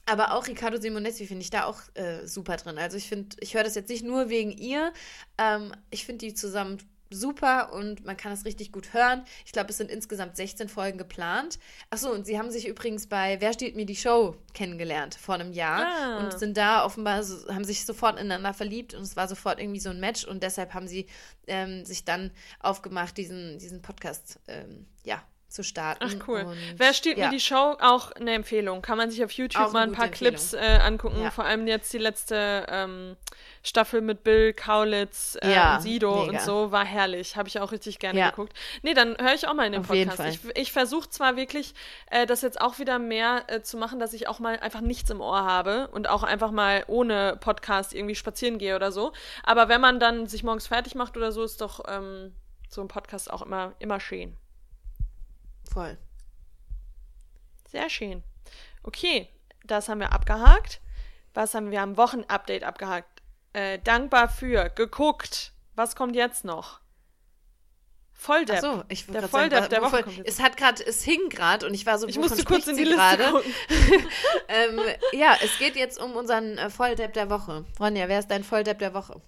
aber 0.04 0.34
auch 0.34 0.48
Riccardo 0.48 0.80
Simonetti 0.80 1.26
finde 1.28 1.42
ich 1.42 1.50
da 1.50 1.64
auch 1.64 1.80
äh, 1.94 2.26
super 2.26 2.56
drin. 2.56 2.76
Also 2.76 2.96
ich 2.96 3.08
finde, 3.08 3.36
ich 3.38 3.54
höre 3.54 3.62
das 3.62 3.76
jetzt 3.76 3.88
nicht 3.88 4.04
nur 4.04 4.28
wegen 4.28 4.50
ihr. 4.50 4.92
Ähm, 5.38 5.72
ich 5.90 6.04
finde 6.04 6.26
die 6.26 6.34
zusammen 6.34 6.78
super 7.14 7.72
und 7.72 8.04
man 8.04 8.16
kann 8.16 8.30
das 8.32 8.44
richtig 8.44 8.72
gut 8.72 8.92
hören. 8.92 9.24
Ich 9.46 9.52
glaube, 9.52 9.70
es 9.70 9.76
sind 9.76 9.90
insgesamt 9.90 10.36
16 10.36 10.68
Folgen 10.68 10.98
geplant. 10.98 11.58
Achso, 11.90 12.10
und 12.10 12.26
sie 12.26 12.38
haben 12.38 12.50
sich 12.50 12.66
übrigens 12.66 13.06
bei 13.06 13.40
Wer 13.40 13.52
steht 13.52 13.76
mir 13.76 13.86
die 13.86 13.96
Show 13.96 14.36
kennengelernt 14.54 15.14
vor 15.14 15.34
einem 15.36 15.52
Jahr 15.52 15.86
Ah. 15.86 16.18
und 16.18 16.38
sind 16.38 16.56
da 16.56 16.84
offenbar, 16.84 17.22
so, 17.22 17.48
haben 17.52 17.64
sich 17.64 17.84
sofort 17.84 18.18
ineinander 18.18 18.54
verliebt 18.54 18.94
und 18.94 19.02
es 19.02 19.16
war 19.16 19.28
sofort 19.28 19.60
irgendwie 19.60 19.80
so 19.80 19.90
ein 19.90 20.00
Match 20.00 20.24
und 20.24 20.42
deshalb 20.42 20.74
haben 20.74 20.88
sie 20.88 21.06
ähm, 21.46 21.84
sich 21.84 22.04
dann 22.04 22.30
aufgemacht, 22.60 23.16
diesen, 23.16 23.58
diesen 23.58 23.82
Podcast 23.82 24.38
ähm, 24.48 24.86
ja, 25.04 25.22
zu 25.48 25.62
starten. 25.62 26.04
Ach 26.06 26.28
cool. 26.28 26.40
Und, 26.42 26.56
Wer 26.76 26.94
stiehlt 26.94 27.18
ja. 27.18 27.26
mir 27.26 27.32
die 27.32 27.40
Show? 27.40 27.76
Auch 27.80 28.10
eine 28.12 28.32
Empfehlung. 28.32 28.80
Kann 28.80 28.96
man 28.96 29.10
sich 29.10 29.22
auf 29.22 29.30
YouTube 29.32 29.62
Auch 29.62 29.72
mal 29.72 29.82
ein 29.82 29.92
paar 29.92 30.06
Empfehlung. 30.06 30.34
Clips 30.34 30.54
äh, 30.54 30.78
angucken. 30.82 31.22
Ja. 31.22 31.30
Vor 31.30 31.44
allem 31.44 31.66
jetzt 31.66 31.92
die 31.92 31.98
letzte 31.98 32.66
ähm, 32.70 33.16
Staffel 33.64 34.00
mit 34.00 34.24
Bill 34.24 34.52
Kaulitz 34.52 35.38
äh, 35.40 35.52
Ja, 35.54 35.76
und 35.76 35.82
Sido 35.82 36.26
mega. 36.26 36.32
und 36.32 36.40
so 36.42 36.72
war 36.72 36.84
herrlich. 36.84 37.36
Habe 37.36 37.48
ich 37.48 37.60
auch 37.60 37.70
richtig 37.70 37.98
gerne 38.00 38.18
Ja. 38.18 38.30
geguckt. 38.30 38.52
Nee, 38.82 38.92
dann 38.94 39.16
höre 39.18 39.34
ich 39.34 39.46
auch 39.46 39.54
mal 39.54 39.66
in 39.66 39.72
den 39.72 39.82
Auf 39.82 39.86
Podcast. 39.88 40.20
Ich, 40.44 40.56
ich 40.56 40.72
versuche 40.72 41.08
zwar 41.10 41.36
wirklich, 41.36 41.74
äh, 42.10 42.26
das 42.26 42.42
jetzt 42.42 42.60
auch 42.60 42.78
wieder 42.80 42.98
mehr 42.98 43.44
äh, 43.46 43.62
zu 43.62 43.76
machen, 43.76 44.00
dass 44.00 44.12
ich 44.14 44.26
auch 44.26 44.40
mal 44.40 44.58
einfach 44.58 44.80
nichts 44.80 45.08
im 45.10 45.20
Ohr 45.20 45.44
habe 45.44 45.88
und 45.88 46.08
auch 46.08 46.24
einfach 46.24 46.50
mal 46.50 46.84
ohne 46.88 47.36
Podcast 47.40 47.94
irgendwie 47.94 48.16
spazieren 48.16 48.58
gehe 48.58 48.74
oder 48.74 48.90
so. 48.90 49.12
Aber 49.44 49.68
wenn 49.68 49.80
man 49.80 50.00
dann 50.00 50.26
sich 50.26 50.42
morgens 50.42 50.66
fertig 50.66 50.94
macht 50.96 51.16
oder 51.16 51.30
so, 51.30 51.44
ist 51.44 51.60
doch 51.60 51.80
ähm, 51.86 52.34
so 52.68 52.80
ein 52.80 52.88
Podcast 52.88 53.30
auch 53.32 53.42
immer, 53.42 53.74
immer 53.78 54.00
schön. 54.00 54.36
Voll. 55.72 55.96
Sehr 57.68 57.88
schön. 57.88 58.22
Okay, 58.82 59.28
das 59.64 59.88
haben 59.88 60.00
wir 60.00 60.12
abgehakt. 60.12 60.80
Was 61.34 61.54
haben 61.54 61.70
wir 61.70 61.80
am 61.80 61.96
Wochenupdate 61.96 62.64
abgehakt? 62.64 63.11
Äh, 63.52 63.78
dankbar 63.80 64.28
für, 64.28 64.70
geguckt. 64.70 65.52
Was 65.74 65.96
kommt 65.96 66.16
jetzt 66.16 66.44
noch? 66.44 66.80
Volldepp. 68.22 68.58
Ach 68.58 68.62
so, 68.62 68.84
ich 68.88 69.06
der 69.06 69.28
Volldepp 69.28 69.64
sagen, 69.64 69.70
der 69.70 69.82
Woche. 69.82 70.04
Es 70.24 70.40
hat 70.40 70.56
gerade, 70.56 70.86
es 70.86 71.02
hing 71.02 71.28
gerade 71.28 71.66
und 71.66 71.74
ich 71.74 71.84
war 71.86 71.98
so, 71.98 72.06
Ich 72.06 72.18
musste 72.18 72.44
kurz 72.44 72.68
in 72.68 72.76
die 72.76 72.84
Liste 72.84 73.02
ähm, 74.48 74.80
ja, 75.12 75.36
es 75.42 75.58
geht 75.58 75.74
jetzt 75.74 76.00
um 76.00 76.14
unseren 76.14 76.56
äh, 76.56 76.70
Volldepp 76.70 77.14
der 77.14 77.30
Woche. 77.30 77.64
Ronja, 77.80 78.08
wer 78.08 78.20
ist 78.20 78.30
dein 78.30 78.44
Volldepp 78.44 78.78
der 78.78 78.94
Woche? 78.94 79.20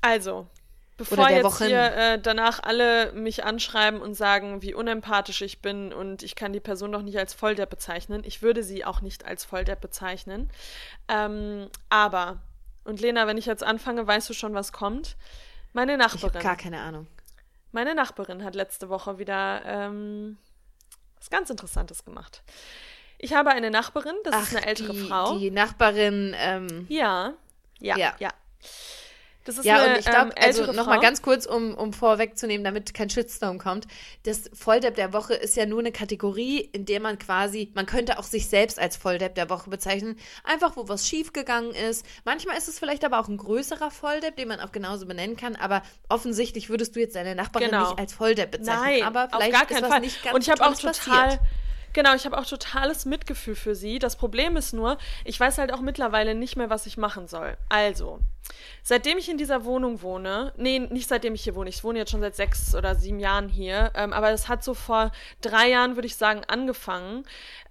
Also, 0.00 0.48
bevor 0.96 1.30
jetzt 1.30 1.44
Wochen. 1.44 1.66
hier 1.66 1.92
äh, 1.94 2.20
danach 2.20 2.60
alle 2.64 3.12
mich 3.12 3.44
anschreiben 3.44 4.00
und 4.00 4.14
sagen, 4.14 4.60
wie 4.60 4.74
unempathisch 4.74 5.42
ich 5.42 5.62
bin 5.62 5.92
und 5.92 6.24
ich 6.24 6.34
kann 6.34 6.52
die 6.52 6.60
Person 6.60 6.90
doch 6.90 7.02
nicht 7.02 7.18
als 7.18 7.32
Volldepp 7.32 7.70
bezeichnen. 7.70 8.22
Ich 8.24 8.42
würde 8.42 8.64
sie 8.64 8.84
auch 8.84 9.02
nicht 9.02 9.24
als 9.24 9.44
Volldepp 9.44 9.80
bezeichnen. 9.80 10.50
Ähm, 11.06 11.68
aber, 11.90 12.40
und 12.86 13.00
Lena, 13.00 13.26
wenn 13.26 13.36
ich 13.38 13.46
jetzt 13.46 13.62
anfange, 13.62 14.06
weißt 14.06 14.28
du 14.30 14.34
schon, 14.34 14.54
was 14.54 14.72
kommt? 14.72 15.16
Meine 15.72 15.96
Ich 15.96 16.00
habe 16.00 16.14
Nachbarin. 16.14 16.42
gar 16.42 16.56
keine 16.56 16.80
Ahnung. 16.80 17.06
Meine 17.72 17.94
Nachbarin 17.94 18.42
hat 18.44 18.54
letzte 18.54 18.88
Woche 18.88 19.18
wieder 19.18 19.62
ähm, 19.66 20.38
was 21.18 21.28
ganz 21.30 21.50
Interessantes 21.50 22.04
gemacht. 22.04 22.42
Ich 23.18 23.34
habe 23.34 23.50
eine 23.50 23.70
Nachbarin, 23.70 24.14
das 24.24 24.42
ist 24.48 24.56
eine 24.56 24.66
ältere 24.66 24.92
die, 24.92 25.00
Frau. 25.00 25.38
Die 25.38 25.50
Nachbarin, 25.50 26.34
ähm, 26.38 26.86
ja, 26.88 27.34
ja, 27.80 27.96
ja, 27.96 28.14
Ja. 28.18 28.30
Das 29.46 29.58
ist 29.58 29.64
ja, 29.64 29.76
eine 29.76 29.92
und 29.94 30.00
ich 30.00 30.04
glaube, 30.06 30.32
ähm, 30.36 30.44
also 30.44 30.72
nochmal 30.72 31.00
ganz 31.00 31.22
kurz, 31.22 31.46
um, 31.46 31.74
um 31.74 31.92
vorwegzunehmen, 31.92 32.64
damit 32.64 32.92
kein 32.94 33.08
Shitstorm 33.08 33.58
kommt. 33.58 33.86
Das 34.24 34.50
Volldepp 34.52 34.96
der 34.96 35.12
Woche 35.12 35.34
ist 35.34 35.56
ja 35.56 35.66
nur 35.66 35.78
eine 35.78 35.92
Kategorie, 35.92 36.58
in 36.72 36.84
der 36.84 37.00
man 37.00 37.18
quasi, 37.18 37.70
man 37.74 37.86
könnte 37.86 38.18
auch 38.18 38.24
sich 38.24 38.48
selbst 38.48 38.78
als 38.78 38.96
Volldepp 38.96 39.36
der 39.36 39.48
Woche 39.48 39.70
bezeichnen. 39.70 40.18
Einfach, 40.44 40.76
wo 40.76 40.88
was 40.88 41.08
schiefgegangen 41.08 41.70
ist. 41.72 42.04
Manchmal 42.24 42.58
ist 42.58 42.68
es 42.68 42.78
vielleicht 42.78 43.04
aber 43.04 43.20
auch 43.20 43.28
ein 43.28 43.36
größerer 43.36 43.90
Volldepp, 43.90 44.36
den 44.36 44.48
man 44.48 44.60
auch 44.60 44.72
genauso 44.72 45.06
benennen 45.06 45.36
kann. 45.36 45.56
Aber 45.56 45.82
offensichtlich 46.08 46.68
würdest 46.68 46.96
du 46.96 47.00
jetzt 47.00 47.14
deine 47.16 47.34
Nachbarin 47.34 47.70
Genau. 47.70 47.88
nicht 47.90 47.98
als 47.98 48.12
Volldepp 48.12 48.50
bezeichnen. 48.50 48.82
Nein, 48.82 49.02
aber 49.04 49.24
auf 49.24 49.30
vielleicht 49.42 49.52
gar 49.52 49.62
ist 49.62 49.68
keinen 49.68 49.82
was 49.84 49.90
Fall. 49.90 50.00
nicht 50.00 50.22
ganz 50.22 50.34
Und 50.34 50.42
ich 50.42 50.50
habe 50.50 50.64
auch 50.66 50.74
total, 50.74 50.92
passiert. 50.92 51.40
Genau, 51.96 52.14
ich 52.14 52.24
habe 52.26 52.38
auch 52.38 52.46
totales 52.46 53.04
Mitgefühl 53.06 53.56
für 53.56 53.74
sie. 53.74 53.98
Das 53.98 54.14
Problem 54.14 54.56
ist 54.56 54.72
nur, 54.72 54.98
ich 55.24 55.40
weiß 55.40 55.58
halt 55.58 55.72
auch 55.72 55.80
mittlerweile 55.80 56.36
nicht 56.36 56.54
mehr, 56.56 56.70
was 56.70 56.86
ich 56.86 56.96
machen 56.96 57.26
soll. 57.26 57.56
Also, 57.68 58.20
seitdem 58.84 59.18
ich 59.18 59.28
in 59.28 59.38
dieser 59.38 59.64
Wohnung 59.64 60.02
wohne, 60.02 60.52
nee, 60.56 60.78
nicht 60.78 61.08
seitdem 61.08 61.34
ich 61.34 61.42
hier 61.42 61.56
wohne, 61.56 61.68
ich 61.70 61.82
wohne 61.82 61.98
jetzt 61.98 62.12
schon 62.12 62.20
seit 62.20 62.36
sechs 62.36 62.74
oder 62.76 62.94
sieben 62.94 63.18
Jahren 63.18 63.48
hier, 63.48 63.90
ähm, 63.96 64.12
aber 64.12 64.30
es 64.30 64.48
hat 64.48 64.62
so 64.62 64.74
vor 64.74 65.10
drei 65.40 65.70
Jahren, 65.70 65.96
würde 65.96 66.06
ich 66.06 66.14
sagen, 66.16 66.42
angefangen. 66.46 67.24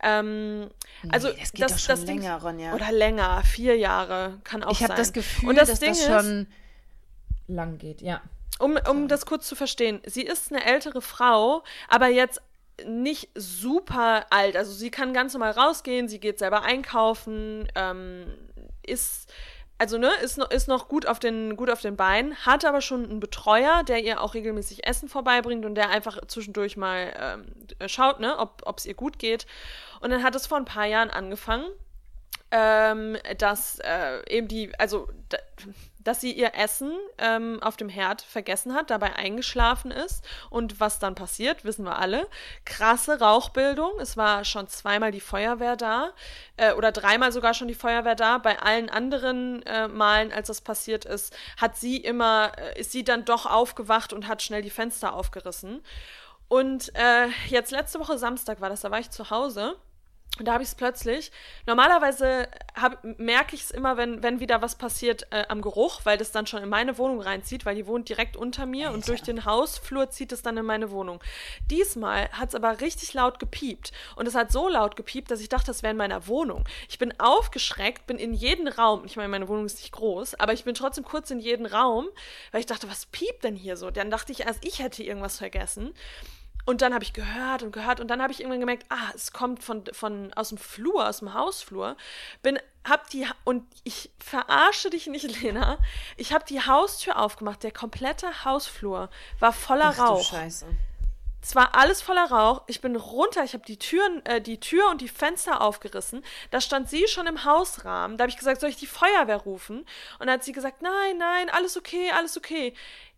Ähm, 0.04 0.70
also, 1.10 1.30
Nee, 1.30 1.36
das 1.40 1.54
geht 1.54 1.72
doch 1.72 1.78
schon 1.80 2.06
Ding- 2.06 2.20
länger, 2.22 2.42
Ronja. 2.42 2.74
Oder 2.74 2.92
länger, 2.92 3.42
vier 3.44 3.78
Jahre, 3.78 4.40
kann 4.44 4.64
auch 4.64 4.72
Ich 4.72 4.80
sein. 4.80 4.90
habe 4.90 4.98
das 5.00 5.14
Gefühl, 5.14 5.50
Und 5.50 5.56
das 5.58 5.70
dass 5.70 5.80
Ding 5.80 5.90
das 5.92 6.00
ist, 6.00 6.06
schon. 6.08 6.48
Lang 7.48 7.78
geht, 7.78 8.02
ja. 8.02 8.22
um, 8.60 8.76
um 8.90 9.08
das 9.08 9.26
kurz 9.28 9.48
zu 9.48 9.56
verstehen, 9.56 10.02
sie 10.06 10.24
ist 10.24 10.52
eine 10.52 10.66
ältere 10.66 11.00
Frau, 11.02 11.64
aber 11.88 12.08
jetzt 12.08 12.42
nicht 12.86 13.30
super 13.36 14.26
alt. 14.30 14.58
Also 14.58 14.74
sie 14.74 14.92
kann 14.92 15.14
ganz 15.14 15.34
normal 15.34 15.52
rausgehen, 15.52 16.08
sie 16.08 16.20
geht 16.20 16.40
selber 16.40 16.64
einkaufen, 16.64 17.68
ähm, 17.76 18.26
ist 18.86 19.32
also 19.78 19.98
ne, 19.98 20.10
ist 20.24 20.38
noch, 20.38 20.50
ist 20.52 20.68
noch 20.68 20.88
gut 20.88 21.06
auf 21.06 21.20
den 21.20 21.58
gut 21.58 21.70
auf 21.70 21.82
den 21.82 21.98
Beinen, 21.98 22.36
hat 22.46 22.64
aber 22.64 22.80
schon 22.80 23.10
einen 23.10 23.20
Betreuer, 23.20 23.84
der 23.84 24.02
ihr 24.04 24.22
auch 24.22 24.34
regelmäßig 24.34 24.88
Essen 24.88 25.10
vorbeibringt 25.10 25.66
und 25.66 25.76
der 25.76 25.90
einfach 25.90 26.26
zwischendurch 26.28 26.78
mal 26.78 27.14
ähm, 27.20 27.90
schaut, 27.90 28.22
ne, 28.22 28.38
ob 28.38 28.78
es 28.78 28.86
ihr 28.86 28.94
gut 28.94 29.20
geht. 29.20 29.46
Und 30.00 30.12
dann 30.12 30.24
hat 30.24 30.36
es 30.36 30.48
vor 30.48 30.58
ein 30.58 30.66
paar 30.66 30.86
Jahren 30.86 31.10
angefangen, 31.10 31.66
ähm, 32.52 33.18
dass 33.38 33.80
äh, 33.80 34.22
eben 34.30 34.48
die, 34.48 34.72
also 34.80 35.10
dass 36.06 36.22
sie 36.22 36.32
ihr 36.32 36.54
Essen 36.56 36.94
ähm, 37.18 37.62
auf 37.62 37.76
dem 37.76 37.90
Herd 37.90 38.22
vergessen 38.22 38.74
hat, 38.74 38.90
dabei 38.90 39.16
eingeschlafen 39.16 39.92
ist. 39.92 40.24
Und 40.50 40.80
was 40.80 41.00
dann 41.00 41.16
passiert, 41.16 41.66
wissen 41.66 41.84
wir 41.84 41.98
alle. 41.98 42.28
Krasse 42.64 43.20
Rauchbildung. 43.20 43.92
Es 44.00 44.16
war 44.16 44.46
schon 44.46 44.68
zweimal 44.70 45.12
die 45.12 45.20
Feuerwehr 45.20 45.76
da 45.76 46.12
äh, 46.56 46.74
oder 46.74 46.94
dreimal 46.94 47.32
sogar 47.34 47.54
schon 47.54 47.68
die 47.68 47.76
Feuerwehr 47.76 48.16
da. 48.16 48.38
Bei 48.38 48.60
allen 48.60 48.90
anderen 48.90 49.64
äh, 49.64 49.88
Malen, 49.88 50.32
als 50.32 50.48
das 50.48 50.62
passiert 50.62 51.06
ist, 51.06 51.36
hat 51.58 51.76
sie 51.76 51.98
immer, 51.98 52.52
äh, 52.58 52.80
ist 52.80 52.92
sie 52.92 53.04
dann 53.04 53.26
doch 53.26 53.48
aufgewacht 53.48 54.14
und 54.14 54.28
hat 54.28 54.44
schnell 54.44 54.62
die 54.62 54.70
Fenster 54.70 55.14
aufgerissen. 55.14 55.82
Und 56.48 56.94
äh, 56.96 57.28
jetzt 57.48 57.72
letzte 57.72 58.00
Woche 58.00 58.20
Samstag 58.20 58.62
war 58.62 58.70
das, 58.70 58.82
da 58.82 58.92
war 58.92 59.00
ich 59.00 59.10
zu 59.10 59.32
Hause. 59.32 59.76
Und 60.38 60.46
da 60.50 60.54
habe 60.54 60.64
ich 60.64 60.70
es 60.70 60.76
plötzlich. 60.76 61.32
Normalerweise 61.66 62.50
merke 63.18 63.56
ich 63.56 63.64
es 63.64 63.72
immer, 63.72 63.96
wenn, 63.96 64.22
wenn 64.22 64.42
wieder 64.42 64.62
was 64.62 64.76
passiert 64.76 65.28
äh, 65.32 65.46
am 65.48 65.62
Geruch, 65.62 66.02
weil 66.04 66.18
das 66.18 66.34
dann 66.34 66.46
schon 66.46 66.62
in 66.62 66.68
meine 66.68 66.98
Wohnung 66.98 67.22
reinzieht, 67.22 67.66
weil 67.66 67.76
die 67.76 67.88
wohnt 67.88 68.10
direkt 68.10 68.36
unter 68.36 68.66
mir 68.66 68.92
und 68.92 69.08
durch 69.08 69.22
den 69.22 69.46
Hausflur 69.46 70.10
zieht 70.10 70.34
es 70.34 70.42
dann 70.42 70.58
in 70.58 70.66
meine 70.66 70.92
Wohnung. 70.92 71.24
Diesmal 71.72 72.30
hat 72.32 72.50
es 72.50 72.56
aber 72.56 72.82
richtig 72.82 73.14
laut 73.14 73.40
gepiept. 73.40 73.94
Und 74.18 74.28
es 74.28 74.36
hat 74.36 74.52
so 74.52 74.68
laut 74.68 74.98
gepiept, 74.98 75.32
dass 75.32 75.40
ich 75.40 75.48
dachte, 75.48 75.68
das 75.68 75.84
wäre 75.84 75.92
in 75.92 75.98
meiner 75.98 76.28
Wohnung. 76.28 76.66
Ich 76.90 77.00
bin 77.00 77.18
aufgeschreckt, 77.18 78.06
bin 78.06 78.18
in 78.18 78.34
jeden 78.34 78.68
Raum. 78.68 79.06
Ich 79.06 79.16
meine, 79.16 79.30
meine 79.30 79.48
Wohnung 79.48 79.66
ist 79.66 79.78
nicht 79.78 79.94
groß, 79.94 80.36
aber 80.36 80.52
ich 80.52 80.66
bin 80.66 80.76
trotzdem 80.76 81.06
kurz 81.06 81.32
in 81.32 81.40
jeden 81.40 81.66
Raum, 81.66 82.08
weil 82.52 82.60
ich 82.60 82.66
dachte, 82.66 82.90
was 82.90 83.06
piept 83.06 83.46
denn 83.46 83.56
hier 83.56 83.78
so? 83.78 83.90
Dann 83.90 84.12
dachte 84.12 84.34
ich 84.34 84.42
erst, 84.42 84.66
ich 84.66 84.80
hätte 84.80 85.02
irgendwas 85.02 85.38
vergessen. 85.38 85.94
Und 86.66 86.82
dann 86.82 86.94
habe 86.94 87.04
ich 87.04 87.14
gehört 87.14 87.62
und 87.62 87.72
gehört 87.72 88.00
und 88.00 88.08
dann 88.08 88.22
habe 88.22 88.34
ich 88.34 88.40
irgendwann 88.40 88.60
gemerkt, 88.60 88.86
ah, 88.90 89.12
es 89.14 89.32
kommt 89.32 89.64
von, 89.64 89.84
von 89.92 90.34
aus 90.34 90.50
dem 90.50 90.58
Flur, 90.58 91.08
aus 91.08 91.20
dem 91.20 91.34
Hausflur. 91.34 91.96
Bin, 92.42 92.60
hab 92.84 93.10
die 93.12 93.28
und 93.44 93.64
ich 93.84 94.10
verarsche 94.20 94.90
dich 94.90 95.06
nicht, 95.08 95.42
Lena. 95.42 95.78
Ich 96.18 96.34
habe 96.34 96.44
die 96.46 96.62
Haustür 96.62 97.20
aufgemacht. 97.20 97.64
Der 97.64 97.72
komplette 97.72 98.46
Hausflur 98.46 99.10
war 99.40 99.54
voller 99.54 99.90
Ach 99.90 99.96
du 99.96 100.02
Rauch. 100.02 100.24
Scheiße. 100.24 100.66
Es 101.48 101.54
war 101.54 101.76
alles 101.76 102.02
voller 102.02 102.32
Rauch. 102.32 102.64
Ich 102.66 102.82
bin 102.82 102.96
runter, 102.96 103.44
ich 103.44 103.54
habe 103.54 103.64
die 103.64 103.78
Türen, 103.78 104.26
äh, 104.26 104.42
die 104.42 104.60
Tür 104.60 104.90
und 104.90 105.00
die 105.00 105.08
Fenster 105.08 105.62
aufgerissen. 105.62 106.24
Da 106.50 106.60
stand 106.60 106.90
sie 106.90 107.08
schon 107.08 107.28
im 107.28 107.46
Hausrahmen. 107.46 108.18
Da 108.18 108.24
habe 108.24 108.32
ich 108.32 108.38
gesagt, 108.38 108.62
soll 108.62 108.72
ich 108.72 108.78
die 108.78 108.88
Feuerwehr 108.88 109.38
rufen? 109.38 109.82
Und 110.18 110.26
dann 110.26 110.32
hat 110.32 110.44
sie 110.44 110.54
gesagt, 110.54 110.82
nein, 110.82 111.20
nein, 111.20 111.52
alles 111.52 111.78
okay, 111.78 112.10
alles 112.10 112.36
okay. 112.36 112.74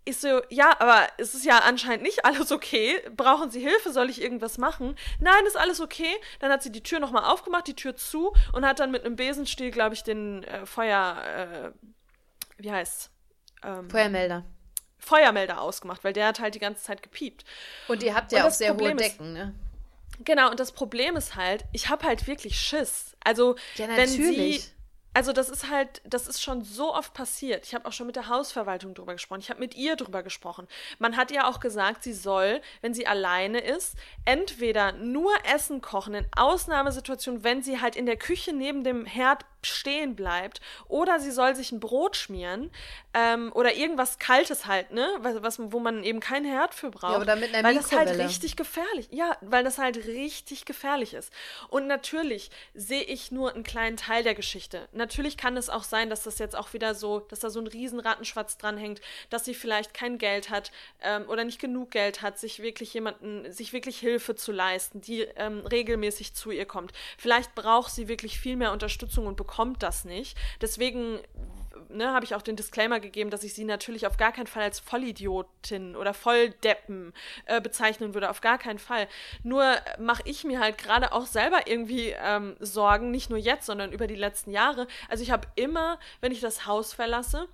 Ich 0.08 0.20
so, 0.20 0.41
ja, 0.47 0.74
aber 0.80 1.05
es 1.18 1.36
ist 1.36 1.43
ja 1.43 1.60
anscheinend 1.60 2.01
nicht 2.03 2.24
alles 2.24 2.53
okay. 2.53 2.97
Brauchen 3.18 3.51
Sie 3.51 3.60
Hilfe? 3.60 3.91
Soll 3.91 4.10
ich 4.10 4.22
irgendwas 4.22 4.58
machen? 4.58 4.95
Nein, 5.20 5.45
ist 5.45 5.58
alles 5.58 5.82
okay. 5.82 6.16
Dann 6.39 6.49
hat 6.49 6.64
sie 6.64 6.72
die 6.72 6.82
Tür 6.82 7.01
nochmal 7.01 7.26
aufgemacht, 7.26 7.68
die 7.68 7.76
Tür 7.76 7.93
zu 7.97 8.34
und 8.53 8.66
hat 8.66 8.80
dann 8.80 8.89
mit 8.89 9.03
einem 9.03 9.18
Besenstiel, 9.18 9.70
glaube 9.70 9.95
ich, 9.95 10.03
den 10.03 10.45
äh, 10.45 10.66
Feuer, 10.66 11.74
äh, 11.76 11.88
wie 12.58 12.72
heißt's? 12.72 13.10
Ähm, 13.64 13.89
Feuermelder. 13.89 14.45
Feuermelder 14.97 15.60
ausgemacht, 15.60 16.05
weil 16.05 16.14
der 16.14 16.28
hat 16.28 16.39
halt 16.39 16.55
die 16.55 16.60
ganze 16.60 16.84
Zeit 16.84 17.03
gepiept. 17.03 17.43
Und 17.89 18.01
ihr 18.01 18.16
habt 18.16 18.32
ja 18.32 18.47
auch 18.47 18.51
sehr 18.51 18.70
Problem 18.70 18.91
hohe 18.91 19.03
Decken, 19.03 19.34
ne? 19.34 19.55
Genau, 20.24 20.49
und 20.49 20.60
das 20.62 20.72
Problem 20.72 21.18
ist 21.18 21.36
halt, 21.36 21.66
ich 21.74 21.89
habe 21.89 22.05
halt 22.05 22.28
wirklich 22.28 22.58
Schiss. 22.58 23.18
Also, 23.26 23.58
Ja, 23.76 23.89
wenn 23.89 24.08
sie. 24.08 24.64
Also, 25.18 25.34
das 25.34 25.49
ist 25.49 25.72
halt, 25.72 25.99
das 26.03 26.28
ist 26.28 26.43
schon 26.43 26.61
so 26.63 26.93
oft 26.93 27.15
passiert. 27.15 27.65
Ich 27.65 27.74
habe 27.74 27.88
auch 27.88 27.91
schon 27.91 28.05
mit 28.05 28.15
der 28.15 28.28
Hausverwaltung 28.28 28.93
drüber 28.93 29.13
gesprochen. 29.13 29.39
Ich 29.39 29.49
habe 29.49 29.59
mit 29.59 29.76
ihr 29.76 29.95
drüber 29.95 30.22
gesprochen. 30.22 30.68
Man 30.99 31.18
hat 31.18 31.32
ja 31.32 31.49
auch 31.49 31.59
gesagt, 31.59 32.03
sie 32.03 32.13
soll, 32.13 32.61
wenn 32.82 32.93
sie 32.93 33.07
alleine 33.07 33.57
ist, 33.57 33.95
entweder 34.26 34.91
nur 34.91 35.32
Essen 35.51 35.82
kochen 35.82 36.13
in 36.13 36.28
Ausnahmesituationen, 36.36 37.43
wenn 37.43 37.63
sie 37.63 37.82
halt 37.82 37.95
in 37.95 38.05
der 38.05 38.18
Küche 38.18 38.53
neben 38.53 38.84
dem 38.84 39.07
Herd 39.07 39.43
stehen 39.68 40.15
bleibt. 40.15 40.61
Oder 40.88 41.20
sie 41.20 41.32
soll 41.32 41.55
sich 41.55 41.72
ein 41.72 41.80
Brot 41.80 42.15
schmieren 42.15 42.72
ähm, 43.13 43.51
oder 43.53 43.76
irgendwas 43.76 44.20
Kaltes 44.20 44.65
halt, 44.65 44.91
ne? 44.91 45.07
Was, 45.20 45.41
was, 45.41 45.72
wo 45.72 45.80
man 45.80 46.03
eben 46.03 46.20
keinen 46.20 46.45
Herd 46.45 46.74
für 46.74 46.91
braucht. 46.91 47.13
Ja, 47.13 47.22
oder 47.22 47.36
mit 47.36 47.53
einer 47.53 47.68
weil 47.68 47.76
das 47.76 47.91
halt 47.91 48.09
richtig 48.18 48.55
gefährlich. 48.55 49.07
Ja, 49.11 49.38
weil 49.41 49.63
das 49.63 49.78
halt 49.78 49.97
richtig 50.07 50.65
gefährlich 50.65 51.13
ist. 51.13 51.32
Und 51.70 51.88
natürlich 51.88 52.51
sehe 52.74 53.03
ich 53.03 53.32
nur 53.32 53.53
einen 53.53 53.63
kleinen 53.63 53.97
Teil 53.97 54.24
der 54.24 54.36
Geschichte. 54.36 54.88
Natürlich 54.91 55.38
kann 55.38 55.57
es 55.57 55.70
auch 55.70 55.84
sein, 55.84 56.09
dass 56.09 56.24
das 56.24 56.39
jetzt 56.39 56.55
auch 56.55 56.74
wieder 56.74 56.95
so, 56.95 57.20
dass 57.20 57.39
da 57.39 57.49
so 57.49 57.59
ein 57.59 57.68
riesen 57.68 57.99
Rattenschwatz 57.99 58.57
dranhängt, 58.57 59.01
dass 59.30 59.45
sie 59.45 59.53
vielleicht 59.53 59.93
kein 59.93 60.18
Geld 60.18 60.49
hat 60.49 60.72
ähm, 61.01 61.26
oder 61.28 61.43
nicht 61.43 61.59
genug 61.59 61.91
Geld 61.91 62.22
hat, 62.22 62.39
sich 62.39 62.61
wirklich 62.61 62.93
jemanden, 62.93 63.51
sich 63.51 63.74
wirklich 63.74 63.99
Hilfe 63.99 64.36
zu 64.36 64.51
leisten, 64.51 65.01
die 65.01 65.22
ähm, 65.36 65.65
regelmäßig 65.65 66.34
zu 66.34 66.51
ihr 66.51 66.65
kommt. 66.65 66.93
Vielleicht 67.18 67.55
braucht 67.55 67.91
sie 67.91 68.07
wirklich 68.07 68.39
viel 68.39 68.55
mehr 68.55 68.72
Unterstützung 68.72 69.28
und 69.28 69.38
bekommt 69.38 69.57
das 69.84 70.05
nicht. 70.05 70.38
Deswegen 70.62 71.20
ne, 71.89 72.14
habe 72.14 72.26
ich 72.26 72.36
auch 72.36 72.41
den 72.41 72.55
Disclaimer 72.55 72.99
gegeben, 72.99 73.30
dass 73.30 73.43
ich 73.43 73.53
sie 73.53 73.66
natürlich 73.66 74.08
auf 74.08 74.18
gar 74.18 74.32
keinen 74.32 74.47
Fall 74.47 74.64
als 74.64 74.80
Vollidiotin 74.80 75.95
oder 75.95 76.14
Volldeppen 76.14 77.14
äh, 77.45 77.62
bezeichnen 77.62 78.14
würde, 78.14 78.30
auf 78.30 78.41
gar 78.41 78.58
keinen 78.58 78.80
Fall. 78.80 79.08
Nur 79.43 79.76
mache 79.99 80.24
ich 80.26 80.43
mir 80.43 80.60
halt 80.60 80.78
gerade 80.78 81.12
auch 81.12 81.26
selber 81.26 81.68
irgendwie 81.68 82.16
ähm, 82.24 82.55
Sorgen, 82.60 83.12
nicht 83.12 83.30
nur 83.30 83.39
jetzt, 83.39 83.66
sondern 83.66 83.91
über 83.91 84.08
die 84.08 84.16
letzten 84.16 84.51
Jahre. 84.51 84.88
Also 85.10 85.24
ich 85.24 85.32
habe 85.32 85.47
immer, 85.55 85.99
wenn 86.22 86.32
ich 86.32 86.39
das 86.39 86.66
Haus 86.66 86.93
verlasse, 86.93 87.47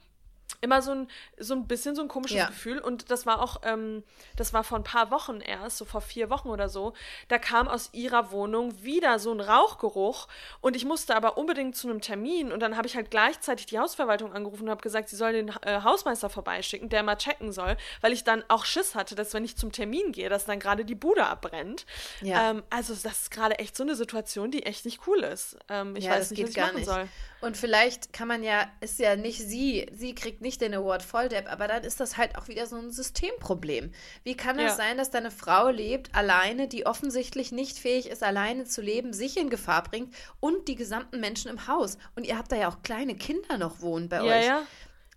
immer 0.62 0.82
so 0.82 0.92
ein, 0.92 1.08
so 1.38 1.54
ein 1.54 1.68
bisschen 1.68 1.96
so 1.96 2.02
ein 2.02 2.08
komisches 2.08 2.38
Ja. 2.38 2.48
Gefühl. 2.48 2.80
Und 2.80 3.12
das 3.12 3.26
war 3.26 3.42
auch, 3.42 3.62
ähm, 3.64 4.04
das 4.36 4.54
war 4.54 4.64
vor 4.64 4.78
ein 4.78 4.84
paar 4.84 5.12
Wochen 5.12 5.42
erst, 5.42 5.78
so 5.78 5.86
vor 5.86 6.02
vier 6.02 6.30
Wochen 6.30 6.50
oder 6.50 6.70
so. 6.70 6.94
Da 7.28 7.38
kam 7.38 7.68
aus 7.68 7.90
ihrer 7.94 8.32
Wohnung 8.32 8.84
wieder 8.84 9.20
so 9.20 9.32
ein 9.32 9.40
Rauchgeruch. 9.40 10.28
Und 10.62 10.76
ich 10.76 10.86
musste 10.86 11.16
aber 11.16 11.38
unbedingt 11.38 11.76
zu 11.76 11.90
einem 11.90 12.02
Termin. 12.02 12.52
Und 12.52 12.60
dann 12.62 12.78
habe 12.78 12.88
ich 12.88 12.96
halt 12.96 13.12
gleichzeitig 13.12 13.66
die 13.66 13.80
Hausverwaltung 13.80 14.34
angerufen 14.34 14.64
und 14.64 14.70
habe 14.70 14.82
gesagt, 14.82 15.10
sie 15.10 15.16
soll 15.16 15.34
den 15.34 15.50
äh, 15.62 15.82
Hausmeister 15.84 16.30
vorbeischicken, 16.30 16.90
der 16.90 17.04
mal 17.04 17.16
checken 17.18 17.52
soll, 17.52 17.78
weil 18.02 18.14
ich 18.14 18.24
dann 18.24 18.44
auch 18.48 18.66
Schiss 18.66 18.96
hatte, 18.96 19.16
dass 19.16 19.34
wenn 19.34 19.46
ich 19.46 19.58
zum 19.58 19.72
Termin 19.72 20.12
gehe, 20.12 20.30
dass 20.30 20.46
dann 20.46 20.60
gerade 20.60 20.86
die 20.86 20.96
Bude 20.96 21.26
abbrennt. 21.26 21.86
Ja. 22.22 22.52
Ähm, 22.52 22.64
also 22.70 22.94
das 22.94 23.24
ist 23.24 23.32
gerade 23.32 23.60
echt 23.60 23.76
so 23.76 23.84
eine 23.84 23.96
Situation, 23.96 24.52
die 24.52 24.64
echt 24.66 24.86
nicht 24.86 25.02
cool 25.08 25.20
ist. 25.24 25.58
Ähm, 25.70 25.96
ich 25.96 26.06
ja, 26.06 26.12
weiß 26.12 26.32
nicht, 26.32 26.44
was 26.44 26.50
ich 26.52 26.58
machen 26.58 26.76
nicht. 26.76 26.86
soll. 26.86 27.08
Und 27.44 27.58
vielleicht 27.58 28.14
kann 28.14 28.30
man 28.30 28.42
ja, 28.42 28.66
ist 28.80 29.00
ja 29.00 29.18
nicht 29.18 29.40
sie, 29.46 29.86
sie 29.94 30.16
kriegt 30.16 30.40
nicht 30.42 30.62
den 30.62 30.74
Award 30.74 31.04
Volldepp, 31.04 31.52
aber 31.52 31.68
dann 31.68 31.84
ist 31.84 32.00
das 32.00 32.16
halt 32.16 32.38
auch 32.38 32.48
wieder 32.48 32.68
so 32.68 32.78
ein 32.78 32.90
Systemproblem. 32.90 33.92
Wie 34.24 34.36
kann 34.38 34.56
das 34.58 34.72
Ja. 34.72 34.76
sein, 34.78 34.98
dass 34.98 35.12
deine 35.12 35.30
Frau 35.30 35.68
lebt, 35.68 36.16
alleine, 36.16 36.70
die 36.70 36.86
offensichtlich 36.86 37.52
nicht 37.52 37.78
fähig 37.78 38.08
ist, 38.10 38.24
alleine 38.24 38.64
zu 38.64 38.82
leben, 38.82 39.12
sich 39.12 39.36
in 39.36 39.50
Gefahr 39.50 39.84
bringt 39.84 40.16
und 40.40 40.70
die 40.70 40.76
gesamten 40.76 41.20
Menschen 41.20 41.52
im 41.52 41.68
Haus? 41.68 41.98
Und 42.16 42.26
ihr 42.26 42.38
habt 42.38 42.50
da 42.52 42.56
ja 42.56 42.70
auch 42.70 42.82
kleine 42.82 43.16
Kinder 43.16 43.58
noch 43.58 43.82
wohnen 43.82 44.08
bei 44.08 44.18
Ja, 44.18 44.24
euch. 44.24 44.46
ja. 44.46 44.62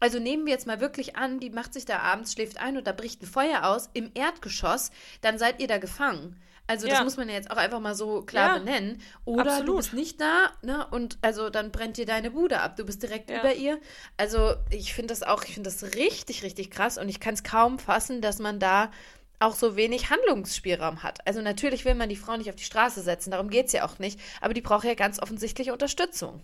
Also 0.01 0.19
nehmen 0.19 0.47
wir 0.47 0.53
jetzt 0.53 0.67
mal 0.67 0.81
wirklich 0.81 1.15
an, 1.17 1.39
die 1.39 1.51
macht 1.51 1.73
sich 1.75 1.85
da 1.87 2.01
abends, 2.01 2.33
schläft 2.33 2.59
ein 2.59 2.77
und 2.77 2.87
da 2.89 2.93
bricht 2.93 3.23
ein 3.23 3.27
Feuer 3.27 3.65
aus 3.65 3.89
im 3.95 4.11
Erdgeschoss, 4.15 4.91
dann 5.21 5.39
seid 5.39 5.61
ihr 5.61 5.69
da 5.69 5.79
gefangen. 5.79 6.41
Also 6.69 6.87
das 6.89 6.99
Ja. 6.99 7.05
muss 7.05 7.17
man 7.17 7.29
ja 7.29 7.35
jetzt 7.35 7.51
auch 7.51 7.57
einfach 7.57 7.81
mal 7.81 7.95
so 7.95 8.23
klar 8.23 8.49
Ja, 8.49 8.59
benennen. 8.59 9.01
Oder 9.25 9.45
du 9.45 9.51
absolut. 9.51 9.77
bist 9.77 9.93
nicht 9.95 10.21
da, 10.21 10.51
ne? 10.63 10.87
Und 10.91 11.19
also 11.23 11.49
dann 11.51 11.71
brennt 11.71 11.97
dir 11.97 12.07
deine 12.07 12.31
Bude 12.33 12.61
ab. 12.61 12.77
Du 12.77 12.85
bist 12.85 13.03
direkt 13.03 13.31
Ja. 13.31 13.41
über 13.41 13.55
ihr. 13.55 13.79
Also 14.17 14.55
ich 14.71 14.95
finde 14.95 15.13
das 15.13 15.23
auch, 15.23 15.45
ich 15.45 15.55
finde 15.55 15.71
das 15.71 15.83
richtig, 15.95 16.43
richtig 16.43 16.71
krass 16.71 16.99
und 16.99 17.09
ich 17.09 17.21
kann 17.21 17.35
es 17.35 17.43
kaum 17.45 17.79
fassen, 17.79 18.21
dass 18.21 18.39
man 18.41 18.59
da 18.59 18.91
auch 19.39 19.55
so 19.55 19.77
wenig 19.77 20.09
Handlungsspielraum 20.11 21.03
hat. 21.03 21.25
Also 21.27 21.43
natürlich 21.43 21.85
will 21.85 21.95
man 21.95 22.09
die 22.09 22.17
Frau 22.17 22.37
nicht 22.37 22.49
auf 22.49 22.57
die 22.57 22.65
Straße 22.65 23.03
setzen, 23.03 23.31
darum 23.31 23.51
geht 23.51 23.67
es 23.67 23.73
ja 23.73 23.85
auch 23.87 23.99
nicht, 23.99 24.19
aber 24.41 24.55
die 24.55 24.63
braucht 24.63 24.85
ja 24.85 24.95
ganz 24.95 25.21
offensichtlich 25.21 25.71
Unterstützung. 25.71 26.43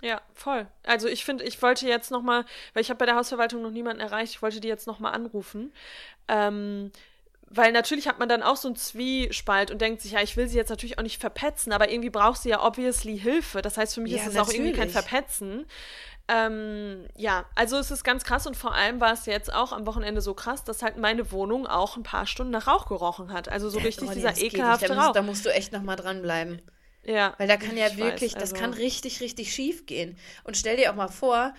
Ja, 0.00 0.20
voll. 0.34 0.66
Also 0.84 1.06
ich 1.06 1.24
finde, 1.24 1.44
ich 1.44 1.62
wollte 1.62 1.86
jetzt 1.86 2.10
noch 2.10 2.22
mal, 2.22 2.44
weil 2.74 2.82
ich 2.82 2.90
habe 2.90 2.98
bei 2.98 3.06
der 3.06 3.14
Hausverwaltung 3.14 3.62
noch 3.62 3.70
niemanden 3.70 4.00
erreicht, 4.00 4.34
ich 4.34 4.42
wollte 4.42 4.58
die 4.60 4.66
jetzt 4.66 4.88
noch 4.88 4.98
mal 4.98 5.12
anrufen. 5.12 5.72
Ähm, 6.26 6.90
weil 7.54 7.72
natürlich 7.72 8.08
hat 8.08 8.18
man 8.18 8.28
dann 8.28 8.42
auch 8.42 8.56
so 8.56 8.68
einen 8.68 8.76
Zwiespalt 8.76 9.70
und 9.70 9.80
denkt 9.80 10.00
sich, 10.00 10.12
ja, 10.12 10.22
ich 10.22 10.36
will 10.36 10.48
sie 10.48 10.56
jetzt 10.56 10.70
natürlich 10.70 10.98
auch 10.98 11.02
nicht 11.02 11.20
verpetzen, 11.20 11.72
aber 11.72 11.90
irgendwie 11.90 12.10
braucht 12.10 12.40
sie 12.42 12.48
ja 12.50 12.64
obviously 12.64 13.18
Hilfe. 13.18 13.62
Das 13.62 13.76
heißt, 13.76 13.94
für 13.94 14.00
mich 14.00 14.12
Ja, 14.12 14.18
ist 14.22 14.28
es 14.28 14.36
auch 14.36 14.48
irgendwie 14.50 14.72
kein. 14.72 14.88
Verpetzen. 14.90 15.66
Ähm, 16.28 17.08
ja, 17.16 17.44
also 17.54 17.76
es 17.78 17.90
ist 17.90 18.04
ganz 18.04 18.24
krass 18.24 18.46
und 18.46 18.56
vor 18.56 18.74
allem 18.74 19.00
war 19.00 19.12
es 19.12 19.26
jetzt 19.26 19.52
auch 19.52 19.72
am 19.72 19.86
Wochenende 19.86 20.20
so 20.20 20.34
krass, 20.34 20.64
dass 20.64 20.82
halt 20.82 20.96
meine 20.96 21.32
Wohnung 21.32 21.66
auch 21.66 21.96
ein 21.96 22.04
paar 22.04 22.26
Stunden 22.26 22.52
nach 22.52 22.68
Rauch 22.68 22.86
gerochen 22.86 23.32
hat. 23.32 23.48
Also 23.48 23.68
so 23.70 23.78
richtig 23.80 24.04
Oh, 24.04 24.10
nee, 24.10 24.14
dieser 24.16 24.30
das 24.30 24.40
ekelhafte 24.40 24.86
da 24.88 24.94
musst, 24.94 25.06
Rauch. 25.08 25.12
Da 25.12 25.22
musst 25.22 25.44
du 25.44 25.52
echt 25.52 25.72
noch 25.72 25.82
mal 25.82 25.96
dranbleiben. 25.96 26.62
Ja, 27.04 27.34
Weil 27.38 27.48
da 27.48 27.56
kann 27.56 27.76
ja 27.76 27.88
ich 27.88 27.96
wirklich, 27.96 28.34
weiß, 28.34 28.40
das 28.40 28.52
also- 28.52 28.62
kann 28.62 28.72
richtig, 28.74 29.20
richtig 29.20 29.52
schief 29.52 29.86
gehen. 29.86 30.16
Und 30.44 30.56
stell 30.56 30.76
dir 30.76 30.90
auch 30.92 30.96
mal 30.96 31.08
vor, 31.08 31.52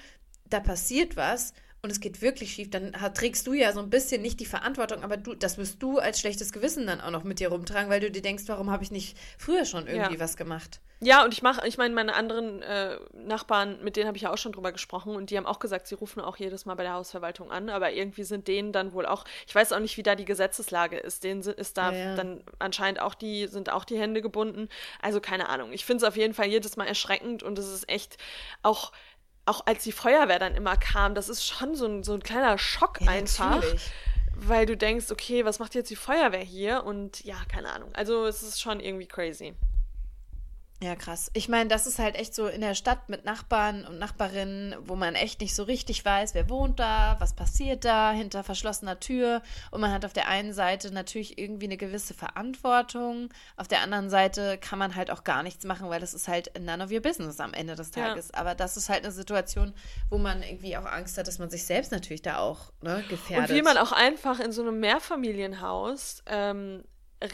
da 0.46 0.60
passiert 0.62 1.18
was 1.18 1.54
und 1.84 1.92
es 1.92 2.00
geht 2.00 2.22
wirklich 2.22 2.54
schief, 2.54 2.70
dann 2.70 2.94
trägst 3.14 3.46
du 3.46 3.52
ja 3.54 3.74
so 3.74 3.82
ein 3.82 3.90
bisschen 3.90 4.22
nicht 4.22 4.40
die 4.40 4.46
Verantwortung, 4.46 5.04
aber 5.04 5.18
du, 5.18 5.36
das 5.36 5.58
wirst 5.58 5.84
du 5.84 6.00
als 6.00 6.18
schlechtes 6.18 6.54
Gewissen 6.54 6.88
dann 6.88 7.02
auch 7.02 7.12
noch 7.12 7.26
mit 7.26 7.42
dir 7.42 7.50
rumtragen, 7.50 7.90
weil 7.90 8.00
du 8.00 8.10
dir 8.10 8.22
denkst, 8.22 8.44
warum 8.48 8.72
habe 8.72 8.84
ich 8.86 8.92
nicht 8.92 9.18
früher 9.38 9.66
schon 9.66 9.86
irgendwie 9.88 10.14
Ja. 10.16 10.20
was 10.20 10.38
gemacht? 10.38 10.80
Ja, 11.02 11.26
und 11.26 11.34
ich 11.34 11.42
mache, 11.42 11.68
ich 11.68 11.78
meine, 11.78 11.94
meine 11.94 12.14
anderen 12.16 12.62
äh, 12.62 12.98
Nachbarn, 13.14 13.84
mit 13.84 13.98
denen 13.98 14.08
habe 14.08 14.16
ich 14.16 14.24
ja 14.24 14.32
auch 14.32 14.38
schon 14.38 14.54
drüber 14.54 14.72
gesprochen 14.72 15.18
und 15.18 15.30
die 15.30 15.36
haben 15.36 15.46
auch 15.46 15.60
gesagt, 15.60 15.88
sie 15.88 15.96
rufen 15.96 16.22
auch 16.22 16.38
jedes 16.38 16.66
Mal 16.66 16.76
bei 16.76 16.84
der 16.84 16.94
Hausverwaltung 16.94 17.52
an, 17.52 17.70
aber 17.70 17.92
irgendwie 17.92 18.24
sind 18.24 18.48
denen 18.48 18.72
dann 18.72 18.94
wohl 18.94 19.06
auch, 19.06 19.26
ich 19.46 19.54
weiß 19.54 19.74
auch 19.74 19.80
nicht, 19.80 19.98
wie 19.98 20.04
da 20.04 20.16
die 20.16 20.24
Gesetzeslage 20.24 20.96
ist, 20.98 21.26
denen 21.26 21.42
sind, 21.44 21.58
ist 21.60 21.78
da 21.78 21.92
Ja, 21.92 21.98
ja. 21.98 22.16
dann 22.16 22.42
anscheinend 22.60 23.02
auch 23.02 23.16
die, 23.16 23.48
sind 23.48 23.70
auch 23.70 23.84
die 23.84 24.00
Hände 24.00 24.22
gebunden. 24.22 24.70
Also 25.02 25.20
keine 25.20 25.50
Ahnung. 25.50 25.74
Ich 25.74 25.84
finde 25.84 26.06
es 26.06 26.08
auf 26.10 26.16
jeden 26.16 26.34
Fall 26.34 26.48
jedes 26.48 26.78
Mal 26.78 26.88
erschreckend 26.88 27.44
und 27.44 27.60
es 27.60 27.68
ist 27.68 27.90
echt 27.90 28.16
auch. 28.62 28.94
Auch 29.46 29.66
als 29.66 29.84
die 29.84 29.92
Feuerwehr 29.92 30.40
dann 30.40 30.56
immer 30.56 30.78
kam, 30.78 31.16
das 31.16 31.28
ist 31.30 31.46
schon 31.46 31.76
so 31.76 31.86
ein, 31.86 32.04
so 32.04 32.14
ein 32.14 32.24
kleiner 32.24 32.58
Schock 32.58 33.02
Ja, 33.02 33.12
einfach 33.12 33.56
natürlich. 33.62 33.92
weil 34.36 34.66
du 34.66 34.78
denkst, 34.78 35.12
okay, 35.12 35.44
was 35.46 35.60
macht 35.60 35.76
jetzt 35.76 35.90
die 35.90 35.96
Feuerwehr 35.96 36.40
hier? 36.44 36.84
Und 36.84 37.24
ja, 37.26 37.36
keine 37.50 37.72
Ahnung. 37.72 37.90
Also 37.94 38.26
es 38.26 38.42
ist 38.42 38.62
schon 38.62 38.80
irgendwie 38.80 39.08
crazy. 39.08 39.54
Ja, 40.84 40.98
krass. 40.98 41.32
Ich 41.34 41.48
meine, 41.48 41.70
das 41.70 41.88
ist 41.88 41.98
halt 41.98 42.16
echt 42.16 42.36
so 42.36 42.48
in 42.48 42.60
der 42.60 42.76
Stadt 42.76 43.08
mit 43.08 43.24
Nachbarn 43.24 43.86
und 43.86 44.00
Nachbarinnen, 44.00 44.76
wo 44.82 44.96
man 44.96 45.16
echt 45.16 45.40
nicht 45.40 45.56
so 45.56 45.64
richtig 45.64 46.04
weiß, 46.04 46.34
wer 46.34 46.50
wohnt 46.50 46.78
da, 46.78 47.16
was 47.20 47.34
passiert 47.34 47.86
da 47.86 48.12
hinter 48.12 48.44
verschlossener 48.44 49.00
Tür. 49.00 49.42
Und 49.72 49.80
man 49.80 49.94
hat 49.94 50.04
auf 50.04 50.12
der 50.12 50.28
einen 50.28 50.52
Seite 50.52 50.94
natürlich 50.94 51.38
irgendwie 51.38 51.68
eine 51.68 51.78
gewisse 51.78 52.14
Verantwortung. 52.14 53.30
Auf 53.56 53.70
der 53.70 53.80
anderen 53.80 54.10
Seite 54.10 54.58
kann 54.58 54.78
man 54.78 54.96
halt 54.96 55.10
auch 55.10 55.24
gar 55.24 55.42
nichts 55.42 55.64
machen, 55.64 55.90
weil 55.90 56.02
das 56.02 56.14
ist 56.14 56.28
halt 56.28 56.52
none 56.60 56.84
of 56.84 56.92
your 56.92 57.00
business 57.00 57.40
am 57.40 57.54
Ende 57.54 57.76
des 57.76 57.96
Ja. 57.96 58.08
Tages. 58.08 58.34
Aber 58.34 58.54
das 58.54 58.76
ist 58.76 58.90
halt 58.90 59.06
eine 59.06 59.14
Situation, 59.14 59.74
wo 60.10 60.18
man 60.18 60.44
irgendwie 60.44 60.76
auch 60.76 60.86
Angst 60.86 61.18
hat, 61.18 61.30
dass 61.30 61.40
man 61.40 61.50
sich 61.50 61.66
selbst 61.66 61.94
natürlich 61.94 62.24
da 62.24 62.40
auch 62.40 62.74
ne, 62.82 63.06
gefährdet. 63.08 63.52
Und 63.52 63.56
wie 63.56 63.62
man 63.62 63.78
auch 63.78 63.94
einfach 63.94 64.42
in 64.42 64.52
so 64.52 64.64
einem 64.64 64.82
Mehrfamilienhaus 64.82 66.24
ähm, 66.28 66.84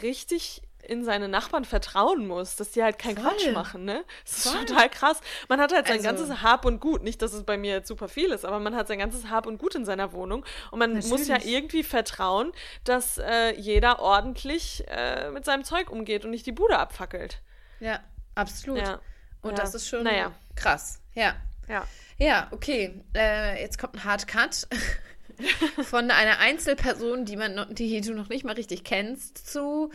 richtig 0.02 0.62
in 0.82 1.04
seine 1.04 1.28
Nachbarn 1.28 1.64
vertrauen 1.64 2.26
muss, 2.26 2.56
dass 2.56 2.70
die 2.72 2.82
halt 2.82 2.98
keinen 2.98 3.16
Voll. 3.16 3.30
Quatsch 3.30 3.52
machen, 3.52 3.84
ne? 3.84 4.04
Das 4.24 4.38
ist 4.38 4.48
Voll. 4.48 4.64
total 4.66 4.88
krass. 4.90 5.20
Man 5.48 5.60
hat 5.60 5.72
halt 5.72 5.86
sein 5.86 5.98
Also- 5.98 6.08
ganzes 6.08 6.42
Hab 6.42 6.64
und 6.64 6.80
Gut, 6.80 7.02
nicht, 7.02 7.22
dass 7.22 7.32
es 7.32 7.44
bei 7.44 7.56
mir 7.56 7.72
jetzt 7.74 7.88
super 7.88 8.08
viel 8.08 8.30
ist, 8.30 8.44
aber 8.44 8.58
man 8.60 8.74
hat 8.74 8.88
sein 8.88 8.98
ganzes 8.98 9.28
Hab 9.30 9.46
und 9.46 9.58
Gut 9.58 9.74
in 9.74 9.84
seiner 9.84 10.12
Wohnung 10.12 10.44
und 10.70 10.78
man 10.78 10.94
muss 10.94 11.26
ja 11.28 11.34
Natürlich. 11.34 11.54
irgendwie 11.54 11.82
vertrauen, 11.82 12.52
dass 12.84 13.18
äh, 13.18 13.54
jeder 13.58 14.00
ordentlich 14.00 14.84
äh, 14.88 15.30
mit 15.30 15.44
seinem 15.44 15.64
Zeug 15.64 15.90
umgeht 15.90 16.24
und 16.24 16.30
nicht 16.30 16.46
die 16.46 16.52
Bude 16.52 16.78
abfackelt. 16.78 17.40
Ja, 17.80 18.00
absolut. 18.34 18.78
Ja. 18.78 19.00
Und 19.42 19.50
Ja. 19.52 19.56
das 19.64 19.74
ist 19.74 19.88
schon 19.88 20.02
Naja. 20.04 20.32
krass. 20.54 21.00
Ja. 21.14 21.34
Ja. 21.68 21.86
Ja, 22.18 22.48
okay. 22.50 23.02
Äh, 23.16 23.62
jetzt 23.62 23.78
kommt 23.78 23.94
ein 23.94 24.04
Hard 24.04 24.26
Cut 24.28 24.66
von 25.84 26.10
einer 26.10 26.38
Einzelperson, 26.38 27.24
die, 27.24 27.36
man 27.36 27.66
die 27.74 28.00
du 28.00 28.12
noch 28.14 28.28
nicht 28.28 28.44
mal 28.44 28.54
richtig 28.54 28.84
kennst, 28.84 29.38
zu 29.50 29.90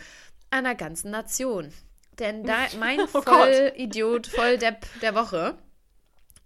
einer 0.50 0.74
ganzen 0.74 1.10
Nation. 1.10 1.72
Denn 2.18 2.44
da 2.44 2.66
mein 2.78 3.00
Oh. 3.00 3.22
Vollidiot, 3.22 4.26
Volldepp 4.26 4.86
der 5.00 5.14
Woche 5.14 5.58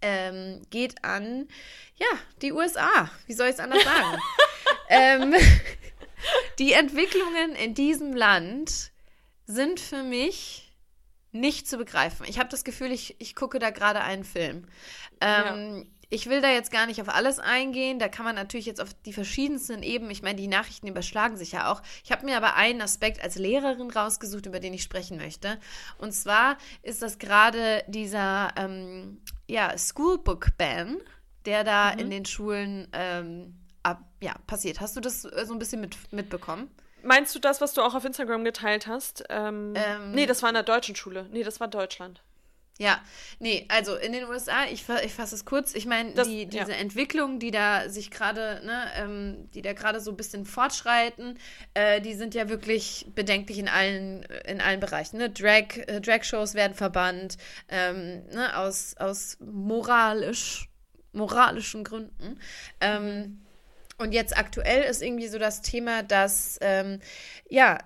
ähm, 0.01 0.61
geht 0.69 1.03
an, 1.03 1.47
ja, 1.97 2.07
die 2.41 2.51
USA. 2.51 3.09
Wie 3.27 3.33
soll 3.33 3.47
ich 3.47 3.53
es 3.53 3.59
anders 3.59 3.83
sagen? 3.83 4.17
ähm, 4.89 5.33
die 6.59 6.73
Entwicklungen 6.73 7.55
in 7.55 7.73
diesem 7.73 8.13
Land 8.13 8.91
sind 9.45 9.79
für 9.79 10.03
mich 10.03 10.71
nicht 11.31 11.67
zu 11.67 11.77
begreifen. 11.77 12.25
Ich 12.27 12.39
habe 12.39 12.49
das 12.49 12.63
Gefühl, 12.63 12.91
ich, 12.91 13.15
ich 13.19 13.35
gucke 13.35 13.59
da 13.59 13.69
gerade 13.69 14.01
einen 14.01 14.25
Film. 14.25 14.65
Ähm, 15.21 15.89
Ich 16.13 16.29
will 16.29 16.41
da 16.41 16.49
jetzt 16.49 16.71
gar 16.71 16.87
nicht 16.87 17.01
auf 17.01 17.07
alles 17.07 17.39
eingehen. 17.39 17.97
Da 17.97 18.09
kann 18.09 18.25
man 18.25 18.35
natürlich 18.35 18.65
jetzt 18.65 18.81
auf 18.81 18.93
die 19.05 19.13
verschiedensten 19.13 19.81
Ebenen, 19.81 20.11
ich 20.11 20.21
meine, 20.21 20.35
die 20.35 20.49
Nachrichten 20.49 20.87
überschlagen 20.87 21.37
sich 21.37 21.53
ja 21.53 21.71
auch. 21.71 21.81
Ich 22.03 22.11
habe 22.11 22.25
mir 22.25 22.35
aber 22.35 22.55
einen 22.55 22.81
Aspekt 22.81 23.23
als 23.23 23.37
Lehrerin 23.37 23.89
rausgesucht, 23.89 24.45
über 24.45 24.59
den 24.59 24.73
ich 24.73 24.83
sprechen 24.83 25.17
möchte. 25.17 25.57
Und 25.97 26.11
zwar 26.11 26.57
ist 26.83 27.01
das 27.01 27.17
gerade 27.17 27.85
dieser 27.87 28.49
ähm, 28.57 29.21
ja, 29.47 29.73
Schoolbook-Ban, 29.77 30.97
der 31.45 31.63
da 31.63 31.89
in 31.91 32.09
den 32.09 32.25
Schulen 32.25 32.89
ähm, 32.91 33.55
ab, 33.81 34.03
ja, 34.21 34.35
passiert. 34.47 34.81
Hast 34.81 34.97
du 34.97 34.99
das 34.99 35.23
äh, 35.23 35.45
so 35.45 35.53
ein 35.53 35.59
bisschen 35.59 35.79
mit, 35.79 35.95
mitbekommen? 36.11 36.69
Meinst 37.03 37.33
du 37.33 37.39
das, 37.39 37.61
was 37.61 37.73
du 37.73 37.81
auch 37.81 37.95
auf 37.95 38.03
Instagram 38.03 38.43
geteilt 38.43 38.85
hast? 38.85 39.23
Ähm, 39.29 39.73
Ähm, 39.77 40.11
nee, 40.11 40.25
das 40.25 40.41
war 40.43 40.49
in 40.49 40.55
der 40.55 40.63
deutschen 40.63 40.95
Schule. 40.97 41.27
Nee, 41.31 41.43
das 41.43 41.61
war 41.61 41.69
Deutschland. 41.69 42.21
Ja, 42.81 42.99
nee, 43.37 43.67
also 43.67 43.95
in 43.95 44.11
den 44.11 44.25
USA, 44.25 44.65
ich, 44.65 44.85
ich 45.05 45.13
fasse 45.13 45.35
es 45.35 45.45
kurz, 45.45 45.75
ich 45.75 45.85
meine, 45.85 46.13
die, 46.13 46.45
ja. 46.45 46.45
diese 46.45 46.73
Entwicklung, 46.73 47.37
die 47.37 47.51
da 47.51 47.87
sich 47.89 48.09
gerade, 48.09 48.59
ne, 48.65 48.87
ähm, 48.95 49.51
die 49.53 49.61
da 49.61 49.73
gerade 49.73 49.99
so 49.99 50.09
ein 50.09 50.17
bisschen 50.17 50.47
fortschreiten, 50.47 51.37
äh, 51.75 52.01
die 52.01 52.15
sind 52.15 52.33
ja 52.33 52.49
wirklich 52.49 53.05
bedenklich 53.13 53.59
in 53.59 53.67
allen, 53.67 54.23
in 54.47 54.61
allen 54.61 54.79
Bereichen. 54.79 55.19
Ne? 55.19 55.29
Drag, 55.29 55.77
äh, 55.77 56.01
Drag-Shows 56.01 56.55
werden 56.55 56.73
verbannt, 56.73 57.37
ähm, 57.69 58.25
ne, 58.33 58.57
aus, 58.57 58.95
aus 58.97 59.37
moralisch, 59.39 60.67
moralischen 61.13 61.83
Gründen. 61.83 62.39
Ähm, 62.79 63.41
und 63.99 64.11
jetzt 64.11 64.35
aktuell 64.35 64.89
ist 64.89 65.03
irgendwie 65.03 65.27
so 65.27 65.37
das 65.37 65.61
Thema, 65.61 66.01
dass, 66.01 66.57
ähm, 66.61 66.99
ja, 67.47 67.77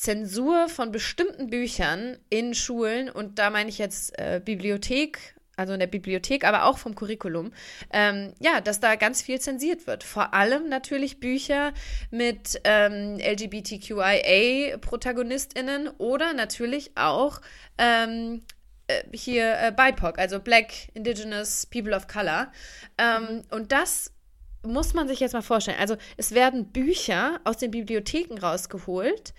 Zensur 0.00 0.68
von 0.70 0.90
bestimmten 0.92 1.50
Büchern 1.50 2.16
in 2.30 2.54
Schulen, 2.54 3.10
und 3.10 3.38
da 3.38 3.50
meine 3.50 3.68
ich 3.68 3.76
jetzt 3.76 4.18
äh, 4.18 4.40
Bibliothek, 4.42 5.34
also 5.56 5.74
in 5.74 5.78
der 5.78 5.88
Bibliothek, 5.88 6.46
aber 6.46 6.64
auch 6.64 6.78
vom 6.78 6.94
Curriculum, 6.94 7.52
ähm, 7.92 8.32
ja, 8.40 8.62
dass 8.62 8.80
da 8.80 8.94
ganz 8.94 9.20
viel 9.20 9.42
zensiert 9.42 9.86
wird. 9.86 10.02
Vor 10.02 10.32
allem 10.32 10.70
natürlich 10.70 11.20
Bücher 11.20 11.74
mit 12.10 12.62
ähm, 12.64 13.18
LGBTQIA-ProtagonistInnen 13.18 15.88
oder 15.98 16.32
natürlich 16.32 16.96
auch 16.96 17.42
ähm, 17.76 18.40
äh, 18.86 19.02
hier 19.12 19.58
äh, 19.60 19.70
BIPOC, 19.70 20.18
also 20.18 20.40
Black, 20.40 20.72
Indigenous, 20.94 21.66
People 21.66 21.94
of 21.94 22.08
Color. 22.08 22.50
Ähm, 22.96 23.42
und 23.50 23.70
das 23.70 24.14
muss 24.62 24.94
man 24.94 25.08
sich 25.08 25.20
jetzt 25.20 25.32
mal 25.32 25.42
vorstellen. 25.42 25.78
Also 25.80 25.96
es 26.16 26.32
werden 26.32 26.70
Bücher 26.70 27.40
aus 27.44 27.56
den 27.56 27.70
Bibliotheken 27.70 28.38
rausgeholt, 28.38 29.32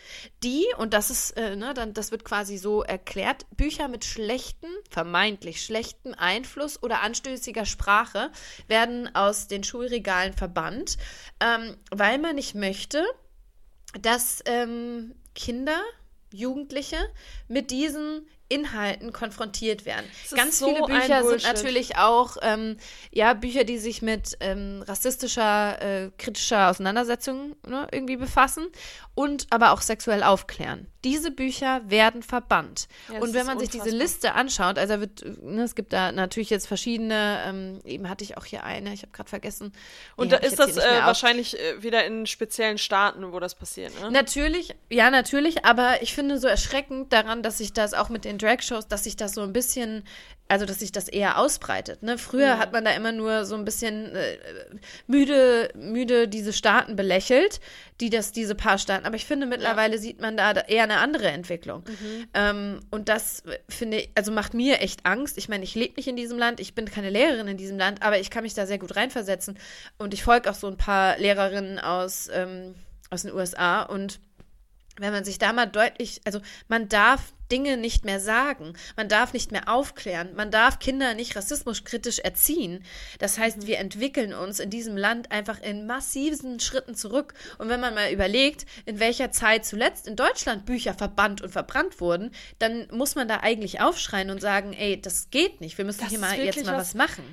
die, 0.43 0.65
und 0.77 0.93
das 0.93 1.11
ist, 1.11 1.31
äh, 1.31 1.55
ne, 1.55 1.73
dann, 1.73 1.93
das 1.93 2.11
wird 2.11 2.25
quasi 2.25 2.57
so 2.57 2.81
erklärt, 2.83 3.45
Bücher 3.55 3.87
mit 3.87 4.03
schlechten, 4.03 4.67
vermeintlich 4.89 5.63
schlechten 5.63 6.13
Einfluss 6.13 6.81
oder 6.81 7.01
anstößiger 7.01 7.65
Sprache 7.65 8.31
werden 8.67 9.13
aus 9.15 9.47
den 9.47 9.63
Schulregalen 9.63 10.33
verbannt, 10.33 10.97
ähm, 11.39 11.77
weil 11.91 12.17
man 12.17 12.35
nicht 12.35 12.55
möchte, 12.55 13.03
dass 14.01 14.41
ähm, 14.45 15.13
Kinder, 15.35 15.79
Jugendliche 16.33 16.97
mit 17.47 17.71
diesen 17.71 18.25
Inhalten 18.51 19.13
konfrontiert 19.13 19.85
werden. 19.85 20.05
Ganz 20.35 20.59
so 20.59 20.67
viele 20.67 20.85
Bücher 20.85 21.23
sind 21.23 21.43
natürlich 21.43 21.97
auch 21.97 22.37
ähm, 22.41 22.77
ja 23.11 23.33
Bücher, 23.33 23.63
die 23.63 23.77
sich 23.77 24.01
mit 24.01 24.37
ähm, 24.41 24.83
rassistischer, 24.87 25.81
äh, 25.81 26.11
kritischer 26.17 26.69
Auseinandersetzung 26.69 27.55
ne, 27.65 27.87
irgendwie 27.91 28.17
befassen 28.17 28.67
und 29.13 29.47
aber 29.49 29.71
auch 29.71 29.81
sexuell 29.81 30.23
aufklären. 30.23 30.87
Diese 31.03 31.31
Bücher 31.31 31.81
werden 31.85 32.23
verbannt. 32.23 32.87
Ja, 33.11 33.19
und 33.19 33.33
wenn 33.33 33.45
man 33.45 33.59
sich 33.59 33.69
diese 33.69 33.83
unfassbar. 33.83 34.03
Liste 34.03 34.33
anschaut, 34.33 34.77
also 34.77 34.99
wird, 34.99 35.25
ne, 35.43 35.63
es 35.63 35.75
gibt 35.75 35.93
da 35.93 36.11
natürlich 36.11 36.49
jetzt 36.49 36.67
verschiedene, 36.67 37.39
ähm, 37.45 37.79
eben 37.83 38.07
hatte 38.07 38.23
ich 38.23 38.37
auch 38.37 38.45
hier 38.45 38.63
eine, 38.63 38.93
ich 38.93 39.01
habe 39.01 39.11
gerade 39.11 39.29
vergessen. 39.29 39.73
Und 40.15 40.31
da 40.31 40.37
ist 40.37 40.59
das 40.59 40.77
äh, 40.77 40.81
auf. 40.81 41.07
wahrscheinlich 41.07 41.59
äh, 41.59 41.83
wieder 41.83 42.05
in 42.05 42.25
speziellen 42.25 42.77
Staaten, 42.77 43.31
wo 43.33 43.39
das 43.39 43.55
passiert, 43.55 43.99
ne? 43.99 44.11
Natürlich, 44.11 44.75
ja, 44.89 45.09
natürlich, 45.09 45.65
aber 45.65 46.01
ich 46.01 46.13
finde 46.13 46.39
so 46.39 46.47
erschreckend 46.47 47.11
daran, 47.11 47.43
dass 47.43 47.57
sich 47.57 47.73
das 47.73 47.93
auch 47.93 48.09
mit 48.09 48.23
den 48.23 48.37
Drag-Shows, 48.37 48.87
dass 48.87 49.03
sich 49.03 49.17
das 49.17 49.33
so 49.33 49.41
ein 49.41 49.53
bisschen, 49.53 50.03
also 50.51 50.65
dass 50.65 50.79
sich 50.79 50.91
das 50.91 51.07
eher 51.07 51.37
ausbreitet. 51.37 52.03
Ne? 52.03 52.17
Früher 52.17 52.59
hat 52.59 52.73
man 52.73 52.83
da 52.83 52.91
immer 52.91 53.13
nur 53.13 53.45
so 53.45 53.55
ein 53.55 53.63
bisschen 53.63 54.13
äh, 54.13 54.37
müde, 55.07 55.69
müde 55.75 56.27
diese 56.27 56.51
Staaten 56.51 56.97
belächelt, 56.97 57.61
die 58.01 58.09
das, 58.09 58.33
diese 58.33 58.53
paar 58.53 58.77
Staaten. 58.77 59.05
Aber 59.05 59.15
ich 59.15 59.25
finde, 59.25 59.45
mittlerweile 59.45 59.97
sieht 59.97 60.19
man 60.19 60.35
da 60.35 60.51
eher 60.51 60.83
eine 60.83 60.97
andere 60.97 61.29
Entwicklung. 61.29 61.85
Ähm, 62.33 62.81
und 62.91 63.07
das 63.07 63.45
äh, 63.45 63.59
finde 63.69 64.01
ich, 64.01 64.09
also 64.13 64.33
macht 64.33 64.53
mir 64.53 64.81
echt 64.81 65.05
Angst. 65.05 65.37
Ich 65.37 65.47
meine, 65.47 65.63
ich 65.63 65.73
lebe 65.73 65.93
nicht 65.95 66.09
in 66.09 66.17
diesem 66.17 66.37
Land, 66.37 66.59
ich 66.59 66.75
bin 66.75 66.83
keine 66.83 67.09
Lehrerin 67.09 67.47
in 67.47 67.57
diesem 67.57 67.77
Land, 67.77 68.01
aber 68.01 68.19
ich 68.19 68.29
kann 68.29 68.43
mich 68.43 68.53
da 68.53 68.65
sehr 68.65 68.77
gut 68.77 68.97
reinversetzen. 68.97 69.57
Und 69.97 70.13
ich 70.13 70.21
folge 70.21 70.51
auch 70.51 70.55
so 70.55 70.67
ein 70.67 70.75
paar 70.75 71.17
Lehrerinnen 71.17 71.79
aus, 71.79 72.27
ähm, 72.33 72.75
aus 73.09 73.21
den 73.21 73.33
USA 73.33 73.83
und 73.83 74.19
wenn 75.01 75.11
man 75.11 75.23
sich 75.25 75.37
da 75.39 75.51
mal 75.53 75.65
deutlich, 75.65 76.21
also 76.25 76.39
man 76.67 76.87
darf 76.89 77.33
Dinge 77.51 77.75
nicht 77.75 78.05
mehr 78.05 78.21
sagen, 78.21 78.75
man 78.95 79.09
darf 79.09 79.33
nicht 79.33 79.51
mehr 79.51 79.67
aufklären, 79.67 80.33
man 80.35 80.51
darf 80.51 80.79
Kinder 80.79 81.13
nicht 81.15 81.35
rassismuskritisch 81.35 82.19
erziehen. 82.19 82.85
Das 83.19 83.37
heißt, 83.37 83.67
wir 83.67 83.77
entwickeln 83.79 84.33
uns 84.33 84.61
in 84.61 84.69
diesem 84.69 84.95
Land 84.95 85.31
einfach 85.33 85.59
in 85.61 85.85
massiven 85.85 86.61
Schritten 86.61 86.95
zurück. 86.95 87.33
Und 87.57 87.67
wenn 87.67 87.81
man 87.81 87.93
mal 87.93 88.09
überlegt, 88.13 88.65
in 88.85 88.99
welcher 89.01 89.31
Zeit 89.31 89.65
zuletzt 89.65 90.07
in 90.07 90.15
Deutschland 90.15 90.65
Bücher 90.65 90.93
verbannt 90.93 91.41
und 91.41 91.49
verbrannt 91.49 91.99
wurden, 91.99 92.31
dann 92.59 92.87
muss 92.91 93.15
man 93.15 93.27
da 93.27 93.41
eigentlich 93.41 93.81
aufschreien 93.81 94.29
und 94.29 94.39
sagen, 94.39 94.71
ey, 94.71 95.01
das 95.01 95.29
geht 95.29 95.59
nicht, 95.59 95.77
wir 95.77 95.83
müssen 95.83 95.99
Das 96.01 96.09
hier 96.09 96.19
mal 96.19 96.39
jetzt 96.39 96.65
mal 96.65 96.77
was- 96.77 96.89
was 96.89 96.93
machen. 96.93 97.25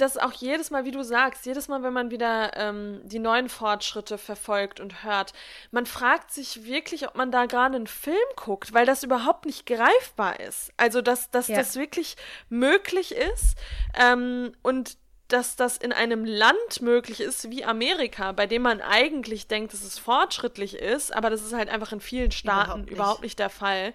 Das 0.00 0.16
ist 0.16 0.22
auch 0.22 0.32
jedes 0.32 0.70
Mal, 0.70 0.84
wie 0.84 0.90
du 0.90 1.02
sagst, 1.02 1.46
jedes 1.46 1.68
Mal, 1.68 1.82
wenn 1.82 1.92
man 1.92 2.10
wieder 2.10 2.56
ähm, 2.56 3.00
die 3.04 3.18
neuen 3.18 3.48
Fortschritte 3.48 4.18
verfolgt 4.18 4.80
und 4.80 5.04
hört, 5.04 5.32
man 5.70 5.86
fragt 5.86 6.30
sich 6.32 6.64
wirklich, 6.64 7.06
ob 7.08 7.14
man 7.16 7.30
da 7.30 7.46
gerade 7.46 7.76
einen 7.76 7.86
Film 7.86 8.16
guckt, 8.36 8.72
weil 8.72 8.86
das 8.86 9.02
überhaupt 9.02 9.46
nicht 9.46 9.66
greifbar 9.66 10.40
ist. 10.40 10.72
Also, 10.76 11.02
dass, 11.02 11.30
dass 11.30 11.48
Ja. 11.48 11.56
das 11.56 11.76
wirklich 11.76 12.16
möglich 12.48 13.14
ist 13.14 13.56
ähm, 13.98 14.52
und 14.62 14.96
dass 15.28 15.56
das 15.56 15.78
in 15.78 15.92
einem 15.92 16.24
Land 16.24 16.82
möglich 16.82 17.20
ist 17.20 17.50
wie 17.50 17.64
Amerika, 17.64 18.32
bei 18.32 18.46
dem 18.46 18.62
man 18.62 18.80
eigentlich 18.82 19.46
denkt, 19.46 19.72
dass 19.72 19.82
es 19.82 19.98
fortschrittlich 19.98 20.76
ist, 20.76 21.14
aber 21.14 21.30
das 21.30 21.42
ist 21.42 21.54
halt 21.54 21.70
einfach 21.70 21.92
in 21.92 22.00
vielen 22.00 22.30
Staaten 22.30 22.70
Überhaupt 22.70 22.90
überhaupt 22.90 23.20
nicht. 23.20 23.30
nicht, 23.30 23.38
der 23.38 23.50
Fall. 23.50 23.94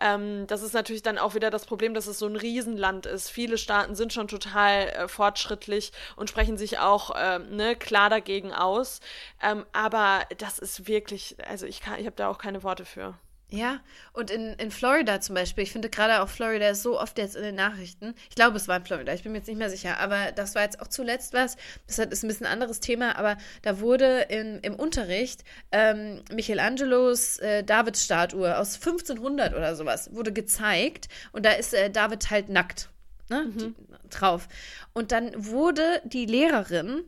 Ähm, 0.00 0.46
das 0.46 0.62
ist 0.62 0.74
natürlich 0.74 1.02
dann 1.02 1.18
auch 1.18 1.34
wieder 1.34 1.50
das 1.50 1.64
Problem, 1.64 1.94
dass 1.94 2.06
es 2.06 2.18
so 2.18 2.26
ein 2.26 2.36
Riesenland 2.36 3.06
ist. 3.06 3.30
Viele 3.30 3.56
Staaten 3.58 3.94
sind 3.94 4.12
schon 4.12 4.28
total 4.28 4.88
äh, 4.88 5.08
fortschrittlich 5.08 5.92
und 6.16 6.28
sprechen 6.28 6.58
sich 6.58 6.78
auch 6.78 7.10
ähm, 7.16 7.56
ne, 7.56 7.74
klar 7.76 8.10
dagegen 8.10 8.52
aus. 8.52 9.00
Ähm, 9.42 9.64
aber 9.72 10.24
das 10.38 10.58
ist 10.58 10.86
wirklich, 10.88 11.36
also 11.48 11.66
ich 11.66 11.80
kann, 11.80 11.98
ich 11.98 12.06
habe 12.06 12.16
da 12.16 12.28
auch 12.28 12.38
keine 12.38 12.62
Worte 12.62 12.84
für. 12.84 13.14
Ja, 13.48 13.78
und 14.12 14.32
in, 14.32 14.54
in 14.54 14.72
Florida 14.72 15.20
zum 15.20 15.36
Beispiel, 15.36 15.62
ich 15.62 15.70
finde 15.70 15.88
gerade 15.88 16.20
auch 16.20 16.28
Florida 16.28 16.68
ist 16.68 16.82
so 16.82 17.00
oft 17.00 17.16
jetzt 17.16 17.36
in 17.36 17.42
den 17.42 17.54
Nachrichten. 17.54 18.14
Ich 18.28 18.34
glaube, 18.34 18.56
es 18.56 18.66
war 18.66 18.78
in 18.78 18.84
Florida, 18.84 19.14
ich 19.14 19.22
bin 19.22 19.30
mir 19.30 19.38
jetzt 19.38 19.46
nicht 19.46 19.58
mehr 19.58 19.70
sicher, 19.70 20.00
aber 20.00 20.32
das 20.32 20.56
war 20.56 20.62
jetzt 20.62 20.80
auch 20.80 20.88
zuletzt 20.88 21.32
was. 21.32 21.56
Das 21.86 21.98
ist 22.00 22.24
ein 22.24 22.28
bisschen 22.28 22.46
ein 22.46 22.52
anderes 22.52 22.80
Thema, 22.80 23.16
aber 23.16 23.36
da 23.62 23.78
wurde 23.78 24.22
in, 24.22 24.58
im 24.60 24.74
Unterricht 24.74 25.44
ähm, 25.70 26.22
Michelangelos 26.32 27.38
äh, 27.38 27.62
Davids-Statue 27.62 28.58
aus 28.58 28.74
1500 28.74 29.54
oder 29.54 29.76
sowas 29.76 30.12
wurde 30.12 30.32
gezeigt 30.32 31.08
und 31.30 31.46
da 31.46 31.52
ist 31.52 31.72
äh, 31.72 31.88
David 31.88 32.30
halt 32.30 32.48
nackt 32.48 32.88
ne, 33.28 33.46
die, 33.54 33.74
drauf. 34.10 34.48
Und 34.92 35.12
dann 35.12 35.32
wurde 35.36 36.02
die 36.04 36.26
Lehrerin 36.26 37.04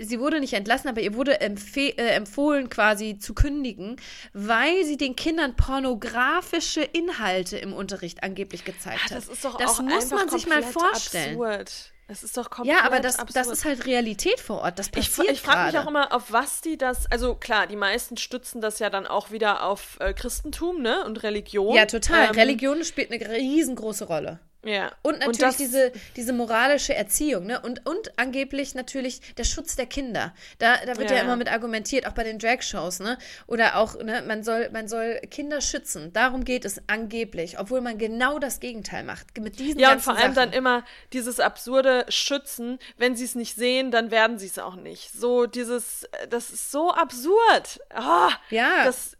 sie 0.00 0.20
wurde 0.20 0.40
nicht 0.40 0.54
entlassen, 0.54 0.88
aber 0.88 1.00
ihr 1.00 1.14
wurde 1.14 1.40
empfe 1.40 1.96
äh, 1.98 2.14
empfohlen, 2.14 2.68
quasi 2.68 3.18
zu 3.18 3.34
kündigen, 3.34 3.96
weil 4.32 4.84
sie 4.84 4.96
den 4.96 5.16
Kindern 5.16 5.56
pornografische 5.56 6.82
Inhalte 6.82 7.58
im 7.58 7.72
Unterricht 7.72 8.22
angeblich 8.22 8.64
gezeigt 8.64 9.04
hat. 9.04 9.12
Das 9.12 9.28
ist 9.28 9.44
doch 9.44 9.56
das 9.56 9.78
auch 9.78 9.82
muss 9.82 10.10
man 10.10 10.28
sich 10.28 10.46
mal 10.46 10.62
vorstellen. 10.62 11.40
Absurd. 11.40 11.92
Es 12.06 12.22
ist 12.22 12.36
doch 12.36 12.50
komplett 12.50 12.76
Ja, 12.76 12.84
aber 12.84 13.00
das, 13.00 13.18
absurd. 13.18 13.36
das 13.36 13.48
ist 13.48 13.64
halt 13.64 13.86
Realität 13.86 14.38
vor 14.38 14.60
Ort. 14.60 14.78
Das 14.78 14.88
Ich, 14.88 14.92
passiert 14.92 15.30
ich 15.30 15.40
frage 15.40 15.72
mich 15.72 15.78
auch 15.82 15.88
immer, 15.88 16.12
auf 16.12 16.32
was 16.32 16.60
die 16.60 16.76
das, 16.76 17.10
also 17.10 17.34
klar, 17.34 17.66
die 17.66 17.76
meisten 17.76 18.18
stützen 18.18 18.60
das 18.60 18.78
ja 18.78 18.90
dann 18.90 19.06
auch 19.06 19.30
wieder 19.30 19.62
auf 19.64 19.96
äh, 20.00 20.12
Christentum, 20.12 20.82
ne, 20.82 21.02
und 21.04 21.22
Religion. 21.22 21.74
Ja, 21.74 21.86
total. 21.86 22.26
Ähm, 22.26 22.32
Religion 22.32 22.84
spielt 22.84 23.10
eine 23.10 23.26
riesengroße 23.26 24.04
Rolle. 24.04 24.38
Ja. 24.64 24.92
Und 25.02 25.18
natürlich 25.20 25.38
das- 25.38 25.56
diese, 25.56 25.92
diese 26.16 26.32
moralische 26.32 26.94
Erziehung, 26.94 27.46
ne? 27.46 27.60
Und, 27.60 27.86
und 27.86 28.18
angeblich 28.18 28.74
natürlich 28.74 29.20
der 29.36 29.44
Schutz 29.44 29.76
der 29.76 29.86
Kinder. 29.86 30.34
Da, 30.58 30.76
da 30.86 30.96
wird 30.96 31.10
ja, 31.10 31.16
Ja, 31.16 31.22
immer 31.22 31.36
mit 31.36 31.50
argumentiert, 31.50 32.06
auch 32.06 32.12
bei 32.12 32.24
den 32.24 32.38
Drag-Shows, 32.38 33.00
ne? 33.00 33.18
Oder 33.46 33.76
auch, 33.76 33.94
ne, 34.02 34.22
man 34.26 34.42
soll, 34.42 34.70
man 34.72 34.88
soll 34.88 35.20
Kinder 35.30 35.60
schützen. 35.60 36.12
Darum 36.12 36.44
geht 36.44 36.64
es 36.64 36.80
angeblich, 36.88 37.58
obwohl 37.58 37.80
man 37.80 37.98
genau 37.98 38.38
das 38.38 38.60
Gegenteil 38.60 39.04
macht. 39.04 39.38
Mit 39.38 39.58
diesen 39.58 39.78
Ja, 39.78 39.92
und 39.92 40.00
vor 40.02 40.14
allem 40.14 40.34
Sachen. 40.34 40.50
dann 40.50 40.52
immer 40.52 40.84
dieses 41.12 41.40
absurde 41.40 42.06
Schützen, 42.08 42.78
wenn 42.96 43.16
sie 43.16 43.24
es 43.24 43.34
nicht 43.34 43.56
sehen, 43.56 43.90
dann 43.90 44.10
werden 44.10 44.38
sie 44.38 44.46
es 44.46 44.58
auch 44.58 44.76
nicht. 44.76 45.12
So 45.12 45.46
dieses, 45.46 46.04
äh, 46.04 46.28
das 46.28 46.50
ist 46.50 46.70
so 46.70 46.92
absurd. 46.92 47.80
Ah, 47.90 48.30
Ja. 48.50 48.84
Das, 48.84 49.16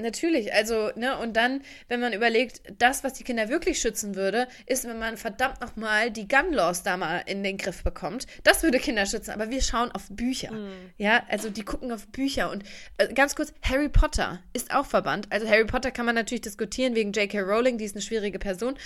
Natürlich, 0.00 0.52
also, 0.52 0.90
ne, 0.96 1.16
und 1.18 1.36
dann, 1.36 1.62
wenn 1.88 2.00
man 2.00 2.12
überlegt, 2.12 2.62
das, 2.78 3.04
was 3.04 3.14
die 3.14 3.24
Kinder 3.24 3.48
wirklich 3.48 3.80
schützen 3.80 4.14
würde, 4.14 4.48
ist, 4.66 4.86
wenn 4.86 4.98
man 4.98 5.16
verdammt 5.16 5.60
nochmal 5.60 6.10
die 6.10 6.28
Gun 6.28 6.52
Laws 6.52 6.82
da 6.82 6.96
mal 6.96 7.22
in 7.26 7.42
den 7.42 7.58
Griff 7.58 7.82
bekommt. 7.82 8.26
Das 8.44 8.62
würde 8.62 8.78
Kinder 8.78 9.06
schützen, 9.06 9.30
aber 9.30 9.50
wir 9.50 9.62
schauen 9.62 9.92
auf 9.92 10.08
Bücher. 10.10 10.50
Ja, 10.98 11.24
also 11.28 11.50
die 11.50 11.62
gucken 11.64 11.92
auf 11.92 12.06
Bücher 12.08 12.50
und 12.50 12.64
äh, 12.98 13.12
ganz 13.12 13.34
kurz, 13.34 13.52
Harry 13.62 13.88
Potter 13.88 14.40
ist 14.52 14.74
auch 14.74 14.86
verbannt. 14.86 15.26
Also 15.30 15.48
Harry 15.48 15.64
Potter 15.64 15.90
kann 15.90 16.06
man 16.06 16.14
natürlich 16.14 16.42
diskutieren 16.42 16.94
wegen 16.94 17.12
J.K. 17.12 17.40
Rowling, 17.40 17.78
die 17.78 17.84
ist 17.84 17.94
eine 17.94 18.02
schwierige 18.02 18.38
Person. 18.38 18.76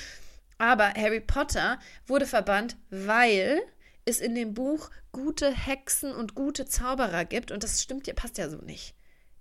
Aber 0.58 0.94
Harry 0.94 1.20
Potter 1.20 1.78
wurde 2.06 2.26
verbannt, 2.26 2.76
weil 2.90 3.60
es 4.04 4.20
in 4.20 4.34
dem 4.34 4.54
Buch 4.54 4.90
gute 5.12 5.50
Hexen 5.50 6.12
und 6.12 6.34
gute 6.34 6.66
Zauberer 6.66 7.24
gibt 7.24 7.50
und 7.50 7.62
das 7.62 7.82
stimmt 7.82 8.06
ja, 8.06 8.14
passt 8.14 8.38
ja 8.38 8.48
so 8.48 8.58
nicht. 8.58 8.94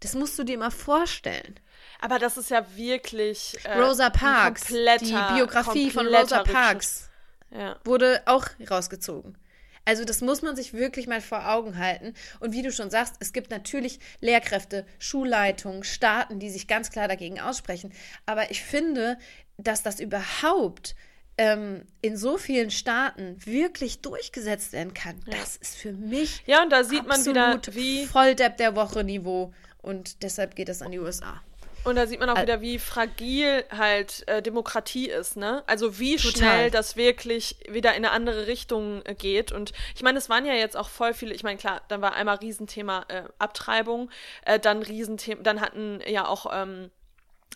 Das 0.04 0.16
musst 0.16 0.38
du 0.38 0.44
dir 0.44 0.58
mal 0.58 0.70
vorstellen. 0.70 1.56
Aber 2.02 2.20
das 2.20 2.38
ist 2.38 2.50
ja 2.50 2.66
wirklich. 2.76 3.58
Äh, 3.64 3.80
Rosa 3.80 4.10
Parks. 4.10 4.68
Die 4.68 5.34
Biografie 5.34 5.90
von 5.90 6.08
Rosa 6.08 6.44
Parks 6.44 7.10
ja. 7.52 7.78
wurde 7.86 8.22
auch 8.26 8.46
rausgezogen. 8.70 9.38
Also 9.86 10.04
das 10.06 10.22
muss 10.22 10.42
man 10.42 10.56
sich 10.56 10.74
wirklich 10.74 11.08
mal 11.08 11.22
vor 11.22 11.50
Augen 11.50 11.78
halten. 11.78 12.14
Und 12.40 12.54
wie 12.54 12.62
du 12.62 12.72
schon 12.72 12.90
sagst, 12.90 13.16
es 13.20 13.34
gibt 13.34 13.52
natürlich 13.52 14.00
Lehrkräfte, 14.20 14.86
Schulleitungen, 15.00 15.84
Staaten, 15.84 16.40
die 16.40 16.50
sich 16.50 16.68
ganz 16.68 16.90
klar 16.90 17.08
dagegen 17.08 17.40
aussprechen. 17.40 17.94
Aber 18.26 18.52
ich 18.52 18.62
finde, 18.62 19.18
dass 19.58 19.84
das 19.84 20.00
überhaupt 20.00 20.96
ähm, 21.38 21.86
in 22.02 22.16
so 22.16 22.38
vielen 22.38 22.72
Staaten 22.72 23.38
wirklich 23.46 24.02
durchgesetzt 24.02 24.72
werden 24.74 24.94
kann, 24.94 25.20
ja. 25.26 25.38
das 25.38 25.56
ist 25.56 25.76
für 25.76 25.92
mich 25.92 26.44
ja 26.46 26.62
und 26.62 26.70
da 26.70 26.84
sieht 26.84 27.08
man 27.08 27.26
wieder 27.26 27.60
wie 27.72 28.06
Volldepp 28.06 28.58
der 28.58 28.76
Woche 28.76 29.04
Niveau 29.04 29.52
und 29.84 30.24
deshalb 30.24 30.56
geht 30.56 30.70
es 30.70 30.82
an 30.82 30.92
die 30.92 31.00
USA. 31.00 31.42
Und 31.84 31.98
da 31.98 32.08
sieht 32.08 32.20
man 32.20 32.30
auch 32.30 32.42
wieder, 32.42 32.62
wie 32.62 32.80
fragil 32.80 33.66
halt 33.70 34.26
äh, 34.28 34.42
Demokratie 34.42 35.10
ist, 35.10 35.36
ne? 35.36 35.64
Also 35.68 36.00
wie 36.00 36.16
Total. 36.16 36.32
schnell 36.32 36.72
das 36.72 36.96
wirklich 36.96 37.58
wieder 37.70 37.92
in 37.92 38.06
eine 38.06 38.12
andere 38.12 38.48
Richtung 38.48 39.02
äh, 39.06 39.14
geht. 39.16 39.52
Und 39.52 39.74
ich 39.94 40.02
meine, 40.02 40.18
es 40.18 40.30
waren 40.30 40.46
ja 40.46 40.54
jetzt 40.54 40.78
auch 40.78 40.88
voll 40.88 41.14
viele, 41.14 41.34
ich 41.34 41.44
meine, 41.44 41.58
klar, 41.58 41.82
dann 41.90 42.02
war 42.02 42.14
einmal 42.14 42.38
Riesenthema 42.38 43.06
äh, 43.10 43.24
Abtreibung, 43.38 44.10
äh, 44.46 44.60
dann 44.60 44.82
Riesenthema, 44.82 45.44
dann 45.44 45.60
hatten 45.60 46.00
ja 46.08 46.26
auch 46.26 46.46
ähm, 46.54 46.90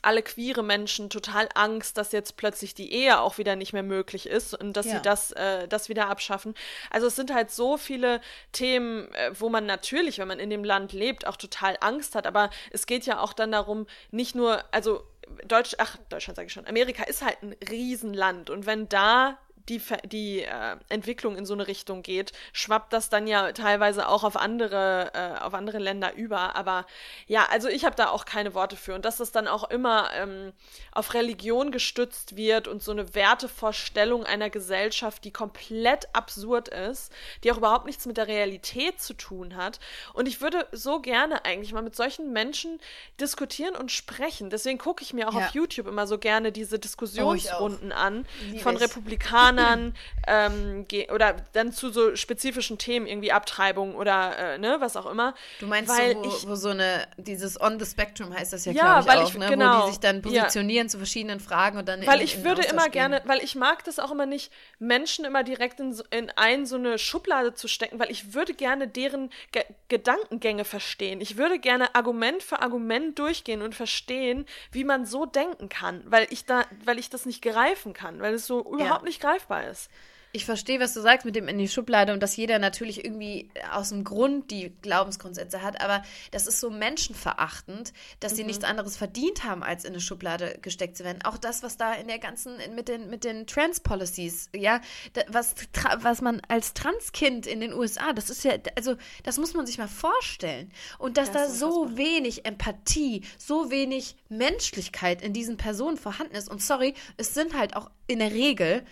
alle 0.01 0.21
queere 0.21 0.63
Menschen 0.63 1.09
total 1.09 1.49
Angst, 1.55 1.97
dass 1.97 2.11
jetzt 2.11 2.37
plötzlich 2.37 2.73
die 2.73 2.91
Ehe 2.93 3.19
auch 3.19 3.37
wieder 3.37 3.55
nicht 3.55 3.73
mehr 3.73 3.83
möglich 3.83 4.27
ist 4.27 4.53
und 4.53 4.73
dass 4.73 4.85
ja. 4.85 4.93
sie 4.93 5.01
das, 5.01 5.31
äh, 5.31 5.67
das 5.67 5.89
wieder 5.89 6.07
abschaffen. 6.07 6.53
Also 6.89 7.07
es 7.07 7.15
sind 7.15 7.33
halt 7.33 7.51
so 7.51 7.77
viele 7.77 8.21
Themen, 8.51 9.11
äh, 9.13 9.31
wo 9.39 9.49
man 9.49 9.65
natürlich, 9.65 10.19
wenn 10.19 10.27
man 10.27 10.39
in 10.39 10.49
dem 10.49 10.63
Land 10.63 10.93
lebt, 10.93 11.25
auch 11.25 11.37
total 11.37 11.77
Angst 11.81 12.15
hat. 12.15 12.27
Aber 12.27 12.49
es 12.71 12.85
geht 12.85 13.05
ja 13.05 13.19
auch 13.19 13.33
dann 13.33 13.51
darum, 13.51 13.87
nicht 14.11 14.35
nur, 14.35 14.63
also 14.71 15.03
Deutsch, 15.45 15.75
ach, 15.77 15.97
Deutschland 16.09 16.35
sage 16.35 16.47
ich 16.47 16.53
schon, 16.53 16.67
Amerika 16.67 17.03
ist 17.03 17.23
halt 17.23 17.41
ein 17.41 17.55
Riesenland 17.69 18.49
und 18.49 18.65
wenn 18.65 18.87
da 18.87 19.37
die, 19.69 19.81
die 20.05 20.43
äh, 20.43 20.77
Entwicklung 20.89 21.35
in 21.35 21.45
so 21.45 21.53
eine 21.53 21.67
Richtung 21.67 22.03
geht, 22.03 22.31
schwappt 22.53 22.93
das 22.93 23.09
dann 23.09 23.27
ja 23.27 23.51
teilweise 23.51 24.07
auch 24.07 24.23
auf 24.23 24.37
andere, 24.37 25.11
äh, 25.13 25.39
auf 25.41 25.53
andere 25.53 25.79
Länder 25.79 26.15
über. 26.15 26.55
Aber 26.55 26.85
ja, 27.27 27.47
also 27.49 27.67
ich 27.67 27.83
habe 27.85 27.95
da 27.95 28.09
auch 28.09 28.25
keine 28.25 28.53
Worte 28.53 28.75
für. 28.75 28.95
Und 28.95 29.03
dass 29.05 29.17
das 29.17 29.31
dann 29.31 29.47
auch 29.47 29.69
immer 29.69 30.09
ähm, 30.13 30.53
auf 30.93 31.13
Religion 31.13 31.71
gestützt 31.71 32.35
wird 32.37 32.67
und 32.67 32.81
so 32.81 32.91
eine 32.91 33.13
Wertevorstellung 33.13 34.23
einer 34.23 34.49
Gesellschaft, 34.49 35.23
die 35.25 35.31
komplett 35.31 36.07
absurd 36.13 36.69
ist, 36.69 37.11
die 37.43 37.51
auch 37.51 37.57
überhaupt 37.57 37.85
nichts 37.85 38.05
mit 38.05 38.17
der 38.17 38.27
Realität 38.27 39.01
zu 39.01 39.13
tun 39.13 39.55
hat. 39.55 39.79
Und 40.13 40.27
ich 40.27 40.41
würde 40.41 40.67
so 40.71 41.01
gerne 41.01 41.43
eigentlich 41.45 41.73
mal 41.73 41.81
mit 41.81 41.95
solchen 41.95 42.31
Menschen 42.31 42.79
diskutieren 43.19 43.75
und 43.75 43.91
sprechen. 43.91 44.49
Deswegen 44.49 44.77
gucke 44.77 45.03
ich 45.03 45.13
mir 45.13 45.27
auch 45.27 45.33
ja. 45.33 45.47
auf 45.47 45.53
YouTube 45.53 45.87
immer 45.87 46.07
so 46.07 46.17
gerne 46.17 46.51
diese 46.51 46.79
Diskussionsrunden 46.79 47.91
oh, 47.91 47.95
an 47.95 48.25
von 48.61 48.77
Republikanern 48.77 49.56
Veganern 49.57 49.93
ähm, 50.27 50.85
oder 51.13 51.35
dann 51.53 51.71
zu 51.71 51.89
so 51.89 52.15
spezifischen 52.15 52.77
Themen, 52.77 53.07
irgendwie 53.07 53.31
Abtreibung 53.31 53.95
oder 53.95 54.37
äh, 54.37 54.57
ne, 54.57 54.77
was 54.79 54.95
auch 54.95 55.05
immer. 55.05 55.33
Du 55.59 55.67
meinst 55.67 55.91
weil 55.97 56.13
so, 56.13 56.23
wo, 56.23 56.27
ich, 56.27 56.47
wo 56.47 56.55
so 56.55 56.69
eine, 56.69 57.07
dieses 57.17 57.59
On 57.59 57.79
the 57.79 57.85
Spectrum 57.85 58.33
heißt 58.33 58.53
das 58.53 58.65
ja, 58.65 58.71
ja 58.71 59.01
glaube 59.01 59.19
ich, 59.19 59.25
auch, 59.25 59.29
ich, 59.29 59.37
ne? 59.37 59.47
genau, 59.49 59.81
wo 59.81 59.85
die 59.85 59.91
sich 59.91 59.99
dann 59.99 60.21
positionieren 60.21 60.87
ja. 60.87 60.91
zu 60.91 60.97
verschiedenen 60.97 61.39
Fragen 61.39 61.77
und 61.77 61.87
dann 61.87 62.05
Weil 62.05 62.19
in, 62.19 62.25
ich 62.25 62.43
würde 62.43 62.63
immer 62.63 62.83
gehen. 62.83 62.91
gerne, 62.93 63.21
weil 63.25 63.43
ich 63.43 63.55
mag 63.55 63.83
das 63.83 63.99
auch 63.99 64.11
immer 64.11 64.25
nicht, 64.25 64.51
Menschen 64.79 65.25
immer 65.25 65.43
direkt 65.43 65.79
in, 65.79 65.99
in 66.11 66.29
ein 66.35 66.65
so 66.65 66.75
eine 66.75 66.97
Schublade 66.97 67.53
zu 67.53 67.67
stecken, 67.67 67.99
weil 67.99 68.11
ich 68.11 68.33
würde 68.33 68.53
gerne 68.53 68.87
deren 68.87 69.29
Ge 69.51 69.63
Gedankengänge 69.89 70.65
verstehen. 70.65 71.21
Ich 71.21 71.37
würde 71.37 71.59
gerne 71.59 71.95
Argument 71.95 72.43
für 72.43 72.61
Argument 72.61 73.17
durchgehen 73.17 73.61
und 73.61 73.73
verstehen, 73.73 74.45
wie 74.71 74.83
man 74.83 75.05
so 75.05 75.25
denken 75.25 75.69
kann, 75.69 76.03
weil 76.05 76.27
ich 76.29 76.45
da, 76.45 76.65
weil 76.83 76.99
ich 76.99 77.09
das 77.09 77.25
nicht 77.25 77.41
greifen 77.41 77.93
kann, 77.93 78.19
weil 78.19 78.33
es 78.33 78.45
so 78.45 78.61
überhaupt 78.73 79.03
nicht 79.05 79.21
greifbar 79.21 79.46
greifbar 79.47 79.69
ist. 79.69 79.89
Ich 80.33 80.45
verstehe, 80.45 80.79
was 80.79 80.93
du 80.93 81.01
sagst 81.01 81.25
mit 81.25 81.35
dem 81.35 81.47
in 81.47 81.57
die 81.57 81.69
Schublade 81.69 82.11
und 82.11 82.21
dass 82.21 82.35
jeder 82.35 82.59
natürlich 82.59 83.03
irgendwie 83.03 83.49
aus 83.71 83.89
dem 83.89 84.03
Grund 84.03 84.51
die 84.51 84.73
Glaubensgrundsätze 84.81 85.63
hat, 85.63 85.81
aber 85.81 86.03
das 86.31 86.47
ist 86.47 86.59
so 86.59 86.69
menschenverachtend, 86.69 87.93
dass 88.19 88.33
mhm. 88.33 88.35
sie 88.35 88.43
nichts 88.43 88.65
anderes 88.65 88.97
verdient 88.97 89.45
haben, 89.45 89.63
als 89.63 89.85
in 89.85 89.93
eine 89.93 90.01
Schublade 90.01 90.59
gesteckt 90.61 90.97
zu 90.97 91.05
werden. 91.05 91.23
Auch 91.23 91.37
das, 91.37 91.63
was 91.63 91.77
da 91.77 91.93
in 91.93 92.07
der 92.07 92.19
ganzen, 92.19 92.57
mit 92.75 92.89
den, 92.89 93.09
mit 93.09 93.23
den 93.23 93.47
Trans-Policies, 93.47 94.49
ja, 94.53 94.81
was, 95.29 95.55
was 96.01 96.21
man 96.21 96.41
als 96.49 96.73
Transkind 96.73 97.47
in 97.47 97.61
den 97.61 97.73
USA, 97.73 98.11
das 98.11 98.29
ist 98.29 98.43
ja, 98.43 98.53
also 98.75 98.95
das 99.23 99.37
muss 99.37 99.53
man 99.53 99.65
sich 99.65 99.77
mal 99.77 99.87
vorstellen. 99.87 100.71
Und 100.99 101.17
dass 101.17 101.31
das 101.31 101.47
da 101.47 101.55
so 101.55 101.97
wenig 101.97 102.45
Empathie, 102.45 103.23
so 103.37 103.71
wenig 103.71 104.17
Menschlichkeit 104.27 105.21
in 105.21 105.31
diesen 105.31 105.55
Personen 105.55 105.97
vorhanden 105.97 106.35
ist. 106.35 106.49
Und 106.49 106.61
sorry, 106.61 106.93
es 107.15 107.33
sind 107.33 107.57
halt 107.57 107.77
auch 107.77 107.89
in 108.07 108.19
der 108.19 108.31
Regel 108.31 108.83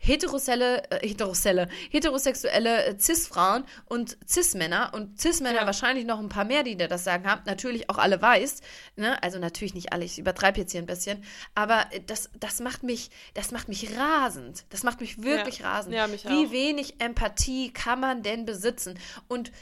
heteroselle, 0.00 0.90
äh, 0.90 1.06
heteroselle, 1.06 1.68
heterosexuelle 1.90 2.86
äh, 2.86 2.98
Cis-Frauen 2.98 3.64
und 3.84 4.16
Cis-Männer 4.26 4.92
und 4.94 5.20
Cis-Männer 5.20 5.60
ja. 5.60 5.66
wahrscheinlich 5.66 6.06
noch 6.06 6.18
ein 6.18 6.30
paar 6.30 6.46
mehr, 6.46 6.62
die 6.62 6.76
da 6.76 6.88
das 6.88 7.04
sagen 7.04 7.28
haben. 7.28 7.42
Natürlich 7.44 7.90
auch 7.90 7.98
alle 7.98 8.20
weiß, 8.20 8.62
ne? 8.96 9.22
Also 9.22 9.38
natürlich 9.38 9.74
nicht 9.74 9.92
alle, 9.92 10.04
ich 10.06 10.18
übertreibe 10.18 10.58
jetzt 10.58 10.72
hier 10.72 10.80
ein 10.80 10.86
bisschen, 10.86 11.22
aber 11.54 11.84
äh, 11.92 12.00
das, 12.04 12.30
das 12.40 12.60
macht 12.60 12.82
mich, 12.82 13.10
das 13.34 13.52
macht 13.52 13.68
mich 13.68 13.96
rasend. 13.96 14.64
Das 14.70 14.82
macht 14.82 15.00
mich 15.00 15.22
wirklich 15.22 15.58
ja. 15.58 15.70
rasend. 15.70 15.94
Ja, 15.94 16.06
mich 16.06 16.24
Wie 16.24 16.46
auch. 16.46 16.50
wenig 16.50 17.00
Empathie 17.00 17.70
kann 17.72 18.00
man 18.00 18.22
denn 18.22 18.46
besitzen? 18.46 18.98
Und 19.28 19.52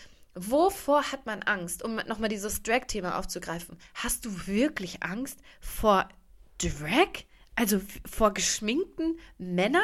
Wovor 0.40 1.10
hat 1.10 1.27
man 1.27 1.43
Angst, 1.43 1.82
um 1.82 1.97
nochmal 1.97 2.28
dieses 2.28 2.62
Drag-Thema 2.62 3.19
aufzugreifen? 3.19 3.77
Hast 3.94 4.24
du 4.24 4.47
wirklich 4.47 5.02
Angst 5.02 5.40
vor 5.60 6.09
Drag? 6.59 7.24
Also 7.59 7.80
vor 8.09 8.32
geschminkten 8.35 9.18
Männern, 9.36 9.82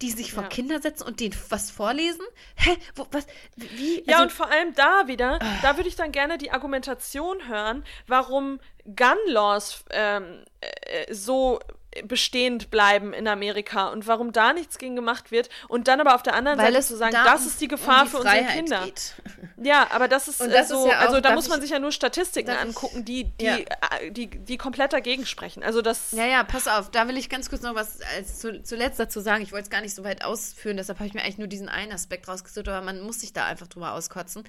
die 0.00 0.10
sich 0.10 0.32
vor 0.32 0.42
ja. 0.42 0.48
Kinder 0.48 0.80
setzen 0.80 1.04
und 1.04 1.20
denen 1.20 1.36
was 1.50 1.70
vorlesen? 1.70 2.26
Hä? 2.56 2.76
Wo, 2.96 3.06
was? 3.12 3.28
Wie? 3.54 3.98
Also, 3.98 4.10
ja, 4.10 4.22
und 4.22 4.32
vor 4.32 4.50
allem 4.50 4.74
da 4.74 5.06
wieder, 5.06 5.36
uh. 5.36 5.62
da 5.62 5.76
würde 5.76 5.88
ich 5.88 5.94
dann 5.94 6.10
gerne 6.10 6.36
die 6.36 6.50
Argumentation 6.50 7.46
hören, 7.46 7.84
warum 8.08 8.58
Gun 8.84 9.18
Laws 9.26 9.84
ähm, 9.90 10.42
äh, 10.60 11.14
so 11.14 11.60
bestehend 12.04 12.70
bleiben 12.70 13.12
in 13.12 13.28
Amerika 13.28 13.88
und 13.88 14.06
warum 14.06 14.32
da 14.32 14.52
nichts 14.52 14.78
gegen 14.78 14.96
gemacht 14.96 15.30
wird 15.30 15.48
und 15.68 15.88
dann 15.88 16.00
aber 16.00 16.14
auf 16.14 16.22
der 16.22 16.34
anderen 16.34 16.58
Weil 16.58 16.72
Seite 16.72 16.86
zu 16.86 16.96
sagen, 16.96 17.12
da 17.12 17.24
das 17.24 17.46
ist 17.46 17.60
die 17.60 17.68
Gefahr 17.68 18.02
um 18.02 18.04
die 18.04 18.10
für 18.10 18.18
unsere 18.18 18.44
Kinder. 18.44 18.84
Geht. 18.84 19.14
Ja, 19.64 19.86
aber 19.90 20.08
das 20.08 20.26
ist, 20.26 20.40
das 20.40 20.68
so, 20.68 20.86
ist 20.86 20.90
ja 20.90 20.98
also 20.98 21.20
da 21.20 21.34
muss 21.34 21.48
man 21.48 21.60
sich 21.60 21.70
ja 21.70 21.78
nur 21.78 21.92
Statistiken 21.92 22.50
angucken, 22.50 23.04
die 23.04 23.24
die, 23.24 23.44
ja. 23.44 23.58
Äh, 23.58 24.10
die, 24.10 24.26
die 24.26 24.56
komplett 24.56 24.92
dagegen 24.92 25.24
sprechen. 25.24 25.62
Also 25.62 25.82
das 25.82 26.10
Ja, 26.10 26.26
ja, 26.26 26.42
pass 26.42 26.66
auf, 26.66 26.90
da 26.90 27.06
will 27.06 27.16
ich 27.16 27.28
ganz 27.28 27.48
kurz 27.48 27.62
noch 27.62 27.76
was 27.76 28.00
als 28.16 28.40
zu, 28.40 28.60
zuletzt 28.64 28.98
dazu 28.98 29.20
sagen. 29.20 29.44
Ich 29.44 29.52
wollte 29.52 29.64
es 29.64 29.70
gar 29.70 29.80
nicht 29.80 29.94
so 29.94 30.02
weit 30.02 30.24
ausführen, 30.24 30.78
deshalb 30.78 30.98
habe 30.98 31.06
ich 31.06 31.14
mir 31.14 31.22
eigentlich 31.22 31.38
nur 31.38 31.46
diesen 31.46 31.68
einen 31.68 31.92
Aspekt 31.92 32.26
rausgesucht, 32.26 32.66
aber 32.68 32.84
man 32.84 33.02
muss 33.02 33.20
sich 33.20 33.32
da 33.32 33.46
einfach 33.46 33.68
drüber 33.68 33.92
auskotzen. 33.92 34.42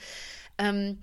Ähm, 0.58 0.98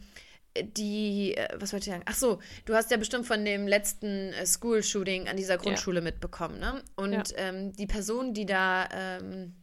die, 0.59 1.35
äh, 1.37 1.49
was 1.59 1.73
wollte 1.73 1.85
ich 1.85 1.93
sagen? 1.93 2.05
Ach 2.07 2.15
so, 2.15 2.41
du 2.65 2.75
hast 2.75 2.91
ja 2.91 2.97
bestimmt 2.97 3.27
von 3.27 3.45
dem 3.45 3.69
letzten 3.69 4.33
äh, 4.33 4.47
School-Shooting 4.47 5.29
an 5.29 5.37
dieser 5.37 5.59
Grundschule 5.59 6.01
ja. 6.01 6.05
mitbekommen, 6.05 6.59
ne? 6.59 6.83
Und 6.97 7.13
ja. 7.13 7.37
ähm, 7.37 7.73
die 7.73 7.87
Person, 7.87 8.35
die 8.35 8.47
da 8.47 8.89
ähm, 8.93 9.55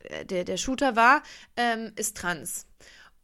äh, 0.00 0.24
der, 0.24 0.44
der 0.44 0.56
Shooter 0.56 0.96
war, 0.96 1.22
ähm, 1.56 1.92
ist 1.96 2.16
trans. 2.16 2.66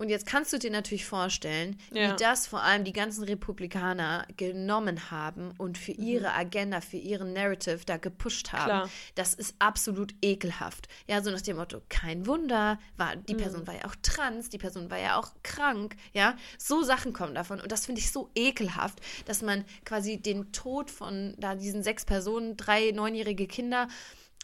Und 0.02 0.08
jetzt 0.08 0.26
kannst 0.26 0.52
du 0.52 0.58
dir 0.58 0.72
natürlich 0.72 1.04
vorstellen, 1.04 1.78
ja. 1.92 2.10
wie 2.10 2.16
das 2.16 2.48
vor 2.48 2.60
allem 2.60 2.82
die 2.82 2.92
ganzen 2.92 3.22
Republikaner 3.22 4.26
genommen 4.36 5.12
haben 5.12 5.52
und 5.58 5.78
für 5.78 5.92
mhm. 5.92 6.02
ihre 6.02 6.32
Agenda, 6.32 6.80
für 6.80 6.96
ihren 6.96 7.32
Narrative 7.32 7.78
da 7.86 7.98
gepusht 7.98 8.50
haben. 8.50 8.64
Klar. 8.64 8.90
Das 9.14 9.32
ist 9.32 9.54
absolut 9.60 10.12
ekelhaft. 10.20 10.88
Ja, 11.06 11.22
so 11.22 11.30
nach 11.30 11.40
dem 11.40 11.56
Motto, 11.56 11.82
kein 11.88 12.26
Wunder, 12.26 12.80
war, 12.96 13.14
die 13.14 13.34
mhm. 13.34 13.38
Person 13.38 13.66
war 13.68 13.74
ja 13.74 13.84
auch 13.84 13.94
trans, 14.02 14.48
die 14.48 14.58
Person 14.58 14.90
war 14.90 14.98
ja 14.98 15.20
auch 15.20 15.30
krank, 15.44 15.94
ja. 16.12 16.36
So 16.58 16.82
Sachen 16.82 17.12
kommen 17.12 17.36
davon. 17.36 17.60
Und 17.60 17.70
das 17.70 17.86
finde 17.86 18.00
ich 18.00 18.10
so 18.10 18.28
ekelhaft, 18.34 18.98
dass 19.26 19.40
man 19.40 19.64
quasi 19.84 20.20
den 20.20 20.50
Tod 20.50 20.90
von 20.90 21.36
da 21.38 21.54
diesen 21.54 21.84
sechs 21.84 22.04
Personen, 22.04 22.56
drei 22.56 22.90
neunjährige 22.90 23.46
Kinder 23.46 23.86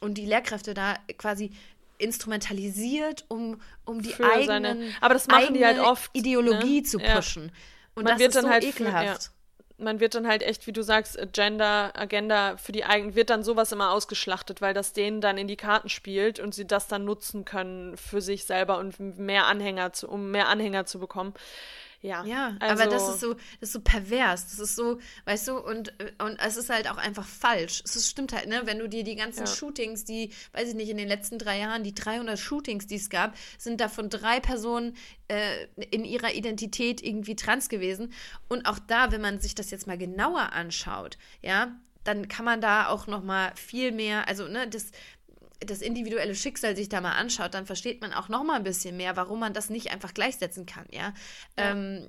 und 0.01 0.15
die 0.15 0.27
Lehrkräfte 0.27 0.73
da 0.73 0.95
quasi 1.17 1.51
instrumentalisiert, 1.99 3.25
um, 3.29 3.61
um 3.85 4.03
die 4.03 4.15
eigenen, 4.15 4.47
seine, 4.47 4.91
aber 5.01 5.15
das 5.15 5.27
machen 5.27 5.55
die 5.55 5.65
halt 5.65 5.79
oft, 5.79 6.11
Ideologie 6.15 6.81
ne? 6.81 6.83
zu 6.85 6.99
pushen. 6.99 7.47
Ja. 7.47 7.53
Und 7.95 8.05
man 8.05 8.13
das 8.13 8.21
wird 8.21 8.29
ist 8.29 8.37
dann 8.37 8.45
so 8.45 8.51
halt 8.51 8.65
ekelhaft. 8.65 9.23
Für, 9.25 9.31
ja. 9.31 9.85
Man 9.85 10.01
wird 10.01 10.17
dann 10.17 10.27
halt 10.27 10.43
echt, 10.43 10.67
wie 10.67 10.73
du 10.73 10.83
sagst, 10.83 11.19
Gender, 11.33 11.93
Agenda 11.95 12.57
für 12.57 12.73
die 12.73 12.85
eigenen, 12.85 13.15
wird 13.15 13.31
dann 13.31 13.45
sowas 13.45 13.71
immer 13.71 13.93
ausgeschlachtet, 13.93 14.61
weil 14.61 14.75
das 14.75 14.93
denen 14.93 15.21
dann 15.21 15.39
in 15.39 15.47
die 15.47 15.57
Karten 15.57 15.89
spielt 15.89 16.41
und 16.41 16.53
sie 16.53 16.67
das 16.67 16.89
dann 16.89 17.05
nutzen 17.05 17.45
können 17.45 17.97
für 17.97 18.21
sich 18.21 18.45
selber 18.45 18.79
und 18.79 18.99
mehr 18.99 19.47
Anhänger 19.47 19.93
zu, 19.93 20.09
um 20.09 20.33
mehr 20.33 20.49
Anhänger 20.49 20.85
zu 20.85 20.99
bekommen. 20.99 21.33
Ja, 22.01 22.25
Ja, 22.25 22.57
also, 22.61 22.83
aber 22.83 22.91
das 22.93 23.09
ist 23.09 23.21
so, 23.21 23.35
das 23.35 23.71
ist 23.71 23.73
so 23.73 23.81
pervers. 23.81 24.47
Das 24.47 24.59
ist 24.61 24.77
so, 24.77 24.99
weißt 25.25 25.49
du, 25.49 25.59
und, 25.59 25.93
und 26.23 26.39
es 26.39 26.57
ist 26.57 26.71
halt 26.71 26.89
auch 26.89 26.97
einfach 26.97 27.27
falsch. 27.27 27.83
Es 27.85 27.97
ist, 27.97 28.09
stimmt 28.09 28.33
halt, 28.33 28.49
ne? 28.49 28.63
Wenn 28.67 28.79
du 28.79 28.89
dir 28.89 29.03
die 29.03 29.17
ganzen 29.17 29.47
Ja. 29.47 29.47
Shootings, 29.47 30.05
die, 30.05 30.33
weiß 30.53 30.69
ich 30.69 30.75
nicht, 30.75 30.91
in 30.91 30.97
den 30.97 31.09
letzten 31.09 31.39
drei 31.39 31.59
Jahren, 31.59 31.83
die 31.83 31.95
300 31.95 32.39
Shootings, 32.39 32.87
die 32.87 32.97
es 32.97 33.11
gab, 33.11 33.37
sind 33.59 33.81
davon 33.81 34.11
drei 34.11 34.39
Personen 34.39 34.97
äh, 35.27 35.67
in 35.91 36.05
ihrer 36.05 36.33
Identität 36.35 37.03
irgendwie 37.03 37.35
trans 37.35 37.69
gewesen. 37.69 38.13
Und 38.49 38.67
auch 38.67 38.79
da, 38.79 39.11
wenn 39.11 39.21
man 39.21 39.41
sich 39.41 39.57
das 39.57 39.71
jetzt 39.73 39.87
mal 39.89 39.99
genauer 39.99 40.53
anschaut, 40.53 41.19
ja, 41.43 41.77
dann 42.05 42.29
kann 42.29 42.45
man 42.45 42.61
da 42.61 42.89
auch 42.89 43.07
noch 43.07 43.23
mal 43.25 43.53
viel 43.57 43.91
mehr, 43.93 44.29
also, 44.29 44.47
ne, 44.47 44.69
das 44.69 44.93
das 45.61 45.83
individuelle 45.83 46.35
Schicksal 46.35 46.77
sich 46.77 46.89
da 46.89 47.01
mal 47.01 47.13
anschaut, 47.13 47.55
dann 47.55 47.67
versteht 47.67 48.01
man 48.01 48.13
auch 48.13 48.29
noch 48.29 48.45
mal 48.45 48.57
ein 48.57 48.63
bisschen 48.63 48.97
mehr, 48.97 49.17
warum 49.17 49.41
man 49.41 49.55
das 49.55 49.71
nicht 49.71 49.91
einfach 49.91 50.15
gleichsetzen 50.15 50.67
kann, 50.67 50.87
ja. 50.91 51.13
Ja. 51.59 51.73
Ähm, 51.73 52.09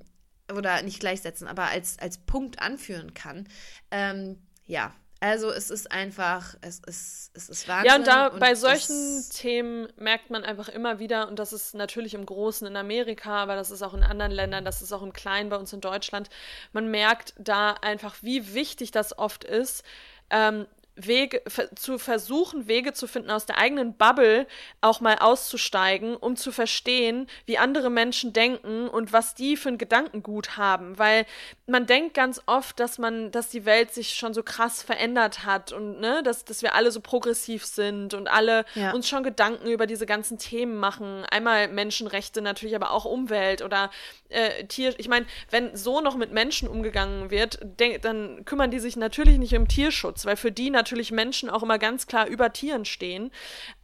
oder 0.54 0.82
nicht 0.82 1.00
gleichsetzen, 1.00 1.48
aber 1.48 1.66
als, 1.66 2.00
als 2.00 2.18
Punkt 2.18 2.60
anführen 2.60 3.14
kann. 3.14 3.48
Ähm, 3.92 4.42
ja, 4.66 4.94
also 5.22 5.52
es 5.52 5.70
ist 5.70 5.92
einfach, 5.92 6.56
es 6.62 6.80
ist, 6.80 7.32
es 7.34 7.50
ist 7.50 7.68
Wahnsinn. 7.68 7.88
Ja, 7.88 7.96
und 7.98 8.08
da 8.08 8.30
bei 8.30 8.56
solchen 8.56 9.26
Themen 9.32 9.88
merkt 9.98 10.30
man 10.30 10.44
einfach 10.46 10.70
immer 10.70 11.00
wieder, 11.00 11.28
und 11.28 11.40
das 11.40 11.52
ist 11.52 11.76
natürlich 11.76 12.14
im 12.14 12.26
Großen 12.26 12.66
in 12.66 12.78
Amerika, 12.78 13.36
aber 13.44 13.56
das 13.56 13.70
ist 13.70 13.82
auch 13.82 13.94
in 13.94 14.04
anderen 14.04 14.32
Ländern, 14.32 14.64
das 14.64 14.82
ist 14.82 14.94
auch 14.94 15.02
im 15.02 15.12
Kleinen 15.12 15.50
bei 15.50 15.58
uns 15.58 15.74
in 15.74 15.82
Deutschland, 15.82 16.30
man 16.72 16.90
merkt 16.90 17.34
da 17.38 17.74
einfach, 17.74 18.16
wie 18.22 18.54
wichtig 18.54 18.92
das 18.92 19.18
oft 19.18 19.44
ist, 19.44 19.84
ähm, 20.30 20.68
Wege 21.08 21.42
zu 21.76 21.98
versuchen, 21.98 22.68
Wege 22.68 22.94
zu 22.94 23.08
finden, 23.08 23.32
aus 23.32 23.46
der 23.46 23.58
eigenen 23.58 23.96
Bubble 23.96 24.48
auch 24.82 25.02
mal 25.02 25.18
auszusteigen, 25.20 26.16
um 26.16 26.36
zu 26.36 26.52
verstehen, 26.52 27.28
wie 27.46 27.58
andere 27.58 27.90
Menschen 27.90 28.34
denken 28.34 28.88
und 28.88 29.14
was 29.14 29.36
die 29.36 29.58
für 29.58 29.70
ein 29.70 29.78
Gedankengut 29.78 30.58
haben. 30.58 30.98
Weil 30.98 31.26
man 31.70 31.86
denkt 31.86 32.14
ganz 32.14 32.42
oft, 32.46 32.80
dass 32.80 32.98
man, 32.98 33.32
dass 33.32 33.50
die 33.50 33.66
Welt 33.66 33.94
sich 33.94 34.16
schon 34.16 34.34
so 34.34 34.44
krass 34.44 34.82
verändert 34.84 35.46
hat 35.46 35.72
und 35.72 36.00
ne, 36.00 36.22
dass, 36.24 36.44
dass 36.46 36.62
wir 36.62 36.76
alle 36.76 36.92
so 36.92 37.00
progressiv 37.02 37.66
sind 37.66 38.14
und 38.14 38.28
alle 38.28 38.66
Ja. 38.76 38.92
uns 38.92 39.08
schon 39.08 39.24
Gedanken 39.24 39.68
über 39.70 39.88
diese 39.88 40.06
ganzen 40.06 40.38
Themen 40.38 40.78
machen. 40.78 41.24
Einmal 41.30 41.68
Menschenrechte, 41.68 42.42
natürlich 42.42 42.76
aber 42.76 42.92
auch 42.92 43.06
Umwelt 43.06 43.62
oder 43.62 43.90
äh, 44.30 44.66
Tier. 44.66 44.94
Ich 44.98 45.08
meine, 45.08 45.26
wenn 45.50 45.76
so 45.76 46.02
noch 46.02 46.16
mit 46.16 46.32
Menschen 46.32 46.68
umgegangen 46.68 47.32
wird, 47.32 47.60
denk, 47.64 48.02
dann 48.02 48.46
kümmern 48.46 48.72
die 48.72 48.80
sich 48.80 48.96
natürlich 48.98 49.38
nicht 49.38 49.56
um 49.56 49.68
Tierschutz, 49.68 50.26
weil 50.26 50.36
für 50.36 50.52
die 50.52 50.70
natürlich 50.70 51.12
Menschen 51.12 51.50
auch 51.50 51.64
immer 51.64 51.80
ganz 51.80 52.08
klar 52.08 52.28
über 52.28 52.52
Tieren 52.54 52.86
stehen. 52.86 53.32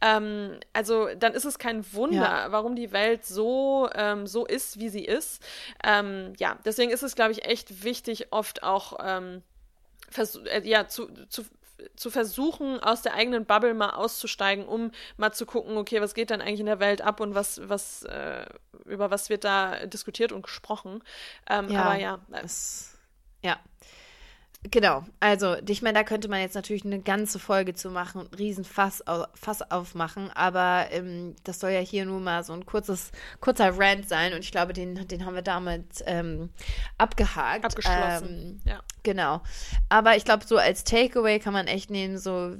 Ähm, 0.00 0.58
also 0.72 1.08
dann 1.18 1.32
ist 1.34 1.44
es 1.44 1.58
kein 1.58 1.84
Wunder, 1.92 2.16
Ja. 2.16 2.52
warum 2.52 2.76
die 2.76 2.92
Welt 2.92 3.24
so, 3.24 3.88
ähm, 3.94 4.26
so 4.26 4.44
ist, 4.46 4.78
wie 4.78 4.88
sie 4.88 5.04
ist. 5.04 5.42
Ähm, 5.84 6.32
ja, 6.38 6.58
deswegen 6.64 6.90
ist 6.90 7.02
es, 7.02 7.14
glaube 7.14 7.32
ich, 7.32 7.44
echt 7.44 7.75
wichtig, 7.82 8.32
oft 8.32 8.62
auch 8.62 8.98
ähm, 9.02 9.42
äh, 10.46 10.68
ja, 10.68 10.88
zu, 10.88 11.08
zu, 11.28 11.44
zu 11.94 12.10
versuchen, 12.10 12.80
aus 12.80 13.02
der 13.02 13.14
eigenen 13.14 13.44
Bubble 13.44 13.74
mal 13.74 13.90
auszusteigen, 13.90 14.66
um 14.66 14.92
mal 15.16 15.32
zu 15.32 15.46
gucken, 15.46 15.76
okay, 15.76 16.00
was 16.00 16.14
geht 16.14 16.30
denn 16.30 16.40
eigentlich 16.40 16.60
in 16.60 16.66
der 16.66 16.80
Welt 16.80 17.02
ab 17.02 17.20
und 17.20 17.34
was, 17.34 17.60
was, 17.68 18.02
äh, 18.04 18.46
über 18.84 19.10
was 19.10 19.28
wird 19.28 19.44
da 19.44 19.86
diskutiert 19.86 20.32
und 20.32 20.42
gesprochen. 20.42 21.02
Ähm, 21.48 21.68
Ja. 21.68 21.82
Aber 21.82 21.96
ja, 21.96 22.18
Es, 22.42 22.96
ja. 23.42 23.58
Genau, 24.70 25.04
also 25.20 25.56
ich 25.68 25.82
meine, 25.82 25.98
da 25.98 26.04
könnte 26.04 26.28
man 26.28 26.40
jetzt 26.40 26.54
natürlich 26.54 26.84
eine 26.84 26.98
ganze 27.00 27.38
Folge 27.38 27.74
zu 27.74 27.90
machen 27.90 28.20
und 28.20 28.32
einen 28.32 28.38
riesen 28.38 28.64
Fass, 28.64 29.06
au- 29.06 29.26
Fass 29.34 29.62
aufmachen, 29.70 30.30
aber 30.34 30.86
ähm, 30.90 31.36
das 31.44 31.60
soll 31.60 31.70
ja 31.70 31.80
hier 31.80 32.04
nur 32.04 32.20
mal 32.20 32.42
so 32.42 32.52
ein 32.52 32.66
kurzes, 32.66 33.12
kurzer 33.40 33.78
Rant 33.78 34.08
sein 34.08 34.32
und 34.32 34.40
ich 34.40 34.50
glaube, 34.50 34.72
den, 34.72 35.06
den 35.08 35.24
haben 35.24 35.34
wir 35.34 35.42
damit 35.42 36.02
ähm, 36.06 36.50
abgehakt. 36.98 37.64
abgeschlossen. 37.64 38.28
Ähm, 38.28 38.60
ja. 38.64 38.80
Genau. 39.02 39.40
Aber 39.88 40.16
ich 40.16 40.24
glaube, 40.24 40.44
so 40.46 40.56
als 40.56 40.82
Takeaway 40.84 41.38
kann 41.38 41.52
man 41.52 41.68
echt 41.68 41.90
nehmen, 41.90 42.18
so 42.18 42.56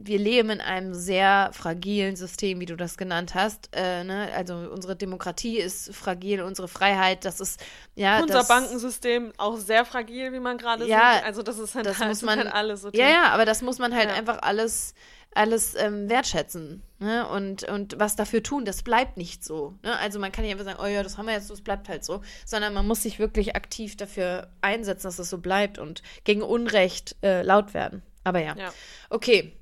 wir 0.00 0.18
leben 0.18 0.50
in 0.50 0.60
einem 0.60 0.94
sehr 0.94 1.50
fragilen 1.52 2.14
System, 2.14 2.60
wie 2.60 2.66
du 2.66 2.76
das 2.76 2.96
genannt 2.96 3.34
hast. 3.34 3.68
Äh, 3.72 4.04
ne? 4.04 4.28
Also 4.34 4.54
unsere 4.54 4.94
Demokratie 4.94 5.58
ist 5.58 5.92
fragil, 5.94 6.40
unsere 6.42 6.68
Freiheit, 6.68 7.24
das 7.24 7.40
ist 7.40 7.60
ja 7.96 8.20
Unser 8.22 8.34
das, 8.38 8.48
Bankensystem 8.48 9.32
auch 9.38 9.56
sehr 9.56 9.84
fragil, 9.84 10.32
wie 10.32 10.38
man 10.40 10.56
gerade 10.56 10.86
Ja, 10.86 11.14
sieht. 11.16 11.24
Also 11.24 11.42
das 11.42 11.58
ist 11.58 11.74
halt, 11.74 11.86
das 11.86 11.98
das 11.98 12.06
muss 12.08 12.22
man- 12.22 12.38
halt 12.38 12.54
alle 12.54 12.76
so 12.76 12.90
Ja, 12.92 13.08
ja, 13.08 13.22
aber 13.30 13.44
das 13.44 13.60
muss 13.60 13.78
man 13.80 13.92
halt 13.94 14.08
Ja. 14.08 14.14
einfach 14.14 14.38
alles 14.42 14.94
alles 15.34 15.74
ähm, 15.74 16.08
wertschätzen 16.08 16.82
ne? 17.00 17.28
und, 17.28 17.62
und 17.64 17.96
was 18.00 18.16
dafür 18.16 18.42
tun. 18.42 18.64
Das 18.64 18.82
bleibt 18.82 19.18
nicht 19.18 19.44
so. 19.44 19.74
Ne? 19.82 19.96
Also 19.98 20.18
man 20.18 20.32
kann 20.32 20.42
nicht 20.42 20.52
einfach 20.52 20.64
sagen, 20.64 20.80
oh 20.82 20.86
ja, 20.86 21.02
das 21.02 21.18
haben 21.18 21.26
wir 21.26 21.34
jetzt, 21.34 21.48
so, 21.48 21.54
es 21.54 21.60
bleibt 21.60 21.88
halt 21.88 22.02
so, 22.04 22.22
sondern 22.46 22.72
man 22.72 22.86
muss 22.86 23.02
sich 23.02 23.18
wirklich 23.18 23.54
aktiv 23.54 23.96
dafür 23.96 24.48
einsetzen, 24.62 25.06
dass 25.06 25.18
es 25.18 25.28
so 25.28 25.38
bleibt 25.38 25.78
und 25.78 26.02
gegen 26.24 26.42
Unrecht 26.42 27.14
äh, 27.22 27.42
laut 27.42 27.74
werden. 27.74 28.02
Aber 28.24 28.40
ja. 28.40 28.54
Ja. 28.56 28.72
Okay. 29.10 29.52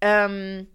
Ähm, 0.00 0.66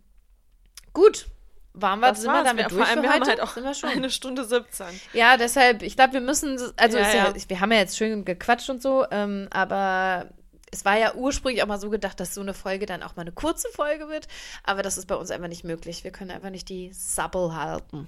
gut. 0.94 1.28
Waren 1.74 2.00
wir, 2.00 2.10
Das 2.10 2.22
sind 2.22 2.32
wir 2.32 2.44
damit 2.44 2.66
wir, 2.66 2.70
durch 2.70 2.82
vor 2.82 2.90
allem, 2.90 3.04
wir 3.04 3.10
heute? 3.10 3.22
haben 3.22 3.30
halt 3.30 3.42
auch 3.42 3.54
sind 3.54 3.64
wir 3.64 3.74
schon. 3.74 3.90
eine 3.96 4.10
Stunde 4.10 4.44
17. 4.44 4.88
Ja, 5.14 5.38
deshalb, 5.38 5.82
ich 5.84 5.96
glaube, 5.96 6.14
wir 6.14 6.22
müssen, 6.22 6.60
also 6.78 6.98
Ja, 6.98 7.08
ja, 7.14 7.28
ja. 7.30 7.34
wir 7.48 7.60
haben 7.62 7.72
ja 7.72 7.78
jetzt 7.78 7.98
schön 7.98 8.26
gequatscht 8.26 8.70
und 8.70 8.82
so, 8.82 9.06
ähm, 9.12 9.48
aber 9.52 10.30
es 10.72 10.86
war 10.86 10.98
ja 10.98 11.14
ursprünglich 11.16 11.64
auch 11.64 11.68
mal 11.68 11.80
so 11.80 11.90
gedacht, 11.90 12.20
dass 12.20 12.34
so 12.34 12.42
eine 12.42 12.54
Folge 12.54 12.86
dann 12.86 13.04
auch 13.04 13.16
mal 13.16 13.22
eine 13.24 13.32
kurze 13.32 13.68
Folge 13.70 14.10
wird, 14.10 14.28
aber 14.64 14.84
das 14.84 14.98
ist 14.98 15.08
bei 15.08 15.16
uns 15.16 15.32
einfach 15.32 15.48
nicht 15.48 15.64
möglich. 15.64 16.04
Wir 16.04 16.12
können 16.12 16.32
einfach 16.32 16.50
nicht 16.50 16.70
die 16.70 16.92
Sappel 16.94 17.56
halten. 17.56 18.08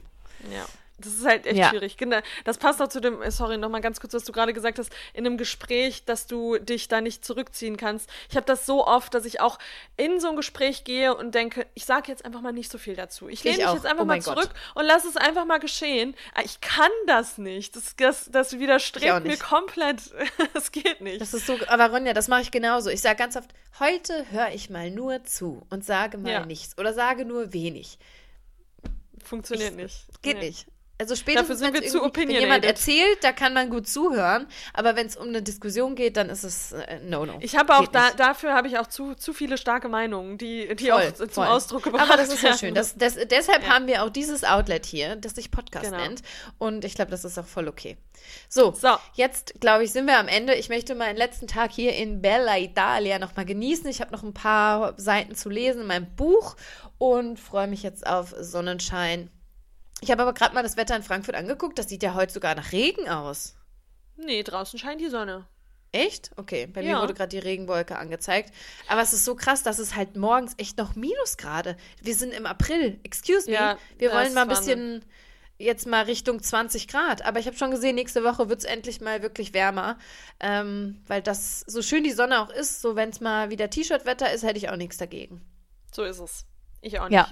Ja. 0.51 0.65
Das 1.01 1.13
ist 1.13 1.25
halt 1.25 1.45
echt 1.45 1.57
Ja. 1.57 1.69
schwierig. 1.69 1.97
Genau. 1.97 2.19
Das 2.45 2.57
passt 2.57 2.81
auch 2.81 2.87
zu 2.87 3.01
dem, 3.01 3.21
äh, 3.21 3.31
sorry, 3.31 3.57
nochmal 3.57 3.81
ganz 3.81 3.99
kurz, 3.99 4.13
was 4.13 4.23
du 4.23 4.31
gerade 4.31 4.53
gesagt 4.53 4.79
hast, 4.79 4.91
in 5.13 5.25
einem 5.25 5.37
Gespräch, 5.37 6.05
dass 6.05 6.27
du 6.27 6.57
dich 6.57 6.87
da 6.87 7.01
nicht 7.01 7.25
zurückziehen 7.25 7.77
kannst. 7.77 8.09
Ich 8.29 8.35
habe 8.35 8.45
das 8.45 8.65
so 8.65 8.85
oft, 8.87 9.13
dass 9.13 9.25
ich 9.25 9.41
auch 9.41 9.59
in 9.97 10.19
so 10.19 10.29
ein 10.29 10.35
Gespräch 10.35 10.83
gehe 10.83 11.15
und 11.15 11.35
denke, 11.35 11.65
ich 11.73 11.85
sage 11.85 12.09
jetzt 12.11 12.23
einfach 12.25 12.41
mal 12.41 12.53
nicht 12.53 12.71
so 12.71 12.77
viel 12.77 12.95
dazu. 12.95 13.27
Ich 13.27 13.43
lehne 13.43 13.55
Ich 13.55 13.61
mich 13.61 13.67
auch. 13.67 13.73
jetzt 13.75 13.85
einfach 13.85 14.03
Oh 14.03 14.05
mal 14.05 14.13
mein 14.15 14.21
Gott. 14.23 14.35
zurück 14.37 14.51
und 14.75 14.85
lass 14.85 15.05
es 15.05 15.17
einfach 15.17 15.45
mal 15.45 15.59
geschehen. 15.59 16.15
Ah, 16.33 16.41
Ich 16.45 16.61
kann 16.61 16.91
das 17.07 17.37
nicht. 17.37 17.75
Das, 17.75 17.95
das, 17.95 18.29
das 18.31 18.59
widerstrebt 18.59 19.23
mir 19.25 19.37
komplett. 19.37 20.01
Das 20.53 20.71
geht 20.71 21.01
nicht. 21.01 21.21
Das 21.21 21.33
ist 21.33 21.45
so, 21.47 21.57
aber 21.67 21.89
Ronja, 21.91 22.13
das 22.13 22.27
mache 22.27 22.41
ich 22.41 22.51
genauso. 22.51 22.89
Ich 22.89 23.01
sage 23.01 23.15
ganz 23.15 23.35
oft, 23.35 23.49
heute 23.79 24.25
höre 24.31 24.49
ich 24.53 24.69
mal 24.69 24.91
nur 24.91 25.23
zu 25.23 25.65
und 25.69 25.83
sage 25.85 26.17
mal 26.17 26.31
Ja. 26.31 26.45
nichts 26.45 26.77
oder 26.77 26.93
sage 26.93 27.25
nur 27.25 27.53
wenig. 27.53 27.97
Funktioniert 29.23 29.71
ich- 29.71 29.77
nicht. 29.77 30.05
Geht 30.21 30.37
Nee. 30.39 30.47
nicht. 30.49 30.67
Also 31.01 31.15
spätestens, 31.15 31.57
sind 31.59 31.73
wenn's 31.73 31.91
wir 31.93 31.99
zu 31.99 32.11
wenn 32.15 32.29
jemand 32.29 32.63
erzählt, 32.63 33.23
da 33.23 33.31
kann 33.31 33.55
man 33.55 33.71
gut 33.71 33.87
zuhören, 33.87 34.45
aber 34.71 34.95
wenn 34.95 35.07
es 35.07 35.17
um 35.17 35.29
eine 35.29 35.41
Diskussion 35.41 35.95
geht, 35.95 36.15
dann 36.15 36.29
ist 36.29 36.43
es 36.43 36.73
äh, 36.73 36.99
no-no. 37.03 37.37
Ich 37.39 37.57
habe 37.57 37.75
auch 37.75 37.87
da, 37.87 38.11
dafür 38.11 38.53
habe 38.53 38.67
ich 38.67 38.77
auch 38.77 38.85
zu, 38.85 39.15
zu 39.15 39.33
viele 39.33 39.57
starke 39.57 39.89
Meinungen, 39.89 40.37
die, 40.37 40.75
die 40.75 40.89
Voll, 40.91 41.01
auch 41.01 41.13
zum 41.13 41.29
voll. 41.29 41.47
Ausdruck 41.47 41.81
gebracht 41.83 42.03
Aber 42.03 42.17
das 42.17 42.29
ist 42.29 42.43
ja 42.43 42.49
werden. 42.49 42.59
schön. 42.59 42.75
Das, 42.75 42.95
das, 42.95 43.15
deshalb 43.31 43.63
Ja. 43.63 43.69
haben 43.69 43.87
wir 43.87 44.03
auch 44.03 44.11
dieses 44.11 44.43
Outlet 44.43 44.85
hier, 44.85 45.15
das 45.15 45.33
sich 45.33 45.49
Podcast 45.49 45.85
Genau. 45.85 45.97
nennt. 45.97 46.21
Und 46.59 46.85
ich 46.85 46.93
glaube, 46.93 47.09
das 47.09 47.25
ist 47.25 47.39
auch 47.39 47.47
voll 47.47 47.67
okay. 47.67 47.97
So, 48.47 48.71
So. 48.71 48.89
jetzt 49.15 49.59
glaube 49.59 49.83
ich, 49.83 49.91
sind 49.91 50.05
wir 50.05 50.19
am 50.19 50.27
Ende. 50.27 50.53
Ich 50.53 50.69
möchte 50.69 50.93
meinen 50.93 51.17
letzten 51.17 51.47
Tag 51.47 51.71
hier 51.71 51.95
in 51.95 52.21
Bella 52.21 52.59
Italia 52.59 53.17
nochmal 53.17 53.45
genießen. 53.45 53.87
Ich 53.87 54.01
habe 54.01 54.11
noch 54.11 54.21
ein 54.21 54.35
paar 54.35 54.93
Seiten 54.97 55.33
zu 55.33 55.49
lesen 55.49 55.81
in 55.81 55.87
meinem 55.87 56.15
Buch 56.15 56.55
und 56.99 57.39
freue 57.39 57.65
mich 57.67 57.81
jetzt 57.81 58.05
auf 58.05 58.35
Sonnenschein. 58.39 59.31
Ich 60.01 60.11
habe 60.11 60.23
aber 60.23 60.33
gerade 60.33 60.53
mal 60.53 60.63
das 60.63 60.77
Wetter 60.77 60.95
in 60.95 61.03
Frankfurt 61.03 61.35
angeguckt. 61.35 61.77
Das 61.79 61.87
sieht 61.87 62.03
ja 62.03 62.13
heute 62.15 62.33
sogar 62.33 62.55
nach 62.55 62.71
Regen 62.71 63.07
aus. 63.07 63.55
Nee, 64.17 64.43
draußen 64.43 64.77
scheint 64.79 64.99
die 64.99 65.09
Sonne. 65.09 65.47
Echt? 65.93 66.31
Okay, 66.37 66.67
bei 66.67 66.81
mir 66.81 66.91
Ja. 66.91 67.01
wurde 67.01 67.13
gerade 67.13 67.29
die 67.29 67.39
Regenwolke 67.39 67.97
angezeigt. 67.97 68.53
Aber 68.87 69.01
es 69.01 69.13
ist 69.13 69.25
so 69.25 69.35
krass, 69.35 69.61
dass 69.61 69.77
es 69.77 69.95
halt 69.95 70.15
morgens 70.15 70.53
echt 70.57 70.77
noch 70.77 70.95
Minusgrade. 70.95 71.75
Wir 72.01 72.15
sind 72.15 72.33
im 72.33 72.45
April. 72.45 72.99
Excuse 73.03 73.47
me. 73.49 73.55
Ja, 73.55 73.77
Wir 73.97 74.11
wollen 74.11 74.33
mal 74.33 74.43
ein 74.43 74.47
bisschen 74.47 75.05
jetzt 75.57 75.85
mal 75.85 76.05
Richtung 76.05 76.41
20 76.41 76.87
Grad. 76.87 77.23
Aber 77.25 77.39
ich 77.39 77.45
habe 77.45 77.57
schon 77.57 77.71
gesehen, 77.71 77.95
nächste 77.95 78.23
Woche 78.23 78.49
wird 78.49 78.59
es 78.59 78.65
endlich 78.65 79.01
mal 79.01 79.21
wirklich 79.21 79.53
wärmer. 79.53 79.97
Ähm, 80.39 81.03
weil 81.07 81.21
das, 81.21 81.59
so 81.67 81.81
schön 81.81 82.03
die 82.03 82.11
Sonne 82.11 82.41
auch 82.41 82.49
ist, 82.49 82.81
so 82.81 82.95
wenn 82.95 83.09
es 83.09 83.19
mal 83.19 83.49
wieder 83.49 83.69
T-Shirt-Wetter 83.69 84.31
ist, 84.31 84.43
hätte 84.43 84.57
ich 84.57 84.69
auch 84.69 84.77
nichts 84.77 84.97
dagegen. 84.97 85.41
So 85.93 86.03
ist 86.03 86.19
es. 86.19 86.45
Ich 86.79 86.99
auch 86.99 87.09
nicht. 87.09 87.17
Ja. 87.17 87.27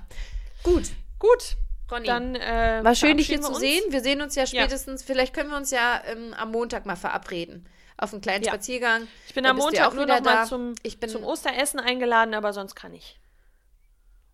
Gut. 0.63 0.91
Gut. 1.17 1.55
Ronny. 1.91 2.05
Dann 2.05 2.35
äh, 2.35 2.79
War 2.83 2.95
schön, 2.95 3.17
dich 3.17 3.27
hier 3.27 3.41
zu 3.41 3.53
sehen. 3.55 3.83
Wir 3.89 4.01
sehen 4.01 4.21
uns 4.21 4.35
ja 4.35 4.43
Ja. 4.43 4.47
spätestens, 4.47 5.03
vielleicht 5.03 5.33
können 5.33 5.49
wir 5.49 5.57
uns 5.57 5.71
ja 5.71 6.01
ähm, 6.05 6.33
am 6.35 6.51
Montag 6.51 6.85
mal 6.85 6.95
verabreden. 6.95 7.67
Auf 7.97 8.13
einen 8.13 8.21
kleinen 8.21 8.43
Ja. 8.43 8.51
Spaziergang. 8.53 9.07
Ich 9.27 9.33
bin 9.33 9.43
Da 9.43 9.49
am 9.51 9.57
Montag 9.57 9.87
auch 9.87 9.93
nur 9.93 10.05
wieder 10.05 10.17
noch 10.19 10.25
mal 10.25 10.35
da. 10.35 10.45
zum, 10.45 10.75
Ich 10.83 10.99
bin- 10.99 11.09
zum 11.09 11.23
Osteressen 11.23 11.79
eingeladen, 11.79 12.33
aber 12.33 12.53
sonst 12.53 12.75
kann 12.75 12.93
ich. 12.93 13.19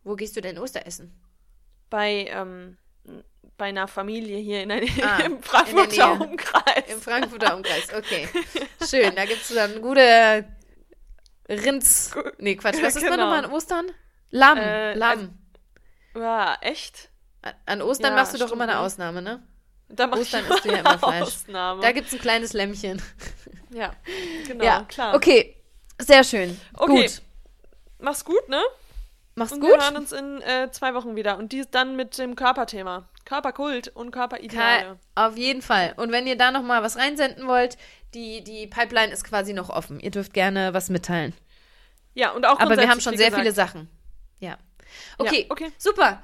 Wo 0.04 0.16
gehst 0.16 0.36
du 0.36 0.42
denn 0.42 0.60
Osteressen? 0.60 1.20
Bei, 1.90 2.28
ähm, 2.30 2.78
bei 3.58 3.66
einer 3.66 3.88
Familie 3.88 4.38
hier 4.38 4.62
in 4.64 4.70
der, 4.70 4.82
Ah, 5.04 5.20
im 5.24 5.38
in 5.38 5.44
Frankfurter 5.44 6.16
Nähe. 6.18 6.28
Umkreis. 6.28 6.84
Im 6.90 7.02
Frankfurter 7.02 7.56
Umkreis, 7.56 7.88
okay. 7.96 8.28
Schön, 8.88 9.16
da 9.16 9.26
gibt 9.26 9.42
es 9.42 9.48
dann 9.56 9.82
gute 9.82 10.46
Rinds. 11.50 12.12
Nee, 12.38 12.56
Quatsch, 12.56 12.82
was 12.82 12.96
ist 12.96 13.04
da 13.06 13.10
Genau. 13.12 13.24
nochmal 13.24 13.46
an 13.46 13.52
Ostern? 13.52 13.86
Lamm, 14.32 14.58
Äh, 14.60 14.94
Lamm. 14.96 15.38
Ja, 16.16 16.58
echt? 16.62 17.10
An 17.66 17.82
Ostern 17.82 18.12
ja, 18.12 18.16
machst 18.18 18.34
du 18.34 18.38
doch 18.38 18.52
immer 18.52 18.64
eine 18.64 18.74
ne? 18.74 18.80
Ausnahme, 18.80 19.22
ne? 19.22 19.44
Da 19.88 20.08
mach 20.08 20.18
Ostern 20.18 20.44
ich 20.46 20.50
isst 20.50 20.66
du 20.66 20.70
ja 20.70 20.78
immer 20.80 20.98
Fleisch. 20.98 21.22
Ausnahme. 21.22 21.82
Da 21.82 21.92
gibt 21.92 22.08
es 22.08 22.14
ein 22.14 22.20
kleines 22.20 22.54
Lämmchen. 22.54 23.02
ja, 23.70 23.94
genau, 24.48 24.64
ja, 24.64 24.84
klar. 24.88 25.16
Okay, 25.16 25.56
sehr 26.00 26.24
schön. 26.24 26.60
Okay. 26.74 27.04
Gut. 27.04 27.22
Mach's 28.00 28.26
gut, 28.26 28.50
ne? 28.50 28.62
Mach's 29.36 29.52
Und 29.52 29.60
gut. 29.60 29.72
wir 29.72 29.82
hören 29.82 29.98
uns 29.98 30.12
in 30.12 30.42
äh, 30.42 30.72
zwei 30.72 30.94
Wochen 30.94 31.16
wieder. 31.16 31.38
Und 31.38 31.52
dies 31.52 31.70
dann 31.70 31.96
mit 31.96 32.18
dem 32.18 32.36
Körperthema. 32.36 33.08
Körperkult 33.26 33.90
und 33.90 34.12
Körperideale. 34.12 34.98
Auf 35.16 35.38
jeden 35.38 35.62
Fall. 35.62 35.94
Und 35.98 36.12
wenn 36.12 36.26
ihr 36.28 36.38
da 36.38 36.52
noch 36.52 36.64
mal 36.64 36.84
was 36.84 36.96
reinsenden 36.98 37.48
wollt, 37.48 37.78
die, 38.14 38.44
die 38.44 38.68
Pipeline 38.68 39.12
ist 39.12 39.24
quasi 39.26 39.54
noch 39.54 39.70
offen. 39.70 40.00
Ihr 40.00 40.12
dürft 40.12 40.34
gerne 40.34 40.74
was 40.74 40.90
mitteilen. 40.90 41.34
Ja, 42.14 42.32
und 42.32 42.46
auch 42.46 42.60
Aber 42.60 42.78
wir 42.78 42.90
haben 42.90 43.02
schon 43.02 43.18
sehr 43.18 43.28
gesagt. 43.28 43.42
viele 43.42 43.54
Sachen. 43.54 43.90
Ja. 44.40 44.58
Okay, 45.18 45.48
okay. 45.50 45.72
super. 45.78 46.24